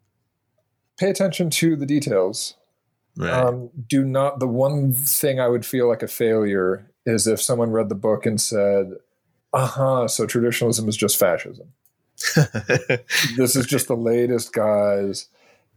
Pay 1.02 1.10
attention 1.10 1.50
to 1.50 1.74
the 1.74 1.86
details. 1.86 2.54
Right. 3.16 3.32
Um, 3.32 3.70
do 3.88 4.04
not. 4.04 4.38
The 4.38 4.46
one 4.46 4.92
thing 4.92 5.40
I 5.40 5.48
would 5.48 5.66
feel 5.66 5.88
like 5.88 6.02
a 6.02 6.08
failure 6.08 6.88
is 7.04 7.26
if 7.26 7.42
someone 7.42 7.72
read 7.72 7.88
the 7.88 7.94
book 7.94 8.24
and 8.24 8.40
said, 8.40 8.92
"Uh 9.52 9.66
huh," 9.66 10.08
so 10.08 10.26
traditionalism 10.26 10.88
is 10.88 10.96
just 10.96 11.18
fascism. 11.18 11.72
this 13.36 13.56
is 13.56 13.66
just 13.66 13.88
the 13.88 13.96
latest 13.96 14.52
guys. 14.52 15.28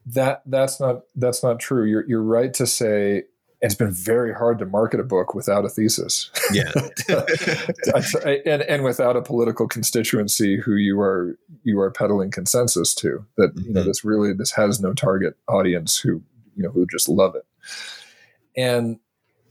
That 0.06 0.44
that's 0.46 0.80
not 0.80 1.02
that's 1.16 1.44
not 1.44 1.60
true. 1.60 1.84
You're 1.84 2.08
you're 2.08 2.22
right 2.22 2.54
to 2.54 2.68
say 2.68 3.24
it's 3.66 3.76
been 3.76 3.92
very 3.92 4.34
hard 4.34 4.60
to 4.60 4.66
market 4.66 5.00
a 5.00 5.04
book 5.04 5.34
without 5.34 5.66
a 5.66 5.70
thesis. 5.70 6.30
Yeah. 6.54 6.72
and, 8.46 8.62
and 8.62 8.84
without 8.84 9.16
a 9.16 9.22
political 9.22 9.68
constituency 9.68 10.60
who 10.60 10.76
you 10.76 11.00
are 11.00 11.38
you 11.64 11.80
are 11.80 11.90
peddling 11.90 12.30
consensus 12.30 12.94
to 12.96 13.26
that 13.38 13.56
mm-hmm. 13.56 13.68
you 13.68 13.74
know 13.74 13.82
mm-hmm. 13.82 13.90
this 13.90 14.06
really 14.06 14.34
this 14.34 14.52
has 14.52 14.80
no 14.80 14.94
target 14.94 15.36
audience 15.48 15.98
who 15.98 16.22
you 16.56 16.64
know 16.64 16.70
who 16.70 16.86
just 16.86 17.10
love 17.10 17.36
it. 17.36 17.46
And 18.56 19.00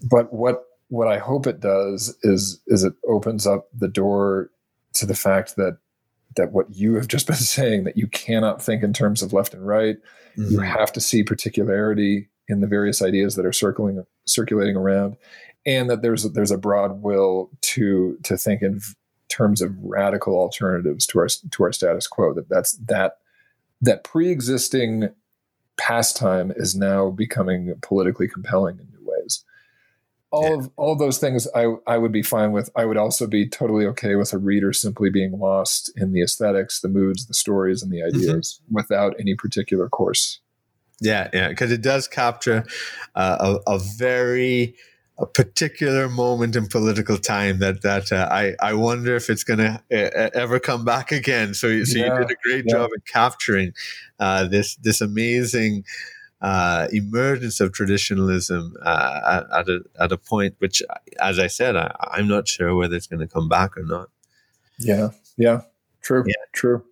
but 0.03 0.33
what 0.33 0.65
what 0.89 1.09
I 1.09 1.19
hope 1.19 1.47
it 1.47 1.61
does 1.61 2.17
is 2.23 2.61
is 2.67 2.85
it 2.85 2.95
opens 3.09 3.47
up 3.47 3.69
the 3.75 3.89
door 3.89 4.51
to 4.95 5.07
the 5.07 5.17
fact 5.17 5.57
that 5.57 5.79
that 6.37 6.53
what 6.53 6.75
you 6.75 6.95
have 6.95 7.09
just 7.09 7.27
been 7.27 7.37
saying 7.57 7.85
that 7.85 7.97
you 7.97 8.07
cannot 8.07 8.63
think 8.63 8.83
in 8.83 8.93
terms 8.93 9.23
of 9.23 9.33
left 9.33 9.55
and 9.55 9.67
right. 9.67 9.97
Mm-hmm. 10.37 10.53
You 10.53 10.61
have 10.61 10.93
to 10.93 11.01
see 11.01 11.23
particularity 11.23 12.29
in 12.49 12.61
the 12.61 12.67
various 12.67 13.03
ideas 13.03 13.37
that 13.37 13.47
are 13.47 13.53
circling 13.53 14.05
circulating 14.27 14.77
around, 14.77 15.17
and 15.67 15.89
that 15.91 16.03
there's 16.03 16.25
there's 16.33 16.51
a 16.51 16.59
broad 16.59 17.03
will 17.03 17.51
to 17.63 18.19
to 18.23 18.37
think 18.37 18.63
in 18.63 18.81
terms 19.29 19.61
of 19.63 19.73
radical 19.83 20.37
alternatives 20.37 21.07
to 21.07 21.19
our 21.19 21.29
to 21.29 21.63
our 21.63 21.73
status 21.73 22.07
quo. 22.07 22.35
That 22.35 22.49
that's 22.49 22.73
that 22.87 23.19
that 23.81 24.05
pre-existing 24.05 25.11
pastime 25.77 26.53
is 26.57 26.77
now 26.77 27.11
becoming 27.11 27.75
politically 27.83 28.29
compelling 28.29 28.79
in 28.79 28.87
new 28.91 29.05
ways. 29.05 29.45
All 30.31 30.51
yeah. 30.51 30.59
of 30.59 30.71
all 30.77 30.97
those 30.97 31.19
things 31.19 31.49
I 31.55 31.75
I 31.87 31.99
would 31.99 32.13
be 32.13 32.23
fine 32.23 32.53
with. 32.53 32.71
I 32.77 32.85
would 32.85 32.97
also 32.97 33.27
be 33.27 33.49
totally 33.49 33.87
okay 33.87 34.17
with 34.17 34.33
a 34.33 34.39
reader 34.39 34.73
simply 34.73 35.11
being 35.11 35.39
lost 35.39 35.93
in 35.97 36.13
the 36.13 36.23
aesthetics, 36.23 36.81
the 36.81 36.89
moods, 36.89 37.27
the 37.27 37.35
stories, 37.35 37.83
and 37.83 37.91
the 37.91 37.99
mm-hmm. 38.01 38.17
ideas 38.17 38.61
mm-hmm. 38.63 38.75
without 38.75 39.15
any 39.19 39.35
particular 39.35 39.89
course 39.89 40.41
yeah, 41.05 41.29
yeah, 41.33 41.49
because 41.49 41.71
it 41.71 41.83
does 41.83 42.09
capture 42.09 42.65
uh, 43.15 43.59
a, 43.67 43.75
a, 43.75 43.79
very 43.79 44.75
a 45.19 45.27
particular 45.27 46.09
moment 46.09 46.57
in 46.57 46.67
political 46.67 47.19
time 47.19 47.59
that 47.59 47.83
that 47.83 48.11
uh, 48.11 48.27
I 48.31 48.55
I 48.61 48.73
wonder 48.73 49.15
if 49.15 49.29
it's 49.29 49.45
going 49.45 49.59
to 49.59 49.83
uh, 49.93 50.31
ever 50.35 50.59
come 50.59 50.85
back 50.85 51.13
again. 51.13 51.53
So, 51.53 51.85
so 51.85 51.99
yeah, 51.99 52.07
you 52.07 52.27
did 52.27 52.31
a 52.31 52.41
great 52.43 52.65
yeah. 52.67 52.75
job 52.75 52.91
in 52.95 53.03
capturing 53.07 53.75
uh, 54.19 54.49
this 54.49 54.77
this 54.77 55.01
amazing. 55.01 55.85
Uh, 56.41 56.89
emergence 56.93 57.59
of 57.59 57.73
traditionalism 57.73 58.77
uh, 58.85 59.21
at, 59.51 59.61
at, 59.61 59.69
a, 59.71 59.81
at 59.99 60.13
a 60.13 60.19
point 60.19 60.55
which, 60.59 60.83
as 61.19 61.39
I 61.39 61.47
said, 61.47 61.75
I, 61.75 61.95
I'm 62.13 62.29
not 62.29 62.47
sure 62.47 62.77
whether 62.77 62.95
it's 62.97 63.07
going 63.07 63.27
to 63.27 63.27
come 63.27 63.49
back 63.49 63.79
or 63.79 63.83
not. 63.83 64.11
Yeah, 64.79 65.11
yeah, 65.39 65.63
true, 66.03 66.23
yeah. 66.27 66.35
true. 66.53 66.85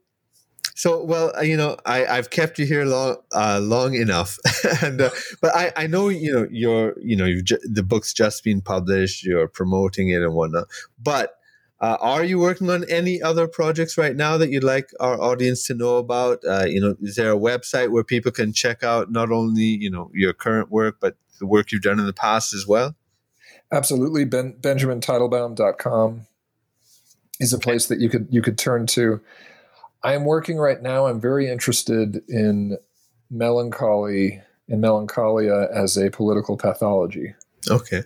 So, 0.74 1.05
well, 1.05 1.32
uh, 1.36 1.43
you 1.43 1.57
know, 1.57 1.77
I, 1.85 2.07
I've 2.07 2.31
kept 2.31 2.59
you 2.59 2.66
here 2.66 2.85
long, 2.85 3.16
uh, 3.32 3.61
long 3.62 3.94
enough, 3.94 4.39
and 4.82 5.01
uh, 5.01 5.11
but 5.40 5.55
I, 5.55 5.73
I 5.77 5.86
know 5.86 6.09
you 6.09 6.32
know 6.32 6.47
you're 6.51 6.94
you 7.01 7.16
know 7.16 7.27
you've 7.27 7.44
ju- 7.44 7.59
the 7.62 7.82
book's 7.82 8.12
just 8.12 8.43
been 8.43 8.62
published, 8.62 9.24
you're 9.24 9.49
promoting 9.49 10.09
it 10.09 10.23
and 10.23 10.35
whatnot. 10.35 10.69
But 10.99 11.35
uh, 11.81 11.99
are 12.01 12.24
you 12.24 12.39
working 12.39 12.70
on 12.70 12.89
any 12.89 13.20
other 13.20 13.49
projects 13.49 13.99
right 13.99 14.16
now 14.16 14.39
that 14.39 14.51
you'd 14.51 14.65
like 14.65 14.90
our 15.01 15.20
audience 15.20 15.66
to 15.66 15.74
know 15.74 15.97
about? 15.97 16.39
Uh, 16.49 16.65
you 16.65 16.81
know, 16.81 16.97
is 17.03 17.16
there 17.16 17.32
a 17.32 17.39
website 17.39 17.90
where 17.90 18.05
people 18.05 18.32
can 18.32 18.53
check 18.53 18.82
out 18.82 19.11
not 19.11 19.31
only 19.31 19.65
you 19.65 19.90
know 19.90 20.11
your 20.15 20.32
current 20.32 20.70
work 20.70 20.97
but 21.01 21.16
the 21.39 21.47
work 21.47 21.70
you've 21.70 21.82
done 21.82 21.99
in 21.99 22.07
the 22.07 22.12
past 22.12 22.55
as 22.55 22.66
well? 22.66 22.94
Absolutely, 23.70 24.24
ben, 24.24 24.55
BenjaminTeitelbaum.com 24.61 26.27
is 27.40 27.53
a 27.53 27.59
place 27.59 27.86
that 27.86 28.01
you 28.01 28.09
could 28.09 28.28
you 28.31 28.40
could 28.40 28.57
turn 28.57 28.86
to. 28.86 29.20
I 30.05 30.15
am 30.15 30.24
working 30.24 30.59
right 30.59 30.81
now. 30.83 31.07
I'm 31.07 31.20
very 31.20 31.49
interested 31.49 32.23
in 32.29 32.77
melancholy 33.31 34.43
and 34.69 34.81
melancholia 34.81 35.69
as 35.73 35.97
a 35.97 36.11
political 36.11 36.57
pathology. 36.57 37.35
Okay. 37.70 38.03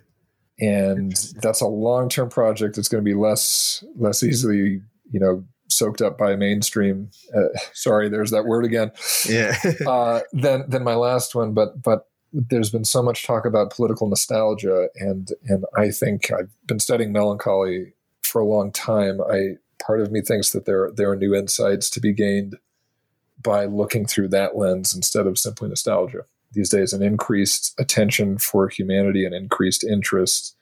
And 0.59 1.15
that's 1.43 1.61
a 1.61 1.67
long-term 1.67 2.31
project. 2.31 2.79
It's 2.79 2.89
going 2.89 3.03
to 3.03 3.09
be 3.09 3.15
less 3.15 3.85
less 3.97 4.23
easily, 4.23 4.81
you 5.11 5.21
know, 5.21 5.45
soaked 5.69 6.01
up 6.01 6.17
by 6.17 6.37
mainstream. 6.37 7.11
Uh, 7.35 7.49
sorry, 7.73 8.09
there's 8.09 8.31
that 8.31 8.47
word 8.47 8.65
again. 8.65 8.91
Yeah. 9.29 9.57
uh, 9.87 10.21
than 10.33 10.69
than 10.69 10.83
my 10.83 10.95
last 10.95 11.35
one, 11.35 11.53
but 11.53 11.83
but 11.83 12.09
there's 12.33 12.71
been 12.71 12.85
so 12.85 13.03
much 13.03 13.27
talk 13.27 13.47
about 13.47 13.71
political 13.71 14.09
nostalgia, 14.09 14.89
and 14.97 15.29
and 15.47 15.65
I 15.77 15.91
think 15.91 16.31
I've 16.33 16.51
been 16.67 16.81
studying 16.81 17.13
melancholy 17.13 17.93
for 18.23 18.41
a 18.41 18.47
long 18.47 18.73
time. 18.73 19.21
I 19.21 19.57
part 19.85 20.01
of 20.01 20.11
me 20.11 20.21
thinks 20.21 20.51
that 20.53 20.65
there 20.65 20.91
there 20.95 21.11
are 21.11 21.17
new 21.17 21.35
insights 21.35 21.91
to 21.91 22.01
be 22.01 22.13
gained 22.13 22.57
by 23.43 23.67
looking 23.67 24.07
through 24.07 24.29
that 24.29 24.57
lens 24.57 24.95
instead 24.95 25.27
of 25.27 25.39
simply 25.39 25.69
nostalgia. 25.69 26.25
These 26.53 26.71
days, 26.71 26.93
an 26.93 27.03
increased 27.03 27.75
attention 27.79 28.39
for 28.39 28.69
humanity, 28.69 29.27
an 29.27 29.35
increased 29.35 29.85
interest 29.85 30.57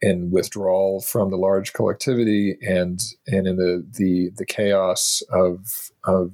in 0.00 0.30
withdrawal 0.30 1.00
from 1.00 1.30
the 1.30 1.36
large 1.36 1.72
collectivity 1.72 2.56
and 2.62 3.00
and 3.26 3.46
in 3.46 3.56
the 3.56 3.86
the, 3.96 4.30
the 4.36 4.46
chaos 4.46 5.22
of 5.30 5.90
of 6.04 6.32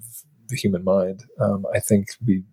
the 0.48 0.56
human 0.56 0.84
mind. 0.84 1.24
Um, 1.40 1.64
I 1.74 1.80
think 1.80 2.08
we 2.26 2.44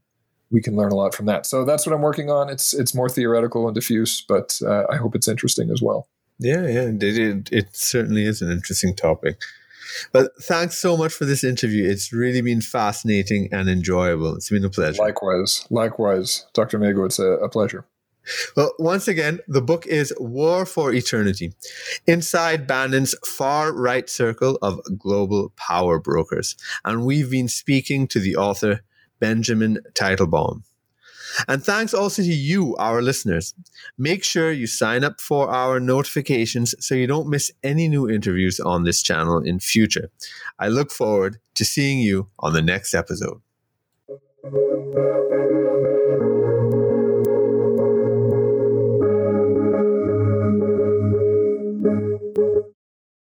we 0.50 0.62
can 0.62 0.76
learn 0.76 0.92
a 0.92 0.96
lot 0.96 1.16
from 1.16 1.26
that. 1.28 1.46
So 1.46 1.64
that's 1.64 1.86
what 1.86 1.96
I'm 1.96 2.02
working 2.02 2.30
on. 2.30 2.50
It's 2.50 2.74
it's 2.74 2.96
more 2.96 3.10
theoretical 3.10 3.68
and 3.68 3.76
diffuse, 3.76 4.24
but 4.28 4.60
uh, 4.66 4.84
I 4.90 4.98
hope 4.98 5.16
it's 5.16 5.28
interesting 5.28 5.70
as 5.72 5.82
well. 5.82 6.08
Yeah, 6.40 6.68
yeah, 6.68 6.90
it, 6.90 7.04
it, 7.04 7.50
it 7.52 7.76
certainly 7.76 8.26
is 8.26 8.42
an 8.42 8.52
interesting 8.52 8.96
topic. 8.96 9.40
But 10.12 10.32
thanks 10.42 10.78
so 10.78 10.98
much 10.98 11.14
for 11.14 11.26
this 11.26 11.44
interview. 11.44 11.90
It's 11.90 12.14
really 12.14 12.42
been 12.42 12.62
fascinating 12.62 13.50
and 13.52 13.70
enjoyable. 13.70 14.36
It's 14.36 14.50
been 14.50 14.66
a 14.66 14.70
pleasure. 14.70 15.02
Likewise. 15.02 15.66
Likewise. 15.70 16.46
Dr. 16.54 16.80
Meighoo, 16.80 17.06
it's 17.06 17.20
a, 17.20 17.34
a 17.34 17.50
pleasure. 17.50 17.86
Well, 18.56 18.74
once 18.78 19.08
again, 19.08 19.40
the 19.48 19.62
book 19.62 19.88
is 19.88 20.14
War 20.20 20.66
for 20.66 20.94
Eternity 20.94 21.54
Inside 22.06 22.68
Bannon's 22.68 23.16
Far 23.26 23.74
Right 23.74 24.08
Circle 24.10 24.60
of 24.62 24.80
Global 24.98 25.52
Power 25.56 26.00
Brokers. 26.00 26.56
And 26.86 27.04
we've 27.04 27.32
been 27.32 27.48
speaking 27.48 28.08
to 28.10 28.20
the 28.20 28.36
author, 28.36 28.82
Benjamin 29.20 29.80
Teitelbaum. 29.94 30.64
And 31.48 31.64
thanks 31.64 31.94
also 31.94 32.22
to 32.22 32.28
you, 32.28 32.76
our 32.78 33.02
listeners. 33.02 33.54
Make 33.98 34.24
sure 34.24 34.52
you 34.52 34.68
sign 34.68 35.04
up 35.04 35.22
for 35.22 35.50
our 35.50 35.80
notifications 35.80 36.76
so 36.80 36.96
you 36.96 37.08
don't 37.08 37.30
miss 37.30 37.52
any 37.64 37.88
new 37.88 38.10
interviews 38.10 38.60
on 38.60 38.84
this 38.84 39.02
channel 39.02 39.40
in 39.40 39.60
future. 39.60 40.10
I 40.60 40.68
look 40.68 40.92
forward 40.92 41.40
to 41.56 41.66
seeing 41.66 42.00
you 42.00 42.28
on 42.40 42.54
the 42.54 42.62
next 42.62 42.94
episode. 42.94 43.42